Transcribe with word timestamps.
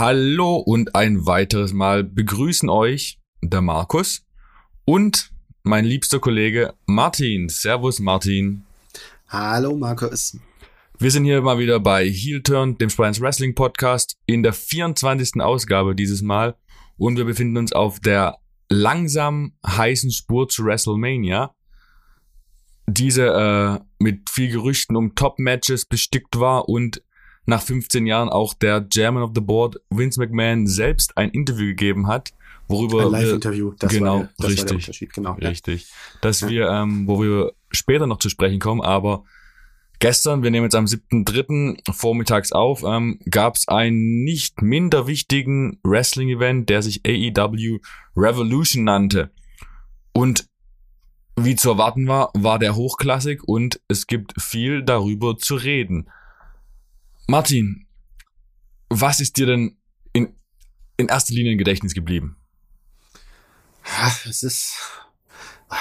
Hallo 0.00 0.56
und 0.56 0.94
ein 0.94 1.26
weiteres 1.26 1.74
Mal 1.74 2.04
begrüßen 2.04 2.70
euch 2.70 3.20
der 3.42 3.60
Markus 3.60 4.24
und 4.86 5.30
mein 5.62 5.84
liebster 5.84 6.20
Kollege 6.20 6.72
Martin. 6.86 7.50
Servus 7.50 7.98
Martin. 7.98 8.64
Hallo 9.28 9.76
Markus. 9.76 10.38
Wir 10.98 11.10
sind 11.10 11.26
hier 11.26 11.42
mal 11.42 11.58
wieder 11.58 11.80
bei 11.80 12.08
Heel 12.08 12.42
Turn, 12.42 12.78
dem 12.78 12.88
Science 12.88 13.20
Wrestling 13.20 13.54
Podcast, 13.54 14.16
in 14.24 14.42
der 14.42 14.54
24. 14.54 15.38
Ausgabe 15.42 15.94
dieses 15.94 16.22
Mal 16.22 16.56
und 16.96 17.18
wir 17.18 17.26
befinden 17.26 17.58
uns 17.58 17.74
auf 17.74 18.00
der 18.00 18.38
langsam 18.70 19.52
heißen 19.66 20.12
Spur 20.12 20.48
zu 20.48 20.64
WrestleMania. 20.64 21.54
Diese 22.86 23.26
äh, 23.26 23.84
mit 23.98 24.30
viel 24.30 24.50
Gerüchten 24.50 24.96
um 24.96 25.14
Top-Matches 25.14 25.84
bestückt 25.84 26.40
war 26.40 26.70
und 26.70 27.02
nach 27.46 27.62
15 27.62 28.06
Jahren 28.06 28.28
auch 28.28 28.54
der 28.54 28.88
Chairman 28.88 29.22
of 29.22 29.32
the 29.34 29.40
Board, 29.40 29.80
Vince 29.90 30.20
McMahon, 30.20 30.66
selbst 30.66 31.16
ein 31.16 31.30
Interview 31.30 31.66
gegeben 31.66 32.06
hat, 32.06 32.32
worüber 32.68 33.02
ein 33.02 33.10
Live-Interview, 33.10 33.72
das 33.78 33.92
genau, 33.92 34.12
war, 34.12 34.18
der, 34.20 34.30
das 34.38 34.46
richtig, 34.46 34.60
war 34.60 34.66
der 34.66 34.76
Unterschied, 34.76 35.12
genau. 35.12 35.32
Richtig. 35.32 35.86
Dass 36.20 36.40
ja. 36.40 36.48
wir, 36.48 36.68
ähm, 36.68 37.06
wo 37.06 37.20
wir 37.20 37.52
später 37.70 38.06
noch 38.06 38.18
zu 38.18 38.28
sprechen 38.28 38.60
kommen, 38.60 38.80
aber 38.80 39.24
gestern, 39.98 40.42
wir 40.42 40.50
nehmen 40.50 40.64
jetzt 40.64 40.74
am 40.74 40.86
7.3. 40.86 41.92
vormittags 41.92 42.52
auf, 42.52 42.82
ähm, 42.84 43.18
gab 43.30 43.56
es 43.56 43.68
einen 43.68 44.24
nicht 44.24 44.62
minder 44.62 45.06
wichtigen 45.06 45.78
Wrestling-Event, 45.82 46.68
der 46.68 46.82
sich 46.82 47.02
AEW 47.06 47.78
Revolution 48.16 48.84
nannte. 48.84 49.30
Und 50.12 50.46
wie 51.36 51.56
zu 51.56 51.70
erwarten 51.70 52.06
war, 52.06 52.30
war 52.34 52.58
der 52.58 52.76
hochklassig 52.76 53.42
und 53.44 53.80
es 53.88 54.06
gibt 54.06 54.40
viel 54.40 54.82
darüber 54.82 55.38
zu 55.38 55.54
reden. 55.54 56.10
Martin, 57.30 57.86
was 58.88 59.20
ist 59.20 59.36
dir 59.36 59.46
denn 59.46 59.78
in, 60.12 60.34
in 60.96 61.06
erster 61.06 61.32
Linie 61.32 61.52
im 61.52 61.58
Gedächtnis 61.58 61.94
geblieben? 61.94 62.36
Es 64.28 64.42
ist, 64.42 64.74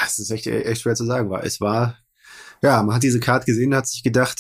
es 0.06 0.20
ist 0.20 0.30
echt, 0.30 0.46
echt 0.46 0.82
schwer 0.82 0.94
zu 0.94 1.08
sagen, 1.08 1.32
weil 1.32 1.44
es 1.48 1.60
war, 1.60 1.98
ja, 2.62 2.84
man 2.84 2.94
hat 2.94 3.02
diese 3.02 3.20
Karte 3.20 3.48
gesehen, 3.48 3.74
hat 3.74 3.88
sich 3.88 4.04
gedacht, 4.04 4.40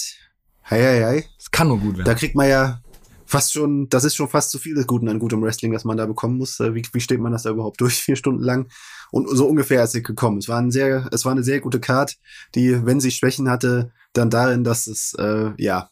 hei, 0.69 0.83
hei, 0.83 1.03
hei. 1.03 1.25
Es 1.39 1.49
kann 1.49 1.69
nur 1.69 1.79
gut 1.79 1.97
werden. 1.97 2.05
Da 2.05 2.13
kriegt 2.13 2.35
man 2.35 2.47
ja 2.47 2.79
fast 3.25 3.53
schon, 3.53 3.89
das 3.89 4.03
ist 4.03 4.15
schon 4.15 4.29
fast 4.29 4.51
zu 4.51 4.59
viel 4.59 4.75
des 4.75 4.85
Guten 4.85 5.09
an 5.09 5.17
gutem 5.17 5.41
Wrestling, 5.41 5.71
das 5.71 5.85
man 5.85 5.97
da 5.97 6.05
bekommen 6.05 6.37
muss. 6.37 6.59
Wie, 6.59 6.83
wie 6.93 7.01
steht 7.01 7.19
man 7.19 7.31
das 7.31 7.41
da 7.41 7.49
überhaupt 7.49 7.81
durch, 7.81 8.03
vier 8.03 8.17
Stunden 8.17 8.43
lang? 8.43 8.69
Und 9.09 9.27
so 9.35 9.47
ungefähr 9.47 9.83
ist 9.83 9.93
sie 9.93 10.03
gekommen. 10.03 10.37
Es 10.37 10.47
war 10.47 10.59
ein 10.59 10.69
sehr, 10.69 11.09
es 11.11 11.25
war 11.25 11.31
eine 11.31 11.43
sehr 11.43 11.59
gute 11.59 11.79
Card, 11.79 12.17
die, 12.53 12.85
wenn 12.85 12.99
sie 12.99 13.09
Schwächen 13.09 13.49
hatte, 13.49 13.91
dann 14.13 14.29
darin, 14.29 14.63
dass 14.63 14.85
es, 14.85 15.15
äh, 15.15 15.53
ja, 15.57 15.89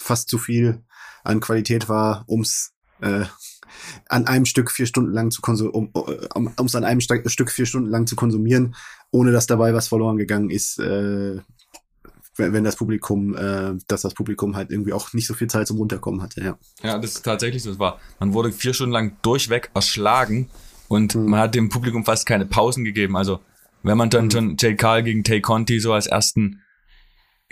fast 0.00 0.28
zu 0.28 0.38
viel 0.38 0.82
an 1.22 1.40
Qualität 1.40 1.88
war, 1.88 2.24
ums 2.28 2.72
äh, 3.00 3.24
an 4.08 4.26
einem 4.26 4.46
Stück 4.46 4.70
vier 4.70 4.86
Stunden 4.86 5.12
lang 5.12 5.30
zu 5.30 5.40
konsumieren, 5.42 5.90
um 6.34 6.52
um, 6.56 6.68
an 6.74 6.84
einem 6.84 7.00
St 7.00 7.20
Stück 7.26 7.50
vier 7.50 7.66
Stunden 7.66 7.88
lang 7.88 8.06
zu 8.06 8.16
konsumieren, 8.16 8.74
ohne 9.10 9.32
dass 9.32 9.46
dabei 9.46 9.74
was 9.74 9.88
verloren 9.88 10.16
gegangen 10.16 10.50
ist, 10.50 10.78
äh, 10.78 11.38
wenn, 12.36 12.64
das 12.64 12.76
Publikum, 12.76 13.36
äh, 13.36 13.74
dass 13.86 14.02
das 14.02 14.14
Publikum 14.14 14.56
halt 14.56 14.70
irgendwie 14.70 14.92
auch 14.92 15.12
nicht 15.12 15.26
so 15.26 15.34
viel 15.34 15.48
Zeit 15.48 15.66
zum 15.66 15.76
Runterkommen 15.76 16.22
hatte, 16.22 16.42
ja. 16.42 16.58
Ja, 16.82 16.98
das 16.98 17.16
ist 17.16 17.22
tatsächlich 17.22 17.62
so. 17.62 17.70
Es 17.70 17.78
war, 17.78 18.00
man 18.18 18.32
wurde 18.32 18.50
vier 18.50 18.72
Stunden 18.72 18.92
lang 18.92 19.16
durchweg 19.22 19.70
erschlagen 19.74 20.48
und 20.88 21.14
mhm. 21.14 21.26
man 21.26 21.40
hat 21.40 21.54
dem 21.54 21.68
Publikum 21.68 22.04
fast 22.04 22.26
keine 22.26 22.46
Pausen 22.46 22.84
gegeben. 22.84 23.16
Also 23.16 23.40
wenn 23.82 23.98
man 23.98 24.10
dann 24.10 24.26
mhm. 24.26 24.30
schon 24.30 24.56
Jay 24.58 24.74
Carl 24.74 25.02
gegen 25.02 25.22
Tay 25.22 25.40
Conti 25.40 25.80
so 25.80 25.92
als 25.92 26.06
ersten 26.06 26.62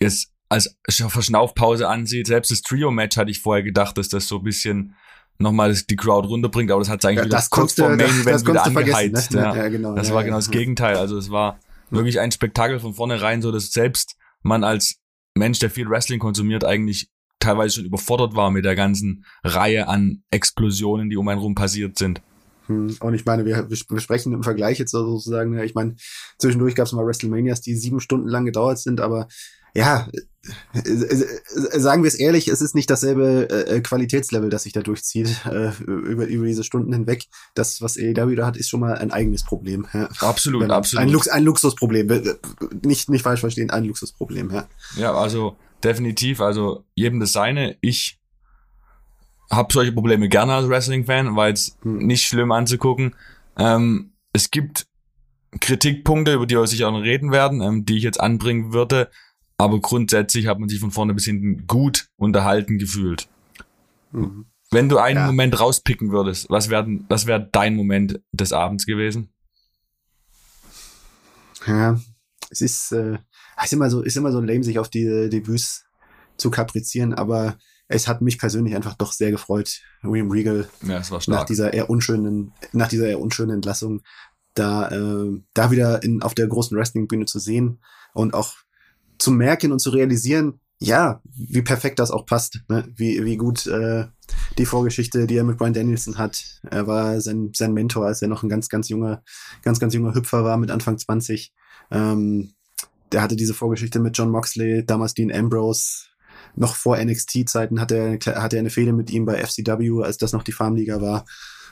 jetzt 0.01 0.33
als 0.49 0.77
Verschnaufpause 0.89 1.89
ansieht. 1.89 2.27
Selbst 2.27 2.51
das 2.51 2.63
Trio-Match 2.63 3.17
hatte 3.17 3.31
ich 3.31 3.41
vorher 3.41 3.63
gedacht, 3.63 3.99
dass 3.99 4.09
das 4.09 4.29
so 4.29 4.39
ein 4.39 4.45
bisschen 4.45 4.95
nochmal 5.39 5.75
die 5.75 5.97
Crowd 5.97 6.27
runterbringt, 6.29 6.71
aber 6.71 6.81
das 6.81 6.89
hat 6.89 7.05
eigentlich 7.05 7.25
ja, 7.25 7.29
das 7.31 7.51
kurz 7.51 7.75
vor 7.75 7.91
Main 7.91 8.01
Event 8.01 8.47
wieder 8.47 8.65
angeheizt. 8.65 9.33
Ne? 9.33 9.41
Ja. 9.41 9.57
ja. 9.57 9.69
genau. 9.69 9.95
Das 9.95 10.09
ja, 10.09 10.15
war 10.15 10.25
genau 10.25 10.37
das 10.37 10.51
Gegenteil. 10.51 10.97
Also 10.97 11.17
es 11.17 11.31
war 11.31 11.61
wirklich 11.91 12.21
ein 12.21 12.33
Spektakel 12.33 12.81
von 12.81 12.95
vornherein, 12.95 13.41
so 13.41 13.53
dass 13.53 13.71
selbst 13.71 14.17
man 14.43 14.65
als 14.65 14.97
Mensch, 15.35 15.59
der 15.61 15.71
viel 15.71 15.89
Wrestling 15.89 16.19
konsumiert, 16.19 16.65
eigentlich 16.65 17.09
teilweise 17.39 17.77
schon 17.77 17.85
überfordert 17.85 18.35
war 18.35 18.51
mit 18.51 18.65
der 18.65 18.75
ganzen 18.75 19.25
Reihe 19.45 19.87
an 19.87 20.23
Explosionen, 20.31 21.09
die 21.09 21.17
um 21.17 21.29
einen 21.29 21.41
rum 21.41 21.55
passiert 21.55 21.97
sind. 21.99 22.21
Hm, 22.67 22.97
und 23.01 23.15
ich 23.15 23.25
meine, 23.25 23.45
wir, 23.45 23.71
wir 23.71 24.01
sprechen 24.01 24.33
im 24.33 24.43
Vergleich 24.43 24.79
jetzt 24.79 24.91
sozusagen, 24.91 25.59
ich 25.59 25.75
meine, 25.75 25.95
zwischendurch 26.39 26.75
gab 26.75 26.87
es 26.87 26.93
mal 26.93 27.07
WrestleManias, 27.07 27.61
die 27.61 27.77
sieben 27.77 28.01
Stunden 28.01 28.29
lang 28.29 28.45
gedauert 28.45 28.79
sind, 28.79 29.01
aber 29.01 29.29
ja, 29.79 30.09
äh, 30.75 30.91
äh, 30.91 31.79
sagen 31.79 32.03
wir 32.03 32.09
es 32.09 32.15
ehrlich, 32.15 32.49
es 32.49 32.61
ist 32.61 32.75
nicht 32.75 32.91
dasselbe 32.91 33.49
äh, 33.51 33.81
Qualitätslevel, 33.81 34.51
das 34.51 34.65
sich 34.65 34.73
da 34.73 34.81
durchzieht 34.81 35.45
äh, 35.47 35.71
über, 35.85 36.27
über 36.27 36.47
diese 36.47 36.65
Stunden 36.65 36.93
hinweg. 36.93 37.27
Das, 37.55 37.81
was 37.81 37.97
AEW 37.97 38.35
da 38.35 38.47
hat, 38.47 38.57
ist 38.57 38.69
schon 38.69 38.81
mal 38.81 38.99
ein 38.99 39.13
eigenes 39.13 39.45
Problem. 39.45 39.87
Ja. 39.93 40.09
Absolut, 40.21 40.63
man, 40.63 40.71
absolut. 40.73 41.03
Ein, 41.03 41.11
Lux, 41.11 41.29
ein 41.29 41.45
Luxusproblem. 41.45 42.09
Nicht, 42.83 43.09
nicht 43.09 43.23
falsch 43.23 43.41
verstehen, 43.41 43.71
ein 43.71 43.85
Luxusproblem, 43.85 44.51
ja. 44.51 44.69
Ja, 44.97 45.15
also 45.15 45.57
definitiv, 45.85 46.41
also 46.41 46.85
jedem 46.95 47.21
das 47.21 47.33
seine. 47.33 47.77
Ich 47.81 48.19
habe 49.51 49.73
solche 49.73 49.93
Probleme 49.93 50.29
gerne 50.29 50.55
als 50.55 50.69
Wrestling-Fan, 50.69 51.37
weil 51.37 51.53
es 51.53 51.77
hm. 51.83 51.99
nicht 51.99 52.27
schlimm 52.27 52.51
anzugucken. 52.51 53.15
Ähm, 53.57 54.13
es 54.33 54.51
gibt 54.51 54.87
Kritikpunkte, 55.61 56.35
über 56.35 56.47
die 56.47 56.57
wir 56.57 56.67
sicher 56.67 56.89
auch 56.89 56.93
noch 56.93 57.03
reden 57.03 57.33
werden, 57.33 57.61
ähm, 57.61 57.85
die 57.85 57.97
ich 57.97 58.03
jetzt 58.03 58.21
anbringen 58.21 58.73
würde 58.73 59.09
aber 59.59 59.81
grundsätzlich 59.81 60.47
hat 60.47 60.61
man 60.61 60.69
sich 60.69 60.81
von 60.81 60.93
vorne 60.93 61.15
bis 61.15 61.25
hinten 61.25 61.67
gut 61.67 62.09
unterhalten 62.17 62.79
gefühlt. 62.79 63.29
Mhm. 64.13 64.47
Wenn 64.71 64.89
du 64.89 64.99
einen 64.99 65.19
ja. 65.19 65.27
Moment 65.27 65.59
rauspicken 65.59 66.13
würdest, 66.13 66.49
was 66.51 66.69
wäre 66.71 66.87
was 67.09 67.27
wär 67.27 67.39
dein 67.39 67.75
Moment 67.75 68.21
des 68.33 68.53
Abends 68.53 68.87
gewesen? 68.87 69.31
Ja, 71.67 71.99
es 72.51 72.61
ist, 72.61 72.93
äh, 72.93 73.19
ist 73.63 73.73
immer 73.73 73.91
so, 73.91 74.03
ist 74.03 74.17
immer 74.17 74.33
so 74.33 74.41
lame, 74.41 74.63
sich 74.63 74.79
auf 74.79 74.89
die 74.89 75.29
Debüts 75.29 75.85
zu 76.37 76.51
kaprizieren, 76.51 77.15
aber 77.15 77.59
es 77.89 78.07
hat 78.07 78.23
mich 78.23 78.39
persönlich 78.39 78.77
einfach 78.77 78.95
doch 78.95 79.13
sehr 79.13 79.31
gefreut, 79.31 79.81
William 80.03 80.31
Regal 80.31 80.69
ja, 80.83 81.03
nach 81.27 81.45
dieser 81.45 81.73
eher 81.73 81.91
unschönen, 81.91 82.53
nach 82.73 82.89
dieser 82.89 83.09
eher 83.09 83.21
unschönen 83.21 83.57
Entlassung 83.57 84.03
da, 84.55 84.89
äh, 84.89 85.41
da 85.55 85.71
wieder 85.71 86.03
in, 86.03 86.23
auf 86.23 86.35
der 86.35 86.47
großen 86.47 86.77
Wrestling-Bühne 86.77 87.25
zu 87.25 87.39
sehen 87.39 87.81
und 88.13 88.35
auch 88.35 88.55
zu 89.19 89.31
merken 89.31 89.73
und 89.73 89.81
zu 89.81 89.91
realisieren, 89.91 90.61
ja, 90.81 91.21
wie 91.35 91.63
perfekt 91.63 91.99
das 91.99 92.11
auch 92.11 92.25
passt, 92.25 92.61
ne? 92.69 92.89
wie, 92.95 93.25
wie 93.25 93.37
gut 93.37 93.67
äh, 93.67 94.07
die 94.59 94.67
Vorgeschichte, 94.67 95.27
die 95.27 95.37
er 95.37 95.45
mit 95.45 95.59
Brian 95.59 95.73
Danielson 95.73 96.19
hat. 96.19 96.61
Er 96.71 96.87
war 96.87 97.21
sein, 97.21 97.51
sein 97.55 97.73
Mentor, 97.73 98.07
als 98.07 98.23
er 98.23 98.29
noch 98.29 98.45
ein 98.45 98.49
ganz, 98.49 98.69
ganz 98.69 98.89
junger, 98.89 99.23
ganz, 99.63 99.81
ganz 99.81 99.95
junger 99.95 100.15
Hüpfer 100.15 100.45
war 100.45 100.57
mit 100.57 100.71
Anfang 100.71 100.97
20. 100.97 101.53
Ähm, 101.91 102.53
der 103.11 103.23
hatte 103.23 103.37
diese 103.37 103.55
Vorgeschichte 103.55 103.99
mit 103.99 104.17
John 104.17 104.31
Moxley, 104.31 104.85
damals 104.87 105.15
Dean 105.15 105.33
Ambrose. 105.33 106.05
Noch 106.55 106.77
vor 106.77 106.97
NXT-Zeiten 106.97 107.81
hatte 107.81 107.97
er, 107.97 108.41
hatte 108.41 108.57
er 108.57 108.61
eine 108.61 108.71
Fehde 108.71 108.93
mit 108.93 109.11
ihm 109.11 109.25
bei 109.25 109.45
FCW, 109.45 110.03
als 110.05 110.19
das 110.19 110.33
noch 110.33 110.43
die 110.45 110.53
Farmliga 110.53 111.01
war. 111.01 111.25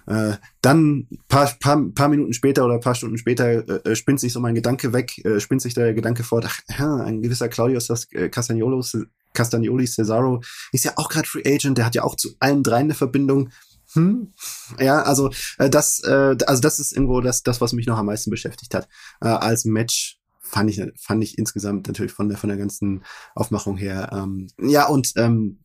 Äh, 0.07 0.35
dann 0.63 1.09
paar, 1.29 1.53
paar, 1.61 1.83
paar 1.95 2.09
Minuten 2.09 2.33
später 2.33 2.65
oder 2.65 2.79
paar 2.79 2.95
Stunden 2.95 3.19
später 3.19 3.69
äh, 3.69 3.91
äh, 3.91 3.97
spinnt 3.97 4.21
sich 4.21 4.33
so 4.33 4.41
mein 4.41 4.55
Gedanke 4.55 4.93
weg, 4.93 5.25
äh, 5.25 5.41
spinnt 5.41 5.63
sich 5.63 5.75
der 5.75 5.95
Gedanke 5.95 6.23
fort, 6.23 6.45
ach, 6.47 6.61
ja, 6.79 6.97
ein 6.97 7.23
gewisser 7.23 7.49
Claudius 7.49 7.89
das, 7.89 8.11
äh, 8.13 8.29
Castagnolos, 8.29 8.97
Castagnoli 9.37 9.87
Cesaro 9.87 10.43
ist 10.73 10.85
ja 10.85 10.93
auch 10.97 11.09
gerade 11.09 11.29
Free 11.29 11.43
Agent, 11.47 11.79
der 11.79 11.87
hat 11.87 11.95
ja 11.95 12.03
auch 12.03 12.17
zu 12.17 12.31
allen 12.41 12.63
dreien 12.63 12.87
eine 12.87 12.95
Verbindung. 12.95 13.51
Hm? 13.93 14.33
Ja, 14.81 15.03
also 15.03 15.31
äh, 15.59 15.71
das, 15.71 16.01
äh, 16.01 16.37
also 16.47 16.61
das 16.61 16.81
ist 16.81 16.93
irgendwo 16.93 17.21
das, 17.21 17.43
das, 17.43 17.61
was 17.61 17.73
mich 17.73 17.87
noch 17.87 17.99
am 17.99 18.07
meisten 18.07 18.31
beschäftigt 18.31 18.75
hat. 18.75 18.89
Äh, 19.21 19.29
als 19.29 19.65
Match 19.65 20.19
fand 20.41 20.71
ich, 20.71 20.83
fand 20.97 21.23
ich 21.23 21.39
insgesamt 21.39 21.87
natürlich 21.87 22.13
von 22.13 22.29
der 22.29 22.39
von 22.39 22.49
der 22.49 22.59
ganzen 22.59 23.05
Aufmachung 23.35 23.77
her. 23.77 24.11
Ähm, 24.13 24.49
ja 24.61 24.87
und 24.87 25.13
ähm, 25.17 25.61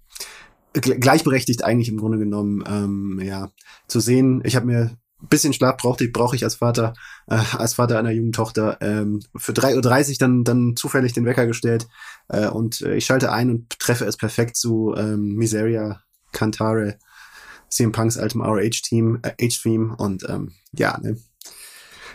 gleichberechtigt 0.74 1.64
eigentlich 1.64 1.90
im 1.90 1.98
Grunde 1.98 2.18
genommen, 2.18 2.64
ähm, 2.68 3.22
ja, 3.24 3.52
zu 3.88 4.00
sehen. 4.00 4.42
Ich 4.46 4.56
habe 4.56 4.66
mir 4.66 4.98
bisschen 5.30 5.54
Schlaf 5.54 5.78
brauchte 5.78 6.06
ich, 6.06 6.14
brauche 6.14 6.36
ich 6.36 6.44
als 6.44 6.56
Vater, 6.56 6.94
äh, 7.28 7.40
als 7.58 7.76
Vater 7.76 8.00
einer 8.00 8.12
jungen 8.12 8.32
Tochter, 8.32 8.78
ähm, 8.82 9.22
für 9.36 9.52
3.30 9.52 10.10
Uhr 10.10 10.16
dann, 10.20 10.44
dann 10.44 10.76
zufällig 10.76 11.14
den 11.14 11.26
Wecker 11.26 11.46
gestellt 11.46 11.88
äh, 12.30 12.48
und 12.48 12.82
äh, 12.82 12.96
ich 12.96 13.06
schalte 13.06 13.32
ein 13.32 13.50
und 13.50 13.80
treffe 13.80 14.06
es 14.06 14.18
perfekt 14.18 14.56
zu 14.56 14.94
ähm, 14.98 15.36
Miseria, 15.36 16.02
Cantare, 16.32 16.98
CM 17.70 17.92
Punks 17.92 18.18
altem 18.18 18.42
ROH-Team, 18.42 19.20
äh, 19.22 19.48
H-Theme 19.48 19.96
und 19.96 20.28
ähm, 20.28 20.54
ja, 20.74 20.98
ne. 21.00 21.18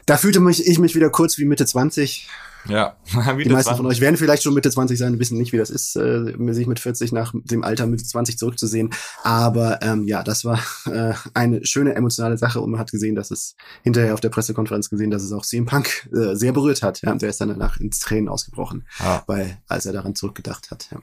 Da 0.06 0.16
fühlte 0.16 0.40
mich 0.40 0.66
ich 0.66 0.78
mich 0.78 0.94
wieder 0.94 1.10
kurz 1.10 1.36
wie 1.38 1.44
Mitte 1.44 1.66
20, 1.66 2.28
ja, 2.68 2.96
die 3.06 3.48
meisten 3.48 3.68
20. 3.68 3.76
von 3.76 3.86
euch 3.86 4.00
werden 4.00 4.16
vielleicht 4.16 4.42
schon 4.42 4.54
Mitte 4.54 4.70
20 4.70 4.98
sein, 4.98 5.18
wissen 5.18 5.38
nicht, 5.38 5.52
wie 5.52 5.56
das 5.56 5.70
ist, 5.70 5.96
äh, 5.96 6.32
sich 6.52 6.66
mit 6.66 6.80
40 6.80 7.12
nach 7.12 7.32
dem 7.34 7.64
Alter 7.64 7.86
Mitte 7.86 8.04
20 8.04 8.38
zurückzusehen. 8.38 8.90
Aber 9.22 9.82
ähm, 9.82 10.06
ja, 10.06 10.22
das 10.22 10.44
war 10.44 10.60
äh, 10.86 11.14
eine 11.34 11.64
schöne 11.64 11.94
emotionale 11.94 12.38
Sache 12.38 12.60
und 12.60 12.70
man 12.70 12.80
hat 12.80 12.90
gesehen, 12.90 13.14
dass 13.14 13.30
es 13.30 13.56
hinterher 13.82 14.14
auf 14.14 14.20
der 14.20 14.30
Pressekonferenz 14.30 14.90
gesehen, 14.90 15.10
dass 15.10 15.22
es 15.22 15.32
auch 15.32 15.44
CM 15.44 15.66
Punk 15.66 16.08
äh, 16.12 16.34
sehr 16.34 16.52
berührt 16.52 16.82
hat. 16.82 17.02
Ja, 17.02 17.12
und 17.12 17.22
der 17.22 17.30
ist 17.30 17.40
dann 17.40 17.48
danach 17.48 17.78
ins 17.78 18.00
Tränen 18.00 18.28
ausgebrochen, 18.28 18.86
ah. 18.98 19.22
weil 19.26 19.58
als 19.68 19.86
er 19.86 19.92
daran 19.92 20.14
zurückgedacht 20.14 20.70
hat. 20.70 20.88
Ja. 20.90 20.98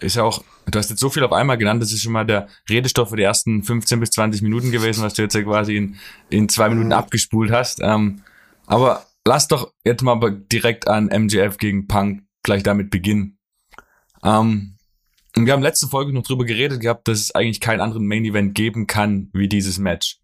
ist 0.00 0.16
ja 0.16 0.22
auch, 0.22 0.42
du 0.70 0.78
hast 0.78 0.90
jetzt 0.90 1.00
so 1.00 1.10
viel 1.10 1.24
auf 1.24 1.32
einmal 1.32 1.58
genannt, 1.58 1.82
das 1.82 1.92
ist 1.92 2.02
schon 2.02 2.12
mal 2.12 2.26
der 2.26 2.48
Redestoff 2.68 3.10
für 3.10 3.16
die 3.16 3.22
ersten 3.22 3.62
15 3.62 4.00
bis 4.00 4.10
20 4.10 4.42
Minuten 4.42 4.70
gewesen, 4.70 5.02
was 5.02 5.14
du 5.14 5.22
jetzt 5.22 5.34
ja 5.34 5.42
quasi 5.42 5.76
in, 5.76 5.96
in 6.28 6.48
zwei 6.48 6.68
Minuten 6.68 6.88
mhm. 6.88 6.94
abgespult 6.94 7.50
hast. 7.50 7.80
Ähm, 7.82 8.22
aber 8.66 9.06
lass 9.26 9.48
doch 9.48 9.74
jetzt 9.84 10.02
mal 10.02 10.18
direkt 10.52 10.88
an 10.88 11.06
MJF 11.06 11.58
gegen 11.58 11.86
Punk 11.86 12.22
gleich 12.42 12.62
damit 12.62 12.90
beginnen. 12.90 13.38
Ähm, 14.22 14.78
wir 15.34 15.52
haben 15.52 15.62
letzte 15.62 15.88
Folge 15.88 16.12
noch 16.12 16.22
drüber 16.22 16.44
geredet 16.44 16.80
gehabt, 16.80 17.08
dass 17.08 17.20
es 17.20 17.34
eigentlich 17.34 17.60
keinen 17.60 17.80
anderen 17.80 18.06
Main 18.06 18.24
Event 18.24 18.54
geben 18.54 18.86
kann 18.86 19.28
wie 19.34 19.48
dieses 19.48 19.78
Match. 19.78 20.18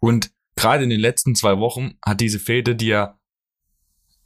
Und 0.00 0.32
gerade 0.56 0.82
in 0.82 0.90
den 0.90 1.00
letzten 1.00 1.34
zwei 1.36 1.58
Wochen 1.58 1.94
hat 2.04 2.20
diese 2.20 2.40
Fehde, 2.40 2.74
die 2.74 2.88
ja 2.88 3.18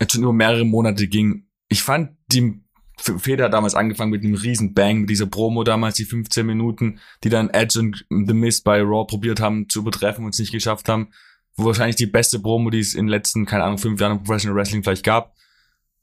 jetzt 0.01 0.13
schon 0.13 0.23
über 0.23 0.33
mehrere 0.33 0.65
Monate 0.65 1.09
ging, 1.09 1.49
ich 1.69 1.83
fand 1.83 2.17
die 2.29 2.61
Feder 2.97 3.49
damals 3.49 3.75
angefangen 3.75 4.13
mit 4.13 4.23
einem 4.23 4.35
riesen 4.35 4.73
Bang, 4.73 5.01
mit 5.01 5.11
dieser 5.11 5.27
Promo 5.27 5.65
damals, 5.65 5.97
die 5.97 6.05
15 6.05 6.47
Minuten, 6.47 7.01
die 7.25 7.29
dann 7.29 7.51
Edge 7.51 7.81
und 7.81 8.07
The 8.09 8.33
Miz 8.35 8.61
bei 8.61 8.81
Raw 8.81 9.05
probiert 9.05 9.41
haben 9.41 9.69
zu 9.69 9.81
übertreffen 9.81 10.25
und 10.25 10.33
es 10.33 10.39
nicht 10.39 10.53
geschafft 10.53 10.89
haben. 10.89 11.09
Wahrscheinlich 11.57 11.97
die 11.97 12.07
beste 12.07 12.41
Promo, 12.41 12.71
die 12.71 12.81
es 12.81 12.95
in 12.95 13.07
den 13.07 13.11
letzten, 13.11 13.47
keine 13.47 13.65
Ahnung, 13.65 13.79
fünf 13.79 14.01
Jahren 14.01 14.19
im 14.19 14.25
Professional 14.25 14.57
Wrestling 14.57 14.83
vielleicht 14.83 15.05
gab. 15.05 15.35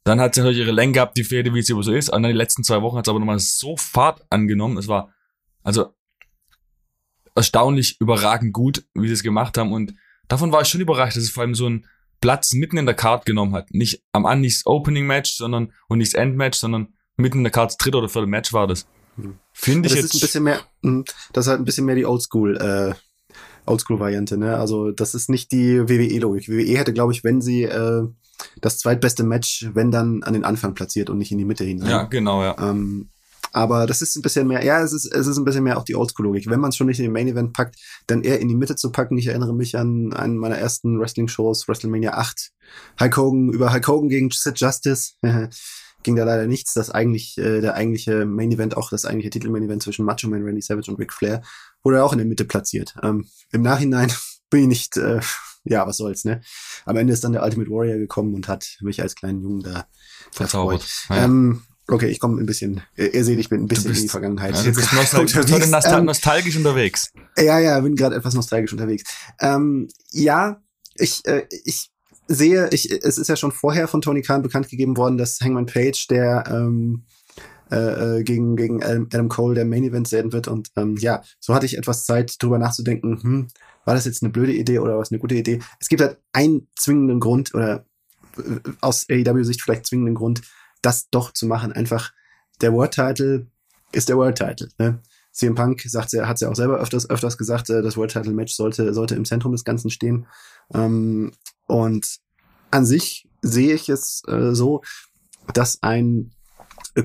Dann 0.04 0.20
hat 0.20 0.34
sie 0.34 0.42
natürlich 0.42 0.60
ihre 0.60 0.72
Länge 0.72 0.94
gehabt, 0.94 1.18
die 1.18 1.24
Fehde, 1.24 1.54
wie 1.54 1.60
es 1.60 1.70
immer 1.70 1.84
so 1.84 1.94
ist. 1.94 2.10
Und 2.10 2.24
dann 2.24 2.32
die 2.32 2.38
letzten 2.38 2.64
zwei 2.64 2.82
Wochen 2.82 2.98
hat 2.98 3.06
es 3.06 3.10
aber 3.10 3.20
nochmal 3.20 3.40
so 3.40 3.78
Fahrt 3.78 4.26
angenommen. 4.30 4.78
Es 4.78 4.88
war, 4.88 5.14
also, 5.64 5.94
erstaunlich 7.36 8.00
überragend 8.00 8.54
gut, 8.54 8.86
wie 8.94 9.08
sie 9.08 9.14
es 9.14 9.24
gemacht 9.24 9.58
haben. 9.58 9.72
Und 9.74 9.94
davon 10.28 10.52
war 10.52 10.62
ich 10.62 10.68
schon 10.68 10.82
überrascht, 10.82 11.18
dass 11.18 11.24
es 11.24 11.30
vor 11.30 11.44
allem 11.44 11.56
so 11.56 11.70
ein 11.70 11.86
Platz 12.22 12.54
mitten 12.54 12.78
in 12.78 12.86
der 12.86 12.96
Card 12.96 13.26
genommen 13.26 13.54
hat. 13.54 13.72
Nicht 13.72 14.04
am 14.12 14.26
An 14.26 14.42
nicht 14.42 14.66
Opening 14.66 15.06
Match, 15.06 15.36
sondern 15.36 15.74
und 15.88 15.98
nicht 15.98 16.14
das 16.14 16.20
End 16.20 16.36
Match, 16.36 16.58
sondern 16.58 16.94
mitten 17.18 17.40
in 17.40 17.44
der 17.44 17.52
Card 17.52 17.72
das 17.72 17.78
dritte 17.78 17.98
oder 17.98 18.10
vierte 18.10 18.28
Match 18.28 18.54
war 18.54 18.68
das. 18.68 18.88
Hm. 19.16 19.38
Finde 19.52 19.88
ich 19.88 19.94
das 19.94 20.04
jetzt. 20.04 20.14
ist 20.16 20.22
ein 20.22 20.26
bisschen 20.26 20.44
mehr, 20.44 20.62
hm, 20.84 21.06
das 21.34 21.46
ist 21.46 21.50
halt 21.50 21.60
ein 21.60 21.66
bisschen 21.66 21.86
mehr 21.86 21.96
die 21.96 22.06
Oldschool, 22.06 22.58
äh, 22.58 22.94
Oldschool-Variante, 23.72 24.38
ne? 24.38 24.58
Also 24.58 24.92
das 24.92 25.16
ist 25.16 25.30
nicht 25.30 25.52
die 25.52 25.80
WWE-Logik. 25.80 26.50
WWE 26.50 26.78
hätte, 26.78 26.94
glaube 26.94 27.14
ich, 27.14 27.24
wenn 27.24 27.42
sie 27.42 27.64
äh, 27.64 28.04
das 28.60 28.80
zweitbeste 28.80 29.24
Match, 29.24 29.70
wenn 29.74 29.92
dann 29.92 30.24
an 30.24 30.34
den 30.34 30.44
Anfang 30.44 30.74
platziert 30.74 31.10
und 31.10 31.18
nicht 31.18 31.32
in 31.32 31.38
die 31.38 31.46
Mitte 31.46 31.64
hinein. 31.64 31.90
Ja, 31.90 32.04
genau, 32.04 32.44
ja. 32.44 32.56
Ähm, 32.60 33.10
aber 33.54 33.86
das 33.86 34.02
ist 34.02 34.16
ein 34.16 34.22
bisschen 34.22 34.48
mehr, 34.48 34.64
ja, 34.64 34.82
es 34.82 34.94
ist, 34.94 35.06
es 35.06 35.28
ist 35.28 35.38
ein 35.38 35.44
bisschen 35.44 35.64
mehr 35.64 35.78
auch 35.78 35.84
die 35.84 35.96
Oldschool-Logik. 35.96 36.50
Wenn 36.50 36.60
man 36.60 36.70
es 36.70 36.78
schon 36.78 36.88
nicht 36.88 37.00
in 37.00 37.06
den 37.06 37.12
Main 37.12 37.28
Event 37.28 37.54
packt, 37.54 37.76
dann 38.08 38.24
eher 38.24 38.40
in 38.40 38.48
die 38.48 38.56
Mitte 38.56 38.76
zu 38.76 38.92
packen. 38.92 39.18
Ich 39.18 39.28
erinnere 39.28 39.54
mich 39.54 39.78
an 39.78 40.14
einen 40.14 40.38
meiner 40.38 40.58
ersten 40.58 41.00
Wrestling-Shows, 41.00 41.68
WrestleMania 41.68 42.14
8. 42.14 42.52
Hulk 43.00 43.18
Hogan, 43.18 43.50
über 43.50 43.74
Hulk 43.74 43.88
Hogan 43.88 44.10
gegen 44.10 44.30
Sid 44.32 44.60
Justice. 44.60 45.14
ging 46.04 46.16
da 46.16 46.24
leider 46.24 46.48
nichts. 46.48 46.74
Das 46.74 46.90
eigentlich, 46.90 47.38
äh, 47.38 47.62
der 47.62 47.76
eigentliche 47.76 48.26
Main 48.26 48.52
Event, 48.52 48.78
auch 48.78 48.90
das 48.90 49.06
eigentliche 49.06 49.30
Titel-Main 49.32 49.64
Event 49.64 49.84
zwischen 49.84 50.06
Macho 50.06 50.28
Man, 50.28 50.44
Randy 50.44 50.62
Savage 50.62 50.90
und 50.90 51.00
Ric 51.00 51.14
Flair, 51.14 51.42
wurde 51.84 52.04
auch 52.04 52.12
in 52.12 52.20
der 52.20 52.28
Mitte 52.28 52.46
platziert. 52.46 52.96
Ähm, 53.04 53.28
Im 53.52 53.62
Nachhinein 53.62 54.12
bin 54.50 54.62
ich 54.64 54.68
nicht, 54.68 54.98
äh, 54.98 55.20
ja, 55.64 55.86
was 55.86 55.98
soll's, 55.98 56.26
ne? 56.26 56.42
Am 56.86 56.98
Ende 56.98 57.14
ist 57.14 57.24
dann 57.24 57.34
der 57.34 57.44
Ultimate 57.44 57.70
Warrior 57.70 57.98
gekommen 57.98 58.34
und 58.34 58.48
hat 58.48 58.78
mich 58.82 59.02
als 59.02 59.16
kleinen 59.16 59.42
Jungen 59.42 59.62
da 59.62 59.88
verzaubert. 60.32 60.86
Ja. 61.10 61.26
Ähm, 61.26 61.64
Okay, 61.88 62.08
ich 62.08 62.20
komme 62.20 62.40
ein 62.40 62.46
bisschen, 62.46 62.82
ihr 62.96 63.26
seht, 63.26 63.38
ich 63.38 63.50
bin 63.50 63.64
ein 63.64 63.68
bisschen 63.68 63.90
bist, 63.90 64.00
in 64.00 64.06
die 64.06 64.10
Vergangenheit. 64.10 64.56
Ja, 64.56 64.64
du 64.64 64.74
bist 64.74 64.94
nostal 64.94 65.22
unterwegs. 65.22 65.70
Nostal 65.70 66.00
ähm, 66.00 66.06
nostalgisch 66.06 66.56
unterwegs. 66.56 67.12
Ja, 67.38 67.60
ja, 67.60 67.78
bin 67.82 67.98
gerade 67.98 68.16
etwas 68.16 68.34
nostalgisch 68.34 68.72
unterwegs. 68.72 69.04
Ähm, 69.42 69.90
ja, 70.12 70.62
ich, 70.96 71.26
äh, 71.26 71.48
ich 71.66 71.92
sehe, 72.28 72.70
ich, 72.72 72.90
es 72.92 73.18
ist 73.18 73.28
ja 73.28 73.36
schon 73.36 73.52
vorher 73.52 73.90
von 73.90 74.02
Tony 74.02 74.22
Khan 74.22 74.42
bekannt 74.42 74.70
gegeben 74.70 74.96
worden, 74.96 75.18
dass 75.18 75.42
Hangman 75.42 75.66
Page, 75.66 76.08
der 76.08 76.46
ähm, 76.48 77.04
äh, 77.72 78.20
äh 78.20 78.24
gegen, 78.24 78.56
gegen 78.56 78.84
Adam 78.84 79.30
Cole 79.30 79.56
der 79.56 79.66
Main 79.66 79.84
Event 79.84 80.12
werden 80.12 80.34
wird. 80.34 80.48
Und 80.48 80.70
ähm, 80.76 80.98
ja, 80.98 81.24
so 81.40 81.54
hatte 81.54 81.66
ich 81.66 81.78
etwas 81.78 82.06
Zeit, 82.06 82.36
drüber 82.42 82.60
nachzudenken, 82.60 83.22
hm, 83.22 83.48
war 83.86 83.96
das 83.96 84.06
jetzt 84.06 84.24
eine 84.24 84.32
blöde 84.32 84.54
Idee 84.54 84.80
oder 84.80 84.98
was 84.98 85.12
eine 85.12 85.20
gute 85.20 85.36
Idee? 85.36 85.60
Es 85.80 85.90
gibt 85.90 86.02
halt 86.02 86.18
einen 86.34 86.68
zwingenden 86.78 87.20
Grund 87.20 87.54
oder 87.54 87.86
äh, 88.38 88.60
aus 88.82 89.08
AEW-Sicht 89.10 89.62
vielleicht 89.62 89.88
zwingenden 89.88 90.16
Grund, 90.16 90.42
das 90.82 91.10
doch 91.10 91.32
zu 91.34 91.48
machen. 91.48 91.72
Einfach 91.72 92.14
der 92.62 92.74
World 92.74 92.92
Title 92.92 93.48
ist 93.92 94.10
der 94.10 94.18
World 94.18 94.38
Title. 94.38 94.70
Ne? 94.78 95.00
CM 95.32 95.56
Punk 95.56 95.82
sagt, 95.86 96.14
hat 96.14 96.42
ja 96.42 96.50
auch 96.50 96.56
selber 96.56 96.80
öfters, 96.80 97.10
öfters 97.10 97.38
gesagt, 97.38 97.70
äh, 97.70 97.82
das 97.82 97.98
World 97.98 98.12
Title 98.12 98.34
Match 98.34 98.54
sollte, 98.54 98.94
sollte 98.94 99.16
im 99.16 99.26
Zentrum 99.26 99.52
des 99.54 99.64
Ganzen 99.64 99.90
stehen. 99.90 100.28
Ähm, 100.74 101.32
und 101.68 102.20
an 102.70 102.86
sich 102.86 103.28
sehe 103.42 103.74
ich 103.74 103.90
es 103.90 104.24
äh, 104.28 104.54
so, 104.54 104.82
dass 105.54 105.82
ein 105.82 106.32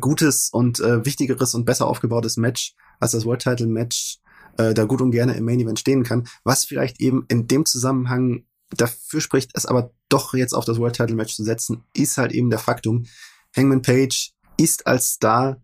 gutes 0.00 0.50
und 0.50 0.80
äh, 0.80 1.04
wichtigeres 1.04 1.54
und 1.54 1.64
besser 1.64 1.86
aufgebautes 1.86 2.36
Match 2.36 2.74
als 3.00 3.12
das 3.12 3.24
World 3.24 3.42
Title 3.42 3.66
Match 3.66 4.18
äh, 4.58 4.74
da 4.74 4.84
gut 4.84 5.00
und 5.00 5.10
gerne 5.10 5.34
im 5.34 5.44
Main 5.44 5.60
Event 5.60 5.78
stehen 5.78 6.02
kann, 6.02 6.26
was 6.44 6.64
vielleicht 6.64 7.00
eben 7.00 7.24
in 7.28 7.46
dem 7.46 7.64
Zusammenhang 7.64 8.44
dafür 8.70 9.20
spricht, 9.20 9.50
es 9.54 9.66
aber 9.66 9.92
doch 10.08 10.34
jetzt 10.34 10.54
auf 10.54 10.64
das 10.64 10.78
World 10.78 10.96
Title 10.96 11.16
Match 11.16 11.34
zu 11.34 11.44
setzen, 11.44 11.84
ist 11.94 12.18
halt 12.18 12.32
eben 12.32 12.50
der 12.50 12.58
Faktum, 12.58 13.06
Hangman 13.54 13.82
Page 13.82 14.32
ist 14.58 14.86
als 14.86 15.12
Star 15.12 15.62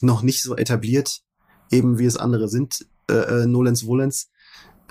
noch 0.00 0.22
nicht 0.22 0.42
so 0.42 0.56
etabliert, 0.56 1.22
eben 1.70 1.98
wie 1.98 2.04
es 2.04 2.16
andere 2.16 2.48
sind, 2.48 2.86
äh, 3.10 3.14
äh, 3.14 3.46
Nolens 3.46 3.86
Wollens. 3.86 4.28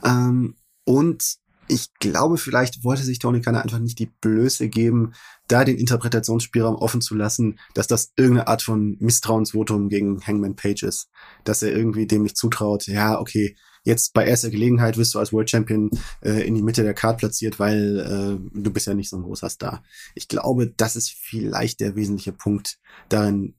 Ähm, 0.04 0.56
und 0.86 1.38
ich 1.68 1.94
glaube, 1.96 2.38
vielleicht 2.38 2.84
wollte 2.84 3.04
sich 3.04 3.20
Tony 3.20 3.42
Khan 3.42 3.56
einfach 3.56 3.80
nicht 3.80 4.00
die 4.00 4.12
Blöße 4.22 4.70
geben, 4.70 5.14
da 5.48 5.64
den 5.64 5.78
Interpretationsspielraum 5.78 6.76
offen 6.76 7.02
zu 7.02 7.16
lassen, 7.16 7.60
dass 7.74 7.88
das 7.88 8.12
irgendeine 8.16 8.48
Art 8.48 8.62
von 8.62 8.98
Misstrauensvotum 9.00 9.90
gegen 9.90 10.22
Hangman 10.26 10.56
Page 10.56 10.84
ist. 10.84 11.10
Dass 11.44 11.62
er 11.62 11.74
irgendwie 11.74 12.08
dem 12.08 12.24
nicht 12.24 12.38
zutraut, 12.38 12.88
ja, 12.88 13.20
okay, 13.20 13.56
jetzt 13.84 14.14
bei 14.14 14.26
erster 14.26 14.50
Gelegenheit 14.50 14.98
wirst 14.98 15.14
du 15.14 15.20
als 15.20 15.34
World 15.34 15.50
Champion 15.50 15.90
äh, 16.22 16.46
in 16.48 16.56
die 16.56 16.62
Mitte 16.62 16.84
der 16.84 16.94
Card 16.94 17.18
platziert, 17.18 17.60
weil 17.60 18.00
äh, 18.00 18.60
du 18.60 18.72
bist 18.72 18.88
ja 18.88 18.94
nicht 18.94 19.10
so 19.10 19.18
ein 19.18 19.24
großer 19.24 19.50
Star. 19.50 19.84
Ich 20.16 20.28
glaube, 20.28 20.68
das 20.68 20.96
ist 20.96 21.12
vielleicht 21.12 21.80
der 21.80 21.96
wesentliche 21.96 22.32
Punkt 22.32 22.80
darin, 23.10 23.56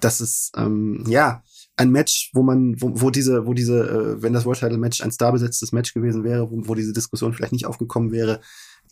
dass 0.00 0.20
es, 0.20 0.52
ähm, 0.56 1.04
ja, 1.08 1.42
ein 1.76 1.90
Match, 1.90 2.30
wo 2.32 2.42
man, 2.42 2.80
wo, 2.80 3.00
wo 3.00 3.10
diese, 3.10 3.46
wo 3.46 3.52
diese, 3.52 3.80
äh, 3.80 4.22
wenn 4.22 4.32
das 4.32 4.44
World 4.44 4.60
Title 4.60 4.78
Match 4.78 5.00
ein 5.00 5.10
starbesetztes 5.10 5.72
Match 5.72 5.92
gewesen 5.92 6.24
wäre, 6.24 6.50
wo, 6.50 6.68
wo 6.68 6.74
diese 6.74 6.92
Diskussion 6.92 7.32
vielleicht 7.32 7.52
nicht 7.52 7.66
aufgekommen 7.66 8.12
wäre, 8.12 8.40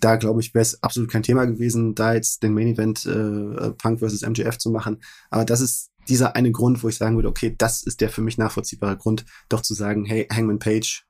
da 0.00 0.17
glaube 0.17 0.40
ich, 0.40 0.52
wäre 0.52 0.62
es 0.62 0.82
absolut 0.82 1.11
kein 1.11 1.23
Thema 1.23 1.44
gewesen, 1.44 1.94
da 1.94 2.14
jetzt 2.14 2.43
den 2.43 2.55
Main 2.55 2.69
Event 2.69 3.06
äh, 3.06 3.70
Punk 3.73 4.00
versus 4.00 4.23
MJF 4.23 4.59
zu 4.59 4.71
machen. 4.71 5.00
Aber 5.30 5.45
das 5.45 5.61
ist 5.61 5.90
dieser 6.09 6.35
eine 6.35 6.50
Grund, 6.50 6.83
wo 6.83 6.88
ich 6.88 6.97
sagen 6.97 7.14
würde, 7.14 7.28
okay, 7.28 7.54
das 7.56 7.85
ist 7.85 8.00
der 8.00 8.09
für 8.09 8.21
mich 8.21 8.37
nachvollziehbare 8.37 8.97
Grund, 8.97 9.25
doch 9.49 9.62
zu 9.62 9.75
sagen, 9.75 10.04
hey, 10.04 10.26
Hangman 10.33 10.59
Page, 10.59 11.04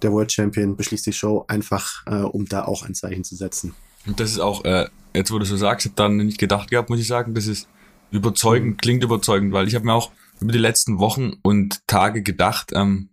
der 0.00 0.12
World 0.12 0.32
Champion, 0.32 0.76
beschließt 0.76 1.04
die 1.06 1.12
Show 1.12 1.44
einfach, 1.48 2.06
äh, 2.06 2.22
um 2.22 2.46
da 2.46 2.64
auch 2.64 2.82
ein 2.82 2.94
Zeichen 2.94 3.24
zu 3.24 3.36
setzen. 3.36 3.74
Und 4.06 4.18
das 4.18 4.30
ist 4.30 4.38
auch, 4.38 4.64
äh, 4.64 4.88
jetzt 5.14 5.30
wo 5.30 5.38
du 5.38 5.44
so 5.44 5.58
sagst, 5.58 5.84
ich 5.84 5.92
habe 5.92 5.96
dann 5.96 6.16
nicht 6.16 6.38
gedacht 6.38 6.70
gehabt, 6.70 6.88
muss 6.88 7.00
ich 7.00 7.06
sagen, 7.06 7.34
das 7.34 7.46
ist 7.46 7.68
überzeugend, 8.10 8.70
mhm. 8.70 8.76
klingt 8.78 9.04
überzeugend, 9.04 9.52
weil 9.52 9.68
ich 9.68 9.74
habe 9.74 9.84
mir 9.84 9.92
auch 9.92 10.10
über 10.40 10.52
die 10.52 10.58
letzten 10.58 10.98
Wochen 10.98 11.34
und 11.42 11.86
Tage 11.86 12.22
gedacht, 12.22 12.72
ähm, 12.74 13.10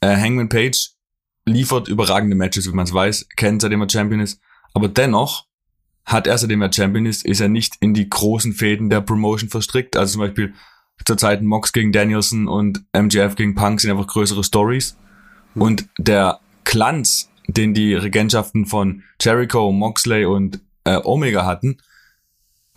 äh, 0.00 0.16
Hangman 0.16 0.48
Page 0.48 0.90
liefert 1.44 1.88
überragende 1.88 2.36
Matches, 2.36 2.66
wie 2.68 2.74
man 2.74 2.84
es 2.84 2.92
weiß, 2.92 3.28
kennt, 3.36 3.62
seitdem 3.62 3.80
er 3.80 3.90
Champion 3.90 4.20
ist, 4.20 4.40
aber 4.74 4.88
dennoch 4.88 5.46
hat 6.04 6.26
er, 6.26 6.38
seitdem 6.38 6.62
er 6.62 6.72
Champion 6.72 7.06
ist, 7.06 7.24
ist 7.24 7.40
er 7.40 7.48
nicht 7.48 7.76
in 7.80 7.94
die 7.94 8.08
großen 8.08 8.52
Fäden 8.54 8.88
der 8.90 9.02
Promotion 9.02 9.50
verstrickt. 9.50 9.96
Also 9.96 10.12
zum 10.12 10.20
Beispiel 10.20 10.54
zur 11.04 11.18
Zeit 11.18 11.42
Mox 11.42 11.72
gegen 11.72 11.92
Danielson 11.92 12.48
und 12.48 12.82
MJF 12.96 13.36
gegen 13.36 13.54
Punk 13.54 13.80
sind 13.80 13.90
einfach 13.90 14.06
größere 14.06 14.42
Stories. 14.42 14.96
Mhm. 15.54 15.62
Und 15.62 15.88
der 15.98 16.40
Glanz, 16.64 17.30
den 17.46 17.74
die 17.74 17.94
Regentschaften 17.94 18.66
von 18.66 19.02
Jericho, 19.20 19.70
Moxley 19.70 20.24
und 20.24 20.60
äh, 20.84 20.98
Omega 21.02 21.44
hatten, 21.44 21.78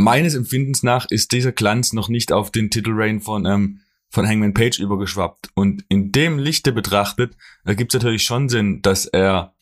meines 0.03 0.35
Empfindens 0.35 0.83
nach 0.83 1.05
ist 1.09 1.31
dieser 1.31 1.51
Glanz 1.51 1.93
noch 1.93 2.09
nicht 2.09 2.31
auf 2.31 2.51
den 2.51 2.69
Titelreign 2.69 3.21
von, 3.21 3.45
ähm, 3.45 3.81
von 4.09 4.27
Hangman 4.27 4.53
Page 4.53 4.79
übergeschwappt. 4.79 5.49
Und 5.53 5.85
in 5.89 6.11
dem 6.11 6.37
Lichte 6.37 6.71
betrachtet, 6.71 7.35
ergibt 7.63 7.93
es 7.93 8.01
natürlich 8.01 8.23
schon 8.23 8.49
Sinn, 8.49 8.81
dass 8.81 9.05
er 9.05 9.53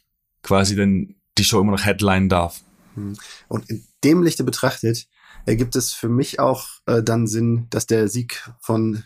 quasi 0.41 0.75
dann 0.75 1.15
die 1.38 1.43
Show 1.43 1.62
immer 1.62 1.72
noch 1.72 1.86
headline 1.86 2.29
darf. 2.29 2.62
Hm. 2.96 3.15
Und 3.48 3.69
in 3.69 3.86
dem 4.03 4.24
Lichte 4.24 4.43
betrachtet 4.43 5.08
ergibt 5.46 5.75
es 5.75 5.93
für 5.93 6.10
mich 6.10 6.39
auch 6.39 6.67
äh, 6.86 7.01
dann 7.01 7.27
Sinn, 7.27 7.67
dass 7.69 7.88
der 7.88 8.08
Sieg 8.08 8.50
von 8.60 9.03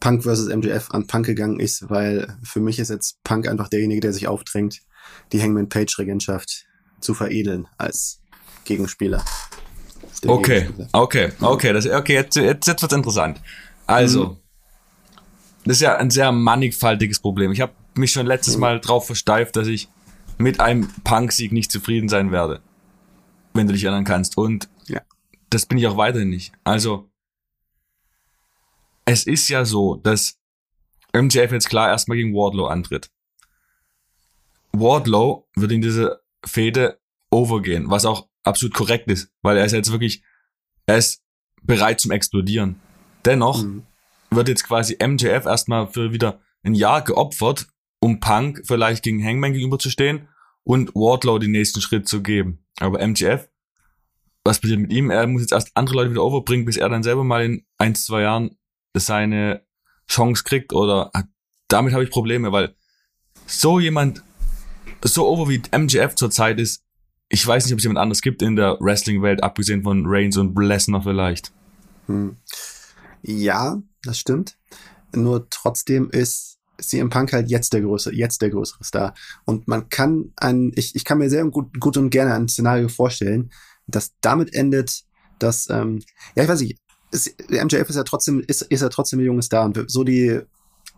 Punk 0.00 0.22
versus 0.22 0.54
MJF 0.54 0.90
an 0.90 1.06
Punk 1.06 1.26
gegangen 1.26 1.60
ist, 1.60 1.90
weil 1.90 2.36
für 2.42 2.60
mich 2.60 2.78
ist 2.78 2.90
jetzt 2.90 3.22
Punk 3.24 3.46
einfach 3.48 3.68
derjenige, 3.68 4.00
der 4.00 4.12
sich 4.12 4.26
aufdrängt, 4.26 4.82
die 5.32 5.40
Hangman 5.40 5.68
Page 5.68 5.98
Regentschaft 5.98 6.66
zu 7.00 7.14
veredeln 7.14 7.68
als 7.78 8.20
Gegenspieler. 8.64 9.24
Okay, 10.24 10.68
okay, 10.92 11.32
okay, 11.40 11.72
das, 11.72 11.86
okay, 11.86 12.14
jetzt, 12.14 12.36
jetzt, 12.36 12.66
jetzt 12.66 12.82
wird's 12.82 12.94
interessant. 12.94 13.40
Also, 13.86 14.26
mhm. 14.28 14.36
das 15.64 15.76
ist 15.76 15.82
ja 15.82 15.96
ein 15.96 16.10
sehr 16.10 16.32
mannigfaltiges 16.32 17.20
Problem. 17.20 17.52
Ich 17.52 17.60
habe 17.60 17.72
mich 17.94 18.12
schon 18.12 18.26
letztes 18.26 18.54
mhm. 18.54 18.60
Mal 18.60 18.80
drauf 18.80 19.06
versteift, 19.06 19.56
dass 19.56 19.68
ich 19.68 19.88
mit 20.38 20.60
einem 20.60 20.88
Punk-Sieg 21.04 21.52
nicht 21.52 21.70
zufrieden 21.70 22.08
sein 22.08 22.32
werde 22.32 22.60
wenn 23.56 23.66
du 23.66 23.72
dich 23.72 23.84
erinnern 23.84 24.04
kannst. 24.04 24.36
Und 24.36 24.68
ja. 24.86 25.00
das 25.50 25.66
bin 25.66 25.78
ich 25.78 25.86
auch 25.86 25.96
weiterhin 25.96 26.30
nicht. 26.30 26.52
Also, 26.64 27.10
es 29.04 29.26
ist 29.26 29.48
ja 29.48 29.64
so, 29.64 29.96
dass 29.96 30.38
MJF 31.14 31.52
jetzt 31.52 31.68
klar 31.68 31.88
erstmal 31.88 32.16
gegen 32.16 32.34
Wardlow 32.34 32.66
antritt. 32.66 33.10
Wardlow 34.72 35.48
wird 35.54 35.72
in 35.72 35.80
diese 35.80 36.20
Fehde 36.44 37.00
overgehen, 37.30 37.90
was 37.90 38.04
auch 38.04 38.25
absolut 38.46 38.74
korrekt 38.74 39.10
ist, 39.10 39.30
weil 39.42 39.56
er 39.56 39.64
ist 39.64 39.72
jetzt 39.72 39.90
wirklich, 39.90 40.22
er 40.86 40.98
ist 40.98 41.22
bereit 41.62 42.00
zum 42.00 42.10
Explodieren. 42.10 42.80
Dennoch 43.24 43.62
mhm. 43.62 43.82
wird 44.30 44.48
jetzt 44.48 44.64
quasi 44.64 44.96
MJF 45.04 45.46
erstmal 45.46 45.88
für 45.88 46.12
wieder 46.12 46.40
ein 46.62 46.74
Jahr 46.74 47.02
geopfert, 47.02 47.66
um 48.00 48.20
Punk 48.20 48.62
vielleicht 48.64 49.02
gegen 49.02 49.24
Hangman 49.24 49.52
gegenüberzustehen 49.52 50.28
und 50.64 50.94
Wardlow 50.94 51.38
den 51.38 51.52
nächsten 51.52 51.80
Schritt 51.80 52.08
zu 52.08 52.22
geben. 52.22 52.64
Aber 52.78 53.04
MJF, 53.06 53.48
was 54.44 54.60
passiert 54.60 54.80
mit 54.80 54.92
ihm? 54.92 55.10
Er 55.10 55.26
muss 55.26 55.42
jetzt 55.42 55.52
erst 55.52 55.70
andere 55.74 55.96
Leute 55.96 56.10
wieder 56.10 56.24
overbringen, 56.24 56.66
bis 56.66 56.76
er 56.76 56.88
dann 56.88 57.02
selber 57.02 57.24
mal 57.24 57.44
in 57.44 57.66
ein, 57.78 57.94
zwei 57.94 58.22
Jahren 58.22 58.56
seine 58.94 59.66
Chance 60.08 60.44
kriegt 60.44 60.72
oder 60.72 61.10
damit 61.68 61.92
habe 61.92 62.04
ich 62.04 62.10
Probleme, 62.10 62.52
weil 62.52 62.74
so 63.46 63.80
jemand 63.80 64.22
so 65.02 65.26
over 65.26 65.48
wie 65.48 65.62
MJF 65.76 66.14
zurzeit 66.14 66.58
ist, 66.60 66.85
ich 67.28 67.46
weiß 67.46 67.64
nicht, 67.64 67.72
ob 67.72 67.78
es 67.78 67.84
jemand 67.84 67.98
anderes 67.98 68.22
gibt 68.22 68.42
in 68.42 68.56
der 68.56 68.76
Wrestling-Welt, 68.80 69.42
abgesehen 69.42 69.82
von 69.82 70.04
Reigns 70.06 70.36
und 70.36 70.56
Lesnar 70.58 71.02
vielleicht. 71.02 71.52
Hm. 72.06 72.36
Ja, 73.22 73.82
das 74.02 74.18
stimmt. 74.18 74.56
Nur 75.12 75.48
trotzdem 75.50 76.10
ist 76.10 76.58
CM 76.78 77.10
Punk 77.10 77.32
halt 77.32 77.50
jetzt 77.50 77.72
der 77.72 77.80
größere, 77.80 78.14
jetzt 78.14 78.42
der 78.42 78.50
größere 78.50 78.84
Star. 78.84 79.14
Und 79.44 79.66
man 79.66 79.88
kann 79.88 80.32
ein, 80.36 80.72
ich, 80.76 80.94
ich 80.94 81.04
kann 81.04 81.18
mir 81.18 81.30
sehr 81.30 81.44
gut, 81.46 81.80
gut 81.80 81.96
und 81.96 82.10
gerne 82.10 82.34
ein 82.34 82.48
Szenario 82.48 82.88
vorstellen, 82.88 83.50
das 83.86 84.12
damit 84.20 84.54
endet, 84.54 85.04
dass, 85.38 85.68
ähm, 85.70 86.02
ja, 86.34 86.42
ich 86.44 86.48
weiß 86.48 86.60
nicht, 86.60 86.78
MJF 87.48 87.88
ist 87.88 87.96
ja 87.96 88.04
trotzdem, 88.04 88.42
ist, 88.46 88.62
ist 88.62 88.82
ja 88.82 88.88
trotzdem 88.88 89.20
ein 89.20 89.24
junges 89.24 89.46
Star. 89.46 89.64
Und 89.64 89.90
so 89.90 90.04
die 90.04 90.40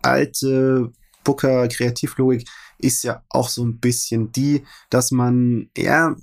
alte 0.01 0.91
Booker 1.23 1.67
Kreativlogik 1.67 2.47
ist 2.79 3.03
ja 3.03 3.23
auch 3.29 3.49
so 3.49 3.63
ein 3.63 3.79
bisschen 3.79 4.31
die, 4.31 4.63
dass 4.89 5.11
man, 5.11 5.69
ja, 5.77 6.15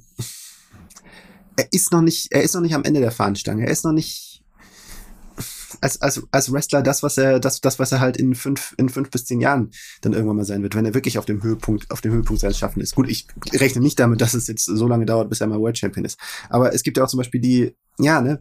er 1.56 1.68
ist 1.72 1.92
noch 1.92 2.02
nicht, 2.02 2.32
er 2.32 2.42
ist 2.42 2.54
noch 2.54 2.60
nicht 2.60 2.74
am 2.74 2.84
Ende 2.84 3.00
der 3.00 3.12
Fahnenstange. 3.12 3.64
Er 3.64 3.70
ist 3.70 3.84
noch 3.84 3.92
nicht 3.92 4.42
als, 5.80 6.00
als, 6.00 6.22
als 6.30 6.52
Wrestler 6.52 6.82
das, 6.82 7.02
was 7.02 7.18
er, 7.18 7.40
das, 7.40 7.60
das, 7.60 7.78
was 7.78 7.92
er 7.92 8.00
halt 8.00 8.16
in 8.16 8.34
fünf, 8.34 8.74
in 8.78 8.88
fünf 8.88 9.10
bis 9.10 9.24
zehn 9.24 9.40
Jahren 9.40 9.70
dann 10.00 10.12
irgendwann 10.12 10.36
mal 10.36 10.44
sein 10.44 10.62
wird, 10.62 10.74
wenn 10.74 10.84
er 10.84 10.94
wirklich 10.94 11.18
auf 11.18 11.26
dem 11.26 11.42
Höhepunkt, 11.42 11.90
auf 11.90 12.00
dem 12.00 12.12
Höhepunkt 12.12 12.40
seines 12.40 12.58
Schaffen 12.58 12.80
ist. 12.80 12.94
Gut, 12.94 13.08
ich 13.08 13.26
rechne 13.52 13.82
nicht 13.82 13.98
damit, 13.98 14.20
dass 14.20 14.34
es 14.34 14.46
jetzt 14.46 14.64
so 14.64 14.88
lange 14.88 15.06
dauert, 15.06 15.28
bis 15.28 15.40
er 15.40 15.46
mal 15.46 15.58
World 15.58 15.78
Champion 15.78 16.04
ist. 16.04 16.18
Aber 16.48 16.74
es 16.74 16.82
gibt 16.82 16.96
ja 16.96 17.04
auch 17.04 17.08
zum 17.08 17.18
Beispiel 17.18 17.40
die, 17.40 17.76
ja, 17.98 18.20
ne, 18.20 18.40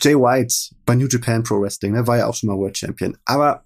Jay 0.00 0.14
White 0.14 0.54
bei 0.86 0.94
New 0.94 1.08
Japan 1.08 1.42
Pro 1.42 1.60
Wrestling, 1.60 1.92
ne, 1.92 2.06
war 2.06 2.18
ja 2.18 2.26
auch 2.26 2.34
schon 2.34 2.48
mal 2.48 2.56
World 2.56 2.78
Champion. 2.78 3.16
Aber 3.24 3.64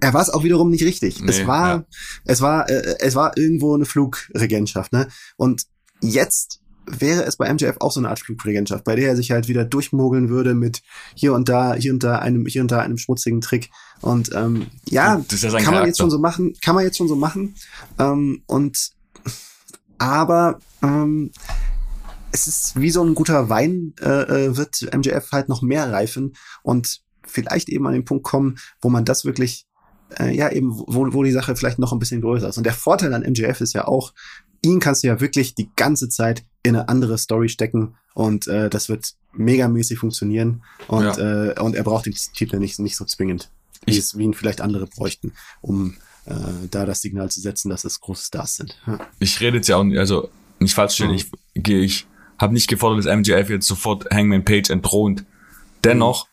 er 0.00 0.14
war 0.14 0.22
es 0.22 0.30
auch 0.30 0.44
wiederum 0.44 0.70
nicht 0.70 0.84
richtig. 0.84 1.20
Nee, 1.20 1.30
es 1.30 1.46
war, 1.46 1.68
ja. 1.68 1.84
es 2.24 2.40
war, 2.40 2.68
äh, 2.68 2.96
es 3.00 3.14
war 3.14 3.36
irgendwo 3.36 3.74
eine 3.74 3.84
Flugregentschaft, 3.84 4.92
ne? 4.92 5.08
Und 5.36 5.64
jetzt 6.00 6.60
wäre 6.86 7.24
es 7.24 7.36
bei 7.36 7.52
MJF 7.52 7.76
auch 7.80 7.92
so 7.92 8.00
eine 8.00 8.08
Art 8.08 8.20
Flugregentschaft, 8.20 8.84
bei 8.84 8.96
der 8.96 9.08
er 9.08 9.16
sich 9.16 9.30
halt 9.30 9.48
wieder 9.48 9.64
durchmogeln 9.64 10.28
würde 10.28 10.54
mit 10.54 10.82
hier 11.14 11.34
und 11.34 11.48
da, 11.48 11.74
hier 11.74 11.92
und 11.92 12.02
da 12.02 12.18
einem, 12.18 12.46
hier 12.46 12.62
und 12.62 12.70
da 12.70 12.80
einem 12.80 12.98
schmutzigen 12.98 13.40
Trick. 13.40 13.70
Und 14.00 14.30
ähm, 14.34 14.68
ja, 14.88 15.16
ja 15.16 15.16
kann 15.16 15.50
Charakter. 15.50 15.70
man 15.72 15.86
jetzt 15.86 15.98
schon 15.98 16.10
so 16.10 16.18
machen, 16.18 16.54
kann 16.62 16.74
man 16.74 16.84
jetzt 16.84 16.96
schon 16.96 17.08
so 17.08 17.16
machen. 17.16 17.54
Ähm, 17.98 18.42
und 18.46 18.90
aber 19.98 20.60
ähm, 20.82 21.30
es 22.30 22.46
ist 22.46 22.80
wie 22.80 22.90
so 22.90 23.02
ein 23.02 23.14
guter 23.14 23.48
Wein, 23.48 23.94
äh, 24.00 24.46
äh 24.46 24.56
wird 24.56 24.88
MJF 24.94 25.32
halt 25.32 25.48
noch 25.48 25.62
mehr 25.62 25.90
reifen 25.90 26.34
und 26.62 27.00
vielleicht 27.26 27.68
eben 27.68 27.86
an 27.86 27.92
den 27.92 28.04
Punkt 28.04 28.24
kommen, 28.24 28.58
wo 28.80 28.88
man 28.88 29.04
das 29.04 29.24
wirklich 29.24 29.67
äh, 30.18 30.34
ja 30.34 30.50
eben, 30.50 30.70
wo, 30.70 31.12
wo 31.12 31.22
die 31.22 31.32
Sache 31.32 31.56
vielleicht 31.56 31.78
noch 31.78 31.92
ein 31.92 31.98
bisschen 31.98 32.20
größer 32.20 32.48
ist. 32.48 32.58
Und 32.58 32.64
der 32.64 32.72
Vorteil 32.72 33.12
an 33.14 33.22
MJF 33.22 33.60
ist 33.60 33.72
ja 33.72 33.86
auch, 33.86 34.12
ihn 34.62 34.80
kannst 34.80 35.02
du 35.02 35.08
ja 35.08 35.20
wirklich 35.20 35.54
die 35.54 35.70
ganze 35.76 36.08
Zeit 36.08 36.44
in 36.62 36.76
eine 36.76 36.88
andere 36.88 37.18
Story 37.18 37.48
stecken 37.48 37.96
und 38.14 38.48
äh, 38.48 38.68
das 38.68 38.88
wird 38.88 39.14
megamäßig 39.32 39.98
funktionieren 39.98 40.62
und, 40.88 41.04
ja. 41.04 41.50
äh, 41.50 41.60
und 41.60 41.76
er 41.76 41.84
braucht 41.84 42.06
den 42.06 42.14
Titel 42.34 42.58
nicht, 42.58 42.78
nicht 42.78 42.96
so 42.96 43.04
zwingend, 43.04 43.50
wie, 43.86 43.96
es, 43.96 44.18
wie 44.18 44.24
ihn 44.24 44.34
vielleicht 44.34 44.60
andere 44.60 44.86
bräuchten, 44.86 45.32
um 45.60 45.96
äh, 46.26 46.34
da 46.70 46.86
das 46.86 47.00
Signal 47.00 47.30
zu 47.30 47.40
setzen, 47.40 47.68
dass 47.68 47.84
es 47.84 48.00
große 48.00 48.24
Stars 48.24 48.56
sind. 48.56 48.80
Ja. 48.86 48.98
Ich 49.20 49.40
rede 49.40 49.58
jetzt 49.58 49.68
ja 49.68 49.76
auch, 49.76 49.84
also 49.96 50.30
nicht 50.58 50.74
falsch 50.74 50.94
stellen, 50.94 51.12
mhm. 51.12 51.16
ich, 51.54 51.68
ich 51.68 52.06
habe 52.38 52.54
nicht 52.54 52.68
gefordert, 52.68 53.04
dass 53.04 53.16
MJF 53.16 53.50
jetzt 53.50 53.66
sofort 53.66 54.06
Hangman 54.12 54.44
Page 54.44 54.70
entthront. 54.70 55.24
Dennoch, 55.84 56.26
mhm. 56.26 56.30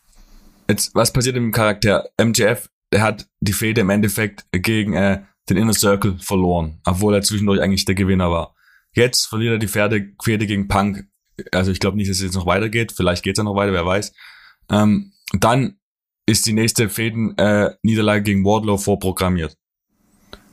jetzt, 0.70 0.94
was 0.94 1.12
passiert 1.12 1.36
mit 1.36 1.44
dem 1.44 1.52
Charakter? 1.52 2.08
MJF 2.20 2.68
er 2.90 3.02
hat 3.02 3.28
die 3.40 3.52
Fehde 3.52 3.80
im 3.80 3.90
Endeffekt 3.90 4.46
gegen 4.52 4.94
äh, 4.94 5.22
den 5.48 5.56
Inner 5.56 5.74
Circle 5.74 6.18
verloren, 6.18 6.80
obwohl 6.84 7.14
er 7.14 7.22
zwischendurch 7.22 7.60
eigentlich 7.60 7.84
der 7.84 7.94
Gewinner 7.94 8.30
war. 8.30 8.54
Jetzt 8.92 9.26
verliert 9.26 9.54
er 9.54 9.58
die 9.58 9.68
Pferde, 9.68 10.12
Pferde 10.22 10.46
gegen 10.46 10.68
Punk. 10.68 11.06
Also 11.52 11.70
ich 11.70 11.80
glaube 11.80 11.96
nicht, 11.96 12.08
dass 12.08 12.16
es 12.18 12.22
jetzt 12.22 12.34
noch 12.34 12.46
weitergeht. 12.46 12.92
Vielleicht 12.92 13.22
geht 13.22 13.36
es 13.36 13.38
ja 13.38 13.44
noch 13.44 13.56
weiter, 13.56 13.72
wer 13.72 13.84
weiß. 13.84 14.12
Ähm, 14.70 15.12
dann 15.32 15.78
ist 16.24 16.46
die 16.46 16.52
nächste 16.52 16.88
Fäden 16.88 17.36
äh, 17.38 17.74
Niederlage 17.82 18.22
gegen 18.22 18.44
Wardlow 18.44 18.78
vorprogrammiert. 18.78 19.56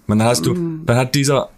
Und 0.07 0.19
dann 0.19 0.27
hast 0.27 0.45
du, 0.45 0.53
mm. 0.53 0.85
dann 0.85 0.97
hat 0.97 1.15
dieser 1.15 1.49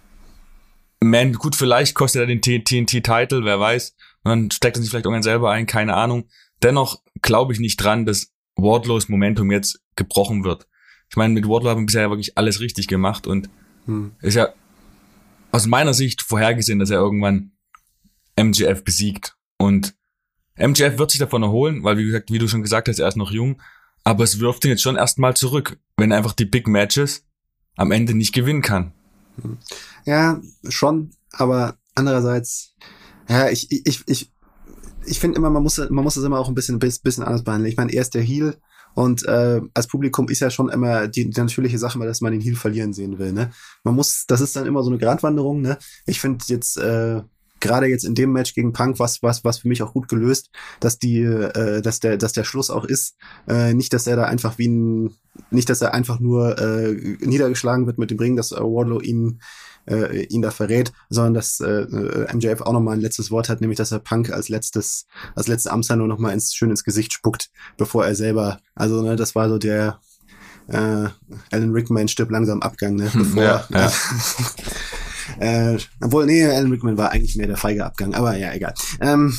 Man, 1.00 1.34
gut, 1.34 1.56
vielleicht 1.56 1.94
kostet 1.94 2.22
er 2.22 2.26
den 2.26 2.40
TNT-Title, 2.40 3.44
wer 3.44 3.60
weiß. 3.60 3.94
Und 4.22 4.30
dann 4.30 4.50
steckt 4.50 4.76
er 4.76 4.82
sich 4.82 4.90
vielleicht 4.90 5.04
irgendwann 5.04 5.22
selber 5.22 5.50
ein, 5.50 5.66
keine 5.66 5.94
Ahnung. 5.94 6.28
Dennoch 6.62 7.02
glaube 7.20 7.52
ich 7.52 7.58
nicht 7.58 7.76
dran, 7.76 8.06
dass 8.06 8.32
Wardlows 8.56 9.08
Momentum 9.08 9.50
jetzt 9.52 9.80
gebrochen 9.94 10.44
wird. 10.44 10.66
Ich 11.10 11.16
meine, 11.16 11.34
mit 11.34 11.48
Wardlow 11.48 11.70
haben 11.70 11.82
wir 11.82 11.86
bisher 11.86 12.02
ja 12.02 12.10
wirklich 12.10 12.36
alles 12.36 12.60
richtig 12.60 12.88
gemacht 12.88 13.26
und 13.26 13.48
hm. 13.84 14.12
ist 14.20 14.34
ja 14.34 14.48
aus 15.52 15.66
meiner 15.66 15.94
Sicht 15.94 16.22
vorhergesehen, 16.22 16.78
dass 16.78 16.90
er 16.90 16.98
irgendwann 16.98 17.52
MJF 18.38 18.84
besiegt. 18.84 19.36
Und 19.58 19.94
MJF 20.58 20.98
wird 20.98 21.10
sich 21.10 21.20
davon 21.20 21.42
erholen, 21.42 21.82
weil 21.84 21.96
wie 21.98 22.04
gesagt, 22.04 22.30
wie 22.30 22.38
du 22.38 22.48
schon 22.48 22.62
gesagt 22.62 22.88
hast, 22.88 22.98
er 22.98 23.08
ist 23.08 23.16
noch 23.16 23.30
jung, 23.30 23.60
aber 24.04 24.24
es 24.24 24.40
wirft 24.40 24.64
ihn 24.64 24.70
jetzt 24.70 24.82
schon 24.82 24.96
erstmal 24.96 25.34
zurück, 25.34 25.78
wenn 25.96 26.10
er 26.10 26.18
einfach 26.18 26.32
die 26.32 26.44
Big 26.44 26.68
Matches 26.68 27.24
am 27.76 27.90
Ende 27.90 28.14
nicht 28.14 28.34
gewinnen 28.34 28.62
kann. 28.62 28.92
Ja, 30.04 30.40
schon, 30.68 31.12
aber 31.32 31.76
andererseits, 31.94 32.74
ja, 33.28 33.48
ich, 33.48 33.70
ich, 33.70 34.02
ich, 34.06 34.32
ich 35.06 35.20
finde 35.20 35.38
immer, 35.38 35.50
man 35.50 35.62
muss, 35.62 35.78
man 35.78 36.04
muss 36.04 36.14
das 36.14 36.24
immer 36.24 36.38
auch 36.38 36.48
ein 36.48 36.54
bisschen, 36.54 36.78
bisschen 36.78 37.24
anders 37.24 37.44
behandeln. 37.44 37.70
Ich 37.70 37.76
meine, 37.76 37.92
er 37.92 38.02
ist 38.02 38.14
der 38.14 38.22
Heel 38.22 38.56
und 38.94 39.26
äh, 39.26 39.60
als 39.74 39.86
Publikum 39.86 40.28
ist 40.28 40.40
ja 40.40 40.50
schon 40.50 40.70
immer 40.70 41.06
die, 41.06 41.28
die 41.28 41.40
natürliche 41.40 41.78
Sache, 41.78 41.98
dass 41.98 42.20
man 42.20 42.32
den 42.32 42.40
Heel 42.40 42.56
verlieren 42.56 42.92
sehen 42.92 43.18
will. 43.18 43.32
Ne? 43.32 43.50
Man 43.84 43.94
muss, 43.94 44.24
das 44.26 44.40
ist 44.40 44.56
dann 44.56 44.66
immer 44.66 44.82
so 44.82 44.90
eine 44.90 44.98
Gratwanderung. 44.98 45.60
Ne? 45.60 45.78
Ich 46.06 46.20
finde 46.20 46.44
jetzt 46.48 46.78
äh, 46.78 47.20
gerade 47.60 47.86
jetzt 47.86 48.04
in 48.04 48.14
dem 48.14 48.32
Match 48.32 48.54
gegen 48.54 48.72
Punk 48.72 48.98
was 48.98 49.22
was 49.22 49.44
was 49.44 49.58
für 49.58 49.68
mich 49.68 49.82
auch 49.82 49.92
gut 49.92 50.08
gelöst, 50.08 50.50
dass 50.80 50.98
die 50.98 51.20
äh, 51.20 51.82
dass 51.82 52.00
der 52.00 52.16
dass 52.16 52.32
der 52.32 52.44
Schluss 52.44 52.70
auch 52.70 52.84
ist, 52.84 53.16
äh, 53.48 53.74
nicht 53.74 53.92
dass 53.92 54.06
er 54.06 54.16
da 54.16 54.24
einfach 54.24 54.58
wie 54.58 54.68
ein 54.68 55.14
nicht 55.50 55.68
dass 55.68 55.82
er 55.82 55.94
einfach 55.94 56.20
nur 56.20 56.58
äh, 56.58 56.92
niedergeschlagen 57.20 57.86
wird 57.86 57.98
mit 57.98 58.10
dem 58.10 58.18
Ring, 58.18 58.36
dass 58.36 58.52
äh, 58.52 58.60
Wardlow 58.60 59.00
ihn 59.00 59.40
äh, 59.88 60.24
ihn 60.24 60.42
da 60.42 60.50
verrät, 60.50 60.92
sondern 61.08 61.34
dass 61.34 61.60
äh, 61.60 61.82
äh 61.82 62.34
MJF 62.34 62.62
auch 62.62 62.72
nochmal 62.72 62.96
ein 62.96 63.00
letztes 63.00 63.30
Wort 63.30 63.48
hat, 63.48 63.60
nämlich 63.60 63.78
dass 63.78 63.92
er 63.92 63.98
Punk 63.98 64.30
als 64.30 64.48
letztes, 64.48 65.06
als 65.34 65.48
letzte 65.48 65.72
Amtshandlung 65.72 66.08
nochmal 66.08 66.32
ins, 66.32 66.54
schön 66.54 66.70
ins 66.70 66.84
Gesicht 66.84 67.12
spuckt, 67.12 67.50
bevor 67.76 68.06
er 68.06 68.14
selber, 68.14 68.60
also 68.74 69.02
ne, 69.02 69.16
das 69.16 69.34
war 69.34 69.48
so 69.48 69.58
der 69.58 70.00
äh, 70.68 71.08
Alan 71.52 71.72
Rickman 71.72 72.08
stirbt 72.08 72.32
langsam 72.32 72.62
Abgang, 72.62 72.96
ne? 72.96 73.10
Bevor, 73.14 73.42
ja, 73.42 73.64
ja. 73.70 73.92
äh, 75.74 75.78
obwohl, 76.02 76.26
nee, 76.26 76.44
Alan 76.44 76.70
Rickman 76.72 76.98
war 76.98 77.12
eigentlich 77.12 77.36
mehr 77.36 77.46
der 77.46 77.56
feige 77.56 77.84
Abgang, 77.84 78.14
aber 78.14 78.36
ja, 78.36 78.52
egal. 78.52 78.74
Ähm, 79.00 79.36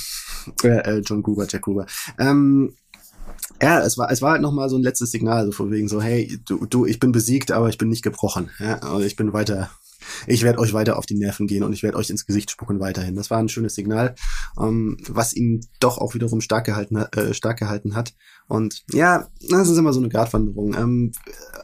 äh, 0.64 0.68
äh 0.68 1.02
John 1.06 1.24
Gruber, 1.24 1.46
Jack 1.50 1.64
Gruber. 1.64 1.86
Ähm, 2.18 2.76
ja, 3.62 3.82
es 3.82 3.98
war, 3.98 4.12
es 4.12 4.22
war 4.22 4.34
halt 4.34 4.42
nochmal 4.42 4.70
so 4.70 4.78
ein 4.78 4.84
letztes 4.84 5.12
Signal, 5.12 5.46
so 5.46 5.52
von 5.52 5.72
wegen 5.72 5.88
so, 5.88 6.02
hey, 6.02 6.40
du, 6.46 6.66
du, 6.66 6.86
ich 6.86 7.00
bin 7.00 7.12
besiegt, 7.12 7.52
aber 7.52 7.70
ich 7.70 7.78
bin 7.78 7.90
nicht 7.90 8.04
gebrochen. 8.04 8.50
Ja, 8.60 8.86
und 8.94 9.04
ich 9.04 9.16
bin 9.16 9.34
weiter, 9.34 9.70
ich 10.26 10.44
werde 10.44 10.60
euch 10.60 10.74
weiter 10.74 10.98
auf 10.98 11.06
die 11.06 11.16
Nerven 11.16 11.48
gehen 11.48 11.64
und 11.64 11.74
ich 11.74 11.84
werde 11.84 11.98
euch 11.98 12.10
ins 12.10 12.26
Gesicht 12.26 12.52
spucken 12.52 12.80
weiterhin. 12.80 13.16
Das 13.16 13.30
war 13.30 13.40
ein 13.40 13.50
schönes 13.50 13.76
Signal, 13.76 14.16
ähm, 14.60 14.98
was 15.08 15.34
ihn 15.34 15.66
doch 15.80 15.98
auch 15.98 16.14
wiederum 16.14 16.42
stark 16.42 16.66
gehalten, 16.66 16.96
äh, 16.96 17.34
stark 17.34 17.60
gehalten 17.60 17.96
hat. 17.96 18.14
Und 18.48 18.84
ja, 18.92 19.28
das 19.50 19.70
ist 19.70 19.78
immer 19.78 19.94
so 19.94 20.00
eine 20.00 20.10
Gratwanderung. 20.10 20.74
Ähm, 20.76 21.12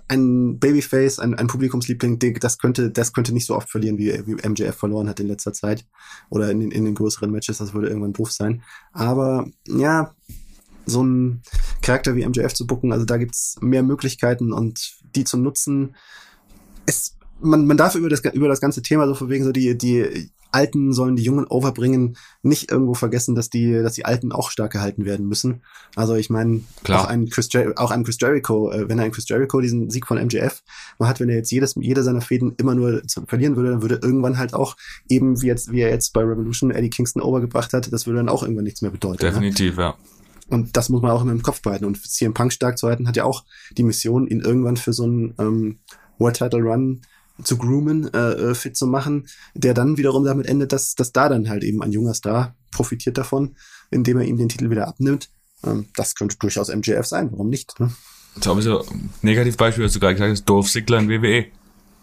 ein 0.08 0.60
Babyface, 0.60 1.20
ein, 1.20 1.34
ein 1.34 1.48
Publikumsliebling, 1.48 2.20
das 2.40 2.58
könnte, 2.58 2.92
das 2.92 3.14
könnte 3.14 3.34
nicht 3.34 3.46
so 3.46 3.56
oft 3.56 3.70
verlieren, 3.70 3.98
wie, 3.98 4.12
wie 4.26 4.48
MJF 4.48 4.76
verloren 4.76 5.08
hat 5.08 5.20
in 5.20 5.28
letzter 5.28 5.54
Zeit. 5.54 5.86
Oder 6.30 6.52
in, 6.52 6.72
in 6.72 6.86
den 6.86 6.96
größeren 6.96 7.32
Matches, 7.32 7.60
das 7.60 7.74
würde 7.74 7.88
irgendwann 7.88 8.14
Beruf 8.14 8.32
sein. 8.32 8.64
Aber 8.92 9.48
ja, 9.68 10.14
so 10.86 11.04
ein 11.04 11.42
Charakter 11.82 12.16
wie 12.16 12.28
MJF 12.28 12.54
zu 12.54 12.68
bucken, 12.68 12.92
also 12.92 13.06
da 13.06 13.18
gibt's 13.18 13.58
mehr 13.62 13.84
Möglichkeiten 13.84 14.52
und 14.52 14.98
die 15.16 15.24
zu 15.24 15.38
nutzen. 15.38 15.96
Es 16.86 17.16
man, 17.44 17.66
man 17.66 17.78
darf 17.78 17.96
über 17.96 18.10
das, 18.10 18.22
über 18.34 18.48
das 18.48 18.62
ganze 18.62 18.82
Thema 18.82 19.08
so 19.08 19.16
verwegen, 19.16 19.44
so 19.44 19.52
die, 19.52 19.78
die 19.78 20.32
Alten 20.54 20.94
sollen 20.94 21.16
die 21.16 21.24
Jungen 21.24 21.46
overbringen, 21.48 22.16
nicht 22.44 22.72
irgendwo 22.72 22.94
vergessen, 22.94 23.34
dass 23.34 23.50
die, 23.50 23.74
dass 23.74 23.94
die 23.94 24.06
Alten 24.06 24.32
auch 24.32 24.52
stark 24.52 24.72
gehalten 24.72 25.04
werden 25.04 25.28
müssen. 25.28 25.64
Also 25.96 26.16
ich 26.16 26.30
meine, 26.30 26.62
auch 26.90 27.06
ein 27.06 27.28
Chris, 27.30 27.50
Jer 27.52 27.74
auch 27.78 27.92
ein 27.92 28.04
Chris 28.04 28.18
Jericho, 28.20 28.72
äh, 28.72 28.88
wenn 28.88 29.00
er 29.00 29.06
ein 29.06 29.12
Chris 29.12 29.28
Jericho 29.28 29.62
diesen 29.62 29.90
Sieg 29.90 30.06
von 30.06 30.24
MJF 30.24 30.62
man 31.00 31.10
hat, 31.10 31.20
wenn 31.20 31.30
er 31.30 31.38
jetzt 31.38 31.52
jedes, 31.52 31.76
jede 31.80 32.04
seiner 32.04 32.22
Fäden 32.22 32.54
immer 32.58 32.76
nur 32.76 33.02
verlieren 33.28 33.56
würde, 33.56 33.72
dann 33.72 33.82
würde 33.82 34.00
irgendwann 34.02 34.38
halt 34.38 34.54
auch 34.54 34.76
eben, 35.10 35.42
wie 35.42 35.48
jetzt, 35.48 35.72
wie 35.72 35.82
er 35.82 35.90
jetzt 35.90 36.14
bei 36.14 36.22
Revolution 36.22 36.72
Eddie 36.72 36.92
Kingston 36.92 37.24
overgebracht 37.24 37.74
hat, 37.74 37.92
das 37.92 38.06
würde 38.06 38.18
dann 38.18 38.30
auch 38.30 38.44
irgendwann 38.44 38.66
nichts 38.66 38.82
mehr 38.82 38.92
bedeuten. 38.92 39.26
Ne? 39.26 39.32
Definitiv, 39.32 39.78
ne? 39.78 39.84
ja. 39.84 39.96
Und 40.50 40.78
das 40.78 40.90
muss 40.90 41.02
man 41.02 41.12
auch 41.12 41.24
immer 41.24 41.32
im 41.32 41.42
Kopf 41.42 41.62
behalten. 41.62 41.86
Und 41.86 42.00
CM 42.04 42.34
Punk 42.34 42.54
stark 42.54 42.78
zu 42.78 42.88
halten, 42.88 43.08
hat 43.08 43.16
ja 43.16 43.24
auch 43.24 43.44
die 43.78 43.84
Mission, 43.84 44.28
ihn 44.28 44.42
irgendwann 44.42 44.78
für 44.78 44.94
so 44.94 45.04
einen 45.04 45.34
ähm, 45.40 45.80
World 46.20 46.38
Title 46.38 46.62
Run 46.62 47.02
zu 47.44 47.58
groomen, 47.58 48.14
äh, 48.14 48.32
äh, 48.32 48.56
fit 48.56 48.76
zu 48.76 48.88
machen, 48.88 49.28
der 49.54 49.74
dann 49.74 49.98
wiederum 49.98 50.24
damit 50.24 50.48
endet, 50.48 50.72
dass, 50.72 50.96
dass 50.96 51.12
da 51.12 51.30
dann 51.30 51.50
halt 51.50 51.64
eben 51.64 51.82
ein 51.82 51.92
junger 51.92 52.14
Star 52.14 52.56
profitiert 52.72 53.18
davon, 53.18 53.56
indem 53.92 54.18
er 54.18 54.26
ihm 54.26 54.38
den 54.38 54.50
Titel 54.50 54.70
wieder 54.70 54.88
abnimmt. 54.88 55.30
Ähm, 55.66 55.88
das 55.96 56.16
könnte 56.16 56.38
durchaus 56.38 56.74
MJF 56.74 57.06
sein, 57.06 57.32
warum 57.32 57.50
nicht? 57.50 57.80
Ne? 57.80 57.92
Das 58.36 58.48
habe 58.48 58.60
ich 58.60 58.66
so 58.66 58.84
Negativbeispiel, 59.22 59.86
was 59.86 59.94
du 59.94 60.00
gerade 60.00 60.16
gesagt 60.16 60.32
hast, 60.32 60.46
Dolph 60.46 60.70
Ziggler 60.70 61.00
in 61.00 61.10
WWE, 61.10 61.46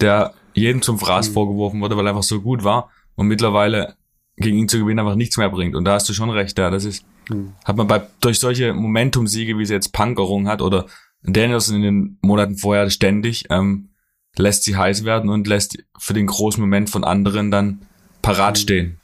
der 0.01 0.35
jedem 0.55 0.83
zum 0.83 0.99
Fraß 0.99 1.31
mhm. 1.31 1.35
vorgeworfen 1.35 1.81
wurde, 1.81 1.97
weil 1.97 2.07
er 2.07 2.11
einfach 2.11 2.23
so 2.23 2.41
gut 2.41 2.65
war 2.65 2.91
und 3.17 3.27
mittlerweile 3.27 3.95
gegen 4.37 4.57
ihn 4.57 4.69
zu 4.69 4.79
gewinnen 4.79 5.01
einfach 5.01 5.17
nichts 5.17 5.37
mehr 5.37 5.51
bringt. 5.51 5.75
Und 5.75 5.85
da 5.85 5.95
hast 5.95 6.09
du 6.09 6.13
schon 6.13 6.31
recht, 6.31 6.59
ja, 6.59 6.71
das 6.71 6.85
ist, 6.85 7.05
mhm. 7.29 7.53
hat 7.65 7.77
man 7.77 7.87
bei, 7.87 8.03
durch 8.21 8.39
solche 8.39 8.73
Momentum-Siege, 8.73 9.59
wie 9.59 9.67
sie 9.67 9.75
jetzt 9.75 9.93
Punk 9.93 10.19
errungen 10.19 10.49
hat 10.49 10.63
oder 10.63 10.87
Danielson 11.23 11.77
in 11.77 11.83
den 11.83 12.19
Monaten 12.23 12.57
vorher 12.57 12.89
ständig, 12.91 13.45
ähm, 13.51 13.90
lässt 14.37 14.65
sie 14.65 14.77
heiß 14.77 15.05
werden 15.05 15.31
und 15.31 15.47
lässt 15.47 15.79
für 15.99 16.15
den 16.15 16.27
großen 16.27 16.61
Moment 16.61 16.91
von 16.91 17.05
anderen 17.05 17.51
dann 17.51 17.87
parat 18.23 18.57
mhm. 18.57 18.61
stehen. 18.61 19.01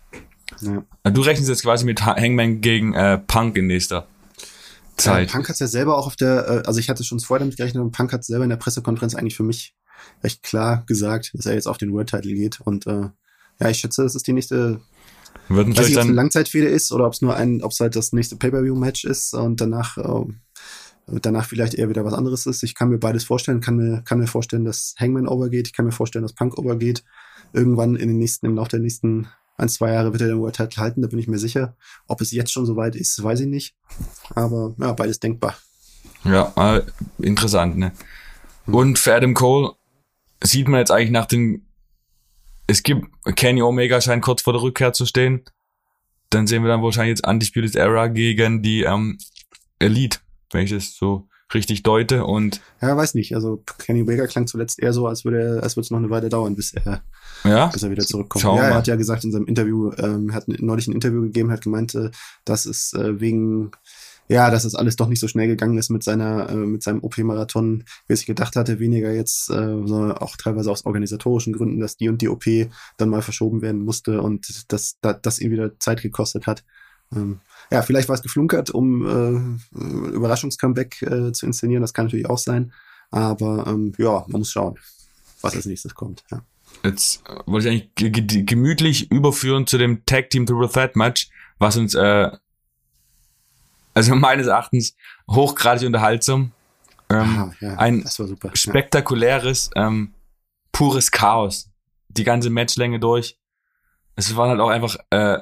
Ja. 0.61 1.11
Du 1.11 1.21
rechnest 1.23 1.49
jetzt 1.49 1.63
quasi 1.63 1.85
mit 1.85 2.05
Hangman 2.05 2.61
gegen 2.61 2.95
äh, 2.95 3.19
Punk 3.19 3.57
in 3.57 3.67
nächster 3.67 4.07
Zeit. 4.97 5.29
Ja, 5.29 5.35
Punk 5.35 5.49
hat 5.49 5.59
ja 5.59 5.67
selber 5.67 5.99
auch 5.99 6.07
auf 6.07 6.17
der, 6.17 6.49
äh, 6.49 6.67
also 6.67 6.81
ich 6.81 6.89
hatte 6.89 7.05
schon 7.05 7.21
vorher 7.21 7.41
damit 7.41 7.57
gerechnet, 7.57 7.83
und 7.83 7.93
Punk 7.93 8.13
hat 8.13 8.25
selber 8.25 8.45
in 8.45 8.51
der 8.51 8.57
Pressekonferenz 8.57 9.15
eigentlich 9.15 9.37
für 9.37 9.43
mich 9.43 9.75
recht 10.23 10.43
klar 10.43 10.85
gesagt, 10.87 11.33
dass 11.35 11.47
er 11.47 11.55
jetzt 11.55 11.67
auf 11.67 11.79
den 11.79 11.93
World 11.93 12.11
Title 12.11 12.35
geht. 12.35 12.61
Und 12.61 12.87
äh, 12.87 13.11
ja, 13.61 13.69
ich 13.69 13.79
schätze, 13.79 14.03
das 14.03 14.15
ist 14.15 14.27
die 14.27 14.33
nächste 14.33 14.81
Würden 15.49 15.77
weiß 15.77 15.89
nicht, 15.89 15.97
ob 15.97 16.03
es 16.03 16.09
eine 16.09 16.17
Langzeitfehde 16.17 16.67
ist 16.67 16.93
oder 16.93 17.07
ob 17.07 17.13
es 17.13 17.23
nur 17.23 17.37
ein, 17.37 17.63
ob 17.63 17.71
es 17.71 17.81
halt 17.81 17.95
das 17.95 18.13
nächste 18.13 18.37
Pay-Per-View-Match 18.37 19.05
ist 19.05 19.35
und 19.35 19.61
danach 19.61 19.97
äh, 19.99 20.33
danach 21.07 21.47
vielleicht 21.47 21.75
eher 21.75 21.89
wieder 21.89 22.05
was 22.05 22.15
anderes 22.15 22.47
ist. 22.47 22.63
Ich 22.63 22.75
kann 22.75 22.89
mir 22.89 22.99
beides 22.99 23.25
vorstellen, 23.25 23.61
kann 23.61 23.77
mir, 23.77 24.03
kann 24.03 24.19
mir 24.19 24.27
vorstellen, 24.27 24.65
dass 24.65 24.95
Hangman 24.99 25.29
overgeht, 25.29 25.69
ich 25.69 25.73
kann 25.73 25.85
mir 25.85 25.93
vorstellen, 25.93 26.25
dass 26.25 26.35
Punk 26.35 26.59
overgeht. 26.59 27.05
Irgendwann 27.53 27.95
in 27.97 28.09
den 28.09 28.19
nächsten, 28.19 28.47
im 28.47 28.57
Laufe 28.57 28.71
der 28.71 28.81
nächsten 28.81 29.29
ein, 29.57 29.69
zwei 29.69 29.93
Jahre 29.93 30.13
wird 30.13 30.23
er 30.23 30.29
den 30.29 30.41
World 30.41 30.57
Title 30.57 30.83
halten, 30.83 31.03
da 31.03 31.09
bin 31.09 31.19
ich 31.19 31.29
mir 31.29 31.39
sicher. 31.39 31.77
Ob 32.09 32.21
es 32.21 32.33
jetzt 32.33 32.53
schon 32.53 32.67
soweit 32.67 32.97
ist, 32.97 33.23
weiß 33.23 33.41
ich 33.41 33.47
nicht. 33.47 33.77
Aber 34.35 34.75
ja, 34.79 34.93
beides 34.93 35.21
denkbar. 35.21 35.57
Ja, 36.25 36.53
äh, 36.57 36.83
interessant, 37.19 37.79
ne? 37.79 37.93
Und 38.67 38.99
für 38.99 39.15
Adam 39.15 39.33
Cole 39.33 39.73
sieht 40.43 40.67
man 40.67 40.81
jetzt 40.81 40.91
eigentlich 40.91 41.13
nach 41.13 41.27
den, 41.27 41.67
es 42.67 42.83
gibt, 42.83 43.07
Kenny 43.37 43.63
Omega 43.63 44.01
scheint 44.01 44.25
kurz 44.25 44.43
vor 44.43 44.53
der 44.53 44.63
Rückkehr 44.63 44.93
zu 44.93 45.07
stehen. 45.07 45.45
Dann 46.31 46.49
sehen 46.49 46.65
wir 46.65 46.69
dann 46.69 46.83
wahrscheinlich 46.83 47.17
jetzt 47.17 47.27
Undisputed 47.27 47.77
Era 47.77 48.09
gegen 48.09 48.61
die 48.61 48.83
ähm, 48.83 49.19
Elite 49.79 50.19
wenn 50.53 50.65
ich 50.65 50.71
das 50.71 50.95
so 50.95 51.29
richtig 51.55 51.83
deute 51.85 52.25
und 52.25 52.61
ja 52.83 52.97
weiß 52.97 53.15
nicht. 53.15 53.35
Also 53.35 53.63
Kenny 53.79 54.03
Omega 54.03 54.27
klang 54.27 54.47
zuletzt 54.47 54.81
eher 54.81 54.93
so 54.93 55.07
als 55.07 55.25
würde 55.25 55.41
er 55.41 55.63
als 55.63 55.77
würde 55.77 55.85
es 55.85 55.91
noch 55.91 55.99
eine 55.99 56.11
Weile 56.11 56.29
dauern 56.29 56.57
bis 56.57 56.73
er 56.75 57.03
ja? 57.45 57.67
bis 57.67 57.83
er 57.83 57.91
wieder 57.91 58.05
zurückkommt. 58.05 58.43
Schau 58.43 58.57
ja 58.57 58.65
er 58.65 58.75
hat 58.75 58.89
ja 58.89 58.97
gesagt 58.97 59.23
in 59.25 59.31
seinem 59.31 59.47
Interview 59.47 59.93
ähm, 59.99 60.35
hat 60.35 60.49
neulich 60.49 60.89
ein 60.89 60.93
Interview 60.93 61.23
gegeben 61.23 61.53
hat 61.53 61.63
gemeint 61.63 61.95
äh, 61.95 62.11
dass 62.45 62.67
es 62.67 62.93
äh, 62.95 63.21
wegen 63.21 63.71
ja, 64.29 64.51
dass 64.51 64.65
das 64.65 64.75
alles 64.75 64.97
doch 64.97 65.09
nicht 65.09 65.21
so 65.21 65.29
schnell 65.29 65.47
gegangen 65.47 65.79
ist 65.79 65.91
mit 65.91 66.03
seiner, 66.03 66.49
äh, 66.49 66.57
mit 66.57 66.83
seinem 66.83 67.03
OP-Marathon, 67.03 67.85
wie 68.07 68.13
er 68.13 68.17
sich 68.17 68.27
gedacht 68.27 68.57
hatte, 68.57 68.81
weniger 68.81 69.13
jetzt, 69.13 69.51
äh, 69.51 69.55
sondern 69.55 70.13
auch 70.13 70.37
teilweise 70.37 70.71
aus 70.71 70.85
organisatorischen 70.85 71.53
Gründen, 71.53 71.81
dass 71.81 71.97
die 71.97 72.09
und 72.09 72.23
die 72.23 72.29
OP 72.29 72.45
dann 72.97 73.09
mal 73.09 73.23
verschoben 73.23 73.63
werden 73.63 73.85
musste 73.85 74.21
und 74.21 74.49
dass 74.73 74.99
das, 75.01 75.21
das 75.23 75.39
ihn 75.39 75.53
wieder 75.53 75.79
Zeit 75.79 76.03
gekostet 76.03 76.47
hat. 76.47 76.65
Ähm, 77.15 77.41
ja, 77.71 77.83
vielleicht 77.83 78.09
war 78.09 78.15
es 78.15 78.23
geflunkert, 78.23 78.71
um 78.71 79.59
äh, 79.75 79.79
Überraschungscomeback 80.13 81.03
äh, 81.03 81.33
zu 81.33 81.47
inszenieren. 81.47 81.83
Das 81.83 81.93
kann 81.93 82.07
natürlich 82.07 82.29
auch 82.29 82.39
sein. 82.39 82.73
Aber 83.11 83.67
ähm, 83.67 83.93
ja, 83.99 84.25
man 84.29 84.41
muss 84.41 84.51
schauen, 84.51 84.79
was 85.41 85.55
als 85.55 85.67
nächstes 85.67 85.95
kommt. 85.95 86.25
Ja. 86.31 86.43
Jetzt 86.85 87.23
äh, 87.29 87.39
wollte 87.47 87.69
ich 87.69 87.91
eigentlich 87.97 88.47
gemütlich 88.47 89.11
überführen 89.11 89.67
zu 89.67 89.79
dem 89.79 90.05
Tag 90.07 90.31
Team 90.31 90.47
Triple 90.47 90.69
Threat 90.69 90.97
Match, 90.97 91.29
was 91.59 91.77
uns, 91.77 91.95
äh, 91.95 92.31
also 93.95 94.15
meines 94.15 94.47
Erachtens, 94.47 94.95
hochgradig 95.31 95.87
unterhaltsam. 95.87 96.53
Ähm, 97.09 97.21
Aha, 97.21 97.53
ja, 97.61 97.75
ein 97.77 98.05
spektakuläres, 98.55 99.71
ähm, 99.77 100.13
pures 100.73 101.11
Chaos. 101.11 101.71
Die 102.09 102.25
ganze 102.25 102.51
Matchlänge 102.51 102.99
durch. 102.99 103.39
Es 104.17 104.35
waren 104.37 104.51
halt 104.51 104.61
auch 104.61 104.71
einfach 104.71 104.97
äh, 105.11 105.39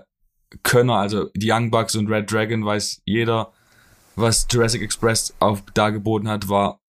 Könner, 0.63 0.97
also 0.97 1.31
die 1.35 1.51
Young 1.51 1.71
Bucks 1.71 1.95
und 1.95 2.09
Red 2.09 2.31
Dragon 2.31 2.65
weiß 2.65 3.03
jeder, 3.05 3.53
was 4.17 4.47
Jurassic 4.51 4.83
Express 4.83 5.35
auf 5.41 5.63
dargeboten 5.75 6.29
hat, 6.29 6.49
war, 6.49 6.81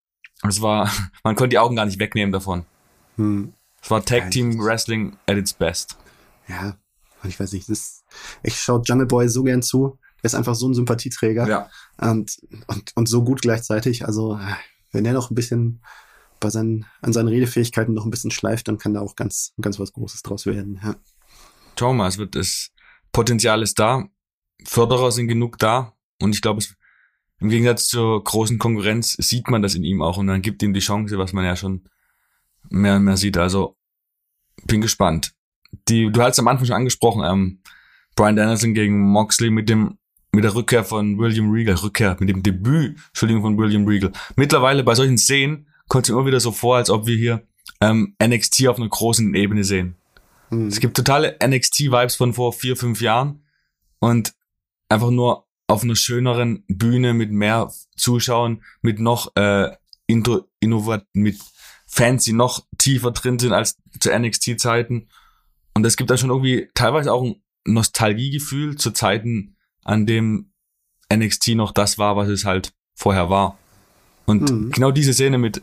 es 0.47 0.62
war, 0.62 0.91
man 1.23 1.36
konnte 1.36 1.49
die 1.49 1.60
Augen 1.60 1.75
gar 1.75 1.86
nicht 1.86 1.99
wegnehmen 1.99 2.32
davon. 2.32 2.65
Hm. 3.17 3.54
Es 3.82 3.91
war 3.91 4.04
Tag 4.04 4.32
Team 4.32 4.60
Wrestling 4.60 5.17
at 5.28 5.38
its 5.38 5.54
best. 5.54 5.97
Ja, 6.47 6.78
ich 7.23 7.39
weiß 7.39 7.54
nicht, 7.54 7.69
das, 7.69 8.04
ich 8.43 8.60
schaue 8.60 8.82
Jungle 8.84 9.06
Boy 9.06 9.30
so 9.30 9.43
gern 9.43 9.62
zu. 9.62 9.97
Der 10.21 10.28
ist 10.28 10.36
einfach 10.36 10.56
so 10.56 10.67
ein 10.67 10.73
Sympathieträger. 10.73 11.47
Ja. 11.47 11.69
Und, 11.97 12.38
und, 12.67 12.91
und 12.95 13.08
so 13.08 13.23
gut 13.23 13.41
gleichzeitig. 13.41 14.06
Also, 14.06 14.39
wenn 14.91 15.04
der 15.04 15.13
noch 15.13 15.30
ein 15.30 15.36
bisschen 15.36 15.84
bei 16.39 16.49
seinen, 16.49 16.86
an 17.01 17.13
seinen 17.13 17.28
Redefähigkeiten 17.28 17.93
noch 17.93 18.06
ein 18.06 18.12
bisschen 18.12 18.32
schleift, 18.32 18.67
dann 18.67 18.80
kann 18.80 18.95
da 18.95 19.01
auch 19.01 19.15
ganz, 19.15 19.54
ganz 19.62 19.80
was 19.80 19.93
Großes 19.93 20.23
draus 20.23 20.47
werden. 20.47 20.80
Ja. 20.84 20.95
Thomas 21.75 22.17
wird 22.17 22.36
es 22.36 22.71
Potenzial 23.15 23.62
ist 23.62 23.80
da, 23.80 24.10
Förderer 24.65 25.10
sind 25.10 25.30
genug 25.30 25.58
da 25.58 25.93
und 26.21 26.36
ich 26.36 26.41
glaube, 26.41 26.62
im 27.39 27.47
Gegensatz 27.47 27.88
zur 27.88 28.21
großen 28.21 28.60
Konkurrenz 28.60 29.13
sieht 29.13 29.49
man 29.49 29.62
das 29.62 29.73
in 29.73 29.86
ihm 29.86 30.01
auch 30.01 30.17
und 30.17 30.28
dann 30.28 30.41
gibt 30.41 30.62
ihm 30.62 30.73
die 30.73 30.82
Chance, 30.82 31.17
was 31.17 31.32
man 31.32 31.45
ja 31.45 31.56
schon 31.56 31.86
mehr 32.69 32.97
und 32.97 33.06
mehr 33.06 33.15
sieht. 33.15 33.38
Also 33.38 33.78
bin 34.65 34.82
gespannt. 34.82 35.34
Die, 35.88 36.12
du 36.12 36.21
hast 36.21 36.39
am 36.39 36.49
Anfang 36.49 36.65
schon 36.65 36.75
angesprochen, 36.75 37.23
ähm, 37.23 37.62
Brian 38.17 38.36
Danielson 38.36 38.73
gegen 38.73 38.99
Moxley 38.99 39.49
mit 39.49 39.69
dem 39.69 39.97
mit 40.34 40.43
der 40.43 40.54
Rückkehr 40.54 40.84
von 40.84 41.17
William 41.17 41.49
Regal, 41.51 41.75
Rückkehr 41.75 42.17
mit 42.19 42.28
dem 42.28 42.43
Debüt, 42.43 42.97
Entschuldigung, 43.08 43.43
von 43.43 43.58
William 43.58 43.88
Regal. 43.88 44.12
Mittlerweile 44.36 44.84
bei 44.84 44.93
solchen 44.93 45.17
Szenen 45.17 45.67
kommt 45.88 46.04
es 46.04 46.10
immer 46.10 46.25
wieder 46.25 46.41
so 46.41 46.51
vor, 46.51 46.75
als 46.75 46.89
ob 46.89 47.08
wir 47.08 47.15
hier 47.15 47.47
ähm, 47.80 48.17
NXT 48.21 48.67
auf 48.67 48.78
einer 48.78 48.89
großen 48.89 49.34
Ebene 49.36 49.63
sehen. 49.63 49.95
Mhm. 50.49 50.67
Es 50.67 50.79
gibt 50.79 50.97
totale 50.97 51.38
NXT-Vibes 51.43 52.15
von 52.15 52.34
vor 52.34 52.53
vier, 52.53 52.75
fünf 52.75 53.01
Jahren 53.01 53.43
und 53.99 54.34
einfach 54.89 55.12
nur 55.12 55.47
auf 55.67 55.84
einer 55.84 55.95
schöneren 55.95 56.63
Bühne 56.67 57.13
mit 57.13 57.31
mehr 57.31 57.71
Zuschauern, 57.97 58.63
mit 58.81 58.99
noch 58.99 59.36
äh, 59.36 59.71
innovat, 60.08 61.08
mit 61.13 61.39
Fans, 61.88 62.23
die 62.23 62.34
noch 62.34 62.65
tiefer 62.77 63.12
drin 63.12 63.39
sind 63.39 63.53
als 63.53 63.77
zu 63.99 64.12
NXT-Zeiten. 64.12 65.10
Und 65.73 65.86
es 65.86 65.97
gibt 65.97 66.10
dann 66.10 66.17
schon 66.17 66.29
irgendwie 66.29 66.69
teilweise 66.73 67.12
auch 67.12 67.23
ein 67.23 67.41
Nostalgiegefühl 67.65 68.77
zu 68.77 68.91
Zeiten, 68.91 69.55
an 69.84 70.05
dem 70.05 70.51
NXT 71.13 71.49
noch 71.49 71.71
das 71.71 71.97
war, 71.97 72.15
was 72.15 72.29
es 72.29 72.45
halt 72.45 72.73
vorher 72.93 73.29
war. 73.29 73.58
Und 74.25 74.49
mhm. 74.51 74.71
genau 74.71 74.91
diese 74.91 75.13
Szene 75.13 75.38
mit 75.38 75.62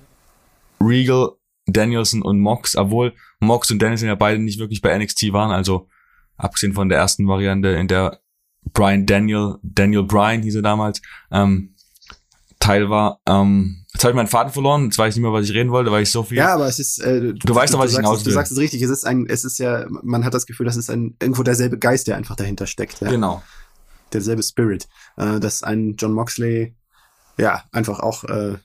Regal 0.81 1.33
Danielson 1.67 2.23
und 2.23 2.41
Mox, 2.41 2.77
obwohl 2.77 3.15
Mox 3.41 3.71
und 3.71 3.81
Danielson 3.81 4.09
ja 4.09 4.15
beide 4.15 4.41
nicht 4.41 4.59
wirklich 4.59 4.81
bei 4.81 4.97
NXT 4.97 5.33
waren, 5.33 5.51
also 5.51 5.89
abgesehen 6.37 6.73
von 6.73 6.89
der 6.89 6.99
ersten 6.99 7.29
Variante, 7.29 7.69
in 7.69 7.89
der 7.89 8.21
Brian 8.73 9.07
Daniel, 9.07 9.57
Daniel 9.63 10.05
Bryan 10.05 10.43
hieß 10.43 10.57
er 10.57 10.63
damals, 10.63 11.01
ähm, 11.31 11.75
Teil 12.63 12.91
war. 12.91 13.21
Ähm, 13.27 13.85
jetzt 13.93 14.05
habe 14.05 14.13
ich 14.13 14.17
meinen 14.17 14.29
Faden 14.29 14.53
verloren, 14.53 14.85
jetzt 14.85 14.99
weiß 14.99 15.13
ich 15.13 15.17
nicht 15.17 15.25
mehr, 15.25 15.33
was 15.33 15.49
ich 15.49 15.55
reden 15.55 15.73
wollte, 15.73 15.91
weil 15.91 16.05
ich 16.05 16.11
so 16.13 16.23
viel. 16.23 16.39
Ja, 16.39 16.55
aber 16.55 16.69
es 16.69 16.79
ist. 16.79 16.99
Äh, 16.99 17.21
du, 17.21 17.33
du 17.35 17.55
weißt 17.55 17.75
doch, 17.75 17.81
was 17.81 17.91
ich 17.91 17.97
hinaus 17.97 18.21
will. 18.21 18.25
Du 18.27 18.31
sagst 18.31 18.53
es 18.53 18.59
richtig. 18.59 18.81
Es 18.83 18.91
ist 18.91 19.05
ein, 19.05 19.27
es 19.27 19.45
ist 19.45 19.59
ja, 19.59 19.87
man 20.03 20.25
hat 20.25 20.33
das 20.33 20.47
Gefühl, 20.47 20.67
das 20.67 20.77
ist 20.77 20.89
ein 20.89 21.17
irgendwo 21.21 21.43
derselbe 21.43 21.79
Geist, 21.79 22.07
der 22.07 22.17
einfach 22.17 22.37
dahinter 22.37 22.67
steckt. 22.67 23.01
Ja? 23.01 23.11
Genau. 23.11 23.43
Derselbe 24.13 24.43
Spirit, 24.43 24.89
äh, 25.17 25.41
dass 25.41 25.63
ein 25.63 25.97
John 25.99 26.13
Moxley 26.13 26.77
ja, 27.39 27.63
einfach 27.73 28.01
auch 28.01 28.25
äh, 28.25 28.57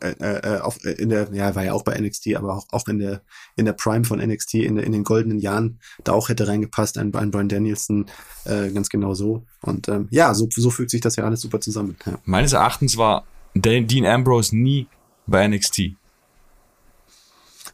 äh, 0.00 0.14
äh, 0.20 0.60
auf, 0.60 0.84
in 0.84 1.08
der, 1.08 1.28
ja, 1.32 1.54
war 1.54 1.64
ja 1.64 1.72
auch 1.72 1.82
bei 1.82 1.98
NXT, 1.98 2.36
aber 2.36 2.54
auch, 2.54 2.66
auch 2.70 2.86
in 2.88 2.98
der 2.98 3.22
in 3.56 3.64
der 3.64 3.72
Prime 3.72 4.04
von 4.04 4.18
NXT, 4.18 4.54
in, 4.54 4.76
in 4.76 4.92
den 4.92 5.04
goldenen 5.04 5.38
Jahren, 5.38 5.78
da 6.04 6.12
auch 6.12 6.28
hätte 6.28 6.46
reingepasst, 6.46 6.98
ein, 6.98 7.14
ein 7.14 7.30
Brian 7.30 7.48
Danielson, 7.48 8.06
äh, 8.44 8.70
ganz 8.70 8.88
genau 8.88 9.14
so. 9.14 9.44
Und 9.60 9.88
ähm, 9.88 10.08
ja, 10.10 10.34
so, 10.34 10.48
so 10.50 10.70
fügt 10.70 10.90
sich 10.90 11.00
das 11.00 11.16
ja 11.16 11.24
alles 11.24 11.40
super 11.40 11.60
zusammen. 11.60 11.96
Ja. 12.06 12.18
Meines 12.24 12.52
Erachtens 12.52 12.96
war 12.96 13.24
Dean 13.54 14.06
Ambrose 14.06 14.56
nie 14.56 14.86
bei 15.26 15.46
NXT. 15.46 15.92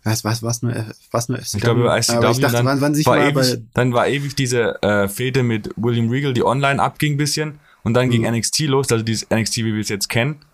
Was, 0.05 0.25
was, 0.25 0.43
was 0.43 0.63
nur, 0.63 0.73
was 1.11 1.29
nur 1.29 1.39
Ich 1.39 1.53
glaube, 1.61 1.81
über 1.81 1.99
ICW, 1.99 2.13
ich 2.13 2.21
dachte, 2.21 2.41
dann, 2.41 2.65
wann, 2.65 2.81
wann 2.81 2.95
sich 2.95 3.05
war 3.05 3.19
ewig, 3.19 3.35
bei, 3.35 3.63
dann 3.75 3.93
war 3.93 4.09
ewig 4.09 4.35
diese 4.35 4.83
äh, 4.83 5.09
Fehde 5.09 5.43
mit 5.43 5.71
William 5.77 6.09
Regal, 6.09 6.33
die 6.33 6.45
online 6.45 6.81
abging 6.81 7.17
bisschen 7.17 7.59
und 7.85 7.95
dann 7.95 8.11
ging 8.11 8.23
Mhm. 8.23 8.35
NXT 8.37 8.61
los, 8.61 8.91
also 8.93 9.05
dieses 9.05 9.29
NXT, 9.31 9.59
wie 9.59 9.75
wir 9.75 9.81
es 9.81 9.89
jetzt 9.89 10.09
kennen. 10.09 10.45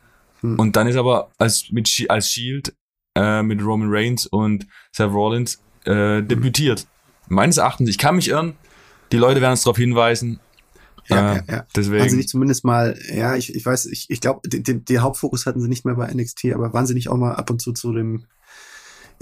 Mhm. 0.42 0.58
Und 0.58 0.76
dann 0.76 0.86
ist 0.86 0.96
aber 0.96 1.30
als, 1.38 1.70
mit, 1.70 1.88
als 2.08 2.30
Shield 2.30 2.74
äh, 3.16 3.42
mit 3.42 3.62
Roman 3.64 3.88
Reigns 3.90 4.26
und 4.26 4.66
Seth 4.92 5.10
Rollins 5.10 5.62
äh, 5.86 6.20
Mhm. 6.20 6.28
debütiert. 6.28 6.86
Meines 7.28 7.56
Erachtens, 7.56 7.88
ich 7.88 7.98
kann 7.98 8.16
mich 8.16 8.28
irren, 8.28 8.54
die 9.12 9.16
Leute 9.16 9.40
werden 9.40 9.52
uns 9.52 9.62
darauf 9.62 9.76
hinweisen. 9.78 10.40
ja, 11.08 11.16
äh, 11.16 11.36
ja, 11.36 11.42
ja. 11.46 11.56
Haben 11.58 11.66
sie 11.72 11.80
Deswegen, 11.90 12.16
nicht 12.16 12.28
zumindest 12.28 12.64
mal, 12.64 12.98
ja, 13.14 13.36
ich, 13.36 13.54
ich 13.54 13.64
weiß, 13.64 13.86
ich, 13.86 14.06
ich 14.08 14.20
glaube, 14.20 14.48
den, 14.48 14.62
den, 14.62 14.84
den 14.84 15.02
Hauptfokus 15.02 15.46
hatten 15.46 15.60
sie 15.60 15.68
nicht 15.68 15.84
mehr 15.84 15.94
bei 15.94 16.12
NXT, 16.12 16.46
aber 16.54 16.72
waren 16.72 16.86
sie 16.86 16.94
nicht 16.94 17.08
auch 17.08 17.16
mal 17.16 17.34
ab 17.34 17.50
und 17.50 17.60
zu 17.60 17.72
zu 17.72 17.92
dem, 17.92 18.24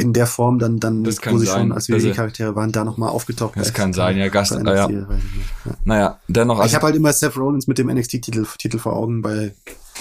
in 0.02 0.12
der 0.12 0.26
Form 0.26 0.58
dann, 0.58 0.78
dann 0.80 1.04
Das 1.04 1.20
kann 1.20 1.34
wo 1.34 1.38
sie 1.38 1.46
sein, 1.46 1.68
schon 1.68 1.72
als 1.72 1.88
WWE-Charaktere 1.88 2.54
waren, 2.54 2.72
da 2.72 2.84
nochmal 2.84 3.08
aufgetaucht? 3.10 3.54
Das 3.56 3.72
kann 3.72 3.92
sein, 3.92 4.16
ja, 4.18 4.28
Gast- 4.28 4.62
bei 4.64 4.72
äh, 4.72 4.76
ja. 4.76 4.86
NXT, 4.88 5.08
ich 5.10 5.64
ja. 5.70 5.72
naja, 5.84 6.18
dennoch, 6.28 6.56
ich 6.56 6.62
also, 6.62 6.76
habe 6.76 6.86
halt 6.86 6.96
immer 6.96 7.12
Seth 7.12 7.36
Rollins 7.36 7.66
mit 7.66 7.78
dem 7.78 7.88
NXT-Titel 7.88 8.44
Titel 8.58 8.78
vor 8.78 8.92
Augen, 8.94 9.22
bei 9.22 9.54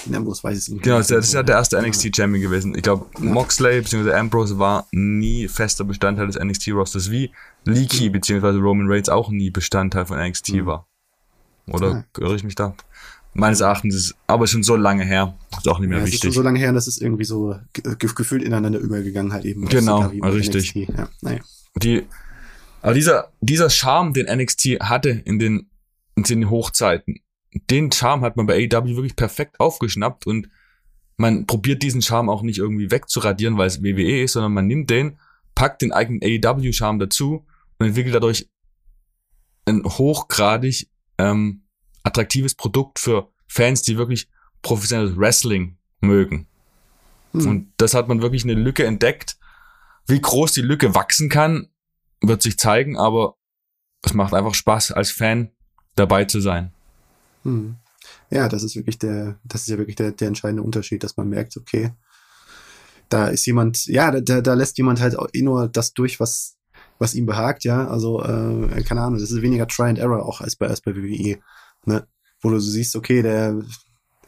in 0.04 0.14
Ambrose 0.16 0.42
weiß 0.42 0.54
ich 0.58 0.64
es 0.64 0.68
nicht. 0.68 0.82
Genau, 0.82 0.98
das 0.98 1.10
ist 1.10 1.32
ja- 1.32 1.40
ja 1.40 1.42
der 1.44 1.56
erste 1.56 1.80
NXT-Champion 1.80 2.40
gewesen. 2.42 2.74
Ich 2.74 2.82
glaube, 2.82 3.06
Moxley 3.20 3.80
bzw. 3.82 4.12
Ambrose 4.14 4.58
war 4.58 4.86
nie 4.90 5.46
fester 5.46 5.84
Bestandteil 5.84 6.26
des 6.26 6.36
NXT-Rosters, 6.36 7.10
wie 7.10 7.30
Leaky 7.64 8.10
bzw. 8.10 8.48
Roman 8.58 8.88
Reigns 8.90 9.08
auch 9.08 9.30
nie 9.30 9.50
Bestandteil 9.50 10.04
von 10.06 10.18
NXT 10.18 10.54
Mhm. 10.54 10.66
war. 10.66 10.86
Oder 11.70 12.04
irre 12.18 12.34
ich 12.34 12.42
mich 12.42 12.56
da? 12.56 12.74
Meines 13.34 13.60
Erachtens 13.60 13.94
ist 13.94 14.04
es 14.06 14.14
aber 14.26 14.46
schon 14.46 14.62
so 14.62 14.76
lange 14.76 15.04
her, 15.04 15.38
ist 15.56 15.66
auch 15.68 15.78
nicht 15.78 15.88
mehr 15.88 15.98
Ja, 15.98 16.04
es 16.04 16.10
ist 16.12 16.20
schon 16.20 16.28
wichtig. 16.28 16.34
so 16.34 16.42
lange 16.42 16.58
her, 16.58 16.68
und 16.68 16.74
das 16.74 16.86
ist 16.86 17.00
irgendwie 17.00 17.24
so 17.24 17.56
ge 17.72 17.94
ge 17.98 18.10
gefühlt 18.14 18.42
ineinander 18.42 18.78
übergegangen 18.78 19.32
halt 19.32 19.44
eben. 19.46 19.66
Genau, 19.66 20.08
und 20.08 20.24
richtig. 20.24 20.74
Ja, 20.74 21.08
naja. 21.22 21.40
Die, 21.76 22.06
aber 22.82 22.94
dieser, 22.94 23.32
dieser 23.40 23.70
Charme, 23.70 24.12
den 24.12 24.26
NXT 24.26 24.80
hatte 24.80 25.08
in 25.10 25.38
den, 25.38 25.70
in 26.14 26.24
den 26.24 26.50
Hochzeiten, 26.50 27.20
den 27.70 27.90
Charme 27.90 28.22
hat 28.22 28.36
man 28.36 28.46
bei 28.46 28.54
AEW 28.70 28.96
wirklich 28.96 29.16
perfekt 29.16 29.60
aufgeschnappt 29.60 30.26
und 30.26 30.48
man 31.16 31.46
probiert 31.46 31.82
diesen 31.82 32.02
Charme 32.02 32.28
auch 32.28 32.42
nicht 32.42 32.58
irgendwie 32.58 32.90
wegzuradieren, 32.90 33.56
weil 33.56 33.68
es 33.68 33.82
WWE 33.82 34.22
ist, 34.22 34.32
sondern 34.32 34.52
man 34.52 34.66
nimmt 34.66 34.90
den, 34.90 35.18
packt 35.54 35.82
den 35.82 35.92
eigenen 35.92 36.20
AEW-Charme 36.22 36.98
dazu 36.98 37.46
und 37.78 37.86
entwickelt 37.86 38.14
dadurch 38.14 38.48
ein 39.66 39.84
hochgradig 39.84 40.88
ähm, 41.18 41.61
attraktives 42.02 42.54
Produkt 42.54 42.98
für 42.98 43.28
Fans, 43.46 43.82
die 43.82 43.98
wirklich 43.98 44.28
professionelles 44.62 45.16
Wrestling 45.16 45.76
mögen. 46.00 46.46
Hm. 47.32 47.46
Und 47.46 47.72
das 47.76 47.94
hat 47.94 48.08
man 48.08 48.22
wirklich 48.22 48.44
eine 48.44 48.54
Lücke 48.54 48.84
entdeckt. 48.84 49.36
Wie 50.06 50.20
groß 50.20 50.52
die 50.52 50.62
Lücke 50.62 50.94
wachsen 50.94 51.28
kann, 51.28 51.68
wird 52.20 52.42
sich 52.42 52.58
zeigen, 52.58 52.96
aber 52.96 53.36
es 54.02 54.14
macht 54.14 54.34
einfach 54.34 54.54
Spaß, 54.54 54.92
als 54.92 55.10
Fan 55.10 55.50
dabei 55.94 56.24
zu 56.24 56.40
sein. 56.40 56.72
Hm. 57.44 57.76
Ja, 58.30 58.48
das 58.48 58.62
ist 58.62 58.76
wirklich 58.76 58.98
der, 58.98 59.38
das 59.44 59.62
ist 59.62 59.68
ja 59.68 59.78
wirklich 59.78 59.96
der, 59.96 60.12
der 60.12 60.28
entscheidende 60.28 60.62
Unterschied, 60.62 61.04
dass 61.04 61.16
man 61.16 61.28
merkt, 61.28 61.56
okay, 61.56 61.92
da 63.08 63.28
ist 63.28 63.46
jemand, 63.46 63.86
ja, 63.86 64.20
da, 64.20 64.40
da, 64.40 64.54
lässt 64.54 64.78
jemand 64.78 65.00
halt 65.00 65.16
eh 65.34 65.42
nur 65.42 65.68
das 65.68 65.92
durch, 65.92 66.18
was, 66.18 66.56
was 66.98 67.14
ihm 67.14 67.26
behagt, 67.26 67.64
ja. 67.64 67.86
Also, 67.86 68.22
äh, 68.22 68.82
keine 68.84 69.02
Ahnung, 69.02 69.18
das 69.18 69.30
ist 69.30 69.42
weniger 69.42 69.66
Try 69.66 69.84
and 69.84 69.98
Error 69.98 70.24
auch 70.24 70.40
als 70.40 70.56
bei, 70.56 70.66
als 70.66 70.80
bei 70.80 70.96
WWE, 70.96 71.38
ne? 71.86 72.06
Wo 72.40 72.50
du 72.50 72.58
so 72.58 72.70
siehst, 72.70 72.96
okay, 72.96 73.22
der, 73.22 73.62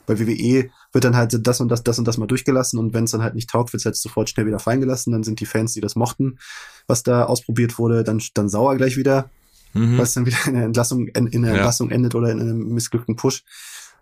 bei 0.07 0.19
WWE 0.21 0.71
wird 0.93 1.05
dann 1.05 1.17
halt 1.17 1.37
das 1.47 1.61
und 1.61 1.69
das, 1.69 1.83
das 1.83 1.99
und 1.99 2.07
das 2.07 2.19
mal 2.19 2.27
durchgelassen 2.27 2.79
und 2.79 2.95
wenn 2.95 3.05
es 3.05 3.11
dann 3.11 3.23
halt 3.23 3.35
nicht 3.35 3.51
taugt, 3.51 3.73
wird 3.73 3.81
es 3.81 3.85
halt 3.87 3.97
sofort 3.97 4.31
schnell 4.31 4.47
wieder 4.47 4.59
fallen 4.61 4.81
gelassen. 4.81 5.12
Dann 5.12 5.25
sind 5.25 5.40
die 5.40 5.47
Fans, 5.47 5.73
die 5.73 5.81
das 5.81 5.97
mochten, 5.97 6.38
was 6.87 7.03
da 7.03 7.25
ausprobiert 7.25 7.79
wurde, 7.79 8.05
dann, 8.05 8.23
dann 8.35 8.49
sauer 8.49 8.77
gleich 8.77 8.97
wieder 8.97 9.31
Mhm. 9.75 9.99
was 9.99 10.14
dann 10.14 10.25
wieder 10.25 10.38
in 10.47 10.55
der 10.55 10.64
Entlassung, 10.67 11.09
in, 11.09 11.27
in 11.27 11.43
der 11.43 11.51
Ja. 11.51 11.57
Entlassung 11.57 11.90
endet 11.90 12.14
oder 12.14 12.31
in 12.31 12.40
einem 12.40 12.69
missglückten 12.69 13.17
Push. 13.17 13.43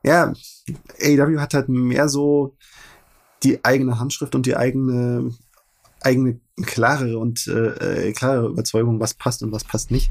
Ja, 0.05 0.33
AEW 1.01 1.41
hat 1.41 1.55
halt 1.55 1.69
mehr 1.71 2.09
so 2.11 2.57
die 3.43 3.65
eigene 3.65 3.99
Handschrift 3.99 4.35
und 4.35 4.45
die 4.47 4.55
eigene, 4.57 5.33
eigene 6.03 6.41
klarere 6.62 7.19
und 7.19 7.47
äh, 7.47 8.09
äh, 8.09 8.12
klarere 8.12 8.49
Überzeugung, 8.49 9.01
was 9.01 9.15
passt 9.15 9.43
und 9.43 9.53
was 9.53 9.65
passt 9.65 9.91
nicht. 9.91 10.11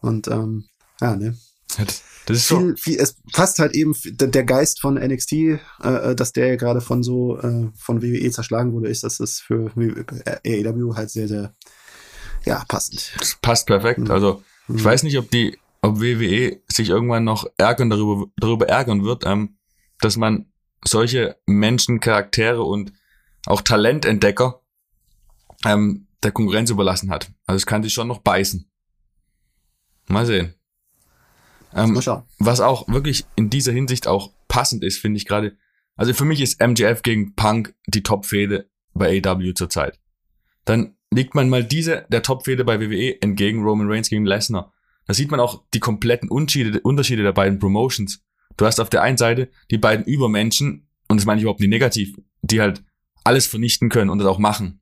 Und 0.00 0.28
ähm, 0.28 0.66
ja, 1.00 1.16
ne. 1.16 1.36
Das 2.26 2.36
ist. 2.38 2.46
Viel, 2.46 2.76
viel, 2.76 2.96
es 2.98 3.16
passt 3.32 3.58
halt 3.58 3.74
eben 3.74 3.94
der 4.04 4.44
Geist 4.44 4.80
von 4.80 4.94
NXT, 4.94 5.32
äh, 5.32 5.58
äh, 5.82 6.14
dass 6.14 6.32
der 6.32 6.48
ja 6.48 6.56
gerade 6.56 6.80
von 6.80 7.02
so 7.02 7.38
äh, 7.38 7.70
von 7.76 8.02
WWE 8.02 8.30
zerschlagen 8.30 8.72
wurde, 8.72 8.88
ist, 8.88 9.04
dass 9.04 9.18
das 9.18 9.40
für 9.40 9.70
AEW 9.76 10.94
halt 10.96 11.10
sehr, 11.10 11.28
sehr 11.28 11.52
ja, 12.44 12.64
passend. 12.68 13.12
Das 13.18 13.36
passt 13.40 13.66
perfekt. 13.66 14.00
Mhm. 14.00 14.10
Also 14.10 14.42
ich 14.68 14.74
Mhm. 14.76 14.84
weiß 14.84 15.02
nicht, 15.02 15.18
ob 15.18 15.30
die, 15.30 15.58
ob 15.82 16.00
WWE 16.00 16.60
sich 16.68 16.88
irgendwann 16.88 17.24
noch 17.24 17.46
ärgern 17.58 17.90
darüber, 17.90 18.26
darüber 18.36 18.68
ärgern 18.68 19.04
wird, 19.04 19.24
ähm, 19.26 19.58
dass 20.00 20.16
man 20.16 20.46
solche 20.84 21.36
Menschen, 21.46 22.00
Charaktere 22.00 22.62
und 22.62 22.92
auch 23.46 23.60
Talententdecker 23.60 24.62
ähm, 25.66 26.06
der 26.22 26.32
Konkurrenz 26.32 26.70
überlassen 26.70 27.10
hat. 27.10 27.30
Also 27.46 27.56
es 27.56 27.66
kann 27.66 27.82
sich 27.82 27.92
schon 27.92 28.08
noch 28.08 28.20
beißen. 28.20 28.70
Mal 30.08 30.24
sehen. 30.26 30.54
Ähm, 31.74 31.94
was 32.38 32.60
auch 32.60 32.88
wirklich 32.88 33.24
in 33.36 33.50
dieser 33.50 33.72
Hinsicht 33.72 34.06
auch 34.06 34.32
passend 34.48 34.84
ist, 34.84 34.98
finde 34.98 35.18
ich 35.18 35.26
gerade. 35.26 35.56
Also 35.96 36.12
für 36.12 36.24
mich 36.24 36.40
ist 36.40 36.60
MJF 36.60 37.02
gegen 37.02 37.34
Punk 37.34 37.74
die 37.86 38.02
Top-Fehde 38.02 38.68
bei 38.94 39.20
AEW 39.24 39.52
zurzeit. 39.54 39.98
Dann 40.64 40.96
legt 41.10 41.34
man 41.34 41.48
mal 41.48 41.64
diese 41.64 42.06
der 42.08 42.22
Top-Fehde 42.22 42.64
bei 42.64 42.80
WWE 42.80 43.20
entgegen 43.20 43.62
Roman 43.62 43.90
Reigns 43.90 44.08
gegen 44.08 44.24
Lesnar. 44.24 44.72
Da 45.06 45.14
sieht 45.14 45.30
man 45.30 45.40
auch 45.40 45.64
die 45.74 45.80
kompletten 45.80 46.28
Unterschiede, 46.28 46.80
Unterschiede 46.80 47.22
der 47.22 47.32
beiden 47.32 47.58
Promotions. 47.58 48.22
Du 48.56 48.66
hast 48.66 48.80
auf 48.80 48.90
der 48.90 49.02
einen 49.02 49.18
Seite 49.18 49.50
die 49.70 49.78
beiden 49.78 50.04
Übermenschen, 50.04 50.88
und 51.08 51.18
das 51.18 51.26
meine 51.26 51.38
ich 51.38 51.42
überhaupt 51.42 51.60
nicht 51.60 51.70
negativ, 51.70 52.16
die 52.42 52.60
halt 52.60 52.82
alles 53.24 53.46
vernichten 53.46 53.88
können 53.88 54.10
und 54.10 54.18
das 54.18 54.28
auch 54.28 54.38
machen. 54.38 54.80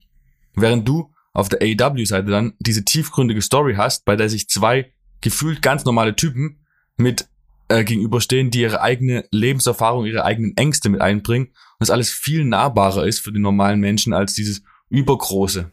Während 0.55 0.87
du 0.87 1.13
auf 1.33 1.49
der 1.49 1.61
AEW-Seite 1.63 2.31
dann 2.31 2.55
diese 2.59 2.85
tiefgründige 2.85 3.41
Story 3.41 3.75
hast, 3.77 4.05
bei 4.05 4.17
der 4.17 4.29
sich 4.29 4.49
zwei 4.49 4.93
gefühlt 5.21 5.63
ganz 5.63 5.85
normale 5.85 6.15
Typen 6.15 6.62
mit 6.97 7.29
äh, 7.69 7.85
gegenüberstehen, 7.85 8.51
die 8.51 8.61
ihre 8.61 8.81
eigene 8.83 9.25
Lebenserfahrung, 9.31 10.05
ihre 10.07 10.25
eigenen 10.25 10.57
Ängste 10.57 10.89
mit 10.89 11.01
einbringen 11.01 11.47
und 11.47 11.55
das 11.81 11.91
alles 11.91 12.11
viel 12.11 12.45
nahbarer 12.45 13.07
ist 13.07 13.21
für 13.21 13.33
den 13.33 13.43
normalen 13.43 13.81
Menschen 13.81 14.13
als 14.13 14.35
dieses 14.35 14.63
Übergroße. 14.91 15.71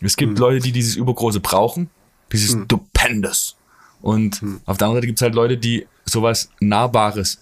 Es 0.00 0.16
gibt 0.16 0.32
Hm. 0.32 0.36
Leute, 0.38 0.60
die 0.60 0.72
dieses 0.72 0.96
Übergroße 0.96 1.40
brauchen, 1.40 1.90
dieses 2.32 2.52
Hm. 2.54 2.64
Stupendous. 2.64 3.56
Und 4.00 4.40
Hm. 4.42 4.60
auf 4.66 4.76
der 4.76 4.86
anderen 4.86 4.98
Seite 4.98 5.06
gibt 5.08 5.18
es 5.18 5.22
halt 5.22 5.34
Leute, 5.34 5.56
die 5.58 5.86
sowas 6.04 6.50
Nahbares 6.60 7.38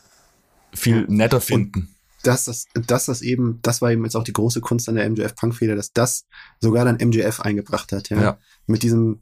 viel 0.73 1.01
Ja. 1.01 1.05
netter 1.09 1.41
finden. 1.41 1.89
dass 2.23 2.47
das, 2.47 2.67
dass 2.75 3.05
das 3.07 3.23
eben, 3.23 3.61
das 3.63 3.81
war 3.83 3.93
eben 3.93 4.03
jetzt 4.03 4.17
auch 4.17 4.25
die 4.25 4.33
große 4.33 4.61
Kunst 4.61 4.89
an 4.89 4.97
der 4.97 5.05
MJF-Punk-Feder, 5.09 5.77
dass 5.77 5.93
das 5.93 6.25
sogar 6.61 6.85
dann 6.85 6.97
MJF 6.99 7.39
eingebracht 7.41 7.93
hat, 7.93 8.09
ja. 8.09 8.21
Ja. 8.21 8.39
Mit 8.67 8.83
diesem, 8.83 9.21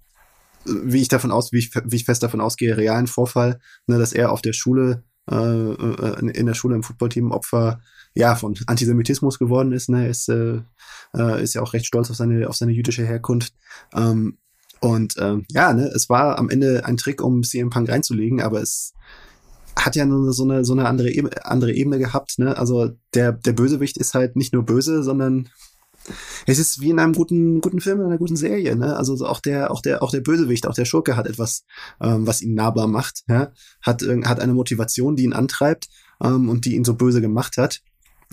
wie 0.67 1.01
ich 1.03 1.09
davon 1.09 1.31
aus, 1.31 1.53
wie 1.53 1.59
ich, 1.59 1.71
wie 1.85 1.97
ich 1.97 2.05
fest 2.05 2.23
davon 2.23 2.41
ausgehe, 2.41 2.77
realen 2.77 3.07
Vorfall, 3.07 3.59
ne, 3.87 3.99
dass 3.99 4.13
er 4.13 4.33
auf 4.33 4.43
der 4.43 4.53
Schule, 4.53 5.03
äh, 5.31 5.35
äh, 5.35 6.19
in- 6.33 6.47
der 6.47 6.55
Schule 6.55 6.75
im 6.77 6.83
Footballteam 6.83 7.31
Opfer, 7.33 7.81
ja, 8.15 8.35
von 8.37 8.55
Antisemitismus 8.67 9.39
geworden 9.39 9.73
ist, 9.73 9.89
ne, 9.89 10.09
ist, 10.09 10.29
äh, 10.29 10.61
äh, 11.17 11.43
ist 11.43 11.55
ja 11.55 11.63
auch 11.63 11.73
recht 11.73 11.87
stolz 11.87 12.11
auf 12.11 12.17
seine, 12.17 12.49
auf 12.49 12.57
seine 12.57 12.73
jüdische 12.73 13.05
Herkunft. 13.05 13.53
Ähm, 13.95 14.39
und 14.81 15.15
ähm, 15.19 15.47
ja, 15.51 15.73
ne, 15.73 15.91
es 15.95 16.09
war 16.09 16.39
am 16.39 16.49
Ende 16.51 16.85
ein 16.85 16.97
Trick, 16.97 17.23
um 17.23 17.43
CM 17.43 17.71
Punk 17.71 17.89
reinzulegen, 17.89 18.41
aber 18.41 18.61
es 18.63 18.93
hat 19.77 19.97
ja 19.97 20.05
nur 20.07 20.33
so 20.33 20.45
eine 20.45 20.65
so 20.65 20.73
eine 20.73 20.87
andere 20.87 21.11
Ebene, 21.11 21.45
andere 21.45 21.73
Ebene 21.73 21.99
gehabt. 21.99 22.39
Ne? 22.39 22.57
Also 22.57 22.91
der 23.15 23.33
der 23.33 23.53
Bösewicht 23.55 23.97
ist 23.97 24.15
halt 24.15 24.37
nicht 24.37 24.53
nur 24.53 24.65
böse, 24.65 25.03
sondern 25.03 25.49
es 26.47 26.59
ist 26.59 26.81
wie 26.81 26.91
in 26.91 26.99
einem 26.99 27.15
guten 27.15 27.61
guten 27.61 27.81
Film, 27.81 28.01
in 28.01 28.07
einer 28.07 28.19
guten 28.19 28.37
Serie. 28.37 28.77
Ne? 28.77 28.97
Also 28.97 29.17
so 29.17 29.27
auch 29.27 29.41
der 29.41 29.71
auch 29.71 29.81
der 29.81 30.03
auch 30.03 30.11
der 30.11 30.21
Bösewicht, 30.21 30.67
auch 30.67 30.75
der 30.75 30.85
Schurke 30.85 31.17
hat 31.17 31.27
etwas, 31.27 31.65
ähm, 32.01 32.27
was 32.27 32.43
ihn 32.43 32.55
nahbar 32.55 32.87
macht. 32.87 33.23
Ja? 33.29 33.53
Hat 33.83 34.03
hat 34.03 34.41
eine 34.41 34.55
Motivation, 34.55 35.17
die 35.17 35.25
ihn 35.25 35.33
antreibt 35.33 35.89
ähm, 36.23 36.49
und 36.49 36.65
die 36.65 36.75
ihn 36.75 36.85
so 36.85 36.95
böse 36.95 37.21
gemacht 37.21 37.57
hat. 37.57 37.81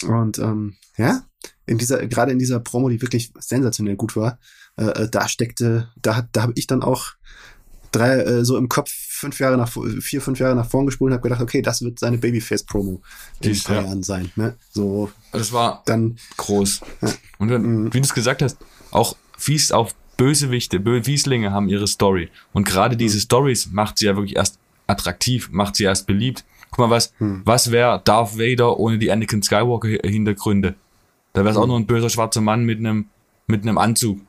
Und 0.04 0.40
ähm, 0.40 0.76
ja, 0.98 1.24
in 1.66 1.78
dieser 1.78 2.06
gerade 2.08 2.32
in 2.32 2.40
dieser 2.40 2.60
Promo, 2.60 2.90
die 2.90 3.02
wirklich 3.02 3.32
sensationell 3.40 3.96
gut 3.96 4.16
war, 4.16 4.40
äh, 4.78 4.86
äh, 4.86 5.10
da 5.10 5.28
steckte, 5.28 5.90
da 6.02 6.16
hat 6.16 6.30
da 6.32 6.44
habe 6.44 6.54
ich 6.56 6.68
dann 6.68 6.84
auch 6.84 7.14
drei, 7.92 8.20
äh, 8.20 8.46
so 8.46 8.58
im 8.58 8.70
Kopf 8.70 8.92
fünf 9.22 9.40
Jahre 9.40 9.56
nach, 9.58 9.70
vier, 10.02 10.22
fünf 10.22 10.40
Jahre 10.40 10.56
nach 10.56 10.68
vorn 10.70 10.86
gespult 10.88 11.12
und 11.12 11.14
habe 11.14 11.24
gedacht, 11.24 11.42
okay, 11.42 11.62
das 11.62 11.82
wird 11.82 12.00
seine 12.00 12.18
Babyface-Promo 12.18 13.02
in 13.42 13.52
ein 13.52 13.60
paar 13.64 13.76
ja. 13.78 13.82
Jahren 13.84 14.04
sein. 14.04 14.32
Ne? 14.36 14.56
So, 14.72 15.10
Das 15.32 15.54
war 15.54 15.84
dann, 15.86 16.18
groß. 16.38 16.82
Ja. 17.02 17.10
Und 17.38 17.48
dann, 17.50 17.62
Mhm. 17.62 17.94
wie 17.94 18.00
du 18.02 18.06
es 18.06 18.14
gesagt 18.14 18.42
hast, 18.42 18.58
auch 18.92 19.16
fies 19.38 19.72
auf 19.72 19.96
Bösewichte, 20.18 20.80
Bö 20.80 21.02
Fieslinge 21.04 21.52
haben 21.52 21.70
ihre 21.70 21.88
Story. 21.88 22.30
Und 22.54 22.66
gerade 22.68 22.98
diese 22.98 23.18
Mhm. 23.18 23.22
Stories 23.22 23.72
macht 23.72 23.98
sie 24.00 24.06
ja 24.08 24.16
wirklich 24.16 24.36
erst 24.36 24.58
attraktiv, 24.88 25.50
macht 25.52 25.76
sie 25.76 25.84
erst 25.84 26.06
beliebt. 26.08 26.44
Guck 26.72 26.80
mal, 26.80 26.90
was, 26.90 27.14
Mhm. 27.20 27.42
was 27.46 27.72
wäre 27.72 28.02
Darth 28.04 28.38
Vader 28.38 28.78
ohne 28.80 28.98
die 28.98 29.12
Anakin 29.12 29.42
Skywalker 29.44 29.88
Hi- 29.88 30.00
Hintergründe? 30.10 30.76
Da 31.34 31.42
wäre 31.42 31.52
es 31.52 31.58
auch 31.58 31.64
Mhm. 31.64 31.68
nur 31.70 31.80
ein 31.80 31.86
böser 31.88 32.10
schwarzer 32.10 32.42
Mann 32.42 32.66
mit 32.66 32.80
einem, 32.80 33.06
mit 33.48 33.62
einem 33.64 33.78
Anzug. 33.78 34.20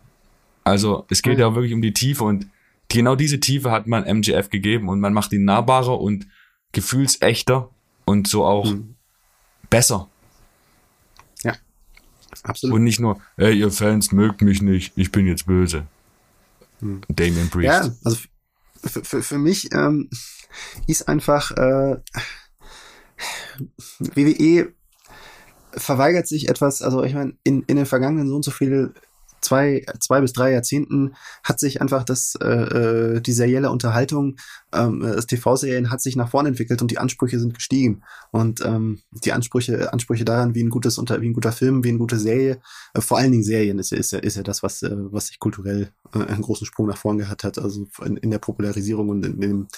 Also 0.64 1.04
es 1.08 1.22
geht 1.22 1.38
ja 1.38 1.54
wirklich 1.54 1.74
um 1.74 1.82
die 1.82 1.92
Tiefe 1.92 2.24
und 2.24 2.46
genau 2.92 3.16
diese 3.16 3.40
Tiefe 3.40 3.70
hat 3.70 3.86
man 3.86 4.04
MJF 4.04 4.50
gegeben 4.50 4.88
und 4.88 5.00
man 5.00 5.12
macht 5.12 5.32
ihn 5.32 5.44
nahbarer 5.44 6.00
und 6.00 6.26
gefühlsechter 6.72 7.70
und 8.04 8.28
so 8.28 8.44
auch 8.44 8.70
Mhm. 8.70 8.94
besser. 9.70 10.08
Absolut. 12.44 12.76
Und 12.76 12.84
nicht 12.84 12.98
nur, 12.98 13.20
ey, 13.36 13.56
ihr 13.56 13.70
Fans 13.70 14.10
mögt 14.10 14.40
mich 14.42 14.62
nicht, 14.62 14.92
ich 14.96 15.12
bin 15.12 15.26
jetzt 15.26 15.46
böse. 15.46 15.86
Hm. 16.80 17.02
Damien 17.08 17.50
Priest. 17.50 17.66
Ja, 17.66 17.80
also 18.04 18.16
für, 18.82 19.04
für, 19.04 19.22
für 19.22 19.38
mich 19.38 19.72
ähm, 19.72 20.08
ist 20.86 21.08
einfach 21.08 21.50
äh, 21.52 21.98
WWE 23.98 24.72
verweigert 25.74 26.26
sich 26.26 26.48
etwas, 26.48 26.82
also 26.82 27.04
ich 27.04 27.14
meine, 27.14 27.36
in, 27.44 27.62
in 27.64 27.76
den 27.76 27.86
vergangenen 27.86 28.28
so 28.28 28.36
und 28.36 28.44
so 28.44 28.50
viel 28.50 28.92
zwei, 29.42 29.84
zwei 30.00 30.20
bis 30.20 30.32
drei 30.32 30.52
Jahrzehnten 30.52 31.14
hat 31.42 31.60
sich 31.60 31.80
einfach 31.80 32.04
das, 32.04 32.34
äh, 32.40 32.46
äh, 32.46 33.20
die 33.20 33.32
serielle 33.32 33.70
Unterhaltung, 33.70 34.36
ähm, 34.72 35.00
das 35.00 35.26
TV-Serien 35.26 35.90
hat 35.90 36.00
sich 36.00 36.16
nach 36.16 36.30
vorne 36.30 36.48
entwickelt 36.48 36.80
und 36.80 36.90
die 36.90 36.98
Ansprüche 36.98 37.38
sind 37.38 37.54
gestiegen. 37.54 38.02
Und 38.30 38.64
ähm, 38.64 39.00
die 39.10 39.32
Ansprüche, 39.32 39.92
Ansprüche 39.92 40.24
daran, 40.24 40.54
wie 40.54 40.62
ein 40.62 40.70
gutes 40.70 40.98
unter, 40.98 41.20
wie 41.20 41.28
ein 41.28 41.34
guter 41.34 41.52
Film, 41.52 41.84
wie 41.84 41.90
eine 41.90 41.98
gute 41.98 42.18
Serie, 42.18 42.60
äh, 42.94 43.00
vor 43.00 43.18
allen 43.18 43.32
Dingen 43.32 43.44
Serien 43.44 43.78
ist 43.78 43.90
ja, 43.90 43.98
ist 43.98 44.12
ja, 44.12 44.18
ist 44.20 44.36
ja 44.36 44.42
das, 44.42 44.62
was, 44.62 44.82
äh, 44.82 44.90
was 44.94 45.26
sich 45.26 45.38
kulturell 45.38 45.90
äh, 46.14 46.18
einen 46.18 46.42
großen 46.42 46.66
Sprung 46.66 46.86
nach 46.86 46.96
vorn 46.96 47.18
gehabt 47.18 47.44
hat, 47.44 47.58
also 47.58 47.86
in, 48.04 48.16
in 48.16 48.30
der 48.30 48.38
Popularisierung 48.38 49.08
und 49.08 49.26
in 49.26 49.40
dem, 49.40 49.68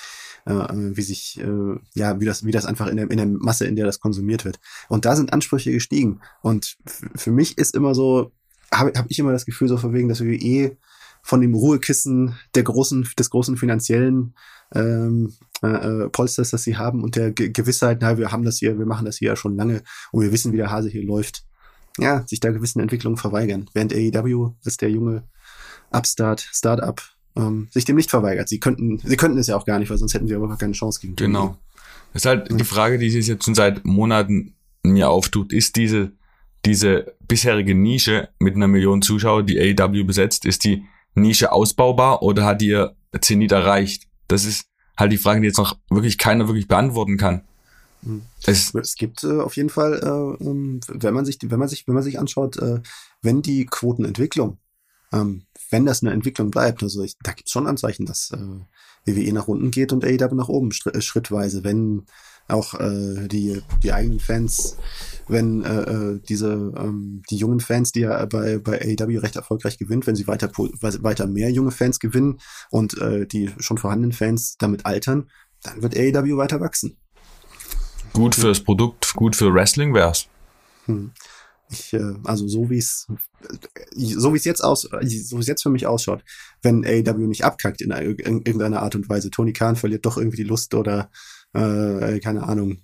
äh, 0.47 0.53
wie 0.53 1.03
sich, 1.03 1.41
äh, 1.41 1.79
ja, 1.95 2.21
wie 2.21 2.27
das, 2.27 2.45
wie 2.45 2.53
das 2.53 2.67
einfach 2.67 2.87
in 2.89 2.97
der, 2.97 3.11
in 3.11 3.17
der 3.17 3.27
Masse, 3.27 3.67
in 3.67 3.77
der 3.77 3.87
das 3.87 4.01
konsumiert 4.01 4.45
wird. 4.45 4.61
Und 4.89 5.05
da 5.05 5.17
sind 5.17 5.33
Ansprüche 5.33 5.73
gestiegen. 5.73 6.21
Und 6.43 6.77
für 7.17 7.31
mich 7.31 7.59
ist 7.59 7.75
immer 7.75 7.95
so, 7.95 8.33
habe 8.79 8.93
hab 8.97 9.07
ich 9.09 9.19
immer 9.19 9.33
das 9.33 9.47
Gefühl, 9.47 9.69
so 9.69 9.77
von 9.77 9.93
wegen, 9.93 10.09
dass 10.09 10.23
wir 10.23 10.41
eh 10.41 10.77
von 11.23 11.41
dem 11.41 11.55
Ruhekissen 11.55 12.37
der 12.55 12.65
großen, 12.65 13.09
des 13.19 13.31
großen 13.31 13.57
finanziellen 13.57 14.35
ähm, 14.75 15.33
äh, 15.63 15.69
äh, 16.05 16.09
Polsters, 16.11 16.51
das 16.51 16.65
sie 16.65 16.77
haben 16.77 17.03
und 17.03 17.17
der 17.17 17.33
Ge 17.33 17.51
Gewissheit, 17.51 17.99
na, 18.01 18.19
wir 18.19 18.31
haben 18.31 18.45
das 18.45 18.59
hier, 18.59 18.79
wir 18.79 18.87
machen 18.87 19.07
das 19.07 19.17
hier 19.17 19.29
ja 19.29 19.37
schon 19.37 19.57
lange 19.57 19.83
und 20.13 20.23
wir 20.23 20.33
wissen, 20.33 20.53
wie 20.53 20.59
der 20.59 20.71
Hase 20.71 20.89
hier 20.89 21.05
läuft. 21.05 21.45
Ja, 21.97 22.27
sich 22.27 22.41
da 22.41 22.51
gewissen 22.51 22.81
Entwicklungen 22.81 23.17
verweigern. 23.17 23.71
Während 23.73 23.95
AEW 23.95 24.55
als 24.65 24.77
der 24.77 24.91
junge 24.91 25.23
Upstart, 25.93 26.41
Startup, 26.53 27.01
ähm, 27.37 27.69
sich 27.71 27.85
dem 27.85 27.97
nicht 27.97 28.11
verweigert. 28.11 28.49
Sie 28.49 28.59
könnten, 28.59 28.99
sie 28.99 29.17
könnten 29.17 29.39
es 29.39 29.47
ja 29.47 29.57
auch 29.57 29.65
gar 29.65 29.79
nicht, 29.79 29.91
weil 29.91 29.99
sonst 29.99 30.15
hätten 30.15 30.27
sie 30.27 30.35
aber 30.35 30.57
keine 30.57 30.73
Chance 30.73 31.01
gegen 31.01 31.15
Genau. 31.15 31.57
Das 32.13 32.23
ist 32.23 32.27
halt 32.27 32.51
die 32.51 32.65
Frage, 32.65 32.99
die 32.99 33.11
sich 33.11 33.27
jetzt 33.27 33.45
schon 33.45 33.55
seit 33.55 33.85
Monaten 33.85 34.55
mir 34.83 35.09
auftut, 35.09 35.53
ist 35.53 35.77
diese, 35.77 36.13
diese 36.65 37.15
bisherige 37.27 37.75
Nische 37.75 38.29
mit 38.39 38.55
einer 38.55 38.69
Million 38.69 39.03
Zuschauer, 39.03 39.43
die 39.43 39.59
AEW 39.59 40.05
besetzt, 40.05 40.45
ist 40.45 40.65
die 40.65 40.85
Nische 41.15 41.53
ausbaubar 41.53 42.23
oder 42.23 42.45
hat 42.45 42.63
ihr 42.63 42.97
Zenit 43.21 43.53
erreicht? 43.53 44.09
Das 44.29 44.45
ist 44.45 44.67
halt 44.97 45.13
die 45.13 45.19
Frage, 45.19 45.41
die 45.41 45.47
jetzt 45.47 45.59
noch 45.59 45.77
wirklich 45.91 46.19
keiner 46.19 46.49
wirklich 46.49 46.69
beantworten 46.69 47.17
kann. 47.17 47.43
Mhm. 48.03 48.23
Es, 48.47 48.75
Es 48.75 48.97
gibt 48.97 49.25
äh, 49.25 49.41
auf 49.41 49.57
jeden 49.57 49.71
Fall, 49.71 49.95
äh, 50.03 50.45
ähm, 50.45 50.81
wenn 50.89 51.15
man 51.15 51.25
sich, 51.25 51.39
wenn 51.43 51.59
man 51.59 51.69
sich, 51.69 51.87
wenn 51.87 51.95
man 51.95 52.03
sich 52.03 52.19
anschaut, 52.19 52.57
äh, 52.59 52.81
wenn 53.23 53.43
die 53.43 53.67
Quotenentwicklung, 53.67 54.59
ähm, 55.13 55.45
wenn 55.71 55.87
das 55.87 56.03
eine 56.03 56.13
Entwicklung 56.13 56.51
bleibt, 56.51 56.83
also 56.83 57.03
ich, 57.03 57.17
da 57.23 57.33
gibt 57.33 57.49
es 57.49 57.53
schon 57.53 57.67
Anzeichen, 57.67 58.07
dass 58.07 58.31
äh, 58.31 58.37
WWE 59.07 59.33
nach 59.33 59.49
unten 59.49 59.71
geht 59.71 59.93
und 59.93 60.05
AEW 60.05 60.35
nach 60.35 60.49
oben 60.49 60.71
äh, 60.93 61.01
schrittweise, 61.01 61.65
wenn 61.65 62.07
auch 62.49 62.75
äh, 62.75 63.27
die 63.29 63.63
die 63.83 63.93
eigenen 63.93 64.21
Fans, 64.21 64.77
wenn 65.29 65.65
äh, 65.65 65.81
äh, 65.81 66.21
diese 66.29 66.53
ähm, 66.53 67.23
die 67.31 67.37
jungen 67.37 67.61
Fans, 67.61 67.93
die 67.93 68.01
ja 68.01 68.25
bei 68.27 68.59
bei 68.59 68.81
AEW 68.81 69.19
recht 69.19 69.37
erfolgreich 69.37 69.79
gewinnt, 69.79 70.07
wenn 70.07 70.17
sie 70.17 70.27
weiter 70.27 70.51
weiter 70.53 71.27
mehr 71.27 71.51
junge 71.51 71.71
Fans 71.71 71.99
gewinnen 71.99 72.41
und 72.71 72.99
äh, 72.99 73.27
die 73.27 73.51
schon 73.59 73.79
vorhandenen 73.79 74.13
Fans 74.13 74.57
damit 74.59 74.85
altern, 74.85 75.31
dann 75.63 75.83
wird 75.83 75.97
AEW 75.97 76.37
weiter 76.37 76.61
wachsen. 76.61 76.97
gut 78.13 78.35
fürs 78.35 78.61
Produkt, 78.61 79.15
gut 79.15 79.37
für 79.37 79.53
Wrestling 79.53 79.95
wär's. 79.95 80.29
Hm. 80.87 81.13
Ich, 81.71 81.95
äh, 81.95 82.15
also 82.25 82.47
so 82.47 82.69
wie 82.69 82.79
es 82.79 83.07
so 83.95 84.35
wie 84.35 84.37
es 84.37 84.45
jetzt 84.45 84.63
aus 84.63 84.83
so 84.83 84.91
wie 85.37 85.41
es 85.41 85.47
jetzt 85.47 85.63
für 85.63 85.71
mich 85.71 85.87
ausschaut, 85.87 86.23
wenn 86.63 86.85
AEW 86.85 87.27
nicht 87.27 87.45
abkackt 87.45 87.81
in 87.81 87.91
irgendeiner 87.91 88.83
Art 88.83 88.95
und 88.95 89.09
Weise, 89.09 89.31
Tony 89.31 89.55
Khan 89.55 89.77
verliert 89.77 90.05
doch 90.05 90.19
irgendwie 90.19 90.37
die 90.37 90.45
Lust 90.45 90.75
oder 90.75 91.11
äh, 91.55 92.21
keine 92.21 92.43
Ahnung, 92.45 92.79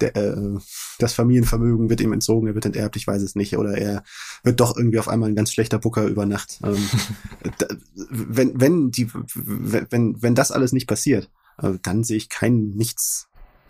der, 0.00 0.16
äh, 0.16 0.58
das 0.98 1.12
Familienvermögen 1.14 1.88
wird 1.88 2.00
ihm 2.00 2.12
entzogen, 2.12 2.48
er 2.48 2.54
wird 2.54 2.66
enterbt, 2.66 2.96
ich 2.96 3.06
weiß 3.06 3.22
es 3.22 3.34
nicht, 3.36 3.56
oder 3.56 3.76
er 3.78 4.02
wird 4.42 4.60
doch 4.60 4.76
irgendwie 4.76 4.98
auf 4.98 5.08
einmal 5.08 5.28
ein 5.28 5.36
ganz 5.36 5.52
schlechter 5.52 5.78
Booker 5.78 6.04
über 6.06 6.26
Nacht. 6.26 6.60
Ähm, 6.64 6.76
da, 7.58 7.66
wenn 8.10 8.60
wenn 8.60 8.90
die 8.90 9.08
wenn 9.34 9.86
wenn 9.90 10.22
wenn 10.22 10.34
das 10.34 10.50
alles 10.50 10.72
nicht 10.72 10.86
passiert, 10.88 11.30
äh, 11.62 11.74
dann 11.82 12.04
sehe 12.04 12.16
ich 12.16 12.28
kein 12.28 12.70
nichts 12.70 13.28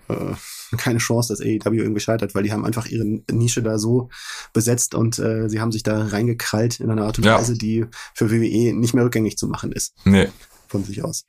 äh, 0.08 0.34
keine 0.78 0.98
Chance, 0.98 1.32
dass 1.32 1.40
AEW 1.40 1.76
irgendwie 1.82 2.00
scheitert, 2.00 2.34
weil 2.34 2.42
die 2.44 2.52
haben 2.52 2.64
einfach 2.64 2.86
ihre 2.86 3.04
Nische 3.30 3.62
da 3.62 3.78
so 3.78 4.08
besetzt 4.54 4.94
und 4.94 5.18
äh, 5.18 5.48
sie 5.50 5.60
haben 5.60 5.70
sich 5.72 5.82
da 5.82 6.06
reingekrallt 6.06 6.80
in 6.80 6.90
einer 6.90 7.04
Art 7.04 7.18
und 7.18 7.24
Ja. 7.24 7.38
Weise, 7.38 7.54
die 7.58 7.84
für 8.14 8.30
WWE 8.30 8.72
nicht 8.74 8.94
mehr 8.94 9.04
rückgängig 9.04 9.36
zu 9.36 9.46
machen 9.48 9.70
ist, 9.70 9.94
Nee. 10.04 10.28
von 10.68 10.82
sich 10.82 11.04
aus. 11.04 11.24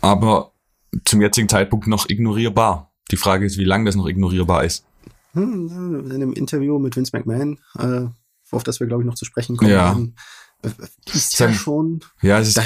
Aber 0.00 0.52
zum 1.04 1.20
jetzigen 1.20 1.48
Zeitpunkt 1.48 1.86
noch 1.86 2.08
ignorierbar. 2.08 2.92
Die 3.10 3.16
Frage 3.16 3.46
ist, 3.46 3.58
wie 3.58 3.64
lange 3.64 3.84
das 3.86 3.94
noch 3.96 4.06
ignorierbar 4.06 4.64
ist. 4.64 4.84
Hm, 5.32 6.04
in 6.06 6.12
einem 6.12 6.32
Interview 6.32 6.78
mit 6.78 6.96
Vince 6.96 7.16
McMahon, 7.16 7.58
äh, 7.78 8.06
auf 8.50 8.62
das 8.64 8.80
wir, 8.80 8.86
glaube 8.86 9.02
ich, 9.02 9.06
noch 9.06 9.14
zu 9.14 9.24
sprechen 9.24 9.56
kommen 9.56 9.70
Ja. 9.70 9.84
werden, 9.86 10.16
äh, 10.62 10.70
ist 11.12 11.38
ja 11.38 11.52
schon, 11.52 12.00
Ja, 12.22 12.38
es 12.40 12.48
ist, 12.48 12.56
da, 12.56 12.62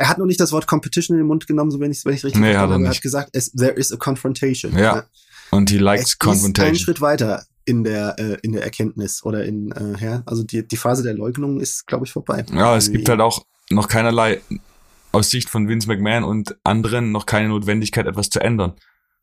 er 0.00 0.08
hat 0.08 0.18
noch 0.18 0.26
nicht 0.26 0.40
das 0.40 0.52
Wort 0.52 0.66
Competition 0.66 1.16
in 1.16 1.22
den 1.22 1.26
Mund 1.28 1.46
genommen, 1.46 1.70
so 1.70 1.78
wenn 1.78 1.90
ich 1.90 1.98
es 1.98 2.06
richtig 2.06 2.22
Nee, 2.34 2.52
verstanden 2.52 2.54
er 2.54 2.60
habe. 2.60 2.84
Er 2.84 2.90
hat 2.90 3.02
gesagt, 3.02 3.30
es, 3.32 3.52
there 3.52 3.72
is 3.72 3.92
a 3.92 3.96
confrontation. 3.96 4.76
Ja, 4.78 5.04
und 5.50 5.70
he 5.70 5.76
Es 5.76 5.82
likes 5.82 6.04
ist 6.10 6.14
ein 6.14 6.18
confrontation. 6.30 6.76
Schritt 6.76 7.00
weiter 7.00 7.44
in 7.66 7.84
der, 7.84 8.18
äh, 8.18 8.38
in 8.42 8.52
der 8.52 8.62
Erkenntnis 8.62 9.22
oder 9.24 9.44
in, 9.44 9.72
äh, 9.72 10.02
ja, 10.02 10.22
also 10.26 10.42
die, 10.42 10.66
die 10.66 10.76
Phase 10.76 11.02
der 11.02 11.14
Leugnung 11.14 11.60
ist, 11.60 11.86
glaube 11.86 12.06
ich, 12.06 12.12
vorbei. 12.12 12.44
Ja, 12.52 12.76
es 12.76 12.90
gibt 12.90 13.08
halt 13.08 13.20
auch 13.20 13.44
noch 13.70 13.88
keinerlei, 13.88 14.40
aus 15.16 15.30
Sicht 15.30 15.48
von 15.48 15.68
Vince 15.68 15.88
McMahon 15.88 16.24
und 16.24 16.56
anderen, 16.64 17.10
noch 17.12 17.26
keine 17.26 17.48
Notwendigkeit, 17.48 18.06
etwas 18.06 18.28
zu 18.30 18.40
ändern. 18.40 18.74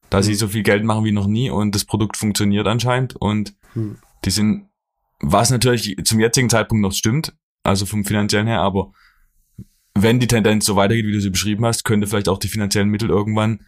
Da 0.10 0.21
sie 0.23 0.32
Mhm. 0.32 0.36
so 0.38 0.47
viel 0.47 0.63
Geld 0.63 0.84
machen 0.84 1.06
wie 1.06 1.12
noch 1.12 1.27
nie 1.27 1.49
und 1.49 1.73
das 1.75 1.86
Produkt 1.86 2.17
funktioniert 2.17 2.67
anscheinend 2.67 3.15
und 3.15 3.53
Hm. 3.73 3.97
die 4.25 4.32
sind, 4.32 4.69
was 5.21 5.49
natürlich 5.49 5.95
zum 6.03 6.19
jetzigen 6.19 6.49
Zeitpunkt 6.49 6.82
noch 6.82 6.93
stimmt, 6.93 7.34
also 7.63 7.86
vom 7.86 8.06
finanziellen 8.06 8.47
her, 8.47 8.62
aber 8.62 8.91
wenn 9.95 10.19
die 10.19 10.27
Tendenz 10.27 10.65
so 10.65 10.75
weitergeht, 10.75 11.06
wie 11.06 11.13
du 11.13 11.21
sie 11.21 11.29
beschrieben 11.29 11.65
hast, 11.65 11.84
könnte 11.86 12.08
vielleicht 12.08 12.27
auch 12.29 12.39
die 12.39 12.47
finanziellen 12.47 12.89
Mittel 12.89 13.10
irgendwann 13.10 13.62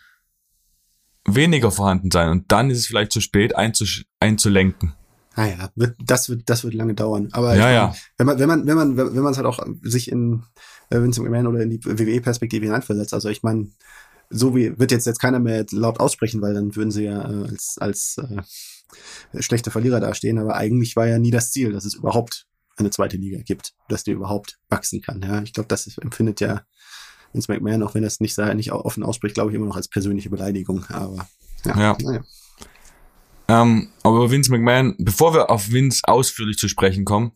weniger 1.28 1.72
vorhanden 1.72 2.12
sein 2.12 2.30
und 2.30 2.52
dann 2.52 2.70
ist 2.70 2.80
es 2.80 2.88
vielleicht 2.88 3.12
zu 3.12 3.22
spät 3.22 3.54
einzulenken. 3.56 4.94
Ah 5.38 5.46
ja, 5.48 5.70
wird, 5.76 5.96
das 6.04 6.30
wird, 6.30 6.50
das 6.50 6.64
wird 6.64 6.74
lange 6.76 6.94
dauern. 6.94 7.28
Aber 7.34 7.56
Ja, 7.56 7.64
meine, 7.64 7.76
ja. 7.76 7.96
wenn 8.18 8.26
man, 8.28 8.40
wenn 8.40 8.48
man, 8.48 8.68
wenn 8.68 8.76
man, 8.78 8.98
wenn 8.98 9.24
man 9.24 9.32
es 9.34 9.38
halt 9.38 9.48
auch 9.48 9.60
sich 9.82 10.10
in 10.12 10.44
äh, 10.90 11.02
Vince 11.02 11.22
McMahon 11.22 11.48
oder 11.48 11.62
in 11.62 11.70
die 11.70 11.84
WWE-Perspektive 11.84 12.66
hineinversetzt. 12.66 13.14
Also 13.14 13.30
ich 13.30 13.44
meine, 13.44 13.70
so 14.30 14.56
wie 14.56 14.78
wird 14.80 14.92
jetzt 14.92 15.06
jetzt 15.06 15.20
keiner 15.20 15.40
mehr 15.40 15.66
laut 15.72 16.00
aussprechen, 16.00 16.42
weil 16.42 16.54
dann 16.54 16.76
würden 16.76 16.92
sie 16.92 17.04
ja 17.06 17.22
äh, 17.30 17.48
als 17.48 17.78
als 17.80 18.18
äh, 18.18 19.42
schlechte 19.42 19.72
Verlierer 19.72 20.00
dastehen. 20.00 20.40
Aber 20.40 20.56
eigentlich 20.56 20.96
war 20.96 21.08
ja 21.08 21.20
nie 21.20 21.32
das 21.32 21.52
Ziel, 21.52 21.72
dass 21.72 21.86
es 21.86 21.94
überhaupt 21.94 22.48
eine 22.78 22.90
zweite 22.90 23.18
Liga 23.18 23.40
gibt, 23.42 23.74
dass 23.88 24.04
die 24.04 24.12
überhaupt 24.12 24.60
wachsen 24.70 25.02
kann. 25.02 25.22
Ja, 25.22 25.42
ich 25.42 25.54
glaube, 25.54 25.68
das 25.68 25.88
ist, 25.88 25.98
empfindet 25.98 26.42
ja 26.42 26.64
Vince 27.32 27.52
McMahon, 27.52 27.84
auch 27.84 27.96
wenn 27.96 28.04
er 28.04 28.08
es 28.08 28.20
nicht, 28.20 28.38
nicht 28.38 28.72
offen 28.72 29.04
ausspricht, 29.04 29.36
glaube 29.36 29.52
ich 29.52 29.56
immer 29.56 29.66
noch 29.68 29.78
als 29.78 29.88
persönliche 29.88 30.30
Beleidigung. 30.30 30.86
Aber 30.90 31.28
ja, 31.66 31.78
Ja. 31.80 31.98
naja. 32.02 32.24
Ähm, 33.48 33.90
aber 34.04 34.32
Vince 34.32 34.52
McMahon, 34.52 34.96
bevor 34.98 35.34
wir 35.34 35.50
auf 35.50 35.72
Vince 35.72 36.02
ausführlich 36.06 36.58
zu 36.58 36.68
sprechen 36.68 37.06
kommen, 37.06 37.32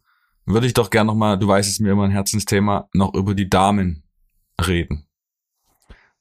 würde 0.50 0.68
ich 0.68 0.74
doch 0.74 0.90
gern 0.90 1.08
nochmal, 1.08 1.38
du 1.38 1.48
weißt 1.48 1.70
es 1.70 1.80
mir 1.80 1.92
immer 1.92 2.04
ein 2.04 2.12
Herzensthema, 2.12 2.90
noch 2.94 3.14
über 3.14 3.36
die 3.36 3.50
Damen 3.50 4.04
reden. 4.60 5.08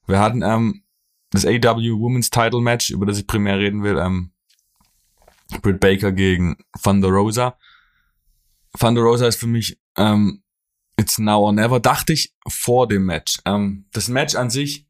Wir 0.07 0.19
hatten 0.19 0.41
ähm, 0.43 0.83
das 1.31 1.45
AEW 1.45 1.99
Women's 1.99 2.29
Title 2.29 2.61
Match, 2.61 2.89
über 2.91 3.05
das 3.05 3.17
ich 3.17 3.27
primär 3.27 3.57
reden 3.59 3.83
will, 3.83 3.97
ähm, 3.97 4.31
Britt 5.61 5.79
Baker 5.79 6.11
gegen 6.11 6.57
Thunder 6.81 7.09
Rosa. 7.09 7.57
Thunder 8.79 9.01
Rosa 9.01 9.27
ist 9.27 9.39
für 9.39 9.47
mich 9.47 9.79
ähm, 9.97 10.43
It's 10.99 11.17
now 11.17 11.39
or 11.39 11.53
never, 11.53 11.79
dachte 11.79 12.13
ich 12.13 12.35
vor 12.47 12.87
dem 12.87 13.05
Match. 13.05 13.39
Ähm, 13.45 13.87
das 13.93 14.09
Match 14.09 14.35
an 14.35 14.49
sich 14.49 14.85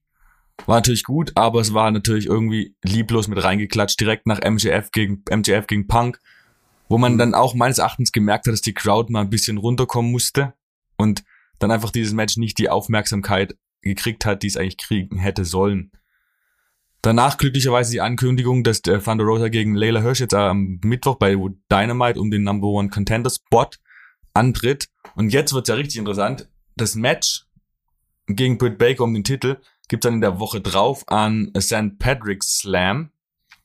war 0.66 0.78
natürlich 0.78 1.04
gut, 1.04 1.32
aber 1.36 1.62
es 1.62 1.74
war 1.74 1.92
natürlich 1.92 2.26
irgendwie 2.26 2.76
lieblos 2.84 3.28
mit 3.28 3.42
reingeklatscht, 3.42 4.00
direkt 4.00 4.28
nach 4.28 4.42
MJF 4.42 4.92
gegen, 4.92 5.24
MJF 5.30 5.68
gegen 5.68 5.88
Punk, 5.88 6.20
wo 6.90 6.98
man 6.98 7.18
dann 7.18 7.36
auch 7.36 7.54
meines 7.54 7.78
Erachtens 7.78 8.12
gemerkt 8.12 8.48
hat, 8.48 8.54
dass 8.54 8.62
die 8.62 8.74
Crowd 8.74 9.14
mal 9.14 9.22
ein 9.22 9.30
bisschen 9.30 9.58
runterkommen 9.58 10.12
musste 10.12 10.54
und 10.98 11.24
dann 11.60 11.72
einfach 11.72 11.92
dieses 11.92 12.14
Match 12.14 12.36
nicht 12.38 12.58
die 12.58 12.70
Aufmerksamkeit 12.70 13.56
gekriegt 13.82 14.26
hat, 14.26 14.44
die 14.44 14.48
es 14.48 14.58
eigentlich 14.58 14.78
kriegen 14.78 15.18
hätte 15.20 15.46
sollen. 15.46 15.92
Danach 17.02 17.38
glücklicherweise 17.38 17.92
die 17.92 18.02
Ankündigung, 18.02 18.64
dass 18.64 18.82
der 18.82 19.02
Thunder 19.02 19.24
Rosa 19.24 19.48
gegen 19.48 19.76
Layla 19.76 20.02
Hirsch 20.02 20.20
jetzt 20.20 20.34
am 20.34 20.80
Mittwoch 20.84 21.16
bei 21.16 21.36
Dynamite 21.72 22.20
um 22.20 22.30
den 22.30 22.44
Number 22.44 22.68
One 22.68 22.90
Contender 22.90 23.30
Spot 23.30 23.70
antritt. 24.34 24.90
Und 25.16 25.32
jetzt 25.32 25.54
wird's 25.54 25.70
ja 25.70 25.76
richtig 25.76 25.98
interessant. 25.98 26.50
das 26.76 26.96
Match 26.96 27.46
gegen 28.28 28.58
Britt 28.58 28.78
Baker 28.78 29.04
um 29.04 29.14
den 29.14 29.24
Titel 29.24 29.58
gibt's 29.88 30.04
dann 30.04 30.16
in 30.16 30.22
der 30.22 30.40
Woche 30.40 30.62
drauf 30.62 31.04
an 31.08 31.52
St. 31.58 31.98
Patrick's 32.00 32.60
Slam. 32.60 33.12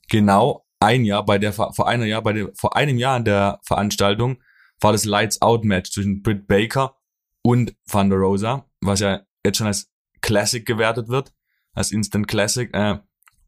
Genau 0.08 0.63
ein 0.84 1.04
Jahr 1.04 1.24
bei 1.24 1.38
der, 1.38 1.52
vor 1.52 1.88
einer 1.88 2.04
Jahr, 2.04 2.22
bei 2.22 2.32
der, 2.32 2.50
vor 2.54 2.76
einem 2.76 2.98
Jahr 2.98 3.16
an 3.16 3.24
der 3.24 3.60
Veranstaltung 3.64 4.38
war 4.80 4.92
das 4.92 5.04
Lights 5.04 5.40
Out 5.42 5.64
Match 5.64 5.90
zwischen 5.90 6.22
Britt 6.22 6.46
Baker 6.46 6.96
und 7.42 7.74
Thunder 7.90 8.16
Rosa, 8.16 8.66
was 8.80 9.00
ja 9.00 9.22
jetzt 9.44 9.58
schon 9.58 9.66
als 9.66 9.90
Classic 10.20 10.64
gewertet 10.64 11.08
wird, 11.08 11.32
als 11.72 11.90
Instant 11.90 12.28
Classic. 12.28 12.72
Äh, 12.74 12.98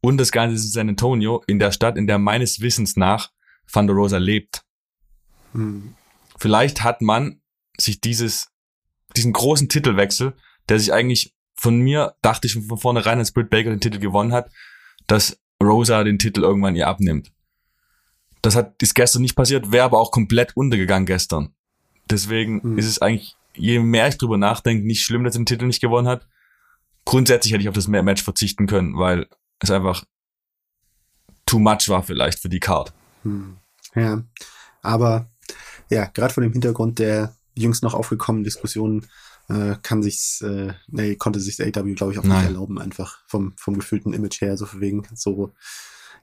und 0.01 0.17
das 0.17 0.31
Ganze 0.31 0.55
ist 0.55 0.65
in 0.65 0.71
San 0.71 0.89
Antonio, 0.89 1.43
in 1.47 1.59
der 1.59 1.71
Stadt, 1.71 1.97
in 1.97 2.07
der 2.07 2.17
meines 2.17 2.61
Wissens 2.61 2.95
nach 2.95 3.31
Thunder 3.71 3.93
Rosa 3.93 4.17
lebt. 4.17 4.63
Hm. 5.53 5.95
Vielleicht 6.37 6.83
hat 6.83 7.01
man 7.01 7.41
sich 7.77 8.01
dieses, 8.01 8.51
diesen 9.15 9.33
großen 9.33 9.69
Titelwechsel, 9.69 10.35
der 10.69 10.79
sich 10.79 10.93
eigentlich 10.93 11.35
von 11.55 11.79
mir, 11.79 12.15
dachte 12.21 12.47
ich 12.47 12.53
von 12.53 12.77
vornherein, 12.77 13.17
als 13.17 13.31
Britt 13.31 13.49
Baker 13.49 13.71
den 13.71 13.81
Titel 13.81 13.99
gewonnen 13.99 14.33
hat, 14.33 14.51
dass 15.07 15.39
Rosa 15.61 16.03
den 16.03 16.19
Titel 16.19 16.41
irgendwann 16.41 16.75
ihr 16.75 16.87
abnimmt. 16.87 17.31
Das 18.41 18.55
hat, 18.55 18.81
ist 18.81 18.95
gestern 18.95 19.21
nicht 19.21 19.35
passiert, 19.35 19.71
wäre 19.71 19.85
aber 19.85 19.99
auch 19.99 20.11
komplett 20.11 20.55
untergegangen 20.55 21.05
gestern. 21.05 21.53
Deswegen 22.09 22.61
hm. 22.61 22.77
ist 22.77 22.85
es 22.85 23.01
eigentlich, 23.01 23.35
je 23.55 23.79
mehr 23.79 24.07
ich 24.07 24.17
drüber 24.17 24.37
nachdenke, 24.37 24.85
nicht 24.85 25.03
schlimm, 25.03 25.23
dass 25.23 25.35
er 25.35 25.41
den 25.41 25.45
Titel 25.45 25.65
nicht 25.65 25.81
gewonnen 25.81 26.07
hat. 26.07 26.27
Grundsätzlich 27.05 27.53
hätte 27.53 27.63
ich 27.63 27.69
auf 27.69 27.75
das 27.75 27.87
Match 27.87 28.23
verzichten 28.23 28.67
können, 28.67 28.97
weil 28.97 29.27
es 29.59 29.71
einfach 29.71 30.05
too 31.45 31.59
much 31.59 31.87
war 31.87 32.03
vielleicht 32.03 32.39
für 32.39 32.49
die 32.49 32.59
Card. 32.59 32.93
Hm. 33.23 33.57
Ja, 33.95 34.23
aber 34.81 35.29
ja, 35.89 36.05
gerade 36.05 36.33
vor 36.33 36.43
dem 36.43 36.51
Hintergrund 36.51 36.99
der 36.99 37.35
jüngst 37.55 37.81
noch 37.81 37.93
aufgekommenen 37.93 38.43
Diskussionen 38.43 39.07
äh, 39.49 39.75
kann 39.81 40.03
sich's, 40.03 40.41
äh, 40.41 40.73
nee, 40.87 41.15
konnte 41.15 41.39
sich 41.39 41.57
der 41.57 41.67
AW, 41.67 41.93
glaube 41.93 42.13
ich, 42.13 42.19
auch 42.19 42.23
Nein. 42.23 42.39
nicht 42.39 42.47
erlauben, 42.47 42.79
einfach 42.79 43.19
vom, 43.27 43.53
vom 43.57 43.75
gefühlten 43.75 44.13
Image 44.13 44.41
her, 44.41 44.57
so 44.57 44.67
wegen 44.79 45.07
so, 45.15 45.53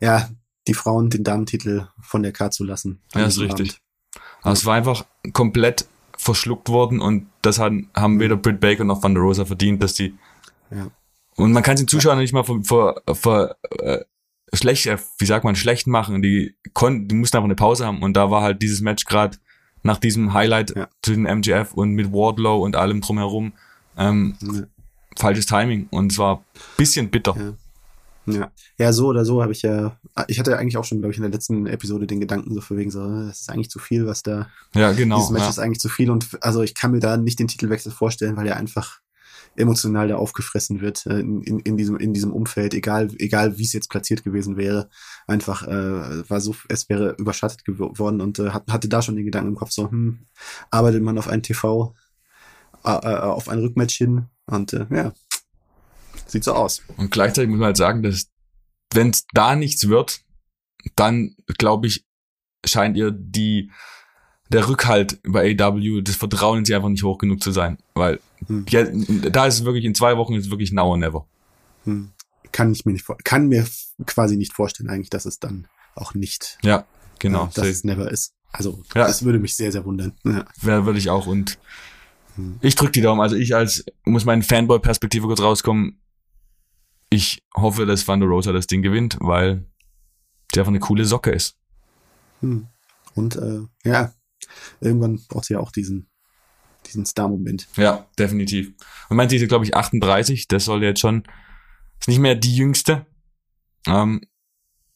ja, 0.00 0.28
die 0.66 0.74
Frauen 0.74 1.10
den 1.10 1.24
Damentitel 1.24 1.88
von 2.00 2.22
der 2.22 2.32
Card 2.32 2.54
zu 2.54 2.64
lassen. 2.64 3.00
Ja, 3.14 3.26
ist 3.26 3.40
richtig. 3.40 3.80
Aber 4.42 4.52
es 4.52 4.64
war 4.64 4.74
einfach 4.74 5.04
komplett 5.32 5.86
verschluckt 6.16 6.68
worden 6.68 7.00
und 7.00 7.26
das 7.42 7.58
haben, 7.58 7.90
haben 7.94 8.20
weder 8.20 8.36
Britt 8.36 8.60
Baker 8.60 8.84
noch 8.84 9.02
Van 9.02 9.14
der 9.14 9.22
Rosa 9.22 9.44
verdient, 9.44 9.82
dass 9.82 9.94
die 9.94 10.14
ja. 10.70 10.90
Und 11.36 11.52
man 11.52 11.62
kann 11.62 11.76
den 11.76 11.88
Zuschauern 11.88 12.18
ja. 12.18 12.22
nicht 12.22 12.32
mal 12.32 12.44
vor, 12.44 12.62
vor, 12.62 13.02
vor 13.12 13.56
äh, 13.80 14.04
schlecht, 14.52 14.86
äh, 14.86 14.98
wie 15.18 15.26
sagt 15.26 15.44
man, 15.44 15.56
schlecht 15.56 15.86
machen. 15.86 16.22
Die 16.22 16.56
konnten, 16.72 17.08
die 17.08 17.14
mussten 17.14 17.36
einfach 17.36 17.46
eine 17.46 17.56
Pause 17.56 17.86
haben 17.86 18.02
und 18.02 18.14
da 18.14 18.30
war 18.30 18.42
halt 18.42 18.62
dieses 18.62 18.80
Match 18.80 19.04
gerade 19.04 19.38
nach 19.84 19.98
diesem 19.98 20.34
Highlight 20.34 20.74
ja. 20.74 20.88
zu 21.02 21.12
den 21.12 21.26
MGF 21.26 21.74
und 21.74 21.92
mit 21.92 22.12
Wardlow 22.12 22.64
und 22.64 22.74
allem 22.74 23.00
drumherum 23.00 23.52
ähm, 23.96 24.34
ja. 24.40 24.62
falsches 25.16 25.46
Timing 25.46 25.86
und 25.90 26.10
es 26.10 26.18
war 26.18 26.42
bisschen 26.76 27.10
bitter. 27.10 27.34
Ja. 27.36 27.52
Ja, 28.26 28.50
ja, 28.78 28.90
so 28.94 29.08
oder 29.08 29.22
so 29.26 29.42
habe 29.42 29.52
ich 29.52 29.60
ja, 29.60 29.98
ich 30.28 30.38
hatte 30.38 30.56
eigentlich 30.56 30.78
auch 30.78 30.84
schon, 30.84 31.00
glaube 31.00 31.12
ich, 31.12 31.18
in 31.18 31.24
der 31.24 31.30
letzten 31.30 31.66
Episode 31.66 32.06
den 32.06 32.20
Gedanken 32.20 32.54
so 32.54 32.62
für 32.62 32.74
wegen 32.74 32.90
so, 32.90 33.06
das 33.26 33.42
ist 33.42 33.50
eigentlich 33.50 33.68
zu 33.68 33.78
viel, 33.78 34.06
was 34.06 34.22
da. 34.22 34.48
Ja, 34.74 34.92
genau. 34.92 35.16
Dieses 35.16 35.30
Match 35.30 35.42
ja. 35.42 35.50
ist 35.50 35.58
eigentlich 35.58 35.80
zu 35.80 35.90
viel 35.90 36.10
und 36.10 36.38
also 36.40 36.62
ich 36.62 36.74
kann 36.74 36.92
mir 36.92 37.00
da 37.00 37.18
nicht 37.18 37.38
den 37.38 37.48
Titelwechsel 37.48 37.92
vorstellen, 37.92 38.38
weil 38.38 38.46
er 38.46 38.56
einfach 38.56 39.00
emotional 39.56 40.08
da 40.08 40.16
aufgefressen 40.16 40.80
wird 40.80 41.06
äh, 41.06 41.20
in, 41.20 41.60
in, 41.60 41.76
diesem 41.76 41.96
in 41.96 42.12
diesem 42.12 42.32
Umfeld, 42.32 42.74
egal 42.74 43.10
egal 43.18 43.58
wie 43.58 43.64
es 43.64 43.72
jetzt 43.72 43.90
platziert 43.90 44.24
gewesen 44.24 44.56
wäre, 44.56 44.88
einfach 45.26 45.66
äh, 45.66 46.28
war 46.28 46.40
so 46.40 46.54
es 46.68 46.88
wäre 46.88 47.14
überschattet 47.18 47.64
geworden 47.64 48.20
und 48.20 48.38
äh, 48.38 48.50
hatte 48.50 48.88
da 48.88 49.02
schon 49.02 49.16
den 49.16 49.24
Gedanken 49.24 49.50
im 49.50 49.54
Kopf 49.56 49.70
so, 49.70 49.90
hm, 49.90 50.26
arbeitet 50.70 51.02
man 51.02 51.18
auf 51.18 51.28
ein 51.28 51.42
TV 51.42 51.94
äh, 52.84 52.90
äh, 52.90 53.18
auf 53.18 53.48
ein 53.48 53.60
Rückmatch 53.60 53.96
hin 53.96 54.26
und 54.46 54.72
äh, 54.72 54.86
ja, 54.90 55.12
sieht 56.26 56.44
so 56.44 56.52
aus. 56.52 56.82
Und 56.96 57.10
gleichzeitig 57.10 57.48
muss 57.48 57.58
man 57.58 57.66
halt 57.66 57.76
sagen, 57.76 58.02
dass 58.02 58.26
wenn 58.92 59.10
es 59.10 59.26
da 59.32 59.56
nichts 59.56 59.88
wird, 59.88 60.20
dann 60.96 61.34
glaube 61.58 61.86
ich 61.86 62.04
scheint 62.64 62.96
ihr 62.96 63.10
die 63.10 63.70
der 64.50 64.68
Rückhalt 64.68 65.18
bei 65.24 65.56
AW, 65.58 66.02
das 66.02 66.16
Vertrauen 66.16 66.60
in 66.60 66.64
sie 66.64 66.74
einfach 66.74 66.88
nicht 66.88 67.02
hoch 67.02 67.18
genug 67.18 67.42
zu 67.42 67.50
sein. 67.50 67.78
Weil 67.94 68.20
hm. 68.46 68.66
ja, 68.68 68.84
da 69.30 69.46
ist 69.46 69.54
es 69.54 69.64
wirklich, 69.64 69.84
in 69.84 69.94
zwei 69.94 70.16
Wochen 70.16 70.34
ist 70.34 70.46
es 70.46 70.50
wirklich 70.50 70.72
now 70.72 70.86
or 70.86 70.98
never. 70.98 71.26
Hm. 71.84 72.10
Kann 72.52 72.72
ich 72.72 72.84
mir 72.84 72.92
nicht 72.92 73.06
kann 73.24 73.48
mir 73.48 73.66
quasi 74.06 74.36
nicht 74.36 74.52
vorstellen, 74.52 74.90
eigentlich, 74.90 75.10
dass 75.10 75.24
es 75.26 75.40
dann 75.40 75.66
auch 75.94 76.14
nicht. 76.14 76.58
Ja, 76.62 76.86
genau. 77.18 77.46
Äh, 77.46 77.54
dass 77.54 77.66
es 77.66 77.84
never 77.84 78.10
ist. 78.10 78.34
Also, 78.52 78.82
ja. 78.94 79.06
das 79.06 79.24
würde 79.24 79.40
mich 79.40 79.56
sehr, 79.56 79.72
sehr 79.72 79.84
wundern. 79.84 80.12
Ja. 80.24 80.44
Wäre, 80.60 80.86
würde 80.86 80.98
ich 80.98 81.10
auch. 81.10 81.26
Und 81.26 81.58
hm. 82.36 82.58
ich 82.60 82.76
drücke 82.76 82.92
die 82.92 83.00
Daumen. 83.00 83.20
Also 83.20 83.36
ich 83.36 83.54
als, 83.56 83.84
muss 84.04 84.24
meine 84.24 84.42
Fanboy-Perspektive 84.42 85.26
kurz 85.26 85.40
rauskommen. 85.40 86.00
Ich 87.10 87.42
hoffe, 87.56 87.86
dass 87.86 88.06
Van 88.06 88.20
der 88.20 88.28
Rosa 88.28 88.52
das 88.52 88.66
Ding 88.66 88.82
gewinnt, 88.82 89.16
weil 89.20 89.66
der 90.54 90.62
einfach 90.62 90.70
eine 90.70 90.80
coole 90.80 91.04
Socke 91.04 91.30
ist. 91.30 91.56
Hm. 92.40 92.66
Und 93.14 93.36
äh, 93.36 93.60
ja, 93.84 94.12
irgendwann 94.80 95.20
braucht 95.28 95.46
sie 95.46 95.54
ja 95.54 95.60
auch 95.60 95.72
diesen, 95.72 96.08
diesen 96.86 97.06
Star-Moment. 97.06 97.68
Ja, 97.76 98.06
definitiv. 98.18 98.72
Und 99.08 99.16
meint 99.16 99.30
sie 99.30 99.36
ist, 99.36 99.48
glaube 99.48 99.64
ich, 99.64 99.74
38. 99.74 100.48
Das 100.48 100.64
soll 100.64 100.82
jetzt 100.82 101.00
schon, 101.00 101.24
ist 102.00 102.08
nicht 102.08 102.20
mehr 102.20 102.34
die 102.34 102.56
jüngste. 102.56 103.06
Ähm, 103.86 104.22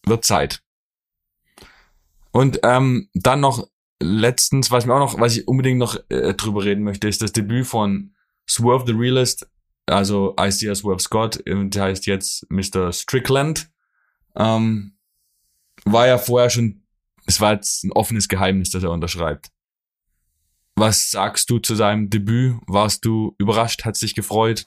wird 0.05 0.25
Zeit. 0.25 0.63
Und 2.31 2.61
ähm, 2.63 3.09
dann 3.15 3.41
noch 3.41 3.69
letztens, 4.01 4.71
was 4.71 4.87
mir 4.87 4.95
auch 4.95 4.99
noch, 4.99 5.21
was 5.21 5.37
ich 5.37 5.49
unbedingt 5.49 5.79
noch 5.79 5.99
äh, 6.09 6.35
drüber 6.35 6.65
reden 6.65 6.85
möchte, 6.85 7.09
ist 7.09 7.23
das 7.23 7.33
Debüt 7.33 7.67
von 7.67 8.15
Swerve 8.49 8.85
the 8.87 8.93
Realist, 8.93 9.49
also 9.87 10.35
Isaiah 10.41 10.75
Swerve 10.75 11.01
Scott, 11.01 11.43
der 11.47 11.83
heißt 11.83 12.07
jetzt 12.07 12.47
Mr. 12.51 12.93
Strickland. 12.93 13.71
Ähm, 14.37 14.97
war 15.85 16.07
ja 16.07 16.19
vorher 16.19 16.51
schon 16.51 16.83
es 17.29 17.41
war 17.43 17.53
jetzt 17.53 17.85
ein 17.85 17.93
offenes 17.93 18.27
Geheimnis, 18.27 18.71
dass 18.71 18.83
er 18.83 18.91
unterschreibt. 18.91 19.51
Was 20.77 21.11
sagst 21.11 21.51
du 21.51 21.59
zu 21.59 21.75
seinem 21.75 22.09
Debüt? 22.09 22.57
Warst 22.67 23.05
du 23.05 23.35
überrascht? 23.39 23.85
Hat 23.85 23.97
sich 23.97 24.15
gefreut? 24.15 24.67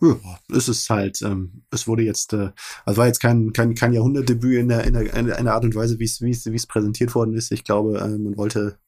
Ja, 0.00 0.16
es 0.54 0.68
ist 0.68 0.90
halt, 0.90 1.22
ähm, 1.22 1.62
es 1.70 1.88
wurde 1.88 2.02
jetzt, 2.02 2.34
äh, 2.34 2.50
also 2.84 2.98
war 2.98 3.06
jetzt 3.06 3.20
kein, 3.20 3.52
kein, 3.52 3.74
kein 3.74 3.94
Jahrhundertdebüt 3.94 4.58
in 4.58 4.68
der, 4.68 4.84
in 4.84 4.92
der, 4.92 5.14
in 5.14 5.26
der 5.26 5.54
Art 5.54 5.64
und 5.64 5.74
Weise, 5.74 5.98
wie 5.98 6.04
es, 6.04 6.20
wie 6.20 6.30
es, 6.30 6.44
wie 6.44 6.54
es 6.54 6.66
präsentiert 6.66 7.14
worden 7.14 7.34
ist. 7.34 7.50
Ich 7.50 7.64
glaube, 7.64 7.98
äh, 7.98 8.06
man 8.06 8.36
wollte 8.36 8.78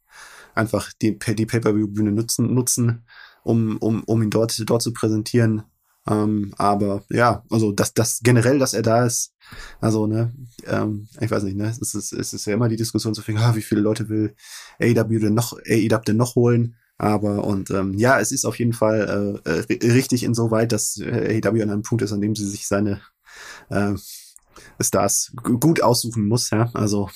einfach 0.54 0.92
die, 1.00 1.18
die 1.18 1.46
Pay-Per-View-Bühne 1.46 2.12
nutzen, 2.12 2.52
nutzen, 2.52 3.06
um, 3.42 3.78
um, 3.78 4.04
um 4.04 4.22
ihn 4.22 4.30
dort, 4.30 4.62
dort 4.68 4.82
zu 4.82 4.92
präsentieren. 4.92 5.62
Ähm, 6.08 6.52
aber 6.56 7.04
ja, 7.10 7.44
also 7.50 7.72
das, 7.72 7.92
das 7.94 8.20
generell, 8.22 8.58
dass 8.58 8.74
er 8.74 8.82
da 8.82 9.04
ist, 9.04 9.34
also, 9.80 10.06
ne, 10.06 10.32
ähm, 10.66 11.08
ich 11.20 11.30
weiß 11.30 11.42
nicht, 11.42 11.56
ne, 11.56 11.68
es 11.68 11.94
ist, 11.94 12.12
es 12.12 12.32
ist 12.32 12.46
ja 12.46 12.54
immer 12.54 12.68
die 12.68 12.76
Diskussion 12.76 13.14
zu 13.14 13.22
finden, 13.22 13.42
ah, 13.42 13.54
wie 13.54 13.62
viele 13.62 13.80
Leute 13.80 14.08
will 14.08 14.34
AEW 14.80 15.18
denn 15.18 15.34
noch, 15.34 15.52
AEW 15.52 16.02
denn 16.06 16.16
noch 16.16 16.36
holen? 16.36 16.76
Aber 16.96 17.44
und 17.44 17.70
ähm, 17.70 17.94
ja, 17.94 18.20
es 18.20 18.30
ist 18.30 18.44
auf 18.44 18.58
jeden 18.58 18.74
Fall 18.74 19.40
äh, 19.44 19.76
richtig 19.86 20.22
insoweit, 20.22 20.70
dass 20.70 21.00
AEW 21.00 21.62
an 21.62 21.70
einem 21.70 21.82
Punkt 21.82 22.02
ist, 22.02 22.12
an 22.12 22.20
dem 22.20 22.36
sie 22.36 22.46
sich 22.46 22.66
seine 22.66 23.00
äh, 23.70 23.94
Stars 24.80 25.32
gut 25.42 25.82
aussuchen 25.82 26.28
muss. 26.28 26.50
Ja, 26.50 26.70
also 26.74 27.08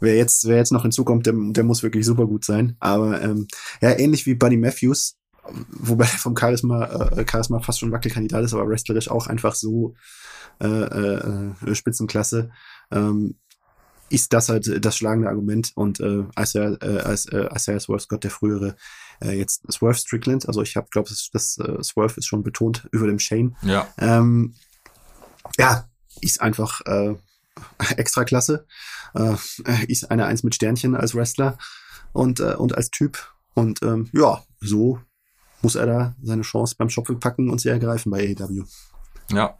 wer 0.00 0.16
jetzt 0.16 0.46
wer 0.46 0.56
jetzt 0.56 0.72
noch 0.72 0.82
hinzukommt, 0.82 1.26
der, 1.26 1.34
der 1.36 1.64
muss 1.64 1.82
wirklich 1.82 2.06
super 2.06 2.26
gut 2.26 2.44
sein. 2.44 2.76
Aber 2.78 3.20
ähm, 3.20 3.48
ja, 3.80 3.98
ähnlich 3.98 4.24
wie 4.26 4.34
Buddy 4.34 4.56
Matthews, 4.56 5.16
wobei 5.70 6.04
er 6.04 6.18
vom 6.18 6.36
Charisma 6.36 6.84
äh, 6.84 7.24
Charisma 7.28 7.60
fast 7.60 7.80
schon 7.80 7.92
Wackelkandidat 7.92 8.44
ist, 8.44 8.54
aber 8.54 8.68
wrestlerisch 8.68 9.10
auch 9.10 9.26
einfach 9.26 9.54
so 9.54 9.94
äh, 10.60 10.66
äh, 10.66 11.52
äh, 11.66 11.74
Spitzenklasse, 11.74 12.50
ähm, 12.90 13.36
ist 14.10 14.32
das 14.32 14.48
halt 14.48 14.84
das 14.84 14.96
schlagende 14.96 15.28
Argument. 15.28 15.72
Und 15.74 16.00
äh, 16.00 16.24
Isaiah, 16.38 16.76
äh, 16.82 17.14
Isaiah 17.14 17.80
Swerve 17.80 18.00
Scott, 18.00 18.24
der 18.24 18.30
frühere, 18.30 18.76
äh, 19.20 19.38
jetzt 19.38 19.70
Swerve 19.70 19.98
Strickland, 19.98 20.48
also 20.48 20.62
ich 20.62 20.76
habe, 20.76 20.88
glaube 20.90 21.08
das, 21.10 21.28
das 21.32 21.58
äh, 21.58 21.82
Swerve 21.82 22.14
ist 22.16 22.26
schon 22.26 22.42
betont 22.42 22.88
über 22.92 23.06
dem 23.06 23.18
Shane. 23.18 23.56
Ja. 23.62 23.86
Ähm, 23.98 24.54
ja, 25.58 25.88
ist 26.20 26.40
einfach 26.40 26.80
äh, 26.86 27.14
extra 27.96 28.24
klasse. 28.24 28.66
Äh, 29.14 29.36
ist 29.86 30.10
eine 30.10 30.26
Eins 30.26 30.42
mit 30.42 30.54
Sternchen 30.54 30.94
als 30.94 31.14
Wrestler 31.14 31.58
und, 32.12 32.40
äh, 32.40 32.54
und 32.54 32.74
als 32.74 32.90
Typ. 32.90 33.32
Und 33.54 33.82
ähm, 33.82 34.08
ja, 34.12 34.42
so 34.60 35.00
muss 35.62 35.74
er 35.74 35.86
da 35.86 36.16
seine 36.22 36.42
Chance 36.42 36.76
beim 36.78 36.88
Shop 36.90 37.08
packen 37.20 37.50
und 37.50 37.60
sie 37.60 37.68
ergreifen 37.68 38.10
bei 38.10 38.34
AEW. 38.36 38.64
Ja, 39.32 39.58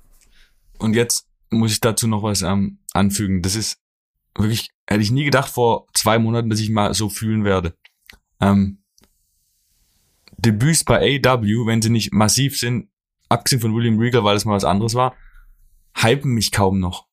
und 0.78 0.94
jetzt 0.94 1.26
muss 1.51 1.72
ich 1.72 1.80
dazu 1.80 2.07
noch 2.07 2.22
was 2.22 2.42
ähm, 2.42 2.78
anfügen. 2.92 3.42
Das 3.42 3.55
ist 3.55 3.78
wirklich, 4.36 4.70
hätte 4.86 5.03
ich 5.03 5.11
nie 5.11 5.24
gedacht 5.24 5.51
vor 5.51 5.86
zwei 5.94 6.18
Monaten, 6.18 6.51
dass 6.51 6.61
ich 6.61 6.70
mal 6.70 6.94
so 6.94 7.09
fühlen 7.09 7.44
werde. 7.44 7.74
Ähm, 8.40 8.78
Debüts 10.38 10.84
bei 10.84 11.20
AW, 11.24 11.66
wenn 11.66 11.82
sie 11.82 11.90
nicht 11.90 12.12
massiv 12.12 12.59
sind, 12.59 12.88
abgesehen 13.28 13.61
von 13.61 13.74
William 13.74 13.99
Regal, 13.99 14.24
weil 14.24 14.34
das 14.34 14.44
mal 14.44 14.55
was 14.55 14.64
anderes 14.64 14.94
war, 14.94 15.14
hypen 15.96 16.32
mich 16.32 16.53
kaum 16.53 16.78
noch. 16.78 17.07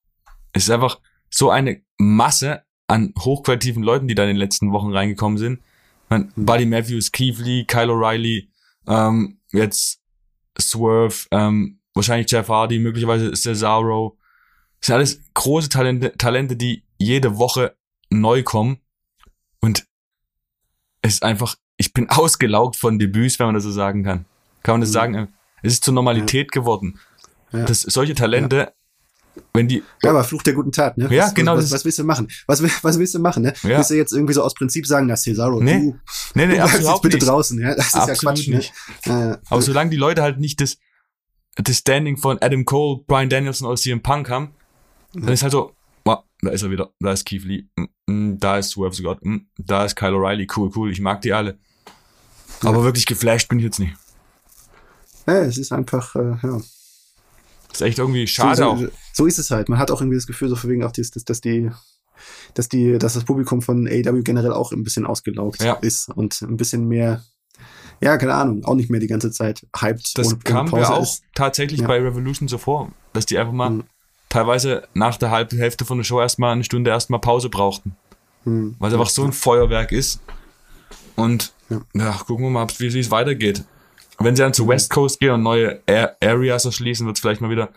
Es 0.54 0.64
ist 0.64 0.70
einfach 0.70 1.00
so 1.30 1.50
eine 1.50 1.82
Masse 1.98 2.64
an 2.88 3.14
hochqualitativen 3.18 3.82
Leuten, 3.84 4.08
die 4.08 4.16
da 4.16 4.24
in 4.24 4.30
den 4.30 4.38
letzten 4.38 4.72
Wochen 4.72 4.92
reingekommen 4.94 5.38
sind. 5.38 5.62
Man, 6.10 6.32
Mhm. 6.36 6.46
Buddy 6.46 6.66
Matthews, 6.66 7.12
Keith 7.12 7.40
Lee, 7.40 7.66
Kyle 7.66 7.92
O'Reilly, 7.92 8.48
ähm, 8.88 9.40
jetzt 9.52 10.02
Swerve, 10.60 11.28
ähm, 11.32 11.80
wahrscheinlich 11.94 12.30
Jeff 12.32 12.48
Hardy, 12.50 12.80
möglicherweise 12.80 13.34
Cesaro. 13.34 14.18
Das 14.80 14.88
sind 14.88 14.96
alles 14.96 15.22
große 15.34 15.70
Talente, 15.70 16.14
Talente, 16.18 16.56
die 16.56 16.84
jede 16.98 17.38
Woche 17.38 17.76
neu 18.10 18.44
kommen. 18.44 18.78
Und 19.62 19.86
es 21.02 21.16
ist 21.16 21.24
einfach, 21.24 21.56
ich 21.78 21.94
bin 21.94 22.10
ausgelaugt 22.10 22.76
von 22.76 23.00
Debüts, 23.00 23.40
wenn 23.40 23.48
man 23.48 23.56
das 23.56 23.64
so 23.64 23.72
sagen 23.72 24.04
kann. 24.04 24.26
Kann 24.64 24.74
man 24.76 24.82
das 24.82 24.90
Mhm. 24.90 24.94
sagen? 24.94 25.34
Es 25.62 25.74
ist 25.74 25.84
zur 25.84 25.94
Normalität 25.94 26.52
geworden. 26.52 27.00
Ja. 27.52 27.66
Dass 27.66 27.82
solche 27.82 28.16
Talente, 28.16 28.74
wenn 29.54 29.68
die, 29.68 29.84
Ja, 30.04 30.10
aber 30.12 30.24
Fluch 30.24 30.44
der 30.44 30.54
guten 30.54 30.72
Tat, 30.72 30.98
ne? 30.98 31.08
Ja, 31.14 31.26
was, 31.26 31.34
genau, 31.34 31.56
Was, 31.56 31.66
das- 31.66 31.72
was, 31.72 31.86
willst 31.86 32.00
du 32.00 32.04
machen? 32.04 32.28
Was, 32.48 32.62
was 32.84 33.00
willst 33.00 33.14
du 33.16 33.20
machen, 33.20 33.44
ne? 33.44 33.54
Ja. 33.64 33.78
Willst 33.78 33.90
du 33.90 33.96
jetzt 33.96 34.12
irgendwie 34.14 34.34
so 34.34 34.44
aus 34.44 34.54
Prinzip 34.54 34.86
sagen, 34.88 35.08
dass 35.08 35.24
Cesaro, 35.24 35.62
Nee, 35.62 35.74
du, 35.80 36.00
nee, 36.36 36.44
du 36.44 36.48
nee, 36.48 36.56
jetzt 36.56 36.74
absolut 36.76 37.02
bitte 37.02 37.18
nicht. 37.18 37.28
draußen, 37.28 37.60
ja? 37.60 37.76
Das 37.76 37.88
ist 37.88 37.96
Absolut 37.96 38.22
ja 38.22 38.30
Quatsch, 38.32 38.48
nicht. 38.48 38.74
ne? 39.06 39.12
Ja, 39.14 39.30
ja. 39.32 39.38
Aber 39.50 39.62
solange 39.62 39.90
die 39.92 39.98
Leute 39.98 40.22
halt 40.22 40.40
nicht 40.40 40.60
das, 40.62 40.78
das 41.56 41.78
Standing 41.78 42.18
von 42.18 42.38
Adam 42.42 42.66
Cole, 42.66 43.04
Brian 43.08 43.30
Danielson 43.30 43.68
oder 43.68 43.78
CM 43.78 44.02
Punk 44.02 44.30
haben, 44.30 44.54
dann 45.14 45.30
ist 45.30 45.44
halt 45.44 45.52
so, 45.54 45.72
wow, 46.04 46.24
da 46.42 46.50
ist 46.52 46.62
er 46.64 46.72
wieder, 46.72 46.92
da 47.00 47.12
ist 47.14 47.26
Keith 47.26 47.44
Lee, 47.46 47.64
mm, 47.78 48.12
mm, 48.12 48.40
da 48.40 48.58
ist 48.58 48.72
Swerve 48.72 48.94
Scott, 48.96 49.24
mm, 49.24 49.38
da 49.58 49.86
ist 49.86 49.96
Kyle 49.96 50.12
O'Reilly, 50.14 50.48
cool, 50.58 50.70
cool, 50.76 50.92
ich 50.92 51.00
mag 51.00 51.22
die 51.22 51.32
alle. 51.34 51.58
Aber 52.64 52.84
wirklich 52.84 53.06
geflasht 53.06 53.48
bin 53.50 53.60
ich 53.60 53.66
jetzt 53.66 53.80
nicht. 53.80 53.94
ja, 55.28 55.40
es 55.44 55.58
ist 55.58 55.72
einfach, 55.72 56.16
äh, 56.16 56.36
ja. 56.44 56.60
Ist 57.76 57.82
echt 57.82 58.00
irgendwie 58.00 58.28
schade 58.28 58.58
so, 58.58 58.66
auch. 58.66 58.78
so, 58.78 58.88
so 59.14 59.26
ist 59.26 59.38
es 59.40 59.52
halt. 59.52 59.70
Man 59.70 59.80
hat 59.80 59.92
auch 59.92 60.02
irgendwie 60.02 60.18
das 60.18 60.28
Gefühl, 60.28 60.50
so 60.50 60.62
wegen 60.68 60.84
auch, 60.84 60.92
dass, 60.92 61.12
dass, 61.12 61.26
dass 61.26 61.42
die, 61.42 61.72
dass 62.54 62.70
die, 62.70 62.98
dass 62.98 63.14
das 63.14 63.24
Publikum 63.26 63.62
von 63.62 63.88
AEW 63.88 64.22
generell 64.24 64.54
auch 64.54 64.72
ein 64.72 64.84
bisschen 64.84 65.06
ausgelaugt 65.06 65.62
Ja. 65.64 65.74
ist 65.76 66.10
und 66.10 66.42
ein 66.42 66.58
bisschen 66.58 66.88
mehr, 66.88 67.24
ja, 68.02 68.18
keine 68.18 68.34
Ahnung, 68.34 68.64
auch 68.66 68.76
nicht 68.76 68.90
mehr 68.90 69.00
die 69.00 69.08
ganze 69.08 69.32
Zeit 69.32 69.66
hyped 69.80 70.18
Das 70.18 70.28
ohne 70.28 70.38
kam 70.40 70.66
mir 70.66 70.72
Pause 70.72 70.94
auch 70.94 71.04
ist. 71.04 71.24
tatsächlich 71.34 71.82
Ja. 71.82 71.88
bei 71.88 72.00
Revolution 72.02 72.48
so 72.48 72.58
vor, 72.58 72.92
dass 73.14 73.26
die 73.26 73.38
einfach 73.38 73.54
mal 73.54 73.70
Mhm. 73.70 73.84
teilweise 74.30 74.88
nach 74.94 75.18
der 75.18 75.32
halben 75.32 75.58
Hälfte 75.58 75.86
von 75.86 75.98
der 75.98 76.04
Show 76.06 76.20
erstmal 76.22 76.54
eine 76.54 76.64
Stunde 76.64 76.90
erstmal 76.92 77.20
Pause 77.22 77.50
brauchten. 77.50 77.96
Hm. 78.44 78.76
Weil 78.80 78.90
es 78.90 78.94
einfach 78.94 79.10
so 79.10 79.24
ein 79.24 79.32
Feuerwerk 79.34 79.92
ist. 79.92 80.20
Und 81.16 81.54
Ja. 81.70 81.82
ja, 81.94 82.12
gucken 82.28 82.46
wir 82.46 82.50
mal, 82.52 82.68
wie 82.78 83.00
es 83.00 83.12
weitergeht. 83.12 83.64
Wenn 84.20 84.36
sie 84.36 84.42
dann 84.44 84.54
zur 84.54 84.68
West 84.68 84.90
Coast 84.90 85.20
gehen 85.20 85.32
und 85.32 85.44
neue 85.44 85.82
A 85.90 86.10
Areas 86.22 86.66
erschließen, 86.66 87.06
wird 87.06 87.18
es 87.18 87.22
vielleicht 87.22 87.42
mal 87.42 87.50
wieder, 87.50 87.70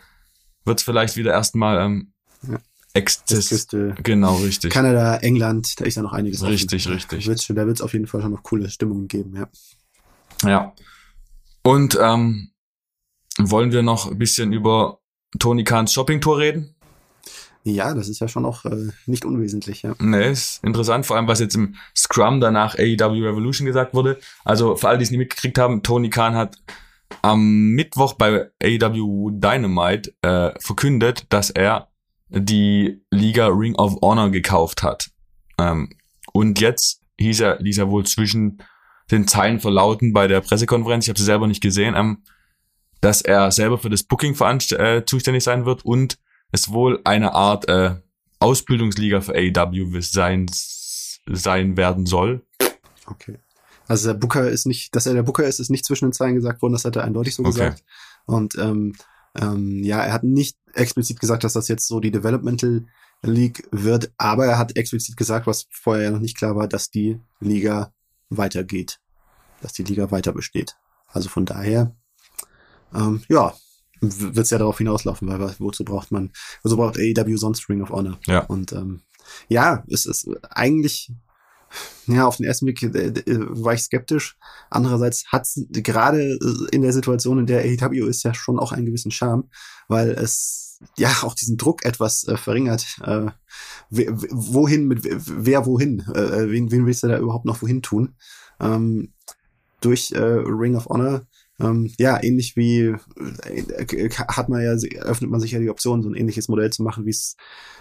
wird 0.65 0.79
es 0.79 0.83
vielleicht 0.83 1.15
wieder 1.17 1.31
erstmal 1.31 1.79
ähm, 1.85 2.13
Ja. 2.49 2.57
Exzess. 2.93 3.51
Westküste, 3.51 3.95
Genau, 4.03 4.35
richtig. 4.37 4.71
Kanada, 4.71 5.17
England, 5.17 5.79
da 5.79 5.85
ist 5.85 5.95
ja 5.95 6.01
noch 6.01 6.13
einiges 6.13 6.41
offen. 6.41 6.51
Richtig, 6.51 6.87
richtig. 6.89 7.27
Wird's 7.27 7.43
schon- 7.43 7.55
Da 7.55 7.65
wird 7.67 7.77
es 7.77 7.81
auf 7.81 7.93
jeden 7.93 8.07
Fall 8.07 8.21
schon 8.21 8.31
noch 8.31 8.41
coole 8.43 8.69
Stimmungen 8.69 9.07
geben, 9.07 9.35
ja. 9.35 9.47
Ja. 10.49 10.73
Und 11.61 11.97
ähm, 12.01 12.51
wollen 13.37 13.71
wir 13.71 13.83
noch 13.83 14.09
ein 14.09 14.17
bisschen 14.17 14.53
über 14.53 14.99
Tony 15.37 15.63
Kahns 15.63 15.93
Shopping-Tour 15.93 16.39
reden? 16.39 16.75
Ja, 17.63 17.93
das 17.93 18.07
ist 18.07 18.19
ja 18.19 18.27
schon 18.27 18.45
auch 18.45 18.65
äh, 18.65 18.89
nicht 19.05 19.25
unwesentlich, 19.25 19.81
ja. 19.81 19.93
Ne, 19.99 20.29
ist 20.29 20.63
interessant, 20.63 21.05
vor 21.05 21.17
allem 21.17 21.27
was 21.27 21.39
jetzt 21.39 21.55
im 21.55 21.75
Scrum 21.95 22.39
danach 22.39 22.75
AEW 22.75 23.25
Revolution 23.25 23.65
gesagt 23.65 23.93
wurde. 23.93 24.17
Also 24.45 24.75
für 24.75 24.87
alle, 24.87 24.97
die 24.97 25.03
es 25.03 25.11
nicht 25.11 25.19
mitgekriegt 25.19 25.57
haben, 25.57 25.83
Tony 25.83 26.09
Khan 26.09 26.35
hat 26.35 26.57
am 27.21 27.69
Mittwoch 27.71 28.13
bei 28.13 28.49
AEW 28.63 29.31
Dynamite 29.31 30.13
äh, 30.21 30.51
verkündet, 30.59 31.25
dass 31.29 31.49
er 31.49 31.89
die 32.29 33.01
Liga 33.09 33.47
Ring 33.47 33.75
of 33.75 33.97
Honor 34.01 34.29
gekauft 34.29 34.83
hat. 34.83 35.09
Ähm, 35.57 35.89
und 36.31 36.59
jetzt 36.61 37.01
hieß 37.17 37.41
er, 37.41 37.59
ließ 37.59 37.79
er 37.79 37.89
wohl 37.89 38.05
zwischen 38.05 38.61
den 39.11 39.27
Zeilen 39.27 39.59
verlauten 39.59 40.13
bei 40.13 40.27
der 40.27 40.41
Pressekonferenz, 40.41 41.05
ich 41.05 41.09
habe 41.09 41.19
sie 41.19 41.25
selber 41.25 41.47
nicht 41.47 41.61
gesehen, 41.61 41.95
ähm, 41.97 42.23
dass 43.01 43.21
er 43.21 43.51
selber 43.51 43.77
für 43.77 43.89
das 43.89 44.03
Booking 44.03 44.35
äh, 44.39 45.03
zuständig 45.05 45.43
sein 45.43 45.65
wird 45.65 45.83
und 45.83 46.19
es 46.51 46.71
wohl 46.71 46.99
eine 47.03 47.33
Art 47.33 47.67
äh, 47.69 47.95
Ausbildungsliga 48.39 49.21
für 49.21 49.33
AEW 49.35 50.01
sein, 50.01 50.49
sein 51.27 51.77
werden 51.77 52.05
soll. 52.05 52.45
Okay. 53.05 53.37
Also 53.87 54.09
der 54.09 54.19
Booker 54.19 54.49
ist 54.49 54.65
nicht, 54.65 54.95
dass 54.95 55.07
er 55.07 55.13
der 55.13 55.23
Booker 55.23 55.45
ist, 55.45 55.59
ist 55.59 55.69
nicht 55.69 55.85
zwischen 55.85 56.05
den 56.05 56.13
Zeilen 56.13 56.35
gesagt 56.35 56.61
worden, 56.61 56.73
das 56.73 56.85
hat 56.85 56.95
er 56.95 57.03
eindeutig 57.03 57.35
so 57.35 57.43
Okay. 57.43 57.51
gesagt. 57.51 57.83
Und 58.25 58.55
ähm, 58.57 58.95
ähm, 59.35 59.83
ja, 59.83 60.01
er 60.03 60.13
hat 60.13 60.23
nicht 60.23 60.57
explizit 60.73 61.19
gesagt, 61.19 61.43
dass 61.43 61.53
das 61.53 61.67
jetzt 61.67 61.87
so 61.87 61.99
die 61.99 62.11
Developmental 62.11 62.85
League 63.21 63.67
wird, 63.71 64.11
aber 64.17 64.45
er 64.45 64.57
hat 64.57 64.77
explizit 64.77 65.17
gesagt, 65.17 65.47
was 65.47 65.67
vorher 65.71 66.05
ja 66.05 66.11
noch 66.11 66.19
nicht 66.19 66.37
klar 66.37 66.55
war, 66.55 66.67
dass 66.67 66.89
die 66.89 67.19
Liga 67.39 67.91
weitergeht, 68.29 68.99
dass 69.61 69.73
die 69.73 69.83
Liga 69.83 70.11
weiter 70.11 70.31
besteht. 70.31 70.77
Also 71.07 71.27
von 71.27 71.45
daher, 71.45 71.95
ähm, 72.93 73.23
ja, 73.27 73.53
wird 74.01 74.37
es 74.37 74.49
ja 74.49 74.57
darauf 74.57 74.77
hinauslaufen, 74.77 75.27
weil 75.27 75.55
wozu 75.59 75.83
braucht 75.83 76.11
man, 76.11 76.31
wozu 76.63 76.77
braucht 76.77 76.97
AEW 76.97 77.37
sonst 77.37 77.69
Ring 77.69 77.81
of 77.81 77.89
Honor? 77.89 78.17
Ja. 78.25 78.45
Und 78.45 78.71
ähm, 78.73 79.01
ja, 79.47 79.83
es 79.89 80.05
ist 80.05 80.29
eigentlich, 80.49 81.11
ja, 82.07 82.25
auf 82.25 82.37
den 82.37 82.45
ersten 82.45 82.65
Blick 82.65 82.81
äh, 82.83 82.87
äh, 82.87 83.39
war 83.49 83.73
ich 83.73 83.81
skeptisch. 83.81 84.37
Andererseits 84.69 85.25
hat 85.31 85.47
gerade 85.69 86.39
äh, 86.41 86.75
in 86.75 86.81
der 86.81 86.93
Situation, 86.93 87.39
in 87.39 87.45
der 87.45 87.61
AEW 87.61 88.07
ist, 88.07 88.23
ja 88.23 88.33
schon 88.33 88.59
auch 88.59 88.71
einen 88.71 88.85
gewissen 88.85 89.11
Charme, 89.11 89.49
weil 89.87 90.09
es 90.11 90.79
ja 90.97 91.09
auch 91.23 91.35
diesen 91.35 91.57
Druck 91.57 91.85
etwas 91.85 92.27
äh, 92.27 92.37
verringert. 92.37 92.85
Äh, 93.03 93.27
wohin 93.89 94.87
mit 94.87 95.01
wer 95.03 95.65
wohin? 95.65 95.99
Äh, 96.13 96.49
wen, 96.49 96.71
wen 96.71 96.85
willst 96.85 97.03
du 97.03 97.07
da 97.07 97.17
überhaupt 97.17 97.45
noch 97.45 97.61
wohin 97.61 97.81
tun? 97.81 98.15
Ähm, 98.59 99.13
durch 99.81 100.11
äh, 100.11 100.19
Ring 100.19 100.75
of 100.75 100.87
Honor 100.87 101.25
ähm, 101.59 101.91
ja, 101.97 102.21
ähnlich 102.21 102.55
wie 102.55 102.95
äh, 103.47 104.09
hat 104.09 104.49
man 104.49 104.61
ja, 104.61 104.71
öffnet 105.01 105.29
man 105.29 105.39
sich 105.39 105.51
ja 105.51 105.59
die 105.59 105.69
Option, 105.69 106.01
so 106.01 106.09
ein 106.09 106.15
ähnliches 106.15 106.47
Modell 106.47 106.69
zu 106.71 106.83
machen, 106.83 107.05
wie 107.05 107.11
es 107.11 107.35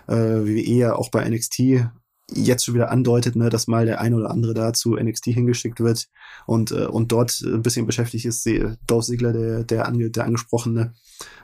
äh, 0.08 0.44
wie 0.44 0.78
eher 0.78 0.98
auch 0.98 1.10
bei 1.10 1.28
NXT 1.28 1.88
jetzt 2.30 2.64
schon 2.64 2.74
wieder 2.74 2.90
andeutet, 2.90 3.36
ne, 3.36 3.48
dass 3.48 3.68
mal 3.68 3.86
der 3.86 4.00
eine 4.00 4.16
oder 4.16 4.30
andere 4.30 4.52
da 4.52 4.72
zu 4.72 4.96
NXT 4.96 5.26
hingeschickt 5.26 5.80
wird 5.80 6.08
und, 6.46 6.72
äh, 6.72 6.86
und 6.86 7.10
dort 7.10 7.40
ein 7.40 7.62
bisschen 7.62 7.86
beschäftigt 7.86 8.26
ist, 8.26 8.48
Dolph 8.86 9.06
Ziggler, 9.06 9.32
der, 9.32 9.64
der, 9.64 9.86
ange, 9.86 10.10
der 10.10 10.24
angesprochene, 10.24 10.92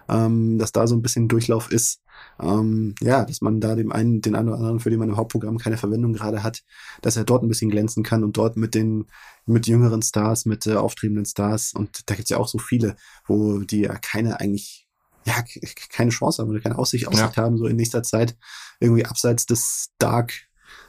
ähm, 0.08 0.58
dass 0.58 0.72
da 0.72 0.86
so 0.86 0.94
ein 0.94 1.02
bisschen 1.02 1.28
Durchlauf 1.28 1.70
ist. 1.70 2.00
Ähm, 2.40 2.94
ja, 3.00 3.24
dass 3.24 3.40
man 3.40 3.60
da 3.60 3.74
dem 3.74 3.92
einen, 3.92 4.20
den 4.20 4.34
einen 4.34 4.48
oder 4.48 4.58
anderen, 4.58 4.80
für 4.80 4.90
den 4.90 4.98
man 4.98 5.08
im 5.08 5.16
Hauptprogramm 5.16 5.58
keine 5.58 5.76
Verwendung 5.76 6.12
gerade 6.12 6.42
hat, 6.42 6.62
dass 7.02 7.16
er 7.16 7.24
dort 7.24 7.42
ein 7.42 7.48
bisschen 7.48 7.70
glänzen 7.70 8.02
kann 8.02 8.24
und 8.24 8.36
dort 8.36 8.56
mit 8.56 8.74
den, 8.74 9.06
mit 9.46 9.66
jüngeren 9.66 10.02
Stars, 10.02 10.44
mit 10.44 10.66
äh, 10.66 10.74
auftretenden 10.74 11.26
Stars. 11.26 11.72
Und 11.74 12.08
da 12.10 12.14
gibt's 12.14 12.30
ja 12.30 12.38
auch 12.38 12.48
so 12.48 12.58
viele, 12.58 12.96
wo 13.26 13.58
die 13.58 13.80
ja 13.80 13.96
keine 13.96 14.40
eigentlich 14.40 14.84
ja, 15.26 15.42
keine 15.90 16.10
Chance 16.10 16.42
haben 16.42 16.50
oder 16.50 16.60
keine 16.60 16.76
Aussicht, 16.78 17.08
Aussicht 17.08 17.36
haben, 17.36 17.56
so 17.56 17.66
in 17.66 17.76
nächster 17.76 18.02
Zeit 18.02 18.36
irgendwie 18.78 19.06
abseits 19.06 19.46
des 19.46 19.90
Dark, 19.98 20.34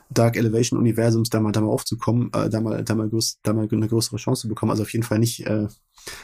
Dark 0.10 0.38
Elevation 0.38 0.80
Universums 0.80 1.30
da 1.30 1.40
mal, 1.40 1.52
da 1.52 1.62
mal 1.62 1.70
aufzukommen, 1.70 2.32
äh, 2.34 2.50
da 2.50 2.62
mal, 2.62 2.84
da 2.84 2.96
mal, 2.96 3.10
groß, 3.10 3.40
da 3.44 3.54
mal 3.54 3.68
eine 3.70 3.88
größere 3.88 4.18
Chance 4.18 4.44
zu 4.44 4.48
bekommen. 4.48 4.72
Also 4.72 4.84
auf 4.84 4.94
jeden 4.94 5.04
Fall 5.04 5.20
nicht, 5.20 5.46
äh, 5.48 5.68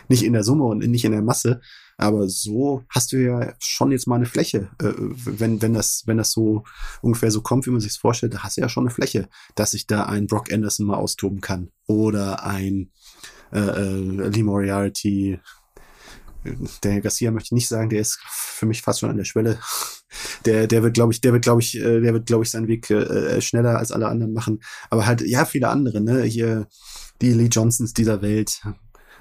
nicht 0.07 0.23
in 0.23 0.33
der 0.33 0.43
Summe 0.43 0.65
und 0.65 0.79
nicht 0.79 1.05
in 1.05 1.11
der 1.11 1.21
Masse. 1.21 1.61
Aber 1.97 2.27
so 2.29 2.83
hast 2.89 3.11
du 3.11 3.17
ja 3.17 3.53
schon 3.59 3.91
jetzt 3.91 4.07
mal 4.07 4.15
eine 4.15 4.25
Fläche, 4.25 4.69
äh, 4.81 4.93
wenn, 4.97 5.61
wenn 5.61 5.73
das, 5.73 6.03
wenn 6.05 6.17
das 6.17 6.31
so 6.31 6.63
ungefähr 7.01 7.31
so 7.31 7.41
kommt, 7.41 7.65
wie 7.65 7.71
man 7.71 7.81
sich 7.81 7.97
vorstellt, 7.97 8.33
da 8.33 8.43
hast 8.43 8.57
du 8.57 8.61
ja 8.61 8.69
schon 8.69 8.85
eine 8.85 8.93
Fläche, 8.93 9.29
dass 9.55 9.71
sich 9.71 9.87
da 9.87 10.05
ein 10.05 10.27
Brock 10.27 10.51
Anderson 10.51 10.85
mal 10.85 10.97
austoben 10.97 11.41
kann. 11.41 11.71
Oder 11.87 12.43
ein 12.45 12.91
äh, 13.51 13.59
äh, 13.59 14.29
Lee 14.29 14.43
Moriarty, 14.43 15.39
der 16.83 17.01
Garcia 17.01 17.31
möchte 17.31 17.47
ich 17.47 17.51
nicht 17.51 17.67
sagen, 17.67 17.89
der 17.89 18.01
ist 18.01 18.19
für 18.27 18.65
mich 18.65 18.81
fast 18.81 18.99
schon 18.99 19.09
an 19.09 19.17
der 19.17 19.25
Schwelle. 19.25 19.59
Der, 20.45 20.67
der 20.67 20.83
wird, 20.83 20.93
glaube 20.93 21.13
ich, 21.13 21.21
der 21.21 21.33
wird, 21.33 21.43
glaube 21.43 21.61
ich, 21.61 21.77
äh, 21.77 22.01
der 22.01 22.13
wird, 22.13 22.25
glaube 22.25 22.43
ich, 22.43 22.51
seinen 22.51 22.67
Weg 22.67 22.89
äh, 22.89 23.41
schneller 23.41 23.77
als 23.77 23.91
alle 23.91 24.07
anderen 24.07 24.33
machen. 24.33 24.59
Aber 24.89 25.05
halt, 25.05 25.21
ja, 25.21 25.45
viele 25.45 25.69
andere, 25.69 26.01
ne? 26.01 26.23
Hier 26.23 26.67
die 27.21 27.33
Lee 27.33 27.49
Johnsons 27.51 27.93
dieser 27.93 28.21
Welt. 28.21 28.61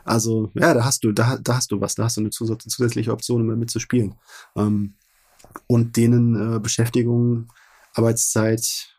Also, 0.05 0.51
ja, 0.55 0.75
da 0.75 0.85
hast 0.85 1.05
du, 1.05 1.13
da, 1.13 1.39
da 1.41 1.57
hast 1.57 1.71
du 1.71 1.81
was, 1.81 1.95
da 1.95 2.05
hast 2.05 2.17
du 2.17 2.23
eine 2.23 2.31
zus 2.31 2.51
zusätzliche 2.67 3.13
Option, 3.13 3.49
um 3.49 3.59
mitzuspielen. 3.59 4.15
Ähm, 4.57 4.95
und 5.67 5.97
denen 5.97 6.57
äh, 6.57 6.61
Beschäftigung, 6.61 7.49
Arbeitszeit, 7.95 8.91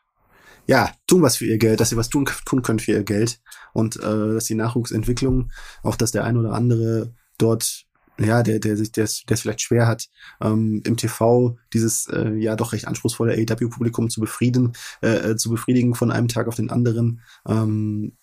ja, 0.67 0.91
tun 1.07 1.21
was 1.21 1.37
für 1.37 1.45
ihr 1.45 1.57
Geld, 1.57 1.79
dass 1.79 1.89
sie 1.89 1.97
was 1.97 2.09
tun, 2.09 2.25
tun 2.45 2.61
können 2.61 2.79
für 2.79 2.91
ihr 2.91 3.03
Geld 3.03 3.41
und 3.73 3.97
äh, 3.97 4.33
dass 4.33 4.45
die 4.45 4.55
Nachwuchsentwicklung, 4.55 5.51
auch 5.83 5.95
dass 5.95 6.11
der 6.11 6.23
ein 6.23 6.37
oder 6.37 6.53
andere 6.53 7.13
dort 7.37 7.85
ja, 8.19 8.43
der, 8.43 8.59
der 8.59 8.77
sich, 8.77 8.91
der 8.91 9.05
der 9.05 9.33
es 9.33 9.41
vielleicht 9.41 9.61
schwer 9.61 9.87
hat, 9.87 10.07
ähm, 10.41 10.81
im 10.85 10.97
TV 10.97 11.57
dieses 11.73 12.07
äh, 12.07 12.33
ja 12.35 12.55
doch 12.55 12.73
recht 12.73 12.87
anspruchsvolle 12.87 13.33
AEW-Publikum 13.33 14.09
zu 14.09 14.19
befrieden, 14.19 14.73
äh, 15.01 15.31
äh, 15.31 15.35
zu 15.37 15.49
befriedigen 15.49 15.95
von 15.95 16.11
einem 16.11 16.27
Tag 16.27 16.47
auf 16.47 16.55
den 16.55 16.69
anderen. 16.69 17.21
Ähm, 17.47 18.13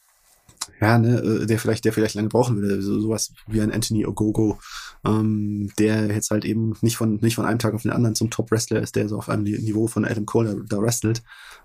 ja, 0.81 0.99
ne, 0.99 1.19
äh, 1.19 1.47
der 1.47 1.59
vielleicht, 1.59 1.85
der 1.85 1.93
vielleicht 1.93 2.15
lange 2.15 2.29
brauchen 2.29 2.57
würde, 2.57 2.81
so, 2.83 3.01
sowas 3.01 3.33
wie 3.47 3.61
ein 3.61 3.73
Anthony 3.73 4.07
Ogogo, 4.07 4.59
ähm, 5.05 5.71
der 5.79 6.07
jetzt 6.09 6.31
halt 6.31 6.45
eben 6.45 6.75
nicht 6.83 6.97
von, 6.97 7.17
nicht 7.17 7.35
von 7.35 7.47
einem 7.47 7.59
Tag 7.59 7.75
auf 7.75 7.83
den 7.83 7.91
anderen 7.91 8.15
zum 8.15 8.31
Top-Wrestler 8.31 8.81
ist, 8.81 8.97
der 8.97 9.09
so 9.09 9.17
auf 9.17 9.29
einem 9.29 9.45
Niveau 9.45 9.87
von 9.87 10.05
Adam 10.05 10.27
Cole 10.27 10.55
da, 10.55 10.77
da 10.77 10.83
wrestelt. 10.83 11.23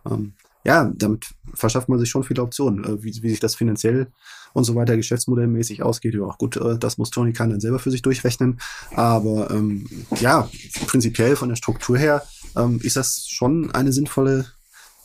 Ähm, 0.10 0.34
ja, 0.64 0.92
damit 0.96 1.28
verschafft 1.54 1.90
man 1.90 2.00
sich 2.00 2.10
schon 2.10 2.24
viele 2.24 2.42
Optionen, 2.42 2.84
äh, 2.84 3.04
wie, 3.04 3.22
wie 3.22 3.30
sich 3.30 3.40
das 3.40 3.56
finanziell 3.56 4.08
und 4.54 4.64
so 4.64 4.76
weiter 4.76 4.96
geschäftsmodellmäßig 4.96 5.84
ausgeht. 5.84 6.14
Ja, 6.14 6.36
gut, 6.38 6.58
äh, 6.58 6.78
das 6.78 6.98
muss 6.98 7.10
Tony 7.10 7.34
Khan 7.34 7.50
dann 7.50 7.60
selber 7.60 7.80
für 7.80 7.92
sich 7.92 8.02
durchrechnen. 8.02 8.60
Aber 8.96 9.52
ähm, 9.52 9.88
ja, 10.20 10.50
prinzipiell 10.88 11.36
von 11.36 11.50
der 11.50 11.56
Struktur 11.56 11.98
her 11.98 12.24
ähm, 12.56 12.80
ist 12.82 12.96
das 12.96 13.28
schon 13.28 13.72
eine 13.72 13.92
sinnvolle 13.92 14.46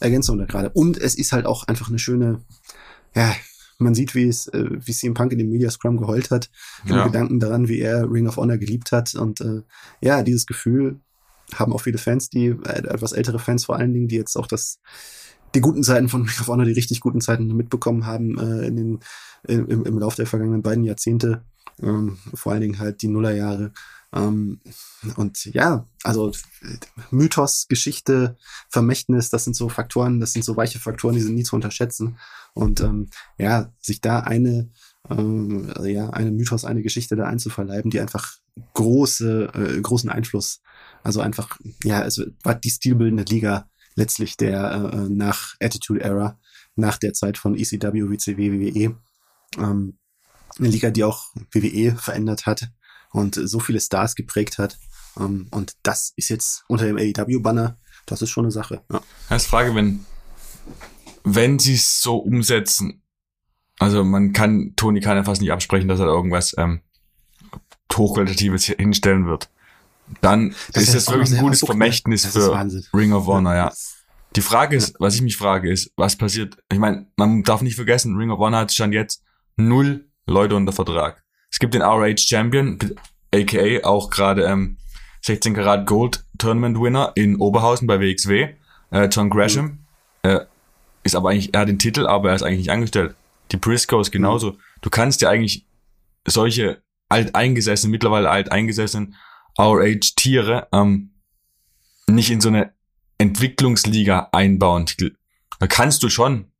Ergänzung 0.01 0.39
da 0.39 0.45
gerade. 0.45 0.71
Und 0.71 0.97
es 0.99 1.17
ist 1.17 1.33
halt 1.33 1.47
auch 1.47 1.67
einfach 1.67 1.89
eine 1.89 1.99
schöne, 1.99 2.41
ja, 3.15 3.35
man 3.79 3.95
sieht, 3.95 4.15
wie 4.15 4.29
es, 4.29 4.49
äh, 4.49 4.69
wie 4.71 4.93
CM 4.93 5.15
Punk 5.15 5.33
in 5.33 5.39
dem 5.39 5.51
Media 5.51 5.71
Scrum 5.71 5.99
geheult 5.99 6.31
hat, 6.31 6.51
ja. 6.85 7.07
Gedanken 7.07 7.41
daran, 7.41 7.69
wie 7.69 7.81
er 7.81 8.11
Ring 8.11 8.27
of 8.27 8.37
Honor 8.37 8.59
geliebt 8.59 8.93
hat. 8.93 9.15
Und 9.15 9.41
äh, 9.41 9.63
ja, 10.01 10.23
dieses 10.23 10.47
Gefühl 10.47 11.01
haben 11.55 11.73
auch 11.73 11.81
viele 11.81 11.99
Fans, 11.99 12.29
die 12.29 12.47
äh, 12.47 12.85
etwas 12.87 13.13
ältere 13.13 13.39
Fans 13.39 13.65
vor 13.65 13.77
allen 13.77 13.93
Dingen, 13.93 14.09
die 14.09 14.17
jetzt 14.17 14.37
auch 14.37 14.47
das 14.47 14.81
die 15.55 15.61
guten 15.61 15.83
Zeiten 15.83 16.09
von 16.09 16.23
Ring 16.23 16.41
of 16.41 16.49
Honor, 16.49 16.65
die 16.65 16.73
richtig 16.73 17.01
guten 17.01 17.21
Zeiten 17.21 17.47
mitbekommen 17.55 18.07
haben 18.07 18.39
äh, 18.39 18.67
in 18.67 18.77
den, 18.77 19.01
im, 19.47 19.85
im 19.85 19.99
Lauf 19.99 20.15
der 20.15 20.27
vergangenen 20.27 20.63
beiden 20.63 20.85
Jahrzehnte, 20.85 21.43
ähm, 21.83 22.19
vor 22.35 22.53
allen 22.53 22.63
Dingen 22.63 22.79
halt 22.79 23.03
die 23.03 23.09
Nullerjahre. 23.09 23.73
Ähm, 24.13 24.61
und 25.17 25.45
ja, 25.47 25.87
also 26.03 26.33
Mythos, 27.11 27.67
Geschichte, 27.69 28.37
Vermächtnis, 28.71 29.31
das 29.31 29.45
sind 29.45 29.55
so 29.55 29.69
Faktoren, 29.69 30.21
das 30.21 30.33
sind 30.33 30.45
so 30.45 30.57
weiche 30.57 30.79
Faktoren, 30.79 31.15
die 31.15 31.21
sind 31.21 31.35
nie 31.35 31.45
zu 31.45 31.57
unterschätzen. 31.57 32.19
Und 32.55 32.81
ähm, 32.81 33.09
ja, 33.37 33.73
sich 33.81 34.01
da 34.01 34.21
eine, 34.21 34.71
ähm, 35.11 35.73
ja, 35.85 36.11
eine 36.11 36.31
Mythos, 36.31 36.65
eine 36.65 36.83
Geschichte 36.83 37.17
da 37.17 37.25
einzuverleiben, 37.25 37.91
die 37.91 38.01
einfach 38.01 38.37
große, 38.75 39.51
äh, 39.55 39.81
großen 39.81 40.11
Einfluss, 40.11 40.61
also 41.03 41.21
einfach, 41.21 41.59
ja, 41.85 42.03
es 42.05 42.21
war 42.43 42.55
die 42.55 42.71
stilbildende 42.71 43.25
Liga 43.25 43.69
letztlich 43.99 44.37
der 44.37 44.91
äh, 44.93 45.09
nach 45.09 45.57
Attitude 45.61 46.01
Era, 46.01 46.39
nach 46.77 46.99
der 46.99 47.13
Zeit 47.13 47.37
von 47.37 47.57
ECW, 47.57 48.09
WCW, 48.09 48.53
WWE. 48.53 48.97
Ähm, 49.59 49.99
eine 50.59 50.69
Liga, 50.69 50.91
die 50.91 51.05
auch 51.05 51.27
WWE 51.53 51.97
verändert 51.97 52.47
hat 52.47 52.71
und 53.11 53.35
so 53.35 53.59
viele 53.59 53.81
Stars 53.81 54.15
geprägt 54.15 54.59
hat. 54.59 54.79
Ähm, 55.19 55.49
und 55.51 55.75
das 55.83 56.13
ist 56.17 56.29
jetzt 56.31 56.65
unter 56.69 56.87
dem 56.87 56.97
AEW-Banner, 56.97 57.79
das 58.07 58.23
ist 58.23 58.31
schon 58.31 58.45
eine 58.45 58.53
Sache. 58.53 58.83
Ja. 58.91 59.03
Als 59.29 59.47
Frage, 59.47 59.75
wenn, 59.75 60.07
wenn 61.25 61.59
sie 61.59 61.75
es 61.75 62.01
so 62.01 62.17
umsetzen, 62.17 63.03
also 63.79 64.05
man 64.05 64.33
kann 64.33 64.75
Tony 64.77 65.01
kann 65.01 65.17
ja 65.17 65.25
fast 65.25 65.41
nicht 65.41 65.53
absprechen, 65.53 65.89
dass 65.89 66.01
er 66.01 66.07
irgendwas 66.07 66.55
ähm, 66.59 66.81
hochqualitatives 67.93 68.67
hinstellen 68.67 69.27
wird. 69.27 69.51
Dann 70.21 70.55
das 70.73 70.85
ist 70.85 70.95
das 70.95 71.09
wirklich 71.09 71.33
ein 71.33 71.41
gutes 71.41 71.61
Vermächtnis 71.61 72.27
für 72.27 72.53
Ring 72.95 73.13
of 73.13 73.27
Honor, 73.27 73.55
ja. 73.55 73.73
Die 74.37 74.41
Frage 74.43 74.77
ist, 74.77 74.95
was 74.99 75.15
ich 75.15 75.23
mich 75.23 75.37
frage, 75.37 75.71
ist, 75.71 75.91
was 75.97 76.17
passiert? 76.17 76.57
Ich 76.71 76.79
meine, 76.79 77.07
man 77.17 77.43
darf 77.43 77.63
nicht 77.63 77.77
vergessen, 77.77 78.17
Ring 78.17 78.31
of 78.31 78.39
Honor 78.39 78.61
hat 78.61 78.73
schon 78.73 78.93
jetzt 78.93 79.23
null 79.57 80.07
Leute 80.27 80.55
unter 80.55 80.73
Vertrag. 80.73 81.23
Es 81.51 81.59
gibt 81.59 81.75
den 81.75 81.83
RH 81.83 82.19
Champion, 82.19 82.79
aka 83.35 83.85
auch 83.85 84.11
gerade 84.11 84.45
ähm, 84.45 84.77
16 85.23 85.55
Karat 85.55 85.87
Gold 85.87 86.25
Tournament 86.37 86.81
Winner 86.81 87.13
in 87.15 87.37
Oberhausen 87.37 87.87
bei 87.87 88.01
WXW, 88.01 88.55
äh, 88.91 89.05
John 89.07 89.31
Gresham. 89.31 89.65
Mhm. 89.65 89.79
Äh, 90.23 90.41
ist 91.05 91.17
aber 91.17 91.31
eigentlich, 91.31 91.55
er 91.55 91.61
hat 91.61 91.69
den 91.69 91.79
Titel, 91.79 92.07
aber 92.07 92.31
er 92.31 92.37
ist 92.37 92.43
eigentlich 92.43 92.59
nicht 92.59 92.71
angestellt. 92.71 93.15
Die 93.51 93.57
Briscoes 93.57 94.11
genauso. 94.11 94.53
Mhm. 94.53 94.59
Du 94.83 94.91
kannst 94.91 95.21
ja 95.21 95.31
eigentlich 95.31 95.67
solche 96.27 96.83
alteingesessenen, 97.09 97.91
mittlerweile 97.91 98.31
alteingesessenen 98.31 99.17
RH-Tiere 99.59 100.69
ähm, 100.73 101.15
nicht 102.09 102.31
in 102.31 102.41
so 102.41 102.49
eine 102.49 102.73
Entwicklungsliga 103.19 104.29
einbauen. 104.33 104.87
Da 105.59 105.67
kannst 105.67 106.03
du 106.03 106.09
schon. 106.09 106.51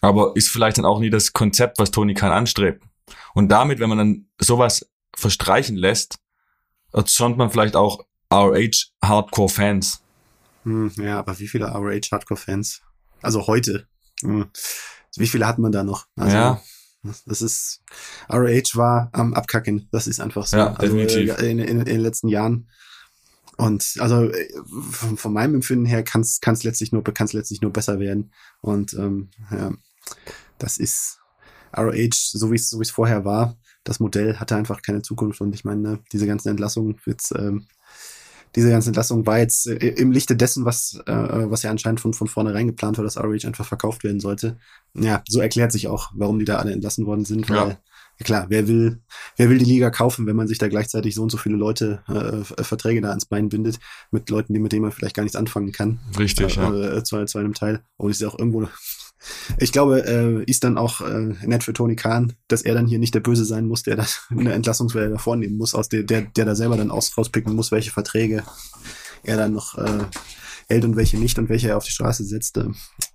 Aber 0.00 0.34
ist 0.34 0.48
vielleicht 0.48 0.78
dann 0.78 0.86
auch 0.86 0.98
nie 0.98 1.10
das 1.10 1.32
Konzept, 1.32 1.78
was 1.78 1.90
Tony 1.90 2.14
Khan 2.14 2.32
anstrebt. 2.32 2.82
Und 3.34 3.48
damit, 3.48 3.80
wenn 3.80 3.88
man 3.88 3.98
dann 3.98 4.28
sowas 4.38 4.90
verstreichen 5.14 5.76
lässt, 5.76 6.18
erzürnt 6.92 7.36
man 7.36 7.50
vielleicht 7.50 7.76
auch 7.76 8.04
RH 8.32 8.88
Hardcore 9.04 9.48
Fans. 9.48 10.02
Hm, 10.64 10.92
ja, 10.96 11.18
aber 11.18 11.38
wie 11.38 11.48
viele 11.48 11.66
RH 11.66 12.12
Hardcore 12.12 12.40
Fans? 12.40 12.82
Also 13.22 13.46
heute. 13.46 13.86
Hm. 14.22 14.50
Wie 15.16 15.26
viele 15.26 15.46
hat 15.46 15.58
man 15.58 15.72
da 15.72 15.82
noch? 15.82 16.06
Also, 16.16 16.36
ja. 16.36 16.62
Das 17.02 17.40
ist, 17.42 17.82
RH 18.28 18.76
war 18.76 19.08
am 19.12 19.34
Abkacken. 19.34 19.88
Das 19.90 20.06
ist 20.06 20.20
einfach 20.20 20.46
so. 20.46 20.56
Ja, 20.56 20.74
also 20.74 20.96
definitiv. 20.96 21.38
In, 21.38 21.58
in, 21.58 21.78
in, 21.78 21.84
den 21.84 22.00
letzten 22.00 22.28
Jahren. 22.28 22.68
Und 23.56 23.96
also 23.98 24.30
von, 24.90 25.16
von 25.16 25.32
meinem 25.32 25.56
Empfinden 25.56 25.86
her 25.86 26.02
kann 26.02 26.22
es 26.22 26.64
letztlich 26.64 26.92
nur 26.92 27.02
kann's 27.04 27.32
letztlich 27.32 27.60
nur 27.60 27.72
besser 27.72 27.98
werden. 28.00 28.32
Und 28.60 28.94
ähm, 28.94 29.30
ja, 29.50 29.72
das 30.58 30.78
ist 30.78 31.18
ROH, 31.76 32.10
so 32.12 32.50
wie 32.50 32.56
es 32.56 32.70
so 32.70 32.78
wie 32.78 32.84
es 32.84 32.90
vorher 32.90 33.24
war. 33.24 33.56
Das 33.84 34.00
Modell 34.00 34.36
hatte 34.36 34.56
einfach 34.56 34.82
keine 34.82 35.02
Zukunft. 35.02 35.40
Und 35.40 35.54
ich 35.54 35.64
meine, 35.64 35.80
ne, 35.80 35.98
diese 36.12 36.26
ganzen 36.26 36.48
Entlassungen 36.48 37.00
jetzt 37.06 37.32
ähm, 37.32 37.66
diese 38.56 38.70
ganze 38.70 38.88
Entlassung 38.88 39.26
war 39.26 39.38
jetzt 39.38 39.66
äh, 39.66 39.74
im 39.74 40.12
Lichte 40.12 40.36
dessen, 40.36 40.64
was, 40.64 41.00
äh, 41.06 41.12
was 41.12 41.62
ja 41.62 41.70
anscheinend 41.70 42.00
von, 42.00 42.12
von 42.12 42.26
vornherein 42.26 42.66
geplant 42.66 42.98
war, 42.98 43.04
dass 43.04 43.16
ROH 43.16 43.46
einfach 43.46 43.66
verkauft 43.66 44.04
werden 44.04 44.20
sollte. 44.20 44.58
Ja, 44.94 45.22
so 45.28 45.40
erklärt 45.40 45.72
sich 45.72 45.88
auch, 45.88 46.10
warum 46.14 46.38
die 46.38 46.44
da 46.44 46.56
alle 46.56 46.72
entlassen 46.72 47.06
worden 47.06 47.24
sind. 47.24 47.48
Weil, 47.48 47.56
ja. 47.56 47.78
klar, 48.24 48.46
wer 48.48 48.66
will, 48.66 49.00
wer 49.36 49.50
will 49.50 49.58
die 49.58 49.64
Liga 49.64 49.90
kaufen, 49.90 50.26
wenn 50.26 50.36
man 50.36 50.48
sich 50.48 50.58
da 50.58 50.68
gleichzeitig 50.68 51.14
so 51.14 51.22
und 51.22 51.30
so 51.30 51.38
viele 51.38 51.56
Leute 51.56 52.02
äh, 52.08 52.64
Verträge 52.64 53.00
da 53.00 53.10
ans 53.10 53.26
Bein 53.26 53.48
bindet, 53.48 53.78
mit 54.10 54.28
Leuten, 54.30 54.52
die 54.52 54.60
mit 54.60 54.72
denen 54.72 54.82
man 54.82 54.92
vielleicht 54.92 55.14
gar 55.14 55.22
nichts 55.22 55.36
anfangen 55.36 55.72
kann. 55.72 56.00
Richtig, 56.18 56.56
äh, 56.56 56.60
ja. 56.60 56.96
Äh, 56.96 57.04
zu, 57.04 57.24
zu 57.24 57.38
einem 57.38 57.54
Teil. 57.54 57.82
Und 57.96 58.10
ist 58.10 58.20
ja 58.20 58.28
auch 58.28 58.38
irgendwo 58.38 58.68
ich 59.58 59.72
glaube, 59.72 60.06
äh, 60.06 60.44
ist 60.50 60.64
dann 60.64 60.78
auch 60.78 61.00
äh, 61.00 61.34
nett 61.44 61.64
für 61.64 61.72
Tony 61.72 61.96
Khan, 61.96 62.32
dass 62.48 62.62
er 62.62 62.74
dann 62.74 62.86
hier 62.86 62.98
nicht 62.98 63.14
der 63.14 63.20
Böse 63.20 63.44
sein 63.44 63.66
muss, 63.66 63.82
der 63.82 63.96
da 63.96 64.06
eine 64.30 64.52
Entlassungswelle 64.52 65.18
vornehmen 65.18 65.56
muss, 65.56 65.74
aus 65.74 65.88
der, 65.88 66.02
der, 66.02 66.22
der 66.22 66.44
da 66.44 66.54
selber 66.54 66.76
dann 66.76 66.90
aus, 66.90 67.16
rauspicken 67.16 67.54
muss, 67.54 67.72
welche 67.72 67.90
Verträge 67.90 68.42
er 69.22 69.36
dann 69.36 69.52
noch 69.52 69.76
äh, 69.76 70.04
hält 70.68 70.84
und 70.84 70.96
welche 70.96 71.18
nicht 71.18 71.38
und 71.38 71.48
welche 71.48 71.68
er 71.68 71.76
auf 71.76 71.84
die 71.84 71.90
Straße 71.90 72.24
setzt. 72.24 72.56
Äh, 72.56 72.70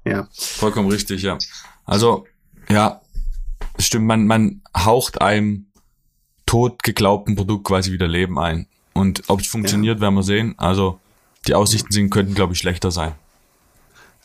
ja. 0.05 0.27
Vollkommen 0.31 0.89
richtig, 0.89 1.23
ja. 1.23 1.37
Also, 1.85 2.25
ja, 2.69 3.01
stimmt, 3.79 4.05
man, 4.05 4.27
man 4.27 4.61
haucht 4.75 5.21
einem 5.21 5.67
tot 6.45 6.83
geglaubten 6.83 7.35
Produkt 7.35 7.65
quasi 7.65 7.91
wieder 7.91 8.07
Leben 8.07 8.37
ein. 8.37 8.67
Und 8.93 9.23
ob 9.27 9.41
es 9.41 9.47
funktioniert, 9.47 9.97
ja. 9.97 10.01
werden 10.01 10.15
wir 10.15 10.23
sehen. 10.23 10.53
Also, 10.57 10.99
die 11.47 11.53
Aussichten 11.53 11.91
sind, 11.91 12.11
könnten, 12.11 12.33
glaube 12.33 12.53
ich, 12.53 12.59
schlechter 12.59 12.91
sein. 12.91 13.13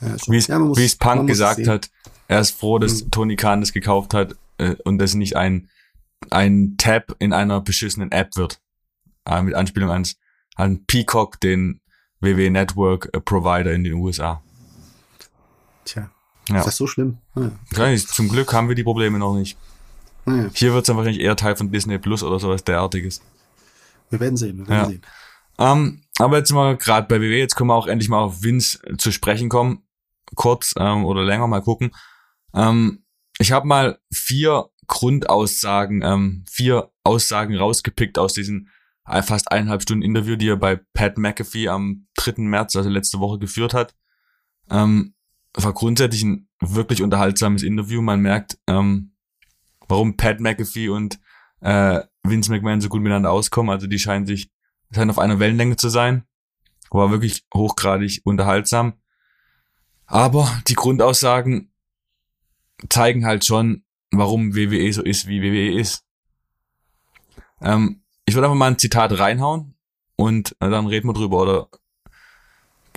Ja, 0.00 0.16
wie 0.28 0.36
es, 0.36 0.46
ja, 0.46 0.58
es 0.58 0.96
Punk 0.96 1.26
gesagt 1.26 1.66
hat, 1.66 1.90
er 2.28 2.40
ist 2.40 2.58
froh, 2.58 2.78
dass 2.78 3.04
mhm. 3.04 3.10
Tony 3.10 3.36
Khan 3.36 3.60
das 3.60 3.72
gekauft 3.72 4.14
hat 4.14 4.36
äh, 4.58 4.76
und 4.84 4.98
das 4.98 5.14
nicht 5.14 5.36
ein, 5.36 5.68
ein 6.30 6.76
Tab 6.78 7.16
in 7.18 7.32
einer 7.32 7.60
beschissenen 7.60 8.12
App 8.12 8.36
wird. 8.36 8.60
Äh, 9.26 9.42
mit 9.42 9.54
Anspielung 9.54 9.90
ans, 9.90 10.16
an 10.56 10.84
Peacock, 10.86 11.40
den 11.40 11.80
WWE 12.20 12.50
Network 12.50 13.10
äh, 13.12 13.20
Provider 13.20 13.72
in 13.72 13.84
den 13.84 13.94
USA. 13.94 14.42
Tja, 15.84 16.10
ja. 16.48 16.58
ist 16.58 16.66
das 16.66 16.76
so 16.76 16.86
schlimm? 16.86 17.18
Ah, 17.34 17.50
ja. 17.76 17.96
Zum 17.96 18.28
Glück 18.28 18.52
haben 18.52 18.68
wir 18.68 18.76
die 18.76 18.84
Probleme 18.84 19.18
noch 19.18 19.34
nicht. 19.34 19.58
Ah, 20.24 20.34
ja. 20.36 20.50
Hier 20.54 20.72
wird 20.72 20.82
es 20.82 20.86
dann 20.86 20.96
wahrscheinlich 20.96 21.22
eher 21.22 21.36
Teil 21.36 21.56
von 21.56 21.70
Disney 21.70 21.98
Plus 21.98 22.22
oder 22.22 22.38
sowas 22.38 22.64
derartiges. 22.64 23.20
Wir 24.08 24.20
werden 24.20 24.36
sehen, 24.36 24.58
wir 24.58 24.68
werden 24.68 24.90
sehen. 24.90 25.02
Ähm, 25.58 26.02
aber 26.18 26.38
jetzt 26.38 26.52
mal 26.52 26.76
gerade 26.76 27.06
bei 27.06 27.20
WWE, 27.20 27.38
jetzt 27.38 27.56
können 27.56 27.68
wir 27.68 27.74
auch 27.74 27.86
endlich 27.86 28.08
mal 28.08 28.20
auf 28.20 28.42
Vince 28.42 28.80
zu 28.98 29.12
sprechen 29.12 29.48
kommen 29.48 29.82
kurz 30.34 30.74
ähm, 30.78 31.04
oder 31.04 31.24
länger 31.24 31.46
mal 31.46 31.62
gucken. 31.62 31.92
Ähm, 32.54 33.04
ich 33.38 33.52
habe 33.52 33.66
mal 33.66 33.98
vier 34.12 34.68
Grundaussagen, 34.86 36.02
ähm, 36.02 36.44
vier 36.50 36.90
Aussagen 37.04 37.56
rausgepickt 37.56 38.18
aus 38.18 38.32
diesem 38.32 38.68
äh, 39.06 39.22
fast 39.22 39.50
eineinhalb 39.50 39.82
Stunden 39.82 40.02
Interview, 40.02 40.36
die 40.36 40.48
er 40.48 40.56
bei 40.56 40.80
Pat 40.94 41.18
McAfee 41.18 41.68
am 41.68 42.06
3. 42.16 42.42
März, 42.42 42.76
also 42.76 42.90
letzte 42.90 43.20
Woche, 43.20 43.38
geführt 43.38 43.74
hat. 43.74 43.94
Ähm, 44.70 45.14
war 45.54 45.72
grundsätzlich 45.72 46.22
ein 46.22 46.48
wirklich 46.60 47.02
unterhaltsames 47.02 47.62
Interview. 47.62 48.02
Man 48.02 48.20
merkt, 48.20 48.58
ähm, 48.66 49.14
warum 49.88 50.16
Pat 50.16 50.40
McAfee 50.40 50.88
und 50.88 51.18
äh, 51.60 52.00
Vince 52.22 52.50
McMahon 52.50 52.80
so 52.80 52.88
gut 52.88 53.00
miteinander 53.00 53.30
auskommen. 53.30 53.70
Also 53.70 53.86
die 53.86 53.98
scheinen 53.98 54.26
sich 54.26 54.50
scheinen 54.92 55.10
auf 55.10 55.18
einer 55.18 55.38
Wellenlänge 55.38 55.76
zu 55.76 55.88
sein. 55.88 56.24
War 56.90 57.10
wirklich 57.10 57.44
hochgradig 57.54 58.20
unterhaltsam. 58.24 58.94
Aber 60.10 60.60
die 60.66 60.74
Grundaussagen 60.74 61.70
zeigen 62.88 63.24
halt 63.24 63.44
schon, 63.44 63.84
warum 64.10 64.56
WWE 64.56 64.92
so 64.92 65.02
ist, 65.02 65.28
wie 65.28 65.40
WWE 65.40 65.80
ist. 65.80 66.04
Ähm, 67.60 68.02
ich 68.26 68.34
würde 68.34 68.46
einfach 68.48 68.58
mal 68.58 68.72
ein 68.72 68.78
Zitat 68.78 69.16
reinhauen 69.18 69.74
und 70.16 70.56
äh, 70.58 70.68
dann 70.68 70.88
reden 70.88 71.08
wir 71.08 71.12
drüber 71.12 71.42
oder 71.42 71.68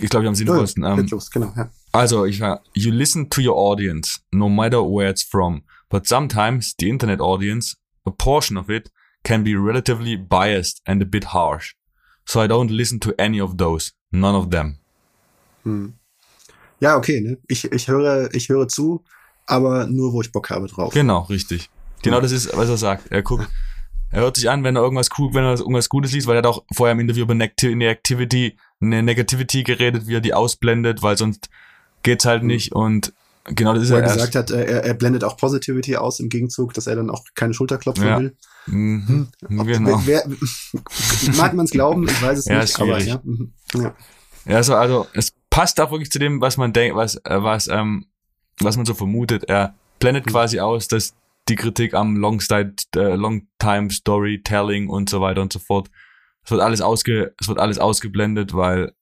ich 0.00 0.10
glaube, 0.10 0.24
ich 0.24 0.28
am 0.28 0.34
sinnvollsten. 0.34 0.82
Ähm, 0.82 1.06
genau, 1.32 1.52
ja. 1.56 1.70
Also, 1.92 2.24
ich 2.24 2.40
war, 2.40 2.62
you 2.74 2.90
listen 2.90 3.30
to 3.30 3.40
your 3.40 3.56
audience, 3.56 4.18
no 4.32 4.48
matter 4.48 4.82
where 4.82 5.08
it's 5.08 5.22
from. 5.22 5.62
But 5.88 6.08
sometimes 6.08 6.74
the 6.80 6.88
internet 6.88 7.20
audience, 7.20 7.76
a 8.04 8.10
portion 8.10 8.56
of 8.56 8.68
it, 8.68 8.90
can 9.22 9.44
be 9.44 9.54
relatively 9.54 10.16
biased 10.16 10.82
and 10.84 11.00
a 11.00 11.04
bit 11.04 11.26
harsh. 11.26 11.74
So 12.26 12.42
I 12.42 12.48
don't 12.48 12.72
listen 12.72 12.98
to 13.00 13.14
any 13.18 13.40
of 13.40 13.56
those. 13.56 13.92
None 14.10 14.34
of 14.34 14.50
them. 14.50 14.80
Hm. 15.62 15.94
Ja, 16.80 16.96
okay, 16.96 17.20
ne? 17.20 17.38
Ich, 17.48 17.64
ich 17.70 17.88
höre, 17.88 18.32
ich 18.34 18.48
höre 18.48 18.68
zu, 18.68 19.04
aber 19.46 19.86
nur, 19.86 20.12
wo 20.12 20.20
ich 20.22 20.32
Bock 20.32 20.50
habe 20.50 20.66
drauf. 20.66 20.92
Genau, 20.94 21.20
richtig. 21.22 21.70
Genau 22.02 22.20
das 22.20 22.32
ist, 22.32 22.54
was 22.56 22.68
er 22.68 22.76
sagt. 22.76 23.10
Er 23.10 23.22
guckt, 23.22 23.48
er 24.10 24.20
hört 24.22 24.36
sich 24.36 24.48
an, 24.50 24.62
wenn 24.64 24.76
er 24.76 24.82
irgendwas 24.82 25.08
cool, 25.18 25.32
wenn 25.34 25.44
er 25.44 25.58
irgendwas 25.58 25.88
Gutes 25.88 26.12
liest, 26.12 26.26
weil 26.26 26.36
er 26.36 26.38
hat 26.38 26.46
auch 26.46 26.64
vorher 26.74 26.92
im 26.92 27.00
Interview 27.00 27.22
über 27.24 27.34
Negativity, 27.34 28.56
eine 28.80 29.02
Negativity 29.02 29.62
geredet, 29.62 30.06
wie 30.06 30.16
er 30.16 30.20
die 30.20 30.34
ausblendet, 30.34 31.02
weil 31.02 31.16
sonst 31.16 31.48
geht's 32.02 32.24
halt 32.26 32.42
nicht 32.42 32.72
und 32.72 33.12
genau 33.44 33.72
das 33.74 33.84
ist 33.84 33.90
Wo 33.90 33.94
er 33.96 34.02
er 34.02 34.12
gesagt 34.12 34.34
hat, 34.34 34.50
äh, 34.50 34.64
er, 34.64 34.84
er 34.84 34.94
blendet 34.94 35.24
auch 35.24 35.36
Positivity 35.38 35.96
aus 35.96 36.20
im 36.20 36.28
Gegenzug, 36.28 36.74
dass 36.74 36.86
er 36.86 36.96
dann 36.96 37.08
auch 37.10 37.22
keine 37.34 37.54
Schulterklopfen 37.54 38.06
Ja. 38.06 38.18
will. 38.18 38.36
Mhm, 38.66 39.28
Ob- 39.58 39.66
genau. 39.66 40.00
Wer, 40.04 40.24
mag 41.36 41.54
man 41.54 41.64
es 41.64 41.70
glauben? 41.72 42.06
Ich 42.08 42.22
weiß 42.22 42.38
es 42.38 42.44
Ja, 42.46 42.56
nicht, 42.60 42.64
ist 42.70 42.80
aber 42.80 43.00
schwierig. 43.00 43.06
ja. 43.08 43.20
mhm. 43.24 43.52
ja. 43.74 43.94
Ja, 44.46 44.56
also, 44.56 44.74
also 44.74 45.06
es 45.14 45.32
passt 45.54 45.80
auch 45.80 45.92
wirklich 45.92 46.10
zu 46.10 46.18
dem, 46.18 46.40
was 46.40 46.56
man 46.56 46.72
denkt, 46.72 46.96
was, 46.96 47.14
äh, 47.24 47.40
was, 47.40 47.68
ähm, 47.68 48.06
was 48.58 48.76
man 48.76 48.86
so 48.86 48.92
vermutet. 48.92 49.44
Er 49.44 49.76
blendet 50.00 50.26
Mhm. 50.26 50.30
quasi 50.30 50.58
aus, 50.58 50.88
dass 50.88 51.14
die 51.48 51.54
Kritik 51.54 51.94
am 51.94 52.16
Long, 52.16 52.42
äh, 52.50 53.14
Long 53.14 53.46
Time 53.60 53.88
Storytelling 53.88 54.88
und 54.88 55.08
so 55.08 55.20
weiter 55.20 55.42
und 55.42 55.52
so 55.52 55.60
fort. 55.60 55.90
Es 56.44 56.50
wird 56.50 56.60
alles 56.60 56.80
ausge, 56.80 57.34
es 57.40 57.46
wird 57.46 57.60
alles 57.60 57.78
ausgeblendet, 57.78 58.52
weil 58.54 58.94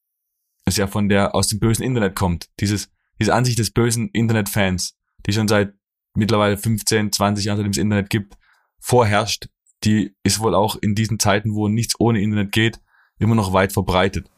es 0.66 0.76
ja 0.76 0.86
von 0.86 1.08
der 1.08 1.34
aus 1.34 1.48
dem 1.48 1.58
bösen 1.58 1.84
Internet 1.84 2.14
kommt. 2.14 2.50
Dieses, 2.60 2.90
diese 3.18 3.34
Ansicht 3.34 3.58
des 3.58 3.70
bösen 3.70 4.10
Internetfans, 4.10 4.98
die 5.26 5.32
schon 5.32 5.48
seit 5.48 5.72
mittlerweile 6.14 6.58
15, 6.58 7.12
20 7.12 7.46
Jahren, 7.46 7.56
seitdem 7.56 7.70
es 7.70 7.78
Internet 7.78 8.10
gibt, 8.10 8.36
vorherrscht, 8.78 9.48
die 9.84 10.14
ist 10.22 10.40
wohl 10.40 10.54
auch 10.54 10.76
in 10.76 10.94
diesen 10.94 11.18
Zeiten, 11.18 11.54
wo 11.54 11.68
nichts 11.68 11.98
ohne 11.98 12.20
Internet 12.20 12.52
geht, 12.52 12.78
immer 13.18 13.34
noch 13.34 13.54
weit 13.54 13.72
verbreitet 13.72 14.28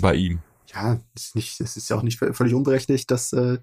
bei 0.00 0.14
ihm. 0.14 0.42
Ja, 0.76 1.00
ist 1.14 1.34
nicht, 1.34 1.60
es 1.60 1.76
ist 1.76 1.88
ja 1.88 1.96
auch 1.96 2.02
nicht 2.02 2.18
völlig 2.18 2.54
unberechtigt, 2.54 3.10
dass 3.10 3.32
äh, 3.32 3.58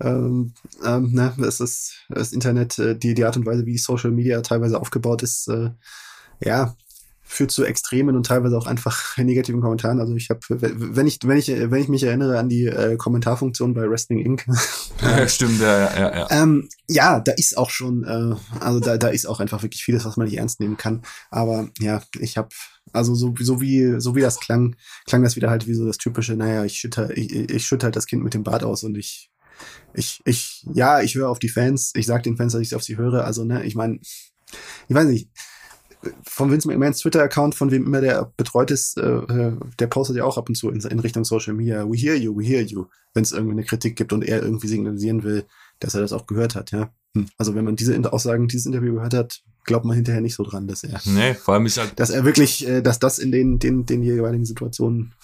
ähm, 0.00 0.54
ähm, 0.84 1.12
ne, 1.12 1.34
es 1.46 1.60
ist 1.60 1.94
das 2.08 2.32
Internet, 2.32 2.78
äh, 2.78 2.96
die, 2.96 3.14
die 3.14 3.24
Art 3.24 3.36
und 3.36 3.46
Weise, 3.46 3.66
wie 3.66 3.78
Social 3.78 4.10
Media 4.10 4.40
teilweise 4.40 4.80
aufgebaut 4.80 5.22
ist, 5.22 5.48
äh, 5.48 5.70
ja, 6.40 6.74
führt 7.22 7.50
zu 7.50 7.64
extremen 7.64 8.16
und 8.16 8.26
teilweise 8.26 8.58
auch 8.58 8.66
einfach 8.66 9.16
negativen 9.16 9.60
Kommentaren. 9.60 10.00
Also 10.00 10.14
ich 10.14 10.30
habe, 10.30 10.40
wenn 10.50 11.06
ich, 11.06 11.18
wenn 11.24 11.38
ich, 11.38 11.48
wenn 11.48 11.80
ich 11.80 11.88
mich 11.88 12.02
erinnere 12.02 12.38
an 12.38 12.48
die 12.48 12.66
äh, 12.66 12.96
Kommentarfunktion 12.96 13.74
bei 13.74 13.88
Wrestling 13.88 14.18
Inc. 14.18 14.46
Ja, 15.00 15.26
stimmt, 15.26 15.60
ja, 15.60 15.78
ja, 15.78 15.98
ja. 15.98 16.18
ja. 16.18 16.26
Ähm, 16.30 16.68
ja, 16.88 17.18
da 17.18 17.32
ist 17.32 17.58
auch 17.58 17.70
schon, 17.70 18.04
äh, 18.04 18.36
also 18.60 18.78
da, 18.78 18.98
da 18.98 19.08
ist 19.08 19.26
auch 19.26 19.40
einfach 19.40 19.62
wirklich 19.62 19.82
vieles, 19.82 20.04
was 20.04 20.16
man 20.16 20.26
nicht 20.26 20.38
ernst 20.38 20.60
nehmen 20.60 20.76
kann. 20.76 21.02
Aber 21.30 21.68
ja, 21.80 22.02
ich 22.20 22.36
habe, 22.36 22.50
also 22.92 23.14
so, 23.14 23.34
so 23.38 23.60
wie 23.60 24.00
so 24.00 24.14
wie 24.14 24.20
das 24.20 24.40
klang, 24.40 24.76
klang 25.06 25.22
das 25.22 25.36
wieder 25.36 25.50
halt 25.50 25.66
wie 25.66 25.74
so 25.74 25.86
das 25.86 25.98
typische, 25.98 26.36
naja, 26.36 26.64
ich 26.64 26.78
schütte, 26.78 27.12
ich, 27.14 27.32
ich 27.32 27.66
schütte 27.66 27.84
halt 27.84 27.96
das 27.96 28.06
Kind 28.06 28.22
mit 28.22 28.34
dem 28.34 28.42
Bart 28.42 28.64
aus 28.64 28.84
und 28.84 28.96
ich, 28.96 29.30
ich, 29.94 30.20
ich, 30.24 30.66
ja, 30.72 31.00
ich 31.00 31.14
höre 31.14 31.28
auf 31.28 31.38
die 31.38 31.48
Fans, 31.48 31.92
ich 31.94 32.06
sag 32.06 32.22
den 32.22 32.36
Fans, 32.36 32.52
dass 32.52 32.62
ich 32.62 32.74
auf 32.74 32.82
sie 32.82 32.96
höre. 32.96 33.24
Also, 33.24 33.44
ne, 33.44 33.64
ich 33.64 33.74
meine, 33.74 33.98
ich 34.00 34.94
weiß 34.94 35.06
nicht, 35.06 35.28
von 36.24 36.50
Vince 36.50 36.68
McMahons 36.68 36.98
Twitter-Account, 36.98 37.54
von 37.54 37.70
wem 37.70 37.86
immer 37.86 38.00
der 38.00 38.32
betreut 38.36 38.70
ist, 38.70 38.98
äh, 38.98 39.52
der 39.78 39.86
postet 39.86 40.16
ja 40.16 40.24
auch 40.24 40.36
ab 40.36 40.48
und 40.48 40.56
zu 40.56 40.68
in, 40.70 40.80
in 40.80 40.98
Richtung 40.98 41.24
Social 41.24 41.54
Media, 41.54 41.88
we 41.88 41.96
hear 41.96 42.16
you, 42.16 42.36
we 42.36 42.44
hear 42.44 42.62
you, 42.62 42.86
wenn 43.14 43.22
es 43.22 43.32
irgendwie 43.32 43.52
eine 43.52 43.64
Kritik 43.64 43.96
gibt 43.96 44.12
und 44.12 44.24
er 44.24 44.42
irgendwie 44.42 44.66
signalisieren 44.66 45.22
will, 45.22 45.44
dass 45.78 45.94
er 45.94 46.00
das 46.00 46.12
auch 46.12 46.26
gehört 46.26 46.54
hat, 46.54 46.72
ja. 46.72 46.92
Hm. 47.16 47.28
Also 47.38 47.54
wenn 47.54 47.64
man 47.64 47.76
diese 47.76 48.12
Aussagen, 48.12 48.48
dieses 48.48 48.66
Interview 48.66 48.94
gehört 48.94 49.14
hat, 49.14 49.42
glaubt 49.64 49.84
man 49.84 49.94
hinterher 49.96 50.20
nicht 50.20 50.34
so 50.34 50.42
dran, 50.44 50.66
dass 50.66 50.84
er, 50.84 51.00
Nee, 51.04 51.34
vor 51.34 51.54
allem 51.54 51.66
ist 51.66 51.78
halt, 51.78 51.98
dass 51.98 52.10
er 52.10 52.24
wirklich, 52.24 52.66
äh, 52.66 52.82
dass 52.82 52.98
das 52.98 53.18
in 53.18 53.30
den, 53.32 53.58
den, 53.58 53.86
den 53.86 54.02
jeweiligen 54.02 54.44
Situationen 54.44 55.14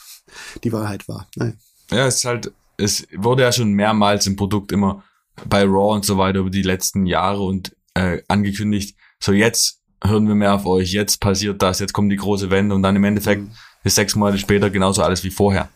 die 0.64 0.72
Wahrheit 0.72 1.09
war. 1.09 1.28
Naja. 1.36 1.53
ja, 1.91 2.07
es 2.07 2.16
ist 2.16 2.24
halt, 2.24 2.53
es 2.76 3.07
wurde 3.16 3.43
ja 3.43 3.53
schon 3.53 3.72
mehrmals 3.72 4.26
im 4.26 4.36
Produkt 4.36 4.72
immer 4.72 5.03
bei 5.49 5.62
Raw 5.64 5.95
und 5.95 6.05
so 6.05 6.18
weiter 6.18 6.41
über 6.41 6.51
die 6.51 6.62
letzten 6.62 7.07
Jahre 7.07 7.43
und 7.43 7.74
äh, 7.95 8.22
angekündigt, 8.28 8.97
so 9.20 9.32
jetzt 9.32 9.80
hören 10.05 10.28
wir 10.28 10.34
mehr 10.34 10.55
auf 10.55 10.66
euch, 10.66 10.93
jetzt 10.93 11.20
passiert 11.20 11.61
das, 11.62 11.80
jetzt 11.80 11.93
kommt 11.93 12.12
die 12.12 12.16
große 12.16 12.51
Wende 12.51 12.74
und 12.74 12.82
dann 12.82 12.95
im 12.97 13.05
Endeffekt 13.05 13.43
Mhm. 13.43 13.51
ist 13.84 13.95
sechs 13.97 14.14
Monate 14.14 14.39
später 14.39 14.70
genauso 14.70 15.03
alles 15.03 15.24
wie 15.24 15.30
vorher. 15.30 15.68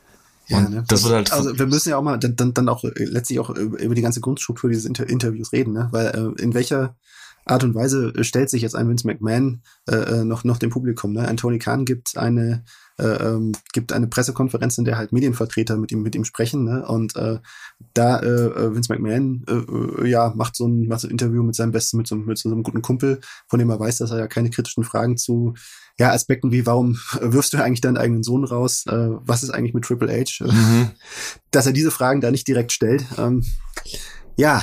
Ja, 0.48 0.58
Und 0.58 0.70
ne? 0.70 0.84
das 0.86 1.02
wird 1.04 1.14
halt- 1.14 1.32
Also 1.32 1.58
wir 1.58 1.66
müssen 1.66 1.88
ja 1.90 1.96
auch 1.96 2.02
mal 2.02 2.18
dann, 2.18 2.52
dann, 2.54 2.68
auch 2.68 2.84
äh, 2.84 2.90
letztlich 3.04 3.38
auch 3.40 3.50
über 3.50 3.80
über 3.80 3.94
die 3.94 4.02
ganze 4.02 4.20
Grundstruktur 4.20 4.70
dieses 4.70 4.84
Inter 4.84 5.08
Interviews 5.08 5.52
reden, 5.52 5.72
ne? 5.72 5.88
Weil 5.92 6.06
äh, 6.36 6.42
in 6.42 6.52
welcher 6.54 6.96
Art 7.44 7.64
und 7.64 7.74
Weise 7.74 8.12
äh, 8.16 8.24
stellt 8.24 8.50
sich 8.50 8.62
jetzt 8.62 8.76
ein 8.76 8.88
Vince 8.88 9.06
McMahon 9.06 9.62
äh, 9.88 9.96
äh, 9.96 10.24
noch, 10.24 10.44
noch 10.44 10.58
dem 10.58 10.70
Publikum, 10.70 11.12
ne? 11.12 11.26
Ein 11.26 11.36
Tony 11.36 11.58
Khan 11.58 11.84
gibt 11.84 12.16
eine 12.16 12.64
äh, 12.98 13.04
ähm, 13.04 13.52
gibt 13.72 13.92
eine 13.92 14.06
Pressekonferenz, 14.06 14.78
in 14.78 14.84
der 14.84 14.98
halt 14.98 15.12
Medienvertreter 15.12 15.76
mit 15.76 15.90
ihm 15.92 16.02
mit 16.02 16.14
ihm 16.14 16.24
sprechen, 16.24 16.64
ne? 16.64 16.86
Und 16.86 17.16
äh, 17.16 17.38
da 17.94 18.18
äh, 18.20 18.26
äh, 18.26 18.74
Vince 18.74 18.92
McMahon 18.92 19.44
äh, 19.48 20.08
ja 20.08 20.32
macht 20.36 20.56
so 20.56 20.66
ein 20.66 20.86
macht 20.86 21.00
so 21.00 21.08
ein 21.08 21.10
Interview 21.10 21.42
mit 21.42 21.54
seinem 21.54 21.72
besten 21.72 21.96
mit 21.96 22.06
so, 22.06 22.16
mit 22.16 22.38
so 22.38 22.50
einem 22.50 22.62
guten 22.62 22.82
Kumpel, 22.82 23.20
von 23.48 23.58
dem 23.58 23.70
er 23.70 23.80
weiß, 23.80 23.98
dass 23.98 24.10
er 24.10 24.18
ja 24.18 24.26
keine 24.28 24.50
kritischen 24.50 24.84
Fragen 24.84 25.16
zu 25.16 25.54
ja 25.98 26.12
Aspekten 26.12 26.52
wie 26.52 26.66
warum 26.66 26.98
wirfst 27.20 27.52
du 27.52 27.62
eigentlich 27.62 27.80
deinen 27.80 27.96
eigenen 27.96 28.22
Sohn 28.22 28.44
raus, 28.44 28.84
äh, 28.86 29.08
was 29.10 29.42
ist 29.42 29.50
eigentlich 29.50 29.74
mit 29.74 29.84
Triple 29.84 30.12
H, 30.12 30.44
Mhm. 30.44 30.90
dass 31.50 31.66
er 31.66 31.72
diese 31.72 31.90
Fragen 31.90 32.20
da 32.20 32.30
nicht 32.30 32.46
direkt 32.46 32.72
stellt. 32.72 33.04
Ähm, 33.18 33.44
ja, 34.36 34.62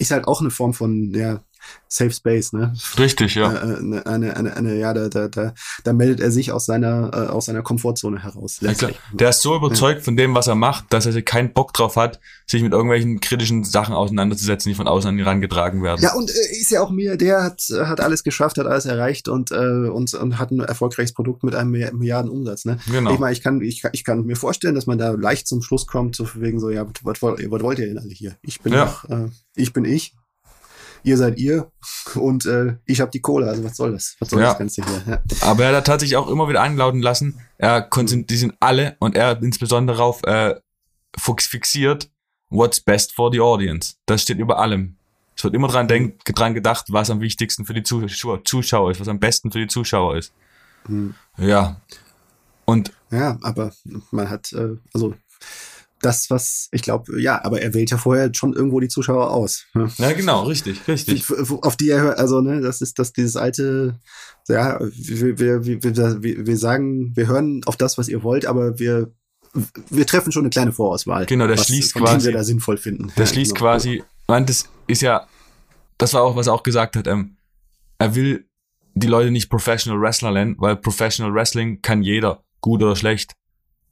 ist 0.00 0.10
halt 0.10 0.26
auch 0.26 0.40
eine 0.40 0.50
Form 0.50 0.74
von 0.74 1.12
ja, 1.14 1.44
Safe 1.88 2.12
Space, 2.12 2.52
ne? 2.52 2.72
Richtig, 2.98 3.34
ja. 3.34 3.52
Äh, 3.52 3.76
eine, 3.78 4.06
eine, 4.06 4.36
eine, 4.36 4.56
eine, 4.56 4.78
ja, 4.78 4.94
da, 4.94 5.08
da, 5.08 5.28
da, 5.28 5.54
da 5.82 5.92
meldet 5.92 6.20
er 6.20 6.30
sich 6.30 6.52
aus 6.52 6.66
seiner, 6.66 7.10
äh, 7.12 7.16
aus 7.30 7.46
seiner 7.46 7.62
Komfortzone 7.62 8.22
heraus. 8.22 8.58
Ja, 8.60 8.68
letztlich. 8.68 8.98
Der 9.12 9.30
ist 9.30 9.42
so 9.42 9.56
überzeugt 9.56 10.02
von 10.04 10.16
dem, 10.16 10.34
was 10.34 10.46
er 10.46 10.54
macht, 10.54 10.92
dass 10.92 11.06
er 11.06 11.20
keinen 11.22 11.52
Bock 11.52 11.72
drauf 11.72 11.96
hat, 11.96 12.20
sich 12.46 12.62
mit 12.62 12.72
irgendwelchen 12.72 13.18
kritischen 13.20 13.64
Sachen 13.64 13.94
auseinanderzusetzen, 13.94 14.70
die 14.70 14.76
von 14.76 14.86
außen 14.86 15.08
an 15.08 15.18
ihn 15.18 15.24
herangetragen 15.24 15.82
werden. 15.82 16.00
Ja, 16.00 16.14
und 16.14 16.30
äh, 16.30 16.34
ist 16.60 16.70
ja 16.70 16.80
auch 16.80 16.90
mir, 16.90 17.16
der 17.16 17.42
hat, 17.42 17.62
hat 17.84 18.00
alles 18.00 18.22
geschafft, 18.22 18.58
hat 18.58 18.66
alles 18.66 18.86
erreicht 18.86 19.28
und, 19.28 19.50
äh, 19.50 19.56
und, 19.88 20.14
und 20.14 20.38
hat 20.38 20.52
ein 20.52 20.60
erfolgreiches 20.60 21.12
Produkt 21.12 21.42
mit 21.42 21.54
einem 21.56 21.70
Milliard- 21.72 21.94
Milliardenumsatz. 21.94 22.66
Ne? 22.66 22.78
Genau. 22.90 23.12
Ich 23.12 23.18
meine, 23.18 23.32
ich 23.32 23.42
kann, 23.42 23.60
ich, 23.60 23.82
kann- 23.82 23.90
ich 23.94 24.04
kann 24.04 24.24
mir 24.26 24.36
vorstellen, 24.36 24.76
dass 24.76 24.86
man 24.86 24.98
da 24.98 25.10
leicht 25.10 25.48
zum 25.48 25.60
Schluss 25.62 25.86
kommt, 25.88 26.14
so 26.14 26.28
wegen 26.36 26.60
so, 26.60 26.70
ja, 26.70 26.86
was, 27.02 27.20
was, 27.20 27.32
was 27.50 27.62
wollt 27.62 27.78
ihr 27.80 27.86
denn 27.86 27.98
alle 27.98 28.10
hier? 28.10 28.36
Ich 28.42 28.60
bin 28.60 28.72
Ja. 28.72 28.84
doch, 28.84 29.08
äh, 29.10 29.28
ich 29.56 29.72
bin 29.72 29.84
ich, 29.84 30.14
ihr 31.02 31.16
seid 31.16 31.38
ihr 31.38 31.70
und 32.14 32.46
äh, 32.46 32.76
ich 32.86 33.00
habe 33.00 33.10
die 33.10 33.20
Kohle, 33.20 33.48
also 33.48 33.64
was 33.64 33.76
soll 33.76 33.92
das? 33.92 34.16
Was 34.18 34.30
soll 34.30 34.40
Ja. 34.40 34.48
das 34.50 34.58
Ganze 34.58 34.84
hier? 34.84 35.02
Ja. 35.06 35.22
Aber 35.48 35.64
er 35.64 35.76
hat 35.76 35.86
tatsächlich 35.86 36.16
auch 36.16 36.28
immer 36.28 36.48
wieder 36.48 36.62
anlauten 36.62 37.00
lassen, 37.02 37.40
er 37.58 37.80
konzent- 37.88 38.28
die 38.30 38.36
sind 38.36 38.54
alle 38.60 38.96
und 39.00 39.16
er 39.16 39.28
hat 39.28 39.42
insbesondere 39.42 39.96
darauf 39.96 40.22
äh, 40.24 40.54
fix- 41.18 41.46
fixiert, 41.46 42.10
what's 42.50 42.80
best 42.80 43.14
for 43.14 43.30
the 43.32 43.40
audience. 43.40 43.94
Das 44.06 44.22
steht 44.22 44.38
über 44.38 44.58
allem. 44.58 44.96
Es 45.36 45.44
wird 45.44 45.54
immer 45.54 45.68
dran, 45.68 45.88
denk, 45.88 46.22
dran 46.26 46.52
gedacht, 46.54 46.86
was 46.88 47.08
am 47.08 47.20
wichtigsten 47.20 47.64
für 47.64 47.72
die 47.74 47.82
Zuschauer, 47.82 48.44
Zuschauer 48.44 48.90
ist, 48.90 49.00
was 49.00 49.08
am 49.08 49.18
besten 49.20 49.50
für 49.50 49.58
die 49.58 49.68
Zuschauer 49.68 50.16
ist. 50.18 50.32
Hm. 50.86 51.14
Ja. 51.38 51.80
Und 52.66 52.92
ja, 53.10 53.38
aber 53.42 53.72
man 54.10 54.28
hat, 54.28 54.52
äh, 54.52 54.76
also 54.92 55.14
das, 56.02 56.30
was, 56.30 56.68
ich 56.72 56.82
glaube, 56.82 57.20
ja, 57.20 57.44
aber 57.44 57.60
er 57.62 57.74
wählt 57.74 57.90
ja 57.90 57.98
vorher 57.98 58.30
schon 58.34 58.52
irgendwo 58.54 58.80
die 58.80 58.88
Zuschauer 58.88 59.30
aus. 59.30 59.66
Ne? 59.74 59.90
ja, 59.98 60.12
genau, 60.12 60.44
richtig, 60.44 60.86
richtig. 60.88 61.24
Auf 61.62 61.76
die 61.76 61.90
er 61.90 62.00
hört, 62.00 62.18
also 62.18 62.40
ne, 62.40 62.60
das 62.60 62.80
ist 62.80 62.98
das 62.98 63.12
dieses 63.12 63.36
alte, 63.36 63.98
ja, 64.48 64.78
wir, 64.80 65.38
wir, 65.38 65.64
wir, 65.64 65.82
wir, 66.22 66.46
wir 66.46 66.56
sagen, 66.56 67.14
wir 67.16 67.26
hören 67.26 67.60
auf 67.66 67.76
das, 67.76 67.98
was 67.98 68.08
ihr 68.08 68.22
wollt, 68.22 68.46
aber 68.46 68.78
wir 68.78 69.12
wir 69.88 70.06
treffen 70.06 70.30
schon 70.32 70.42
eine 70.42 70.50
kleine 70.50 70.70
Vorauswahl. 70.72 71.26
Genau, 71.26 71.46
der 71.48 71.58
was, 71.58 71.66
schließt 71.66 71.94
quasi- 71.94 72.26
wir 72.26 72.32
da 72.34 72.44
sinnvoll 72.44 72.76
finden. 72.76 73.08
Das 73.16 73.30
Ja, 73.30 73.34
schließt 73.34 73.54
genau. 73.56 73.66
quasi, 73.66 74.02
man, 74.28 74.46
das 74.46 74.68
ist 74.86 75.02
ja, 75.02 75.26
das 75.98 76.14
war 76.14 76.22
auch, 76.22 76.36
was 76.36 76.46
er 76.46 76.52
auch 76.54 76.62
gesagt 76.62 76.96
hat, 76.96 77.06
ähm, 77.08 77.36
er 77.98 78.14
will 78.14 78.46
die 78.94 79.08
Leute 79.08 79.30
nicht 79.30 79.50
Professional 79.50 80.00
Wrestler 80.00 80.30
nennen, 80.30 80.54
weil 80.58 80.76
Professional 80.76 81.34
Wrestling 81.34 81.82
kann 81.82 82.02
jeder, 82.02 82.44
gut 82.60 82.82
oder 82.82 82.94
schlecht. 82.96 83.32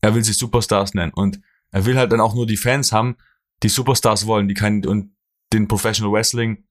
Er 0.00 0.14
will 0.14 0.22
sie 0.22 0.32
Superstars 0.32 0.94
nennen 0.94 1.12
und 1.14 1.40
er 1.70 1.84
will 1.86 1.96
halt 1.96 2.12
dann 2.12 2.20
auch 2.20 2.34
nur 2.34 2.46
die 2.46 2.56
Fans 2.56 2.92
haben, 2.92 3.16
die 3.62 3.68
Superstars 3.68 4.26
wollen, 4.26 4.48
die 4.48 4.54
kann 4.54 4.84
und 4.86 5.12
den 5.52 5.68
Professional 5.68 6.12
Wrestling, 6.12 6.64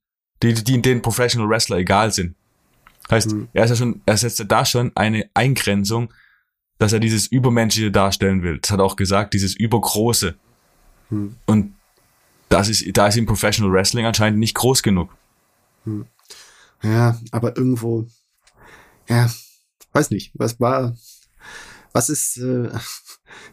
die, 0.43 0.53
die 0.53 0.81
den 0.81 1.01
Professional 1.01 1.49
Wrestler 1.49 1.77
egal 1.77 2.11
sind. 2.11 2.35
Heißt, 3.09 3.31
Mhm. 3.31 3.47
er 3.53 3.63
ist 3.63 3.69
ja 3.71 3.75
schon, 3.75 4.01
er 4.05 4.17
setzt 4.17 4.39
ja 4.39 4.45
da 4.45 4.65
schon 4.65 4.91
eine 4.95 5.29
Eingrenzung, 5.33 6.13
dass 6.77 6.93
er 6.93 6.99
dieses 6.99 7.27
Übermenschliche 7.27 7.91
darstellen 7.91 8.43
will. 8.43 8.59
Das 8.59 8.71
hat 8.71 8.79
er 8.79 8.85
auch 8.85 8.95
gesagt, 8.95 9.33
dieses 9.33 9.55
Übergroße. 9.55 10.35
Hm. 11.09 11.35
Und 11.45 11.73
das 12.49 12.69
ist, 12.69 12.85
da 12.95 13.07
ist 13.07 13.15
ihm 13.15 13.25
Professional 13.25 13.71
Wrestling 13.73 14.05
anscheinend 14.05 14.39
nicht 14.39 14.55
groß 14.55 14.83
genug. 14.83 15.15
Ja, 16.83 17.19
aber 17.31 17.57
irgendwo, 17.57 18.05
ja, 19.07 19.29
weiß 19.93 20.11
nicht, 20.11 20.31
was 20.35 20.59
war, 20.59 20.95
was 21.93 22.09
ist, 22.09 22.37
äh, 22.37 22.69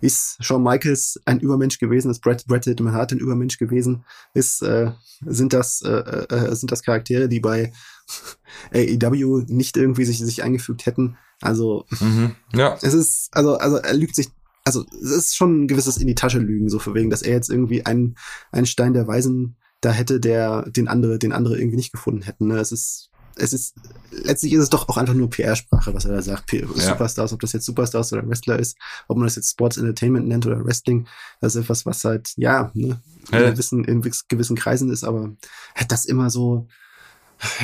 ist 0.01 0.37
Shawn 0.41 0.63
Michaels 0.63 1.21
ein 1.25 1.41
Übermensch 1.41 1.79
gewesen, 1.79 2.11
ist 2.11 2.21
Brett, 2.21 2.47
Bret 2.47 2.67
Hart 2.67 3.13
ein 3.13 3.19
Übermensch 3.19 3.59
gewesen, 3.59 4.05
ist, 4.33 4.63
äh, 4.63 4.93
sind 5.25 5.53
das, 5.53 5.83
äh, 5.83 5.91
äh, 5.91 6.55
sind 6.55 6.73
das 6.73 6.83
Charaktere, 6.83 7.29
die 7.29 7.41
bei 7.41 7.73
AEW 8.73 9.45
nicht 9.49 9.77
irgendwie 9.77 10.05
sich, 10.05 10.19
sich 10.19 10.43
eingefügt 10.43 10.87
hätten, 10.87 11.17
also 11.41 11.85
Mhm. 12.01 12.37
Ja. 12.55 12.79
es 12.83 12.95
ist, 12.95 13.29
also, 13.33 13.57
also 13.57 13.77
er 13.77 13.95
lügt 13.95 14.15
sich 14.17 14.29
also 14.65 14.85
es 14.93 15.11
ist 15.11 15.37
schon 15.37 15.65
ein 15.65 15.69
gewisses 15.69 15.99
in 15.99 16.07
die 16.07 16.15
Tasche 16.15 16.39
lügen, 16.39 16.71
so 16.71 16.79
für 16.79 16.95
wegen, 16.95 17.11
dass 17.11 17.21
er 17.23 17.35
jetzt 17.35 17.51
irgendwie 17.51 17.85
einen, 17.85 18.17
einen 18.51 18.67
Stein 18.67 18.95
der 18.95 19.07
Weisen 19.07 19.57
da 19.83 19.93
hätte, 19.93 20.21
der 20.21 20.63
den 20.71 20.89
andere, 20.89 21.19
den 21.19 21.33
andere 21.33 21.59
irgendwie 21.59 21.77
nicht 21.77 21.93
gefunden 21.93 22.23
hätten. 22.23 22.47
Ne? 22.47 22.59
Es 22.59 22.73
ist, 22.73 23.11
es 23.37 23.53
ist, 23.53 23.75
letztlich 24.11 24.53
ist 24.53 24.63
es 24.63 24.71
doch 24.71 24.89
auch 24.89 24.97
einfach 24.97 25.15
nur 25.15 25.31
PR-Sprache, 25.31 25.93
was 25.95 26.05
er 26.05 26.13
da 26.13 26.23
sagt. 26.23 26.47
P 26.47 26.61
ja. 26.61 26.67
Superstars, 26.67 27.33
ob 27.33 27.41
das 27.41 27.53
jetzt 27.53 27.67
Superstars 27.67 28.13
oder 28.13 28.27
Wrestler 28.29 28.59
ist, 28.59 28.77
ob 29.09 29.17
man 29.17 29.27
das 29.27 29.37
jetzt 29.37 29.51
Sports 29.51 29.77
Entertainment 29.77 30.27
nennt 30.29 30.47
oder 30.47 30.65
Wrestling, 30.65 31.07
das 31.41 31.55
ist 31.55 31.63
etwas, 31.63 31.87
was 31.87 32.05
halt, 32.05 32.33
ja, 32.37 32.71
ne, 32.75 33.01
in, 33.31 33.39
ja. 33.39 33.51
Gewissen, 33.51 33.85
in 33.85 34.03
gewissen 34.29 34.57
Kreisen 34.57 34.91
ist, 34.91 35.05
aber 35.05 35.35
hat 35.75 35.91
das 35.91 36.05
immer 36.05 36.31
so, 36.31 36.69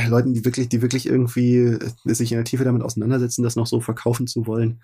Leuten, 0.09 0.35
die 0.35 0.45
wirklich, 0.45 0.69
die 0.69 0.83
wirklich 0.83 1.07
irgendwie 1.07 1.79
sich 2.05 2.33
in 2.33 2.39
der 2.39 2.45
Tiefe 2.45 2.65
damit 2.65 2.83
auseinandersetzen, 2.83 3.43
das 3.43 3.57
noch 3.57 3.67
so 3.67 3.81
verkaufen 3.81 4.27
zu 4.27 4.47
wollen. 4.47 4.83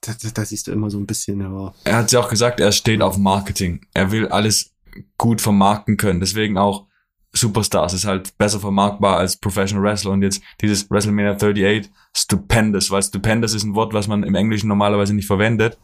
Da, 0.00 0.14
da, 0.22 0.30
da 0.32 0.44
siehst 0.44 0.66
du 0.66 0.72
immer 0.72 0.90
so 0.90 0.98
ein 0.98 1.06
bisschen, 1.06 1.40
ja. 1.40 1.74
Er 1.84 1.96
hat 1.96 2.12
ja 2.12 2.20
auch 2.20 2.30
gesagt, 2.30 2.60
er 2.60 2.72
steht 2.72 3.02
auf 3.02 3.18
Marketing. 3.18 3.86
Er 3.92 4.10
will 4.10 4.28
alles 4.28 4.74
gut 5.18 5.40
vermarkten 5.40 5.96
können. 5.96 6.20
Deswegen 6.20 6.56
auch 6.56 6.87
Superstars 7.32 7.92
ist 7.92 8.06
halt 8.06 8.36
besser 8.38 8.58
vermarktbar 8.58 9.18
als 9.18 9.36
Professional 9.36 9.84
Wrestler. 9.84 10.12
Und 10.12 10.22
jetzt 10.22 10.42
dieses 10.60 10.90
WrestleMania 10.90 11.32
38, 11.32 11.90
stupendous, 12.14 12.90
weil 12.90 13.02
stupendous 13.02 13.54
ist 13.54 13.64
ein 13.64 13.74
Wort, 13.74 13.92
was 13.92 14.08
man 14.08 14.22
im 14.22 14.34
Englischen 14.34 14.68
normalerweise 14.68 15.14
nicht 15.14 15.26
verwendet. 15.26 15.78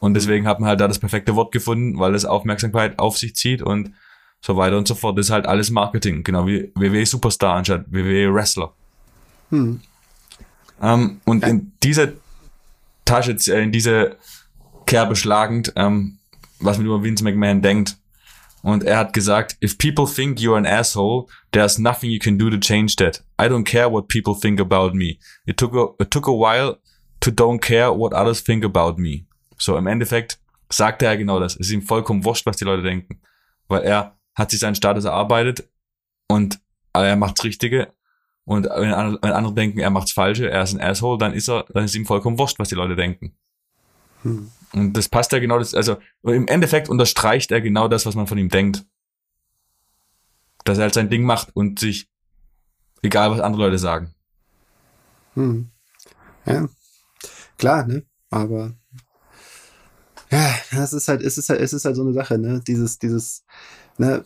Und 0.00 0.14
deswegen 0.14 0.46
hat 0.46 0.60
man 0.60 0.68
halt 0.68 0.80
da 0.80 0.88
das 0.88 0.98
perfekte 0.98 1.34
Wort 1.34 1.52
gefunden, 1.52 1.98
weil 1.98 2.14
es 2.14 2.24
Aufmerksamkeit 2.24 2.98
auf 2.98 3.18
sich 3.18 3.34
zieht 3.34 3.62
und 3.62 3.92
so 4.40 4.56
weiter 4.56 4.78
und 4.78 4.86
so 4.86 4.94
fort. 4.94 5.18
Das 5.18 5.26
ist 5.26 5.32
halt 5.32 5.46
alles 5.46 5.70
Marketing, 5.70 6.22
genau 6.22 6.46
wie 6.46 6.70
WWE 6.74 7.04
Superstar 7.04 7.56
anstatt 7.56 7.86
WWE 7.88 8.32
Wrestler. 8.32 8.72
Hm. 9.50 9.80
Ähm, 10.80 11.20
und 11.24 11.42
ja. 11.42 11.48
in 11.48 11.72
diese 11.82 12.14
Tasche, 13.04 13.36
äh, 13.48 13.62
in 13.62 13.72
diese 13.72 14.16
Kerbe 14.86 15.16
schlagend, 15.16 15.72
ähm, 15.76 16.18
was 16.60 16.78
man 16.78 16.86
über 16.86 17.02
Vince 17.02 17.24
McMahon 17.24 17.62
denkt. 17.62 17.96
Und 18.62 18.84
er 18.84 18.98
hat 18.98 19.12
gesagt, 19.12 19.56
if 19.62 19.78
people 19.78 20.06
think 20.06 20.38
you're 20.38 20.56
an 20.56 20.66
asshole, 20.66 21.26
there's 21.52 21.78
nothing 21.78 22.10
you 22.10 22.18
can 22.18 22.38
do 22.38 22.50
to 22.50 22.58
change 22.58 22.96
that. 22.96 23.22
I 23.40 23.48
don't 23.48 23.64
care 23.64 23.90
what 23.90 24.08
people 24.08 24.34
think 24.34 24.60
about 24.60 24.94
me. 24.94 25.18
It 25.46 25.56
took 25.56 25.74
a, 25.74 26.02
it 26.02 26.10
took 26.10 26.26
a 26.26 26.32
while 26.32 26.78
to 27.20 27.30
don't 27.30 27.60
care 27.60 27.90
what 27.90 28.12
others 28.12 28.42
think 28.42 28.64
about 28.64 29.00
me. 29.00 29.26
So 29.58 29.76
im 29.76 29.86
Endeffekt 29.86 30.38
sagte 30.70 31.06
er 31.06 31.16
genau 31.16 31.40
das. 31.40 31.54
Es 31.54 31.68
ist 31.68 31.72
ihm 31.72 31.82
vollkommen 31.82 32.24
wurscht, 32.24 32.46
was 32.46 32.56
die 32.56 32.64
Leute 32.64 32.82
denken. 32.82 33.20
Weil 33.68 33.82
er 33.82 34.18
hat 34.34 34.50
sich 34.50 34.60
seinen 34.60 34.74
Status 34.74 35.04
erarbeitet 35.04 35.68
und 36.28 36.60
er 36.92 37.16
macht's 37.16 37.44
Richtige. 37.44 37.92
Und 38.44 38.64
wenn 38.64 38.92
andere 38.92 39.54
denken, 39.54 39.78
er 39.78 39.90
macht's 39.90 40.12
Falsche, 40.12 40.50
er 40.50 40.62
ist 40.62 40.74
ein 40.74 40.80
Asshole, 40.80 41.18
dann 41.18 41.34
ist 41.34 41.48
er, 41.48 41.64
dann 41.72 41.84
ist 41.84 41.94
ihm 41.94 42.06
vollkommen 42.06 42.38
wurscht, 42.38 42.58
was 42.58 42.70
die 42.70 42.74
Leute 42.74 42.96
denken. 42.96 43.36
Und 44.24 44.92
das 44.94 45.08
passt 45.08 45.32
ja 45.32 45.38
genau 45.38 45.58
das, 45.58 45.74
also 45.74 45.96
im 46.22 46.46
Endeffekt 46.48 46.88
unterstreicht 46.88 47.50
er 47.50 47.60
genau 47.60 47.88
das, 47.88 48.06
was 48.06 48.14
man 48.14 48.26
von 48.26 48.38
ihm 48.38 48.48
denkt. 48.48 48.84
Dass 50.64 50.78
er 50.78 50.84
halt 50.84 50.94
sein 50.94 51.08
Ding 51.08 51.24
macht 51.24 51.54
und 51.54 51.78
sich, 51.78 52.08
egal 53.02 53.30
was 53.30 53.40
andere 53.40 53.62
Leute 53.62 53.78
sagen. 53.78 54.14
Hm. 55.34 55.70
Ja. 56.44 56.68
Klar, 57.56 57.86
ne? 57.86 58.04
Aber 58.30 58.74
ja, 60.30 60.54
das 60.72 60.92
ist 60.92 61.08
halt, 61.08 61.22
es 61.22 61.38
ist 61.38 61.48
halt, 61.48 61.60
es 61.60 61.72
ist 61.72 61.84
halt 61.84 61.96
so 61.96 62.02
eine 62.02 62.12
Sache, 62.12 62.38
ne? 62.38 62.60
Dieses, 62.66 62.98
dieses, 62.98 63.44
ne, 63.96 64.24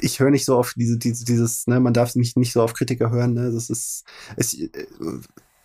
ich 0.00 0.18
höre 0.18 0.30
nicht 0.30 0.46
so 0.46 0.56
auf 0.56 0.72
diese, 0.74 0.96
diese, 0.98 1.24
dieses, 1.24 1.66
ne, 1.66 1.78
man 1.80 1.92
darf 1.92 2.14
nicht, 2.14 2.36
nicht 2.36 2.52
so 2.52 2.62
auf 2.62 2.72
Kritiker 2.72 3.10
hören, 3.10 3.34
ne, 3.34 3.52
das 3.52 3.68
ist, 3.68 4.04
es, 4.36 4.56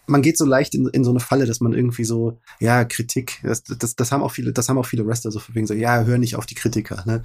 man 0.08 0.22
geht 0.22 0.38
so 0.38 0.46
leicht 0.46 0.74
in, 0.74 0.88
in 0.88 1.04
so 1.04 1.12
eine 1.12 1.20
Falle, 1.20 1.46
dass 1.46 1.60
man 1.60 1.74
irgendwie 1.74 2.06
so, 2.06 2.40
ja, 2.60 2.86
Kritik, 2.86 3.40
das, 3.44 3.64
das, 3.64 3.96
das 3.96 4.12
haben 4.12 4.24
auch 4.24 4.32
viele, 4.32 4.54
das 4.54 4.70
haben 4.70 4.78
auch 4.78 4.86
viele 4.86 5.06
Wrestler 5.06 5.32
so 5.32 5.42
wegen 5.54 5.68
so, 5.68 5.74
ja, 5.74 6.04
hör 6.04 6.18
nicht 6.18 6.36
auf 6.36 6.46
die 6.46 6.56
Kritiker, 6.56 7.04
ne. 7.06 7.24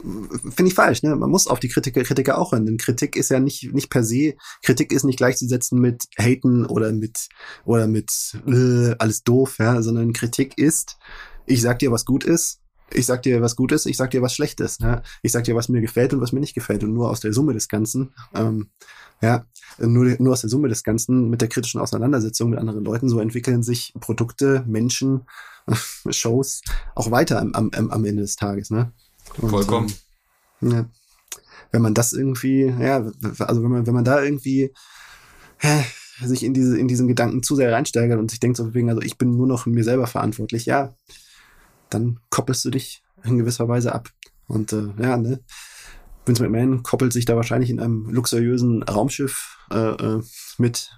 Finde 0.00 0.66
ich 0.66 0.74
falsch, 0.74 1.02
ne? 1.02 1.16
Man 1.16 1.28
muss 1.28 1.48
auf 1.48 1.58
die 1.58 1.68
Kritiker, 1.68 2.04
Kritiker 2.04 2.38
auch 2.38 2.52
hören, 2.52 2.66
denn 2.66 2.76
Kritik 2.76 3.16
ist 3.16 3.30
ja 3.30 3.40
nicht, 3.40 3.74
nicht 3.74 3.90
per 3.90 4.04
se, 4.04 4.34
Kritik 4.62 4.92
ist 4.92 5.02
nicht 5.02 5.16
gleichzusetzen 5.16 5.80
mit 5.80 6.04
Haten 6.16 6.66
oder 6.66 6.92
mit, 6.92 7.28
oder 7.64 7.88
mit, 7.88 8.38
äh, 8.46 8.94
alles 8.98 9.24
doof, 9.24 9.56
ja, 9.58 9.82
sondern 9.82 10.12
Kritik 10.12 10.56
ist, 10.56 10.98
ich 11.46 11.62
sag 11.62 11.80
dir, 11.80 11.90
was 11.90 12.04
gut 12.04 12.22
ist, 12.22 12.60
ich 12.92 13.06
sag 13.06 13.22
dir, 13.22 13.42
was 13.42 13.56
gut 13.56 13.72
ist, 13.72 13.86
ich 13.86 13.96
sag 13.96 14.10
dir, 14.10 14.22
was 14.22 14.34
schlecht 14.34 14.60
ist. 14.60 14.80
Ja? 14.80 15.02
Ich 15.22 15.32
sag 15.32 15.44
dir, 15.44 15.54
was 15.54 15.68
mir 15.68 15.80
gefällt 15.80 16.14
und 16.14 16.20
was 16.20 16.32
mir 16.32 16.40
nicht 16.40 16.54
gefällt. 16.54 16.84
Und 16.84 16.94
nur 16.94 17.10
aus 17.10 17.20
der 17.20 17.32
Summe 17.32 17.52
des 17.52 17.68
Ganzen, 17.68 18.14
ähm, 18.34 18.70
ja, 19.20 19.46
nur, 19.78 20.04
nur 20.18 20.32
aus 20.32 20.42
der 20.42 20.50
Summe 20.50 20.68
des 20.68 20.84
Ganzen 20.84 21.28
mit 21.28 21.40
der 21.40 21.48
kritischen 21.48 21.80
Auseinandersetzung 21.80 22.50
mit 22.50 22.58
anderen 22.58 22.84
Leuten, 22.84 23.08
so 23.08 23.20
entwickeln 23.20 23.62
sich 23.62 23.92
Produkte, 24.00 24.64
Menschen, 24.66 25.26
Shows 26.10 26.62
auch 26.94 27.10
weiter 27.10 27.40
am, 27.40 27.52
am, 27.52 27.90
am 27.90 28.04
Ende 28.04 28.22
des 28.22 28.36
Tages. 28.36 28.70
Ne? 28.70 28.92
Und, 29.38 29.50
Vollkommen. 29.50 29.92
Ähm, 30.62 30.70
ja, 30.70 30.86
wenn 31.72 31.82
man 31.82 31.94
das 31.94 32.12
irgendwie, 32.12 32.66
ja, 32.66 33.10
also 33.40 33.62
wenn 33.62 33.70
man, 33.70 33.86
wenn 33.86 33.94
man 33.94 34.04
da 34.04 34.22
irgendwie 34.22 34.72
äh, 35.60 35.82
sich 36.24 36.42
in 36.42 36.54
diese, 36.54 36.78
in 36.78 36.88
diesen 36.88 37.08
Gedanken 37.08 37.42
zu 37.42 37.56
sehr 37.56 37.72
reinsteigert 37.72 38.18
und 38.18 38.30
sich 38.30 38.40
denkt 38.40 38.56
so 38.56 38.74
wegen, 38.74 38.88
also 38.88 39.02
ich 39.02 39.18
bin 39.18 39.36
nur 39.36 39.46
noch 39.46 39.66
mir 39.66 39.84
selber 39.84 40.06
verantwortlich, 40.06 40.66
ja, 40.66 40.94
dann 41.90 42.20
koppelst 42.30 42.64
du 42.64 42.70
dich 42.70 43.02
in 43.24 43.38
gewisser 43.38 43.68
Weise 43.68 43.94
ab. 43.94 44.10
Und 44.46 44.72
äh, 44.72 44.88
ja, 44.98 45.16
ne? 45.16 45.40
Vince 46.24 46.42
McMahon 46.42 46.82
koppelt 46.82 47.12
sich 47.12 47.24
da 47.24 47.36
wahrscheinlich 47.36 47.70
in 47.70 47.80
einem 47.80 48.08
luxuriösen 48.10 48.82
Raumschiff 48.82 49.58
äh, 49.70 49.76
äh, 49.76 50.22
mit 50.58 50.90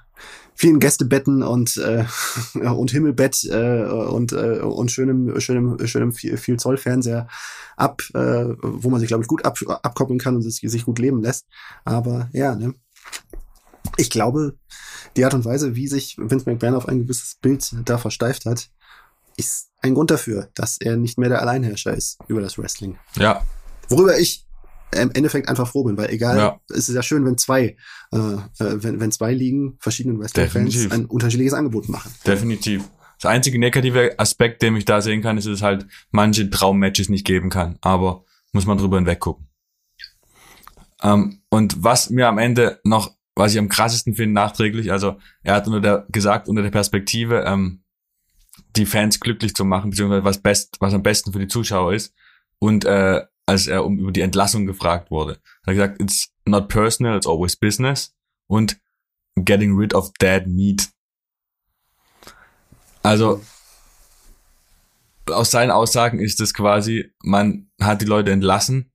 vielen 0.54 0.80
Gästebetten 0.80 1.42
und 1.42 1.76
äh, 1.78 2.04
und 2.58 2.90
Himmelbett 2.90 3.44
äh, 3.44 3.84
und 3.84 4.32
äh, 4.32 4.58
und 4.60 4.90
schönem 4.90 5.40
schönem 5.40 5.86
schönem 5.86 6.12
viel, 6.12 6.36
viel 6.36 6.58
Zoll 6.58 6.76
Fernseher 6.76 7.28
ab, 7.76 8.02
äh, 8.14 8.44
wo 8.60 8.90
man 8.90 9.00
sich 9.00 9.08
glaube 9.08 9.22
ich 9.22 9.28
gut 9.28 9.44
ab, 9.44 9.58
abkoppeln 9.82 10.18
kann 10.18 10.36
und 10.36 10.42
sich, 10.42 10.60
sich 10.70 10.84
gut 10.84 10.98
leben 10.98 11.22
lässt. 11.22 11.46
Aber 11.84 12.28
ja, 12.32 12.54
ne? 12.54 12.74
Ich 13.96 14.10
glaube, 14.10 14.56
die 15.16 15.24
Art 15.24 15.34
und 15.34 15.44
Weise, 15.44 15.74
wie 15.74 15.88
sich 15.88 16.16
Vince 16.18 16.48
McMahon 16.48 16.74
auf 16.74 16.88
ein 16.88 17.00
gewisses 17.00 17.36
Bild 17.40 17.74
da 17.86 17.98
versteift 17.98 18.44
hat, 18.44 18.70
ist 19.36 19.69
ein 19.80 19.94
Grund 19.94 20.10
dafür, 20.10 20.48
dass 20.54 20.78
er 20.78 20.96
nicht 20.96 21.18
mehr 21.18 21.28
der 21.28 21.40
Alleinherrscher 21.40 21.94
ist 21.94 22.18
über 22.28 22.40
das 22.40 22.58
Wrestling. 22.58 22.98
Ja. 23.16 23.44
Worüber 23.88 24.18
ich 24.18 24.46
im 24.92 25.10
Endeffekt 25.12 25.48
einfach 25.48 25.68
froh 25.68 25.84
bin, 25.84 25.96
weil 25.96 26.10
egal, 26.10 26.36
ja. 26.36 26.60
es 26.68 26.88
ist 26.88 26.94
ja 26.94 27.02
schön, 27.02 27.24
wenn 27.24 27.38
zwei, 27.38 27.76
äh, 28.12 28.16
äh 28.16 28.38
wenn, 28.58 29.00
wenn 29.00 29.12
zwei 29.12 29.32
Ligen 29.32 29.76
verschiedenen 29.78 30.18
Wrestling-Fans 30.18 30.90
ein 30.90 31.06
unterschiedliches 31.06 31.54
Angebot 31.54 31.88
machen. 31.88 32.12
Definitiv. 32.26 32.88
Das 33.20 33.30
einzige 33.30 33.58
negative 33.58 34.18
Aspekt, 34.18 34.62
den 34.62 34.76
ich 34.76 34.86
da 34.86 35.00
sehen 35.00 35.22
kann, 35.22 35.38
ist, 35.38 35.46
dass 35.46 35.54
es 35.54 35.62
halt 35.62 35.86
manche 36.10 36.48
Traummatches 36.48 37.08
nicht 37.08 37.26
geben 37.26 37.50
kann. 37.50 37.78
Aber 37.82 38.24
muss 38.52 38.66
man 38.66 38.78
drüber 38.78 38.96
hinweggucken. 38.96 39.46
Ähm, 41.02 41.42
und 41.50 41.84
was 41.84 42.10
mir 42.10 42.28
am 42.28 42.38
Ende 42.38 42.80
noch, 42.82 43.14
was 43.34 43.52
ich 43.52 43.58
am 43.58 43.68
krassesten 43.68 44.14
finde, 44.14 44.34
nachträglich, 44.34 44.90
also 44.90 45.18
er 45.42 45.54
hat 45.54 45.66
unter 45.66 45.80
der, 45.80 46.06
gesagt, 46.10 46.48
unter 46.48 46.62
der 46.62 46.70
Perspektive, 46.70 47.44
ähm, 47.46 47.82
die 48.76 48.86
Fans 48.86 49.20
glücklich 49.20 49.54
zu 49.54 49.64
machen, 49.64 49.90
beziehungsweise 49.90 50.24
was 50.24 50.38
best, 50.38 50.76
was 50.80 50.94
am 50.94 51.02
besten 51.02 51.32
für 51.32 51.38
die 51.38 51.48
Zuschauer 51.48 51.94
ist. 51.94 52.14
Und 52.58 52.84
äh, 52.84 53.22
als 53.46 53.66
er 53.66 53.84
um 53.84 53.98
über 53.98 54.12
die 54.12 54.20
Entlassung 54.20 54.66
gefragt 54.66 55.10
wurde, 55.10 55.32
hat 55.32 55.68
er 55.68 55.74
gesagt, 55.74 56.00
it's 56.00 56.32
not 56.44 56.68
personal, 56.68 57.16
it's 57.16 57.26
always 57.26 57.56
business 57.56 58.14
und 58.46 58.80
getting 59.36 59.76
rid 59.76 59.94
of 59.94 60.12
dead 60.20 60.46
meat. 60.46 60.88
Also 63.02 63.42
aus 65.26 65.50
seinen 65.50 65.70
Aussagen 65.70 66.18
ist 66.18 66.40
es 66.40 66.54
quasi, 66.54 67.12
man 67.22 67.70
hat 67.80 68.02
die 68.02 68.06
Leute 68.06 68.30
entlassen, 68.32 68.92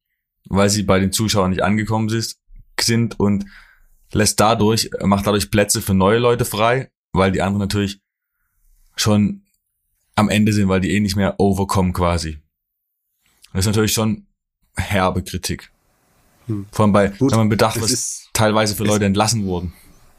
weil 0.48 0.70
sie 0.70 0.84
bei 0.84 1.00
den 1.00 1.12
Zuschauern 1.12 1.52
nicht 1.52 1.64
angekommen 1.64 2.10
sind 2.80 3.20
und 3.20 3.46
lässt 4.12 4.40
dadurch, 4.40 4.90
macht 5.02 5.26
dadurch 5.28 5.50
Plätze 5.50 5.82
für 5.82 5.94
neue 5.94 6.20
Leute 6.20 6.46
frei, 6.46 6.92
weil 7.14 7.32
die 7.32 7.42
anderen 7.42 7.62
natürlich 7.62 8.02
schon 8.96 9.45
am 10.16 10.30
Ende 10.30 10.54
sind, 10.54 10.68
weil 10.68 10.82
die 10.82 10.92
eh 10.92 11.00
nicht 11.00 11.16
mehr 11.16 11.40
overkommen 11.40 11.94
quasi. 11.94 12.40
Das 13.52 13.62
ist 13.62 13.68
natürlich 13.68 13.94
schon 13.94 14.28
herbe 14.76 15.24
Kritik. 15.24 15.72
Hm. 16.48 16.66
Vor 16.72 16.84
allem 16.84 16.94
bei, 16.94 17.08
Gut, 17.10 17.32
wenn 17.32 17.40
man 17.40 17.50
bedacht, 17.50 17.82
was 17.82 17.92
ist, 17.92 18.30
teilweise 18.34 18.76
für 18.76 18.84
Leute 18.84 19.06
entlassen 19.06 19.46
wurden. 19.46 19.74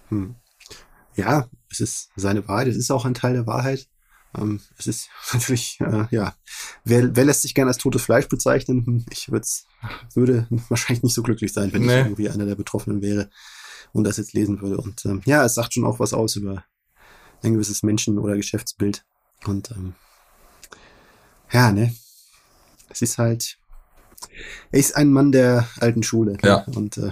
Hm. 0.09 0.35
Ja, 1.17 1.49
es 1.71 1.81
ist 1.81 2.11
seine 2.17 2.47
Wahrheit, 2.49 2.69
es 2.69 2.77
ist 2.77 2.91
auch 2.91 3.05
ein 3.05 3.15
Teil 3.15 3.35
der 3.35 3.47
Wahrheit. 3.47 3.89
Ähm, 4.37 4.61
es 4.79 4.87
ist 4.87 5.09
natürlich, 5.33 5.79
äh, 5.81 6.07
ja, 6.11 6.35
wer, 6.85 7.15
wer 7.15 7.25
lässt 7.25 7.43
sich 7.43 7.55
gerne 7.55 7.71
als 7.71 7.79
totes 7.79 8.03
Fleisch 8.03 8.29
bezeichnen? 8.29 8.85
Hm, 8.85 9.07
ich 9.11 9.31
würde 9.31 10.47
wahrscheinlich 10.69 11.03
nicht 11.03 11.15
so 11.15 11.23
glücklich 11.23 11.53
sein, 11.53 11.73
wenn 11.73 11.83
nee. 11.83 12.01
ich 12.01 12.07
irgendwie 12.07 12.31
einer 12.31 12.47
der 12.47 12.57
Betroffenen 12.57 13.03
wäre 13.03 13.31
und 13.93 14.05
das 14.05 14.17
jetzt 14.17 14.35
lesen 14.35 14.61
würde. 14.61 14.79
Und 14.79 15.05
ähm, 15.07 15.23
ja, 15.25 15.45
es 15.45 15.55
sagt 15.55 15.75
schon 15.75 15.85
auch 15.85 16.01
was 16.01 16.13
aus 16.13 16.37
über 16.37 16.65
ein 17.43 17.53
gewisses 17.53 17.83
Menschen- 17.83 18.19
oder 18.19 18.37
Geschäftsbild. 18.37 19.05
Und 19.45 19.71
ähm, 19.73 19.95
ja, 21.53 21.73
ne? 21.73 21.95
Es 22.89 23.03
ist 23.03 23.19
halt. 23.19 23.59
Er 24.71 24.79
ist 24.79 24.97
ein 24.97 25.11
Mann 25.11 25.33
der 25.33 25.69
alten 25.79 26.03
Schule. 26.03 26.33
Ne? 26.33 26.39
Ja. 26.43 26.65
Und 26.75 26.97
äh, 26.99 27.11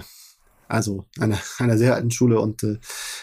also 0.67 1.05
einer, 1.19 1.39
einer 1.59 1.77
sehr 1.77 1.95
alten 1.95 2.11
Schule. 2.11 2.39
Und 2.39 2.63
äh, 2.63 2.79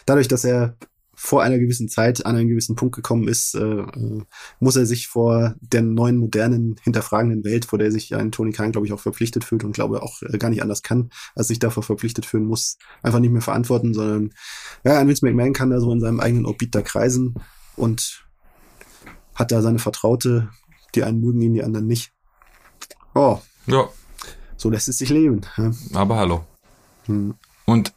dadurch, 0.06 0.28
dass 0.28 0.44
er 0.44 0.76
vor 1.14 1.40
einer 1.40 1.58
gewissen 1.60 1.88
Zeit 1.88 2.26
an 2.26 2.34
einen 2.34 2.48
gewissen 2.48 2.74
Punkt 2.74 2.96
gekommen 2.96 3.28
ist, 3.28 3.54
äh, 3.54 3.60
äh, 3.60 4.22
muss 4.58 4.74
er 4.74 4.86
sich 4.86 5.06
vor 5.06 5.54
der 5.60 5.82
neuen, 5.82 6.16
modernen, 6.16 6.80
hinterfragenden 6.82 7.44
Welt, 7.44 7.64
vor 7.64 7.78
der 7.78 7.92
sich 7.92 8.12
ein 8.16 8.32
Tony 8.32 8.50
Khan, 8.50 8.72
glaube 8.72 8.88
ich, 8.88 8.92
auch 8.92 8.98
verpflichtet 8.98 9.44
fühlt 9.44 9.62
und 9.62 9.72
glaube 9.72 10.02
auch 10.02 10.20
äh, 10.22 10.36
gar 10.36 10.50
nicht 10.50 10.62
anders 10.62 10.82
kann, 10.82 11.10
als 11.36 11.46
sich 11.46 11.60
davor 11.60 11.84
verpflichtet 11.84 12.26
fühlen 12.26 12.46
muss, 12.46 12.76
einfach 13.04 13.20
nicht 13.20 13.30
mehr 13.30 13.40
verantworten, 13.40 13.94
sondern 13.94 14.32
ja, 14.82 14.98
ein 14.98 15.06
Vince 15.06 15.24
McMahon 15.24 15.52
kann 15.52 15.70
da 15.70 15.78
so 15.78 15.92
in 15.92 16.00
seinem 16.00 16.18
eigenen 16.18 16.44
Orbit 16.44 16.74
da 16.74 16.82
kreisen 16.82 17.34
und 17.76 18.24
hat 19.42 19.52
da 19.52 19.60
seine 19.60 19.78
Vertraute, 19.78 20.48
die 20.94 21.04
einen 21.04 21.20
mögen 21.20 21.42
ihn, 21.42 21.54
die 21.54 21.62
anderen 21.62 21.86
nicht. 21.86 22.12
Oh. 23.14 23.38
Ja. 23.66 23.88
So 24.56 24.70
lässt 24.70 24.88
es 24.88 24.98
sich 24.98 25.10
leben. 25.10 25.42
Aber 25.92 26.16
hallo. 26.16 26.44
Hm. 27.06 27.34
Und 27.66 27.92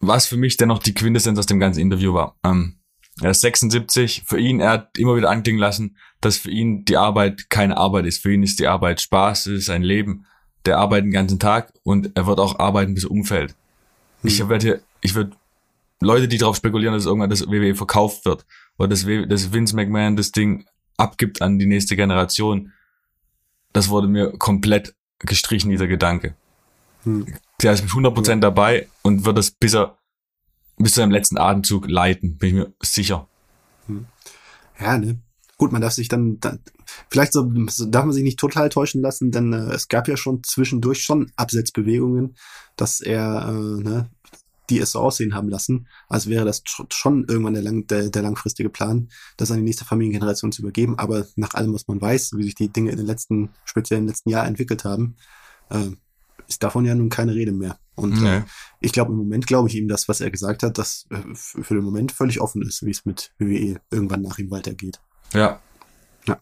was 0.00 0.26
für 0.26 0.36
mich 0.36 0.56
dennoch 0.56 0.78
die 0.78 0.94
Quintessenz 0.94 1.38
aus 1.38 1.46
dem 1.46 1.58
ganzen 1.58 1.80
Interview 1.80 2.14
war. 2.14 2.36
Ähm, 2.44 2.76
er 3.20 3.30
ist 3.30 3.40
76, 3.40 4.22
für 4.26 4.38
ihn, 4.38 4.60
er 4.60 4.70
hat 4.70 4.98
immer 4.98 5.16
wieder 5.16 5.30
anklingen 5.30 5.60
lassen, 5.60 5.96
dass 6.20 6.36
für 6.36 6.50
ihn 6.50 6.84
die 6.84 6.96
Arbeit 6.96 7.50
keine 7.50 7.76
Arbeit 7.76 8.06
ist. 8.06 8.22
Für 8.22 8.32
ihn 8.32 8.44
ist 8.44 8.60
die 8.60 8.68
Arbeit 8.68 9.00
Spaß, 9.00 9.46
es 9.46 9.62
ist 9.62 9.70
ein 9.70 9.82
Leben. 9.82 10.26
Der 10.66 10.78
arbeitet 10.78 11.06
den 11.06 11.12
ganzen 11.12 11.38
Tag 11.40 11.72
und 11.82 12.12
er 12.14 12.26
wird 12.26 12.38
auch 12.38 12.58
arbeiten, 12.58 12.94
bis 12.94 13.04
er 13.04 13.10
umfällt. 13.10 13.52
Hm. 14.20 14.28
Ich 14.28 14.48
werde, 14.48 14.82
ich 15.00 15.14
würde 15.14 15.32
Leute, 16.00 16.28
die 16.28 16.38
darauf 16.38 16.56
spekulieren, 16.56 16.94
dass 16.94 17.06
irgendwann 17.06 17.30
das 17.30 17.46
WWE 17.46 17.74
verkauft 17.74 18.24
wird 18.24 18.46
oder 18.78 18.88
dass, 18.88 19.04
dass 19.28 19.52
Vince 19.52 19.74
McMahon 19.74 20.16
das 20.16 20.32
Ding 20.32 20.66
abgibt 20.96 21.42
an 21.42 21.58
die 21.58 21.66
nächste 21.66 21.96
Generation, 21.96 22.72
das 23.72 23.88
wurde 23.88 24.08
mir 24.08 24.32
komplett 24.38 24.94
gestrichen, 25.18 25.70
dieser 25.70 25.86
Gedanke. 25.86 26.34
Hm. 27.02 27.26
Der 27.62 27.72
ist 27.72 27.82
mit 27.82 27.90
100% 27.90 28.28
ja. 28.28 28.36
dabei 28.36 28.88
und 29.02 29.24
wird 29.24 29.38
das 29.38 29.50
bis 29.50 29.74
er 29.74 29.98
bis 30.76 30.94
zu 30.94 31.00
seinem 31.00 31.10
letzten 31.10 31.38
Atemzug 31.38 31.88
leiten, 31.88 32.38
bin 32.38 32.48
ich 32.48 32.54
mir 32.54 32.72
sicher. 32.80 33.28
Hm. 33.86 34.06
Ja, 34.80 34.96
ne? 34.96 35.18
Gut, 35.56 35.72
man 35.72 35.82
darf 35.82 35.92
sich 35.92 36.06
dann, 36.06 36.38
dann 36.38 36.60
vielleicht 37.10 37.32
so, 37.32 37.42
darf 37.42 38.04
man 38.04 38.12
sich 38.12 38.22
nicht 38.22 38.38
total 38.38 38.68
täuschen 38.68 39.02
lassen, 39.02 39.32
denn 39.32 39.52
äh, 39.52 39.72
es 39.72 39.88
gab 39.88 40.06
ja 40.06 40.16
schon 40.16 40.44
zwischendurch 40.44 41.02
schon 41.02 41.32
Absetzbewegungen, 41.34 42.36
dass 42.76 43.00
er 43.00 43.48
äh, 43.48 43.82
ne, 43.82 44.08
die 44.70 44.78
es 44.78 44.92
so 44.92 45.00
aussehen 45.00 45.34
haben 45.34 45.48
lassen, 45.48 45.88
als 46.08 46.28
wäre 46.28 46.44
das 46.44 46.62
schon 46.92 47.24
irgendwann 47.28 47.54
der, 47.54 47.62
lang, 47.62 47.86
der, 47.86 48.10
der 48.10 48.22
langfristige 48.22 48.68
Plan, 48.68 49.08
das 49.36 49.50
an 49.50 49.58
die 49.58 49.64
nächste 49.64 49.84
Familiengeneration 49.84 50.52
zu 50.52 50.62
übergeben. 50.62 50.98
Aber 50.98 51.26
nach 51.36 51.54
allem, 51.54 51.74
was 51.74 51.88
man 51.88 52.00
weiß, 52.00 52.32
wie 52.36 52.42
sich 52.44 52.54
die 52.54 52.68
Dinge 52.68 52.90
in 52.90 52.96
den 52.96 53.06
letzten, 53.06 53.50
speziell 53.64 54.00
im 54.00 54.06
letzten 54.06 54.30
Jahr 54.30 54.46
entwickelt 54.46 54.84
haben, 54.84 55.16
äh, 55.70 55.90
ist 56.48 56.62
davon 56.62 56.84
ja 56.84 56.94
nun 56.94 57.10
keine 57.10 57.34
Rede 57.34 57.52
mehr. 57.52 57.78
Und 57.94 58.22
nee. 58.22 58.38
äh, 58.38 58.42
ich 58.80 58.92
glaube, 58.92 59.12
im 59.12 59.18
Moment 59.18 59.46
glaube 59.46 59.68
ich 59.68 59.76
ihm 59.76 59.88
das, 59.88 60.08
was 60.08 60.20
er 60.20 60.30
gesagt 60.30 60.62
hat, 60.62 60.78
dass 60.78 61.06
äh, 61.10 61.34
für 61.34 61.74
den 61.74 61.84
Moment 61.84 62.12
völlig 62.12 62.40
offen 62.40 62.62
ist, 62.62 62.84
wie 62.84 62.90
es 62.90 63.04
mit 63.04 63.32
WWE 63.38 63.80
irgendwann 63.90 64.22
nach 64.22 64.38
ihm 64.38 64.50
weitergeht. 64.50 65.00
Ja. 65.32 65.60
Ja. 66.26 66.40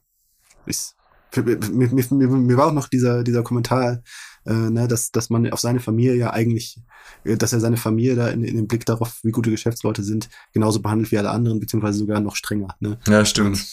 Ist, 0.67 0.97
mir, 1.35 1.59
mir, 1.71 1.89
mir, 2.11 2.29
mir 2.29 2.57
war 2.57 2.69
auch 2.69 2.73
noch 2.73 2.89
dieser, 2.89 3.25
dieser 3.25 3.43
Kommentar, 3.43 4.03
äh, 4.47 4.71
ne, 4.71 4.89
dass, 4.89 5.11
dass 5.11 5.31
man 5.31 5.51
auf 5.51 5.61
seine 5.61 5.81
Familie 5.81 6.15
ja 6.15 6.33
eigentlich, 6.33 6.81
äh, 7.25 7.37
dass 7.37 7.53
er 7.53 7.61
seine 7.61 7.77
Familie 7.77 8.15
da 8.15 8.29
in, 8.29 8.45
in 8.45 8.57
dem 8.57 8.67
Blick 8.67 8.87
darauf, 8.87 9.19
wie 9.23 9.33
gute 9.33 9.51
Geschäftsleute 9.51 10.03
sind, 10.03 10.29
genauso 10.53 10.81
behandelt 10.81 11.13
wie 11.13 11.19
alle 11.19 11.31
anderen, 11.31 11.61
beziehungsweise 11.61 11.99
sogar 11.99 12.21
noch 12.21 12.37
strenger. 12.37 12.77
Ne? 12.81 12.99
Ja, 13.07 13.25
stimmt. 13.25 13.65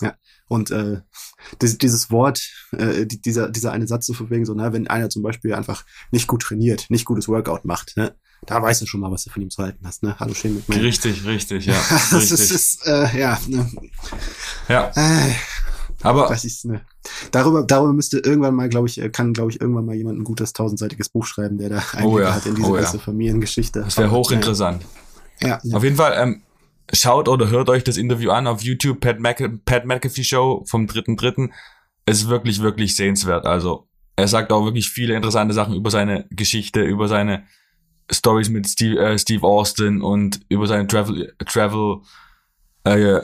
Ja, 0.00 0.14
und 0.48 0.70
äh, 0.70 1.00
das, 1.58 1.78
dieses 1.78 2.10
Wort, 2.10 2.50
äh, 2.72 3.06
dieser, 3.06 3.48
dieser 3.48 3.72
eine 3.72 3.86
Satz 3.86 4.06
so 4.06 4.12
von 4.12 4.28
wegen 4.30 4.44
so, 4.44 4.54
ne, 4.54 4.72
wenn 4.72 4.88
einer 4.88 5.08
zum 5.08 5.22
Beispiel 5.22 5.54
einfach 5.54 5.84
nicht 6.10 6.26
gut 6.26 6.42
trainiert, 6.42 6.86
nicht 6.90 7.04
gutes 7.06 7.28
Workout 7.28 7.64
macht, 7.64 7.96
ne, 7.96 8.14
da 8.44 8.62
weißt 8.62 8.82
du 8.82 8.86
schon 8.86 9.00
mal, 9.00 9.10
was 9.10 9.24
du 9.24 9.30
von 9.30 9.42
ihm 9.42 9.50
zu 9.50 9.62
halten 9.62 9.86
hast, 9.86 10.02
ne? 10.02 10.14
Hallo 10.18 10.34
Shane 10.34 10.54
McMahon. 10.54 10.82
Richtig, 10.82 11.24
richtig, 11.24 11.66
ja. 11.66 11.74
das 11.90 12.12
richtig. 12.12 12.50
ist, 12.50 12.86
äh, 12.86 13.18
ja, 13.18 13.40
ne. 13.46 13.70
Ja. 14.68 14.92
Äh, 14.94 15.32
aber 16.02 16.28
das 16.28 16.44
ist, 16.44 16.64
ne. 16.64 16.82
Darüber, 17.30 17.62
darüber 17.62 17.92
müsste 17.92 18.18
irgendwann 18.18 18.54
mal, 18.54 18.68
glaube 18.68 18.88
ich, 18.88 19.00
äh, 19.00 19.08
kann, 19.08 19.32
glaube 19.32 19.50
ich, 19.50 19.60
irgendwann 19.60 19.86
mal 19.86 19.94
jemand 19.94 20.18
ein 20.18 20.24
gutes 20.24 20.52
tausendseitiges 20.52 21.08
Buch 21.08 21.26
schreiben, 21.26 21.58
der 21.58 21.70
da 21.70 21.82
Einblick 21.92 22.04
oh 22.04 22.18
ja, 22.18 22.34
hat 22.34 22.46
in 22.46 22.54
diese 22.54 22.68
oh 22.68 22.72
ganze 22.74 22.96
ja. 22.98 23.02
Familiengeschichte. 23.02 23.80
Das 23.80 23.96
wäre 23.96 24.10
hochinteressant. 24.10 24.82
Ja, 25.40 25.58
ja. 25.62 25.76
Auf 25.76 25.84
jeden 25.84 25.96
Fall, 25.96 26.14
ähm, 26.16 26.42
schaut 26.92 27.28
oder 27.28 27.50
hört 27.50 27.68
euch 27.68 27.84
das 27.84 27.96
Interview 27.96 28.30
an 28.30 28.46
auf 28.46 28.62
YouTube, 28.62 29.00
Pat, 29.00 29.18
Mc 29.18 29.60
Pat 29.64 29.86
McAfee 29.86 30.24
Show 30.24 30.64
vom 30.66 30.86
3.3. 30.86 31.50
Es 32.04 32.18
ist 32.22 32.28
wirklich, 32.28 32.60
wirklich 32.60 32.94
sehenswert. 32.94 33.46
Also, 33.46 33.88
er 34.16 34.28
sagt 34.28 34.52
auch 34.52 34.64
wirklich 34.64 34.88
viele 34.88 35.14
interessante 35.14 35.54
Sachen 35.54 35.74
über 35.74 35.90
seine 35.90 36.26
Geschichte, 36.30 36.82
über 36.82 37.08
seine 37.08 37.44
Stories 38.10 38.48
mit 38.48 38.68
Steve, 38.68 38.98
äh, 38.98 39.18
Steve 39.18 39.46
Austin 39.46 40.00
und 40.00 40.40
über 40.48 40.66
seine 40.66 40.86
Travel, 40.86 41.34
Travel, 41.44 41.98
äh, 42.84 43.20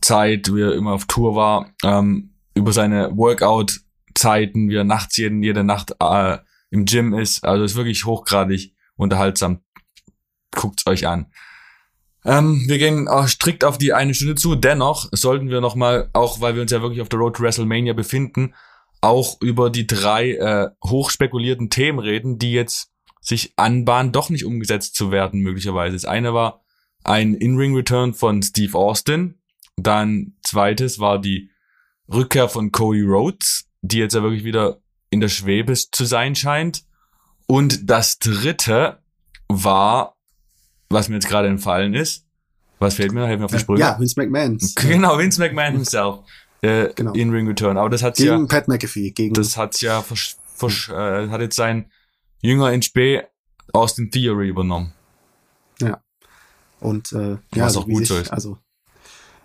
Zeit, 0.00 0.52
wie 0.54 0.62
er 0.62 0.74
immer 0.74 0.92
auf 0.92 1.06
Tour 1.06 1.34
war, 1.34 1.72
ähm, 1.84 2.34
über 2.54 2.72
seine 2.72 3.16
Workout-Zeiten, 3.16 4.68
wie 4.68 4.76
er 4.76 4.84
nachts 4.84 5.16
jeden, 5.16 5.42
jede 5.42 5.64
Nacht 5.64 5.94
äh, 6.00 6.38
im 6.70 6.84
Gym 6.84 7.14
ist. 7.14 7.44
Also 7.44 7.64
ist 7.64 7.76
wirklich 7.76 8.04
hochgradig 8.04 8.74
unterhaltsam. 8.96 9.60
Guckt's 10.52 10.86
euch 10.86 11.06
an. 11.06 11.30
Ähm, 12.24 12.64
wir 12.66 12.78
gehen 12.78 13.08
auch 13.08 13.28
strikt 13.28 13.64
auf 13.64 13.78
die 13.78 13.92
eine 13.92 14.14
Stunde 14.14 14.34
zu. 14.34 14.54
Dennoch 14.54 15.08
sollten 15.12 15.48
wir 15.48 15.60
nochmal, 15.60 16.10
auch 16.12 16.40
weil 16.40 16.54
wir 16.54 16.62
uns 16.62 16.72
ja 16.72 16.82
wirklich 16.82 17.00
auf 17.00 17.08
der 17.08 17.18
Road 17.18 17.36
to 17.36 17.42
WrestleMania 17.42 17.92
befinden, 17.92 18.54
auch 19.00 19.40
über 19.40 19.70
die 19.70 19.86
drei 19.86 20.32
äh, 20.32 20.68
hochspekulierten 20.84 21.70
Themen 21.70 21.98
reden, 22.00 22.38
die 22.38 22.52
jetzt 22.52 22.90
sich 23.20 23.52
anbahnen, 23.56 24.12
doch 24.12 24.30
nicht 24.30 24.44
umgesetzt 24.44 24.94
zu 24.94 25.10
werden, 25.10 25.40
möglicherweise. 25.40 25.94
Das 25.94 26.04
eine 26.04 26.34
war 26.34 26.62
ein 27.04 27.34
In-Ring-Return 27.34 28.14
von 28.14 28.42
Steve 28.42 28.76
Austin. 28.76 29.38
Dann 29.82 30.34
zweites 30.42 30.98
war 30.98 31.20
die 31.20 31.50
Rückkehr 32.12 32.48
von 32.48 32.72
Cody 32.72 33.02
Rhodes, 33.02 33.66
die 33.82 33.98
jetzt 33.98 34.14
ja 34.14 34.22
wirklich 34.22 34.44
wieder 34.44 34.80
in 35.10 35.20
der 35.20 35.28
Schwebe 35.28 35.74
zu 35.74 36.04
sein 36.04 36.34
scheint. 36.34 36.84
Und 37.46 37.88
das 37.88 38.18
dritte 38.18 39.02
war 39.48 40.18
was 40.90 41.08
mir 41.08 41.16
jetzt 41.16 41.28
gerade 41.28 41.48
entfallen 41.48 41.94
ist. 41.94 42.24
Was 42.78 42.94
fehlt 42.94 43.12
mir? 43.12 43.26
Helfen 43.26 43.40
mir 43.40 43.44
auf 43.46 43.50
die 43.50 43.58
Sprünge. 43.58 43.80
Ja, 43.80 43.98
Vince 43.98 44.14
McMahon. 44.20 44.58
Genau, 44.76 45.18
Vince 45.18 45.40
McMahon 45.40 45.72
himself. 45.72 46.20
Äh, 46.60 46.92
genau. 46.94 47.12
In 47.12 47.30
Ring 47.30 47.46
Return. 47.46 47.76
Aber 47.76 47.88
das 47.88 48.02
hat 48.02 48.16
gegen 48.16 48.28
ja. 48.28 48.36
Gegen 48.36 48.48
Pat 48.48 48.68
McAfee. 48.68 49.10
Gegen 49.10 49.34
das 49.34 49.56
hat 49.56 49.80
ja 49.80 50.02
versch, 50.02 50.36
versch, 50.54 50.88
äh, 50.88 51.28
hat 51.28 51.40
jetzt 51.40 51.56
sein 51.56 51.90
Jünger 52.40 52.72
in 52.72 52.82
Spee 52.82 53.22
aus 53.72 53.94
den 53.94 54.10
Theory 54.10 54.48
übernommen. 54.48 54.92
Ja. 55.80 56.02
Und 56.80 57.12
äh, 57.12 57.32
ja, 57.32 57.38
was 57.54 57.62
also, 57.62 57.80
auch 57.80 57.86
gut 57.86 58.06
so 58.06 58.16
ist. 58.16 58.32
Also 58.32 58.58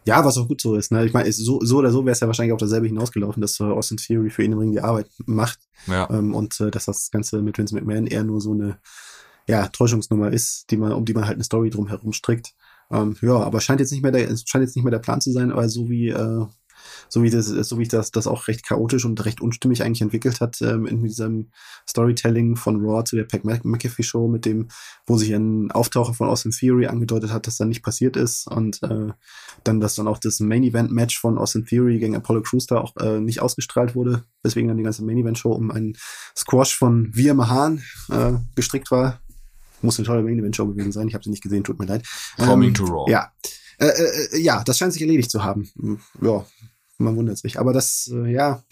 ja, 0.06 0.24
was 0.24 0.38
auch 0.38 0.48
gut 0.48 0.62
so 0.62 0.76
ist. 0.76 0.92
Ne? 0.92 1.06
Ich 1.06 1.14
meine, 1.14 1.32
so, 1.32 1.60
so 1.62 1.78
oder 1.78 1.92
so 1.92 2.06
wäre 2.06 2.14
es 2.14 2.20
ja 2.20 2.28
wahrscheinlich 2.28 2.54
auch 2.54 2.58
dasselbe 2.58 2.88
hinausgelaufen, 2.88 3.42
dass 3.42 3.60
äh, 3.60 3.64
Austin 3.64 3.98
Theory 3.98 4.30
für 4.30 4.44
ihn 4.44 4.52
im 4.52 4.60
Ring 4.60 4.72
die 4.72 4.82
Arbeit 4.82 5.08
macht. 5.26 5.60
Ja. 5.88 6.10
Ähm, 6.10 6.36
und 6.36 6.60
äh, 6.60 6.72
dass 6.72 6.86
das 6.86 7.12
Ganze 7.12 7.42
mit 7.42 7.58
Vince 7.58 7.76
McMahon 7.76 8.08
eher 8.08 8.24
nur 8.24 8.42
so 8.42 8.52
eine 8.52 8.78
ja, 9.48 9.68
Täuschungsnummer 9.68 10.32
ist, 10.32 10.72
die 10.72 10.78
man, 10.78 10.94
um 10.94 11.06
die 11.06 11.14
man 11.14 11.26
halt 11.26 11.36
eine 11.36 11.44
Story 11.44 11.70
drum 11.70 11.88
herum 11.88 12.14
strickt. 12.14 12.54
Ähm, 12.92 13.16
ja, 13.22 13.38
aber 13.38 13.62
scheint 13.62 13.80
jetzt 13.80 13.92
nicht 13.92 14.04
mehr 14.04 14.12
der, 14.12 14.28
scheint 14.46 14.64
jetzt 14.64 14.76
nicht 14.76 14.84
mehr 14.84 14.92
der 14.92 15.00
Plan 15.00 15.22
zu 15.22 15.32
sein, 15.32 15.52
aber 15.52 15.68
so 15.70 15.90
wie, 15.90 16.10
äh, 16.10 16.46
so 17.10 17.24
wie 17.24 17.30
das, 17.30 17.48
so 17.48 17.80
wie 17.80 17.88
das, 17.88 18.12
das 18.12 18.28
auch 18.28 18.48
recht 18.48 18.66
chaotisch 18.66 19.06
und 19.06 19.24
recht 19.26 19.42
unstimmig 19.42 19.84
eigentlich 19.84 20.02
entwickelt 20.02 20.42
hat, 20.42 20.62
ähm, 20.62 20.86
in 20.86 21.04
diesem 21.04 21.50
Storytelling 21.88 22.56
von 22.56 22.84
Raw 22.84 23.04
zu 23.04 23.16
der 23.16 23.24
Pac 23.24 23.44
McAfee 23.44 24.04
Show, 24.04 24.28
mit 24.28 24.46
dem, 24.46 24.68
wo 25.06 25.18
sich 25.18 25.34
ein 25.34 25.72
Auftaucher 25.72 26.14
von 26.14 26.28
Austin 26.28 26.52
Theory 26.52 26.88
angedeutet 26.88 27.32
hat, 27.32 27.48
dass 27.48 27.58
dann 27.58 27.70
nicht 27.70 27.84
passiert 27.84 28.16
ist 28.16 28.48
und 28.48 28.82
äh, 28.84 29.12
dann, 29.64 29.80
dass 29.80 29.96
dann 29.96 30.08
auch 30.08 30.18
das 30.18 30.40
Main 30.40 30.64
Event 30.64 30.92
Match 30.92 31.20
von 31.20 31.38
Austin 31.38 31.66
Theory 31.66 32.00
gegen 32.00 32.16
Apollo 32.16 32.42
Crews 32.44 32.68
da 32.68 32.80
auch 32.80 32.96
äh, 32.98 33.20
nicht 33.20 33.42
ausgestrahlt 33.42 33.96
wurde, 33.96 34.24
weswegen 34.44 34.68
dann 34.68 34.78
die 34.78 34.84
ganze 34.84 35.04
Main 35.04 35.18
Event 35.18 35.38
Show 35.38 35.52
um 35.52 35.72
einen 35.72 35.98
Squash 36.36 36.76
von 36.76 37.10
Via 37.14 37.34
Mahan 37.34 37.84
äh, 38.10 38.34
gestrickt 38.56 38.92
war, 38.92 39.20
muss 39.84 40.00
eine 40.00 40.08
tolle 40.08 40.24
Main 40.24 40.40
Event 40.40 40.56
Show 40.56 40.68
gewesen 40.68 40.92
sein. 40.92 41.08
Ich 41.08 41.14
habe 41.14 41.24
sie 41.24 41.30
nicht 41.30 41.44
gesehen, 41.44 41.64
tut 41.64 41.80
mir 41.80 41.86
leid. 41.86 42.06
Coming 42.38 42.70
ähm, 42.70 42.74
to 42.74 42.86
Raw. 42.86 43.12
Ja. 43.12 43.32
Äh, 43.80 43.88
äh, 43.88 44.40
ja, 44.40 44.64
das 44.64 44.78
scheint 44.78 44.94
sich 44.94 45.02
erledigt 45.02 45.30
zu 45.30 45.44
haben. 45.44 45.70
Ja, 46.22 46.46
man 46.98 47.16
wundert 47.16 47.38
sich. 47.38 47.60
Aber 47.60 47.74
das, 47.74 48.10
äh, 48.14 48.32
ja, 48.32 48.64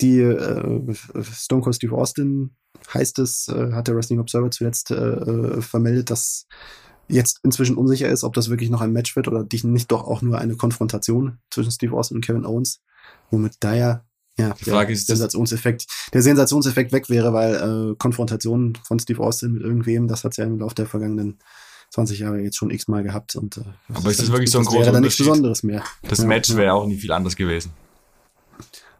die 0.00 0.20
äh, 0.20 0.94
Stone 1.22 1.62
Cold 1.62 1.76
Steve 1.76 1.94
Austin 1.94 2.56
heißt 2.92 3.18
es, 3.18 3.48
äh, 3.48 3.72
hat 3.72 3.88
der 3.88 3.96
Wrestling 3.96 4.20
Observer 4.20 4.50
zuletzt 4.50 4.90
äh, 4.90 4.94
äh, 4.94 5.62
vermeldet, 5.62 6.10
dass 6.10 6.46
jetzt 7.08 7.40
inzwischen 7.42 7.76
unsicher 7.76 8.08
ist, 8.08 8.24
ob 8.24 8.34
das 8.34 8.50
wirklich 8.50 8.70
noch 8.70 8.80
ein 8.80 8.92
Match 8.92 9.16
wird 9.16 9.28
oder 9.28 9.46
nicht 9.64 9.90
doch 9.90 10.04
auch 10.04 10.22
nur 10.22 10.38
eine 10.38 10.56
Konfrontation 10.56 11.38
zwischen 11.50 11.72
Steve 11.72 11.96
Austin 11.96 12.18
und 12.18 12.24
Kevin 12.24 12.46
Owens, 12.46 12.80
womit 13.30 13.54
da 13.60 13.74
ja 13.74 14.04
ja, 14.38 14.54
die 14.54 14.70
Frage 14.70 14.86
der 14.86 14.96
ist, 14.96 15.06
Sensationseffekt, 15.06 15.86
der 16.14 16.22
Sensationseffekt 16.22 16.92
weg 16.92 17.10
wäre, 17.10 17.32
weil 17.32 17.54
äh, 17.90 17.94
Konfrontationen 17.96 18.78
von 18.86 18.98
Steve 18.98 19.20
Austin 19.20 19.52
mit 19.52 19.62
irgendwem, 19.62 20.08
das 20.08 20.24
hat 20.24 20.32
es 20.32 20.38
ja 20.38 20.44
im 20.44 20.58
Laufe 20.58 20.76
der 20.76 20.86
vergangenen 20.86 21.38
20 21.90 22.20
Jahre 22.20 22.40
jetzt 22.40 22.56
schon 22.56 22.70
x-mal 22.70 23.02
gehabt. 23.02 23.36
Und, 23.36 23.58
äh, 23.58 23.62
Aber 23.92 24.10
ist 24.10 24.20
das 24.20 24.30
wirklich 24.30 24.50
so 24.50 24.58
ein 24.58 24.64
großer 24.64 24.80
wäre 24.80 24.92
dann 24.92 25.02
nichts 25.02 25.18
Besonderes 25.18 25.62
mehr. 25.62 25.84
Das 26.02 26.20
Match 26.24 26.50
wäre 26.50 26.66
ja. 26.66 26.72
auch 26.72 26.86
nicht 26.86 27.00
viel 27.00 27.12
anders 27.12 27.36
gewesen. 27.36 27.72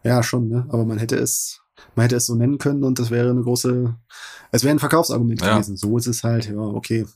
Ja, 0.03 0.23
schon, 0.23 0.49
ne? 0.49 0.67
Aber 0.69 0.85
man 0.85 0.99
hätte 0.99 1.17
es, 1.17 1.61
man 1.95 2.05
hätte 2.05 2.17
es 2.17 2.27
so 2.27 2.35
nennen 2.35 2.59
können 2.59 2.85
und 2.85 2.99
das 2.99 3.11
wäre 3.11 3.31
eine 3.31 3.43
große, 3.43 3.95
es 4.51 4.65
wäre 4.65 4.75
ein 4.75 4.79
Verkaufsargument 4.79 5.41
ja. 5.41 5.55
gewesen. 5.55 5.77
So 5.77 5.97
ist 5.99 6.07
es 6.07 6.25
halt, 6.25 6.47
ja, 6.47 6.59
okay. 6.59 7.07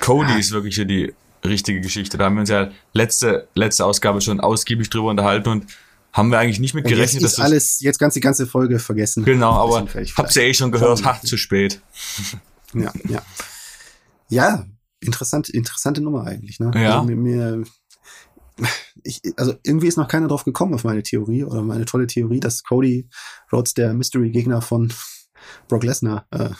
Cody 0.00 0.38
ist 0.38 0.52
wirklich 0.52 0.76
die 0.76 1.12
richtige 1.44 1.80
Geschichte. 1.80 2.18
Da 2.18 2.26
haben 2.26 2.36
wir 2.36 2.40
uns 2.40 2.50
ja 2.50 2.70
letzte, 2.92 3.48
letzte 3.54 3.84
Ausgabe 3.84 4.20
schon 4.20 4.40
ausgiebig 4.40 4.90
drüber 4.90 5.10
unterhalten 5.10 5.48
und 5.48 5.66
haben 6.12 6.30
wir 6.30 6.38
eigentlich 6.38 6.60
nicht 6.60 6.74
mit 6.74 6.86
gerechnet, 6.86 7.22
ist 7.22 7.40
alles, 7.40 7.80
jetzt 7.80 7.98
ganz 7.98 8.14
die 8.14 8.20
ganze 8.20 8.46
Folge 8.46 8.78
vergessen. 8.78 9.24
Genau, 9.24 9.52
aber 9.52 9.86
hab's 10.16 10.34
ja 10.34 10.42
eh 10.42 10.52
schon 10.54 10.70
gehört, 10.70 11.04
ha, 11.04 11.18
zu 11.24 11.38
spät. 11.38 11.80
Ja, 12.74 12.92
ja. 13.08 13.22
Ja, 14.32 14.64
interessant, 15.00 15.48
interessante 15.50 16.00
Nummer 16.00 16.24
eigentlich, 16.26 16.58
ne? 16.58 16.70
Ja. 16.74 17.00
Also 17.00 17.06
mir, 17.06 17.16
mir, 17.16 17.64
ich, 19.02 19.20
also 19.36 19.54
irgendwie 19.62 19.88
ist 19.88 19.96
noch 19.98 20.08
keiner 20.08 20.28
drauf 20.28 20.44
gekommen 20.44 20.74
auf 20.74 20.84
meine 20.84 21.02
Theorie 21.02 21.44
oder 21.44 21.62
meine 21.62 21.84
tolle 21.84 22.06
Theorie, 22.06 22.40
dass 22.40 22.62
Cody 22.62 23.08
Rhodes 23.52 23.74
der 23.74 23.92
Mystery-Gegner 23.94 24.62
von 24.62 24.92
Brock 25.68 25.84
Lesnar 25.84 26.26
äh, 26.30 26.50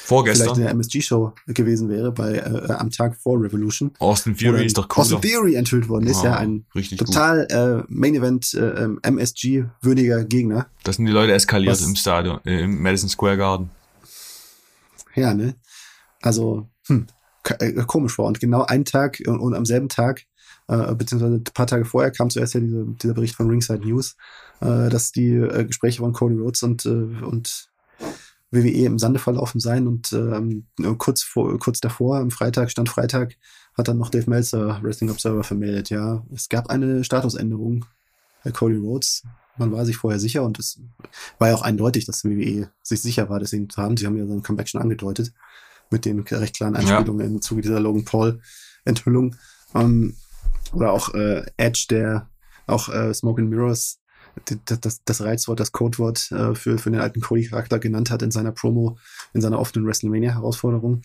Vorgestern. 0.00 0.44
vielleicht 0.44 0.56
in 0.58 0.62
der 0.64 0.70
MSG-Show 0.72 1.32
gewesen 1.48 1.88
wäre 1.88 2.12
bei 2.12 2.34
äh, 2.36 2.72
am 2.72 2.90
Tag 2.90 3.16
vor 3.16 3.40
Revolution. 3.42 3.92
Austin 3.98 4.34
Oder 4.34 4.64
ist 4.66 4.78
doch 4.78 4.88
cool. 4.96 5.02
Austin 5.02 5.20
Theory 5.20 5.54
enthüllt 5.56 5.88
worden 5.88 6.06
ist, 6.06 6.18
Ah, 6.18 6.24
ja 6.24 6.36
ein 6.36 6.66
total 6.96 7.46
äh, 7.50 7.84
Main 7.88 8.14
Event 8.14 8.54
äh, 8.54 8.84
ähm, 8.84 9.00
Gegner. 10.24 10.66
Da 10.84 10.92
sind 10.92 11.06
die 11.06 11.12
Leute 11.12 11.32
eskaliert 11.32 11.72
Was- 11.72 11.86
im 11.86 11.96
Stadion, 11.96 12.38
äh, 12.44 12.62
im 12.62 12.80
Madison 12.80 13.08
Square 13.08 13.36
Garden. 13.38 13.70
Ja, 15.14 15.34
ne? 15.34 15.56
Also, 16.22 16.68
hm, 16.88 17.06
äh, 17.58 17.72
komisch 17.86 18.18
war. 18.18 18.26
Und 18.26 18.40
genau 18.40 18.64
einen 18.64 18.84
Tag 18.84 19.22
und, 19.26 19.38
und 19.40 19.54
am 19.54 19.64
selben 19.64 19.88
Tag, 19.88 20.24
äh, 20.68 20.94
beziehungsweise 20.94 21.36
ein 21.36 21.44
paar 21.44 21.66
Tage 21.66 21.84
vorher, 21.84 22.10
kam 22.10 22.30
zuerst 22.30 22.54
ja 22.54 22.60
diese, 22.60 22.84
dieser 23.02 23.14
Bericht 23.14 23.36
von 23.36 23.48
Ringside 23.48 23.86
News, 23.86 24.16
äh, 24.60 24.88
dass 24.88 25.12
die 25.12 25.34
äh, 25.34 25.64
Gespräche 25.64 26.00
von 26.00 26.12
Cody 26.12 26.36
Rhodes 26.36 26.62
und, 26.62 26.84
äh, 26.86 26.88
und 26.88 27.70
WWE 28.50 28.86
im 28.86 28.98
Sande 28.98 29.18
verlaufen 29.18 29.60
seien. 29.60 29.86
Und 29.86 30.12
ähm, 30.12 30.66
kurz, 30.98 31.22
vor, 31.22 31.58
kurz 31.58 31.80
davor, 31.80 32.18
am 32.18 32.30
Freitag, 32.30 32.70
stand 32.70 32.88
Freitag, 32.88 33.36
hat 33.74 33.88
dann 33.88 33.98
noch 33.98 34.10
Dave 34.10 34.28
Meltzer, 34.28 34.80
Wrestling 34.82 35.10
Observer, 35.10 35.44
vermeldet, 35.44 35.90
ja, 35.90 36.24
es 36.34 36.48
gab 36.48 36.68
eine 36.68 37.04
Statusänderung 37.04 37.84
bei 38.42 38.50
Cody 38.50 38.76
Rhodes. 38.76 39.22
Man 39.56 39.72
war 39.72 39.84
sich 39.84 39.96
vorher 39.96 40.20
sicher 40.20 40.44
und 40.44 40.58
es 40.58 40.80
war 41.38 41.48
ja 41.48 41.54
auch 41.54 41.62
eindeutig, 41.62 42.06
dass 42.06 42.24
WWE 42.24 42.70
sich 42.82 43.02
sicher 43.02 43.28
war, 43.28 43.40
deswegen 43.40 43.68
zu 43.68 43.82
haben. 43.82 43.96
Sie 43.96 44.06
haben 44.06 44.16
ja 44.16 44.26
sein 44.26 44.42
Comeback 44.42 44.68
schon 44.68 44.80
angedeutet 44.80 45.32
mit 45.90 46.04
den 46.04 46.20
recht 46.20 46.56
klaren 46.56 46.76
Einspielungen 46.76 47.26
im 47.36 47.42
Zuge 47.42 47.62
dieser 47.62 47.80
Logan 47.80 48.04
Paul 48.04 48.40
Enthüllung. 48.84 49.36
Ähm, 49.74 50.16
oder 50.72 50.92
auch 50.92 51.14
äh, 51.14 51.44
Edge, 51.56 51.86
der 51.90 52.28
auch 52.66 52.88
äh, 52.88 53.12
Smoke 53.14 53.40
and 53.40 53.50
Mirrors 53.50 54.00
d- 54.48 54.56
d- 54.56 54.76
das, 54.80 55.02
das 55.04 55.20
Reizwort, 55.22 55.60
das 55.60 55.72
Codewort 55.72 56.30
äh, 56.32 56.54
für, 56.54 56.78
für 56.78 56.90
den 56.90 57.00
alten 57.00 57.20
Cody-Charakter 57.20 57.78
genannt 57.78 58.10
hat 58.10 58.22
in 58.22 58.30
seiner 58.30 58.52
Promo, 58.52 58.98
in 59.32 59.40
seiner 59.40 59.58
offenen 59.58 59.86
WrestleMania-Herausforderung. 59.86 61.02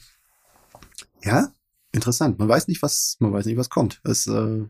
Ja, 1.24 1.52
interessant. 1.92 2.40
Man 2.40 2.50
weiß 2.50 2.68
nicht, 2.68 2.82
was, 2.82 3.16
man 3.20 3.32
weiß 3.32 3.46
nicht, 3.46 3.58
was 3.58 3.70
kommt. 3.70 4.02
Es, 4.04 4.28
äh, 4.28 4.66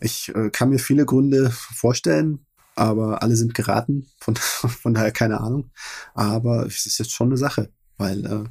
ich 0.00 0.32
äh, 0.34 0.50
kann 0.50 0.70
mir 0.70 0.78
viele 0.78 1.04
Gründe 1.04 1.50
vorstellen, 1.50 2.46
aber 2.76 3.22
alle 3.22 3.36
sind 3.36 3.54
geraten, 3.54 4.06
von, 4.20 4.36
von 4.36 4.94
daher 4.94 5.10
keine 5.12 5.40
Ahnung. 5.40 5.70
Aber 6.14 6.66
es 6.66 6.86
ist 6.86 6.98
jetzt 6.98 7.12
schon 7.12 7.28
eine 7.28 7.36
Sache, 7.36 7.72
weil 7.96 8.24
äh, 8.24 8.44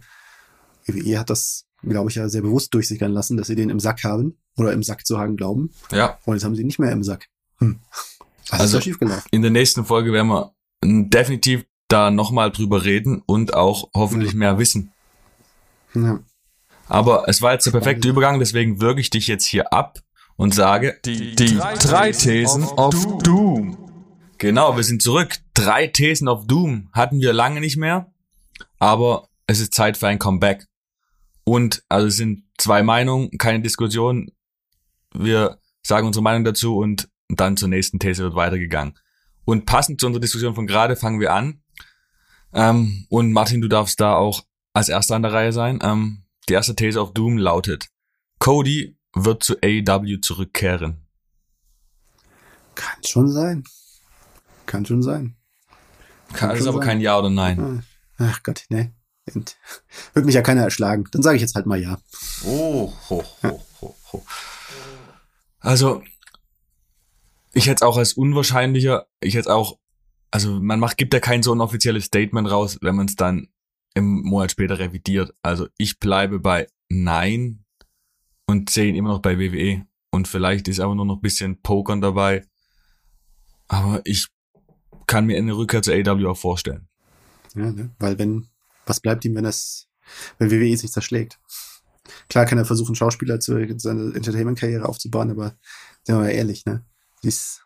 WWE 0.86 1.20
hat 1.20 1.30
das, 1.30 1.66
glaube 1.84 2.10
ich, 2.10 2.16
ja 2.16 2.28
sehr 2.30 2.42
bewusst 2.42 2.74
durchsickern 2.74 3.12
lassen, 3.12 3.38
dass 3.38 3.48
sie 3.48 3.56
den 3.56 3.70
im 3.70 3.80
Sack 3.80 4.04
haben 4.04 4.38
oder 4.58 4.74
im 4.74 4.84
Sack 4.84 5.06
zu 5.06 5.18
haben 5.18 5.36
glauben. 5.38 5.72
Ja. 5.92 6.18
Und 6.26 6.36
jetzt 6.36 6.44
haben 6.44 6.56
sie 6.56 6.62
ihn 6.62 6.68
nicht 6.68 6.80
mehr 6.80 6.92
im 6.92 7.04
Sack. 7.04 7.28
Hm. 7.60 7.80
Was 8.50 8.52
Also- 8.60 8.64
ist 8.66 8.74
da 8.74 8.82
schiefgelaufen? 8.82 9.24
In 9.32 9.42
der 9.42 9.52
nächsten 9.52 9.86
Folge 9.86 10.12
werden 10.14 10.28
wir 10.28 10.54
definitiv 10.84 11.66
da 11.88 12.12
nochmal 12.12 12.52
drüber 12.52 12.84
reden 12.86 13.22
und 13.26 13.54
auch 13.54 13.90
hoffentlich 13.94 14.34
mehr 14.34 14.58
wissen. 14.58 14.92
Ja. 15.94 16.20
Aber 16.88 17.28
es 17.28 17.42
war 17.42 17.54
jetzt 17.54 17.66
der 17.66 17.72
perfekte 17.72 18.10
Übergang, 18.10 18.40
deswegen 18.40 18.82
würge 18.82 19.00
ich 19.02 19.10
dich 19.10 19.28
jetzt 19.28 19.46
hier 19.46 19.72
ab 19.72 20.00
und 20.36 20.54
sage 20.54 21.00
die, 21.06 21.36
drei 21.36 22.12
Thesen 22.12 22.64
of 22.64 22.96
Doom. 23.20 23.78
Genau, 24.38 24.76
wir 24.76 24.84
sind 24.84 25.02
zurück. 25.02 25.38
Drei 25.54 25.88
Thesen 25.88 26.28
of 26.28 26.46
Doom 26.48 26.90
hatten 26.92 27.22
wir 27.22 27.32
lange 27.32 27.62
nicht 27.62 27.78
mehr, 27.78 28.12
aber 28.80 29.28
es 29.48 29.60
ist 29.60 29.74
Zeit 29.74 29.98
für 29.98 30.08
ein 30.08 30.20
Comeback. 30.20 30.66
Und 31.46 31.84
also 31.90 32.08
es 32.08 32.18
sind 32.18 32.44
zwei 32.58 32.84
Meinungen, 32.84 33.38
keine 33.38 33.62
Diskussion. 33.62 34.32
Wir 35.14 35.60
sagen 35.82 36.08
unsere 36.08 36.24
Meinung 36.24 36.44
dazu 36.44 36.78
und 36.78 37.10
dann 37.30 37.58
zur 37.58 37.68
nächsten 37.70 38.00
These 38.00 38.24
wird 38.24 38.36
weitergegangen. 38.36 38.98
Und 39.46 39.66
passend 39.66 40.00
zu 40.00 40.08
unserer 40.08 40.22
Diskussion 40.22 40.56
von 40.56 40.68
gerade 40.68 40.96
fangen 40.96 41.20
wir 41.20 41.34
an. 41.34 41.62
Ähm, 42.54 43.06
und 43.10 43.34
Martin, 43.34 43.62
du 43.62 43.68
darfst 43.68 44.00
da 44.00 44.16
auch 44.16 44.46
als 44.74 44.90
erster 44.90 45.16
an 45.16 45.24
der 45.24 45.34
Reihe 45.34 45.52
sein. 45.52 45.80
Ähm, 45.82 46.24
die 46.48 46.54
erste 46.54 46.76
These 46.76 47.00
of 47.00 47.14
Doom 47.14 47.38
lautet, 47.38 47.88
Cody 48.40 48.98
wird 49.14 49.44
zu 49.44 49.56
AEW 49.62 50.20
zurückkehren. 50.22 51.06
Kann 52.76 53.04
schon 53.06 53.30
sein. 53.30 53.64
Kann 54.66 54.86
schon 54.86 55.02
sein. 55.02 55.36
Kann, 56.34 56.50
das 56.50 56.62
ist 56.62 56.68
aber 56.68 56.80
sein. 56.80 56.88
kein 56.88 57.02
Ja 57.02 57.20
oder 57.20 57.30
Nein. 57.30 57.84
Ach 58.18 58.42
Gott, 58.44 58.66
ne. 58.70 58.94
Und 59.34 59.58
Wird 60.14 60.26
mich 60.26 60.36
ja 60.36 60.42
keiner 60.42 60.64
erschlagen. 60.64 61.06
Dann 61.12 61.22
sage 61.22 61.36
ich 61.36 61.42
jetzt 61.42 61.56
halt 61.56 61.66
mal 61.66 61.80
ja. 61.80 61.98
Oh, 62.46 62.94
ho, 63.10 63.24
ho, 63.44 63.64
ho, 63.82 63.96
ho. 64.12 64.26
Also, 65.60 66.04
ich 67.54 67.68
hätte 67.68 67.76
es 67.76 67.82
auch 67.84 67.98
als 67.98 68.14
unwahrscheinlicher, 68.14 69.08
ich 69.22 69.36
hätte 69.36 69.54
auch, 69.54 69.78
also 70.32 70.60
man 70.60 70.80
macht, 70.80 70.98
gibt 70.98 71.14
ja 71.14 71.20
kein 71.20 71.44
so 71.44 71.54
ein 71.54 71.62
offizielles 71.62 72.06
Statement 72.06 72.50
raus, 72.50 72.78
wenn 72.82 72.96
man 72.96 73.06
es 73.06 73.16
dann 73.16 73.48
im 73.94 74.24
Monat 74.24 74.52
später 74.52 74.80
revidiert. 74.80 75.34
Also 75.44 75.68
ich 75.78 76.00
bleibe 76.00 76.40
bei 76.40 76.68
Nein 76.90 77.64
und 78.48 78.70
sehe 78.70 78.88
ihn 78.88 78.96
immer 78.96 79.10
noch 79.10 79.22
bei 79.22 79.38
WWE. 79.38 79.86
Und 80.12 80.28
vielleicht 80.28 80.68
ist 80.68 80.80
aber 80.80 80.96
nur 80.96 81.06
noch 81.06 81.18
ein 81.18 81.22
bisschen 81.22 81.62
Pokern 81.62 82.02
dabei. 82.02 82.46
Aber 83.68 84.02
ich 84.04 84.28
kann 85.08 85.26
mir 85.26 85.38
eine 85.38 85.56
Rückkehr 85.56 85.82
zur 85.82 85.94
AEW 85.94 86.28
auch 86.30 86.38
vorstellen. 86.38 86.88
Ja, 87.56 87.72
ne? 87.72 87.92
Weil 88.00 88.18
wenn, 88.18 88.48
was 88.86 89.00
bleibt 89.00 89.26
ihm, 89.26 89.36
wenn 89.36 89.44
das, 89.44 89.88
wenn 90.38 90.52
WWE 90.52 90.76
sich 90.78 90.92
zerschlägt? 90.92 91.40
Klar 92.30 92.46
kann 92.46 92.58
er 92.58 92.66
versuchen, 92.66 92.96
Schauspieler 92.96 93.40
zu, 93.40 93.54
seine 93.78 94.14
Entertainment-Karriere 94.14 94.88
aufzubauen, 94.88 95.32
aber 95.32 95.56
sind 96.04 96.16
wir 96.16 96.22
mal 96.22 96.30
ehrlich, 96.30 96.66
ne? 96.66 96.86
Die 97.24 97.30
ist, 97.30 97.62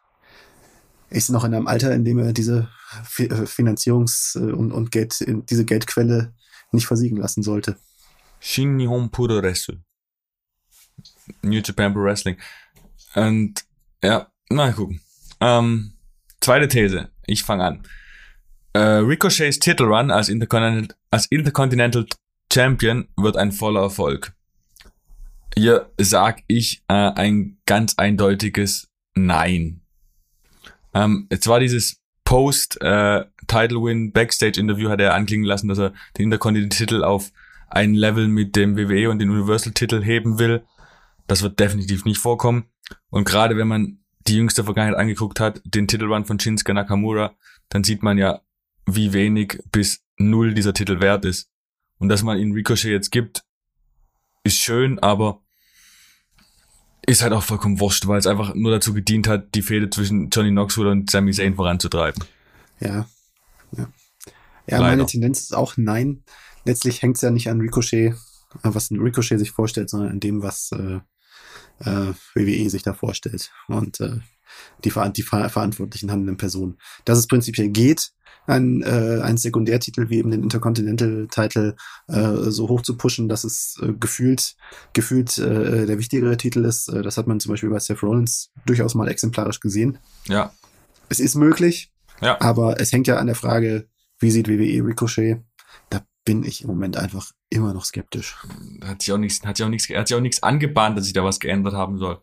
ist 1.10 1.30
noch 1.30 1.44
in 1.44 1.54
einem 1.54 1.68
Alter, 1.68 1.94
in 1.94 2.06
dem 2.06 2.20
er 2.20 2.34
diese 2.34 2.70
äh, 3.18 3.46
Finanzierungs- 3.46 4.38
äh, 4.38 4.52
und, 4.52 4.72
und 4.72 4.92
Geld, 4.92 5.26
diese 5.50 5.66
Geldquelle 5.66 6.34
nicht 6.72 6.86
versiegen 6.86 7.18
lassen 7.18 7.44
sollte. 7.44 7.78
Shin 8.40 8.76
Nihon 8.76 9.10
Puroresu. 9.10 9.74
New 11.42 11.62
Japan 11.64 11.94
Pro 11.94 12.04
Wrestling. 12.04 12.38
Und 13.16 13.66
ja, 14.04 14.32
mal 14.50 14.74
gucken. 14.74 15.02
Ähm, 15.40 15.94
zweite 16.42 16.68
These. 16.68 17.10
Ich 17.26 17.44
fange 17.44 17.64
an. 17.64 17.84
Äh, 18.74 18.80
Ricochets 18.80 19.60
Titelrun 19.60 20.12
als 20.12 20.30
Intercontinental, 20.30 20.97
als 21.12 21.26
Intercontinental 21.28 22.06
Champion 22.52 23.08
wird 23.18 23.38
ein 23.38 23.52
voller 23.52 23.82
Erfolg. 23.82 24.34
Hier 25.56 25.92
sag 25.98 26.42
ich 26.48 26.84
äh, 26.88 26.94
ein 26.94 27.58
ganz 27.66 27.96
eindeutiges 27.98 28.90
Nein. 29.16 29.82
Ähm, 30.94 31.28
jetzt 31.32 31.48
war 31.48 31.60
dieses 31.60 32.02
Post 32.24 32.80
äh, 32.82 33.26
hat 33.50 33.72
er 33.72 35.14
anklingen 35.14 35.46
lassen, 35.46 35.68
dass 35.68 35.80
er 35.80 35.94
den 36.18 36.26
Intercontinental 36.26 36.78
Titel 36.78 37.04
auf 37.04 37.32
ein 37.70 37.94
Level 37.94 38.28
mit 38.28 38.56
dem 38.56 38.78
WWE 38.78 39.10
und 39.10 39.20
den 39.20 39.30
Universal 39.30 39.74
Titel 39.74 40.04
heben 40.04 40.40
will. 40.40 40.64
Das 41.28 41.42
wird 41.42 41.60
definitiv 41.60 42.06
nicht 42.06 42.20
vorkommen. 42.20 42.66
Und 43.10 43.26
gerade 43.26 43.58
wenn 43.58 43.68
man 43.68 44.00
die 44.28 44.36
jüngste 44.36 44.64
Vergangenheit 44.64 45.00
angeguckt 45.00 45.40
hat, 45.40 45.62
den 45.64 45.88
Titelrun 45.88 46.26
von 46.26 46.40
Shinsuke 46.40 46.74
Nakamura, 46.74 47.36
dann 47.70 47.84
sieht 47.84 48.04
man 48.04 48.18
ja, 48.18 48.42
wie 48.86 49.14
wenig 49.14 49.60
bis 49.72 50.07
null 50.18 50.54
dieser 50.54 50.74
Titel 50.74 51.00
wert 51.00 51.26
ist. 51.26 51.50
Und 52.00 52.10
dass 52.10 52.24
man 52.24 52.38
ihn 52.38 52.54
Ricochet 52.54 52.92
jetzt 52.92 53.12
gibt, 53.12 53.44
ist 54.44 54.58
schön, 54.58 55.00
aber 55.00 55.42
ist 57.06 57.24
halt 57.24 57.34
auch 57.34 57.44
vollkommen 57.44 57.80
wurscht, 57.80 58.08
weil 58.08 58.20
es 58.20 58.28
einfach 58.28 58.54
nur 58.54 58.72
dazu 58.72 58.94
gedient 58.94 59.28
hat, 59.28 59.56
die 59.56 59.62
Fehde 59.62 59.90
zwischen 59.90 60.30
Johnny 60.30 60.52
Knoxville 60.52 60.92
und 60.92 61.10
Sami 61.10 61.32
Zayn 61.32 61.56
voranzutreiben. 61.56 62.24
Ja. 62.80 63.08
Ja, 63.72 63.88
ja 64.68 64.80
meine 64.80 65.06
Tendenz 65.06 65.42
ist 65.42 65.56
auch 65.56 65.78
nein. 65.78 66.24
Letztlich 66.66 67.02
hängt 67.02 67.16
es 67.16 67.22
ja 67.22 67.32
nicht 67.32 67.50
an 67.50 67.62
Ricochet, 67.62 68.14
äh, 68.14 68.14
was 68.64 68.92
Ricochet 68.92 69.40
sich 69.40 69.52
vorstellt, 69.52 69.90
sondern 69.90 70.12
an 70.12 70.20
dem, 70.20 70.44
was 70.44 70.72
äh, 70.74 71.00
äh, 71.80 72.14
WWE 72.36 72.70
sich 72.70 72.84
da 72.84 72.94
vorstellt. 72.94 73.52
Und 73.68 74.00
äh, 74.02 74.20
die, 74.84 74.92
Ver 74.92 75.10
die 75.10 75.24
ver 75.24 75.50
verantwortlichen 75.50 76.12
handelnden 76.12 76.38
Personen. 76.38 76.78
Dass 77.06 77.20
es 77.20 77.28
prinzipiell 77.28 77.70
geht, 77.70 78.12
einen, 78.48 78.82
äh, 78.82 79.22
einen 79.22 79.38
Sekundärtitel 79.38 80.10
wie 80.10 80.18
eben 80.18 80.32
den 80.32 80.44
Intercontinental-Titel 80.44 81.76
äh, 82.08 82.34
so 82.50 82.70
hoch 82.70 82.82
zu 82.82 82.98
pushen, 82.98 83.30
dass 83.30 83.44
es 83.44 83.80
äh, 83.82 83.94
gefühlt, 83.94 84.56
gefühlt 84.94 85.38
äh, 85.38 85.86
der 85.86 86.00
wichtigere 86.00 86.38
Titel 86.38 86.66
ist. 86.66 86.88
Äh, 86.88 87.02
das 87.02 87.18
hat 87.18 87.28
man 87.28 87.40
zum 87.40 87.52
Beispiel 87.52 87.70
bei 87.70 87.80
Seth 87.80 88.02
Rollins 88.02 88.52
durchaus 88.66 88.96
mal 88.96 89.10
exemplarisch 89.10 89.60
gesehen. 89.60 90.00
Ja, 90.28 90.54
Es 91.10 91.20
ist 91.20 91.36
möglich, 91.36 91.92
ja. 92.22 92.40
aber 92.42 92.80
es 92.80 92.92
hängt 92.92 93.08
ja 93.08 93.18
an 93.18 93.28
der 93.28 93.36
Frage, 93.36 93.88
wie 94.20 94.32
sieht 94.32 94.48
WWE 94.48 94.84
Ricochet? 94.86 95.44
Da 95.90 96.02
bin 96.26 96.44
ich 96.44 96.62
im 96.62 96.68
Moment 96.68 96.98
einfach 96.98 97.32
immer 97.50 97.74
noch 97.74 97.86
skeptisch. 97.86 98.38
Hat 98.84 99.02
sich 99.02 99.14
auch 99.14 99.18
nichts, 99.18 99.46
hat 99.46 99.58
sich 99.58 99.66
auch 99.66 99.70
nichts, 99.70 99.90
hat 99.90 100.08
sich 100.08 100.18
auch 100.18 100.22
nichts 100.22 100.42
angebahnt, 100.42 100.98
dass 100.98 101.06
sich 101.06 101.14
da 101.14 101.24
was 101.24 101.40
geändert 101.40 101.74
haben 101.74 101.98
soll. 101.98 102.20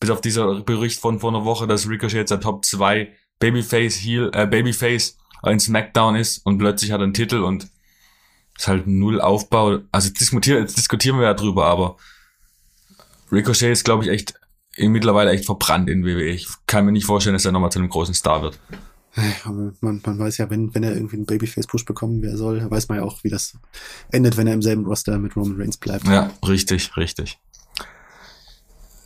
Bis 0.00 0.10
auf 0.10 0.20
dieser 0.20 0.60
Bericht 0.60 1.00
von 1.00 1.20
vor 1.20 1.30
einer 1.30 1.44
Woche, 1.44 1.66
dass 1.66 1.88
Ricochet 1.88 2.16
jetzt 2.16 2.30
der 2.30 2.40
Top 2.40 2.64
2 2.64 3.12
Babyface 3.38 3.96
Heel, 3.96 4.30
äh, 4.32 4.46
Babyface 4.46 5.18
in 5.50 5.60
SmackDown 5.60 6.16
ist 6.16 6.38
und 6.38 6.58
plötzlich 6.58 6.92
hat 6.92 7.00
er 7.00 7.04
einen 7.04 7.14
Titel 7.14 7.42
und 7.42 7.68
ist 8.56 8.68
halt 8.68 8.86
null 8.86 9.20
Aufbau. 9.20 9.80
Also 9.92 10.10
diskutieren, 10.10 10.60
jetzt 10.60 10.76
diskutieren 10.76 11.18
wir 11.18 11.26
ja 11.26 11.34
drüber, 11.34 11.66
aber 11.66 11.96
Ricochet 13.30 13.72
ist, 13.72 13.84
glaube 13.84 14.04
ich, 14.04 14.10
echt 14.10 14.34
mittlerweile 14.78 15.30
echt 15.30 15.46
verbrannt 15.46 15.88
in 15.88 16.04
WWE. 16.04 16.28
Ich 16.28 16.48
kann 16.66 16.84
mir 16.84 16.92
nicht 16.92 17.06
vorstellen, 17.06 17.34
dass 17.34 17.44
er 17.44 17.52
nochmal 17.52 17.72
zu 17.72 17.78
einem 17.78 17.88
großen 17.88 18.14
Star 18.14 18.42
wird. 18.42 18.58
Man, 19.80 20.02
man 20.04 20.18
weiß 20.18 20.36
ja, 20.38 20.50
wenn, 20.50 20.74
wenn 20.74 20.82
er 20.82 20.94
irgendwie 20.94 21.16
einen 21.16 21.24
Babyface-Push 21.24 21.86
bekommen 21.86 22.20
wer 22.20 22.36
soll, 22.36 22.70
weiß 22.70 22.88
man 22.88 22.98
ja 22.98 23.04
auch, 23.04 23.24
wie 23.24 23.30
das 23.30 23.56
endet, 24.10 24.36
wenn 24.36 24.46
er 24.46 24.52
im 24.52 24.60
selben 24.60 24.84
Roster 24.84 25.18
mit 25.18 25.36
Roman 25.36 25.58
Reigns 25.58 25.78
bleibt. 25.78 26.06
Ja, 26.06 26.30
richtig, 26.46 26.94
richtig. 26.98 27.38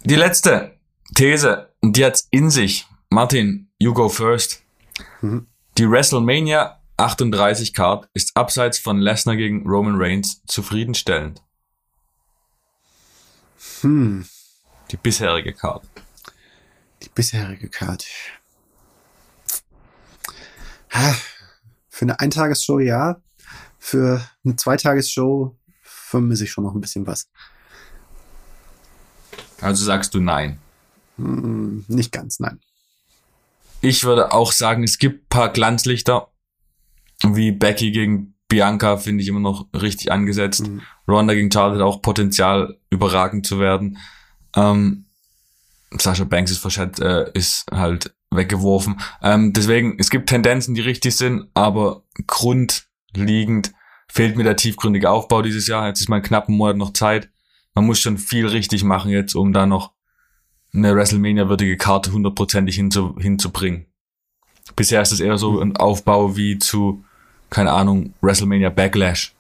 Die 0.05 0.17
letzte 0.17 0.77
These, 1.15 1.69
die 1.83 2.05
hat's 2.05 2.27
in 2.31 2.51
sich. 2.51 2.87
Martin, 3.09 3.69
you 3.79 3.95
go 3.95 4.09
first. 4.09 4.63
Mhm. 5.21 5.47
Die 5.81 5.91
WrestleMania 5.91 6.79
38 6.99 7.73
Card 7.73 8.07
ist 8.13 8.37
abseits 8.37 8.79
von 8.79 8.99
Lesnar 8.99 9.37
gegen 9.37 9.67
Roman 9.67 9.95
Reigns 9.97 10.43
zufriedenstellend. 10.45 11.43
Hm. 13.81 14.27
Die 14.91 14.99
bisherige 14.99 15.55
Card. 15.55 15.83
Die 17.03 17.09
bisherige 17.09 17.71
Card. 17.71 18.05
Für 21.89 22.03
eine 22.03 22.21
Eintagesshow 22.21 22.79
ja. 22.81 23.23
Für 23.79 24.23
eine 24.45 24.57
Zweitagesshow 24.57 25.57
vermisse 25.81 26.45
ich 26.45 26.53
schon 26.53 26.65
noch 26.65 26.75
ein 26.75 26.83
bisschen 26.83 27.07
was. 27.07 27.31
Also 29.63 29.83
sagst 29.87 30.13
du 30.13 30.21
nein? 30.21 30.59
Hm, 31.17 31.87
nicht 31.89 32.13
ganz, 32.13 32.39
nein. 32.39 32.61
Ich 33.81 34.05
würde 34.05 34.33
auch 34.33 34.53
sagen, 34.53 34.83
es 34.83 34.99
gibt 34.99 35.29
paar 35.29 35.51
Glanzlichter, 35.51 36.29
wie 37.23 37.53
Becky 37.53 37.93
gegen 37.93 38.35
Bianca 38.49 38.97
finde 38.97 39.23
ich 39.23 39.29
immer 39.29 39.41
noch 39.41 39.69
richtig 39.73 40.13
angesetzt. 40.13 40.69
Mhm. 40.69 40.83
Ronda 41.09 41.35
gegen 41.35 41.51
Charlotte 41.51 41.81
hat 41.81 41.87
auch 41.87 42.03
Potenzial, 42.03 42.79
überragend 42.91 43.47
zu 43.47 43.61
werden. 43.61 43.99
Ähm, 44.55 45.07
Sasha 45.99 46.25
Banks 46.25 46.51
ist, 46.51 46.59
verschätzt, 46.59 47.01
äh, 47.01 47.31
ist 47.33 47.67
halt 47.71 48.15
weggeworfen. 48.31 49.01
Ähm, 49.23 49.53
deswegen, 49.53 49.97
es 49.99 50.11
gibt 50.11 50.29
Tendenzen, 50.29 50.75
die 50.75 50.81
richtig 50.81 51.17
sind, 51.17 51.49
aber 51.55 52.05
grundlegend 52.27 53.73
fehlt 54.09 54.37
mir 54.37 54.45
der 54.45 54.57
tiefgründige 54.57 55.11
Aufbau 55.11 55.43
dieses 55.43 55.67
Jahr. 55.67 55.87
Jetzt 55.87 56.01
ist 56.01 56.09
mal 56.09 56.21
knapp 56.21 56.49
einen 56.49 56.57
Monat 56.57 56.77
noch 56.77 56.93
Zeit. 56.93 57.31
Man 57.75 57.87
muss 57.87 58.01
schon 58.01 58.19
viel 58.19 58.47
richtig 58.47 58.83
machen 58.85 59.11
jetzt, 59.11 59.35
um 59.35 59.53
da 59.53 59.67
noch 59.67 59.93
eine 60.73 60.95
WrestleMania-würdige 60.95 61.77
Karte 61.77 62.13
hundertprozentig 62.13 62.77
hinzu, 62.77 63.17
hinzubringen. 63.19 63.87
Bisher 64.77 65.03
ist 65.03 65.13
es 65.13 65.21
eher 65.21 65.37
so 65.39 65.61
ein 65.61 65.77
Aufbau 65.77 66.37
wie 66.37 66.59
zu, 66.59 67.05
keine 67.51 67.73
Ahnung, 67.73 68.15
WrestleMania 68.21 68.71
Backlash. 68.71 69.35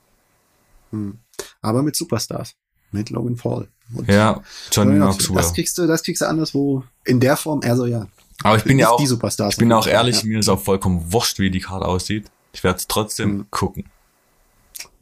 Hm. 0.91 1.19
Aber 1.63 1.83
mit 1.83 1.97
Superstars. 1.97 2.55
Mit 2.93 3.11
Logan 3.11 3.37
Paul. 3.37 3.69
Und 3.95 4.09
ja, 4.09 4.43
Johnny 4.73 4.97
Knoxville. 4.97 5.37
Das 5.37 5.55
kriegst 5.55 5.79
du, 5.79 5.87
das 5.87 6.03
kriegst 6.03 6.23
du 6.23 6.29
anderswo 6.29 6.85
in 7.05 7.21
der 7.21 7.37
Form, 7.37 7.61
also 7.63 7.87
ja. 7.87 8.07
Aber 8.43 8.57
ich 8.57 8.65
bin 8.65 8.79
ja 8.79 8.89
auch, 8.89 8.99
die 8.99 9.07
Superstars 9.07 9.55
ich 9.55 9.59
bin 9.59 9.73
auch 9.73 9.87
ehrlich, 9.87 10.23
ja. 10.23 10.29
mir 10.29 10.39
ist 10.39 10.49
auch 10.49 10.61
vollkommen 10.61 11.13
wurscht, 11.13 11.39
wie 11.39 11.51
die 11.51 11.61
Karte 11.61 11.87
aussieht. 11.87 12.31
Ich 12.53 12.65
werde 12.65 12.79
es 12.79 12.89
trotzdem 12.89 13.31
hm. 13.31 13.47
gucken. 13.51 13.85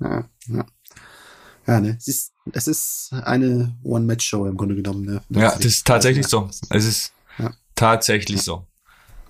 Ja, 0.01 0.25
ja. 0.49 0.67
Ja, 1.69 1.81
ne, 1.81 1.97
es 1.99 2.09
ist, 2.09 2.33
es 2.53 2.67
ist 2.67 3.13
eine 3.13 3.77
One-Match-Show 3.83 4.47
im 4.47 4.57
Grunde 4.57 4.75
genommen, 4.75 5.05
ne? 5.05 5.21
Ja, 5.29 5.55
das 5.55 5.67
ist 5.67 5.87
tatsächlich 5.87 6.27
so. 6.27 6.49
Es 6.71 6.87
ist 6.87 7.13
ja. 7.39 7.53
tatsächlich 7.75 8.39
ja. 8.39 8.43
so. 8.43 8.67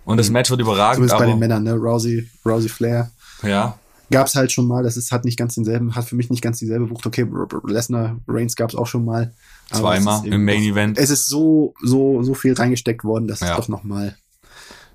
Und 0.05 0.19
das 0.19 0.31
Match 0.31 0.49
wird 0.49 0.61
überragend. 0.61 0.95
Zumindest 0.95 1.19
bei 1.19 1.27
den 1.27 1.39
Männern, 1.41 1.65
ne? 1.65 1.75
Rousey, 1.75 2.31
Rousey 2.47 2.69
Flair. 2.69 3.11
Ja. 3.43 3.77
Gab's 4.13 4.37
halt 4.37 4.53
schon 4.53 4.69
mal, 4.69 4.85
das 4.85 4.97
ist, 4.97 5.11
hat 5.11 5.25
nicht 5.25 5.37
ganz 5.37 5.57
denselben, 5.57 5.97
hat 5.97 6.05
für 6.05 6.15
mich 6.15 6.31
nicht 6.31 6.41
ganz 6.41 6.61
dieselbe 6.61 6.89
Wucht. 6.91 7.05
Okay, 7.05 7.27
Lesnar, 7.67 8.21
Reigns 8.29 8.55
gab's 8.55 8.77
auch 8.77 8.87
schon 8.87 9.05
mal. 9.05 9.35
Zweimal 9.73 10.25
im 10.25 10.45
Main 10.45 10.63
Event. 10.63 10.97
Es 10.97 11.11
ist 11.11 11.27
so, 11.27 11.75
so, 11.83 12.23
so 12.23 12.35
viel 12.35 12.55
reingesteckt 12.55 13.03
worden, 13.03 13.27
dass 13.27 13.41
ja. 13.41 13.51
es 13.51 13.57
doch 13.57 13.69
nochmal. 13.69 14.17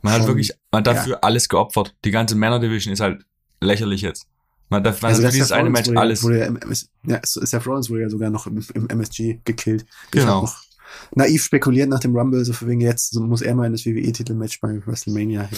Man 0.01 0.13
hat 0.13 0.27
wirklich, 0.27 0.53
man 0.71 0.79
hat 0.79 0.87
dafür 0.87 1.23
alles 1.23 1.49
geopfert. 1.49 1.93
Die 2.05 2.11
ganze 2.11 2.35
Männer 2.35 2.59
Division 2.59 2.93
ist 2.93 3.01
halt 3.01 3.23
lächerlich 3.59 4.01
jetzt. 4.01 4.27
Man 4.69 4.83
darf, 4.83 5.01
man 5.01 5.11
also 5.11 5.23
hat 5.23 5.33
dieses 5.33 5.51
eine 5.51 5.69
Match 5.69 5.89
wurde, 5.89 5.99
alles. 5.99 6.23
Wurde 6.23 6.39
ja, 6.39 6.45
MS, 6.45 6.89
ja, 7.05 7.19
Seth 7.23 7.67
Rollins 7.67 7.89
wurde 7.89 8.01
ja 8.01 8.09
sogar 8.09 8.29
noch 8.29 8.47
im, 8.47 8.63
im 8.73 8.87
MSG 8.87 9.39
gekillt. 9.45 9.85
Genau. 10.11 10.49
naiv 11.15 11.43
spekuliert 11.43 11.89
nach 11.89 11.99
dem 11.99 12.15
Rumble, 12.15 12.43
so 12.45 12.53
für 12.53 12.67
wegen 12.67 12.81
jetzt 12.81 13.13
so 13.13 13.21
muss 13.21 13.41
er 13.41 13.55
mal 13.55 13.65
in 13.65 13.73
das 13.73 13.85
WWE-Titelmatch 13.85 14.59
bei 14.61 14.81
WrestleMania. 14.85 15.49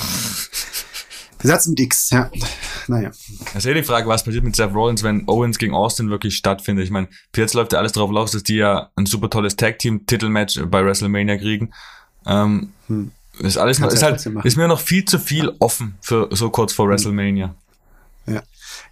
Satz 1.41 1.67
mit 1.67 1.79
X, 1.79 2.09
ja. 2.09 2.29
Naja. 2.87 3.09
Das 3.09 3.55
ist 3.55 3.65
ja 3.65 3.73
die 3.73 3.83
Frage, 3.83 4.07
was 4.07 4.23
passiert 4.23 4.43
mit 4.43 4.55
Seth 4.55 4.73
Rollins, 4.73 5.03
wenn 5.03 5.27
Owens 5.27 5.57
gegen 5.57 5.73
Austin 5.73 6.09
wirklich 6.09 6.35
stattfindet. 6.35 6.85
Ich 6.85 6.91
meine, 6.91 7.07
jetzt 7.35 7.53
läuft 7.53 7.73
ja 7.73 7.79
alles 7.79 7.93
darauf 7.93 8.11
los, 8.11 8.31
dass 8.31 8.43
die 8.43 8.55
ja 8.55 8.89
ein 8.95 9.05
super 9.05 9.29
tolles 9.29 9.55
Tag-Team-Titelmatch 9.55 10.61
bei 10.67 10.83
WrestleMania 10.83 11.37
kriegen. 11.37 11.71
Ähm, 12.25 12.73
hm. 12.87 13.11
Ist 13.39 13.57
alles 13.57 13.79
noch, 13.79 13.91
ist 13.91 14.03
halt, 14.03 14.25
ist 14.43 14.57
mir 14.57 14.67
noch 14.67 14.79
viel 14.79 15.03
zu 15.03 15.19
viel 15.19 15.51
offen 15.59 15.95
für 16.01 16.29
so 16.31 16.49
kurz 16.49 16.73
vor 16.73 16.85
hm. 16.85 16.91
WrestleMania. 16.91 17.55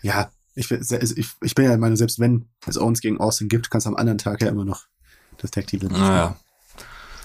Ja 0.02 0.30
ich, 0.56 0.72
ich, 0.72 1.28
ich 1.42 1.56
bin 1.56 1.66
ja 1.66 1.76
meine, 1.78 1.98
selbst 1.98 2.20
wenn 2.20 2.46
es 2.68 2.78
Owens 2.78 3.02
gegen 3.02 3.20
Austin 3.20 3.50
gibt, 3.50 3.72
kannst 3.72 3.88
du 3.88 3.90
am 3.90 3.96
anderen 3.96 4.18
Tag 4.18 4.42
ja 4.42 4.50
immer 4.50 4.66
noch 4.66 4.86
das 5.38 5.52
Tag 5.52 5.68
Team 5.68 5.82
naja. 5.90 6.38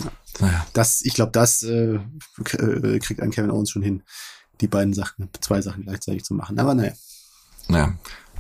ja. 0.01 0.11
naja. 0.41 0.67
Das, 0.73 1.03
ich 1.03 1.15
glaube, 1.15 1.33
das 1.33 1.63
äh, 1.63 1.99
äh, 1.99 2.99
kriegt 3.01 3.21
ein 3.21 3.31
Kevin 3.31 3.51
Owens 3.51 3.71
schon 3.71 3.83
hin, 3.83 4.03
die 4.61 4.67
beiden 4.67 4.95
Sachen, 4.95 5.29
zwei 5.41 5.61
Sachen 5.61 5.85
gleichzeitig 5.85 6.25
zu 6.25 6.35
machen. 6.35 6.59
Aber 6.59 6.75
naja. 6.75 6.93
Naja. 7.69 7.95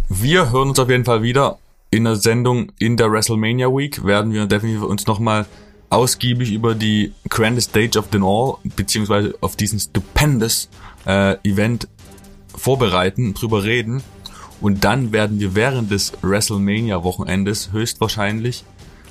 Wir 0.09 0.51
hören 0.51 0.71
uns 0.71 0.79
auf 0.79 0.89
jeden 0.89 1.05
Fall 1.05 1.23
wieder 1.23 1.59
in 1.91 2.05
der 2.05 2.17
Sendung 2.17 2.73
in 2.79 2.97
der 2.97 3.13
WrestleMania 3.13 3.69
Week. 3.69 4.05
Werden 4.05 4.33
wir 4.33 4.47
definitiv 4.47 4.83
uns 4.83 5.07
nochmal 5.07 5.45
ausgiebig 5.91 6.51
über 6.51 6.75
die 6.75 7.13
grandest 7.29 7.71
stage 7.71 7.99
of 7.99 8.09
them 8.09 8.25
all, 8.25 8.57
beziehungsweise 8.65 9.35
auf 9.41 9.57
diesen 9.57 9.79
stupendous 9.79 10.71
äh, 11.07 11.37
Event 11.47 11.89
vorbereiten, 12.57 13.35
drüber 13.35 13.65
reden. 13.65 14.03
Und 14.61 14.85
dann 14.85 15.13
werden 15.13 15.39
wir 15.39 15.55
während 15.55 15.91
des 15.91 16.13
WrestleMania-Wochenendes 16.23 17.71
höchstwahrscheinlich 17.73 18.65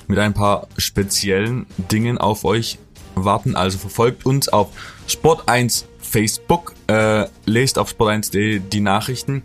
mit 0.06 0.18
ein 0.18 0.34
paar 0.34 0.68
speziellen 0.76 1.66
Dingen 1.90 2.18
auf 2.18 2.44
euch 2.44 2.78
warten. 3.14 3.56
Also 3.56 3.78
verfolgt 3.78 4.26
uns 4.26 4.48
auf 4.48 4.68
Sport1 5.08 5.84
Facebook, 6.00 6.74
äh, 6.86 7.26
lest 7.44 7.78
auf 7.78 7.92
sport1.de 7.92 8.60
die 8.60 8.80
Nachrichten 8.80 9.42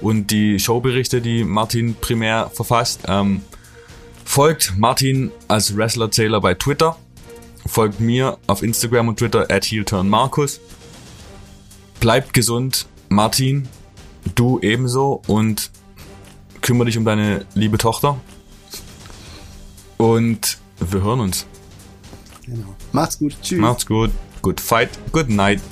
und 0.00 0.30
die 0.30 0.58
Showberichte, 0.58 1.20
die 1.20 1.44
Martin 1.44 1.94
primär 1.94 2.50
verfasst. 2.52 3.02
Ähm, 3.06 3.42
folgt 4.24 4.74
Martin 4.76 5.30
als 5.48 5.76
Wrestler-Zähler 5.76 6.40
bei 6.40 6.54
Twitter. 6.54 6.96
Folgt 7.66 8.00
mir 8.00 8.38
auf 8.46 8.62
Instagram 8.62 9.08
und 9.08 9.18
Twitter 9.18 9.50
at 9.50 9.64
HeelTurnMarkus. 9.64 10.60
Bleibt 12.00 12.32
gesund, 12.32 12.86
Martin 13.08 13.68
du 14.34 14.58
ebenso 14.60 15.22
und 15.26 15.70
kümmere 16.60 16.86
dich 16.86 16.98
um 16.98 17.04
deine 17.04 17.46
liebe 17.54 17.78
Tochter. 17.78 18.18
Und 19.96 20.58
wir 20.78 21.02
hören 21.02 21.20
uns. 21.20 21.46
Genau. 22.44 22.74
Macht's 22.92 23.18
gut. 23.18 23.36
Tschüss. 23.42 23.58
Macht's 23.58 23.86
gut. 23.86 24.10
Good 24.42 24.60
fight. 24.60 24.90
Good 25.12 25.30
night. 25.30 25.62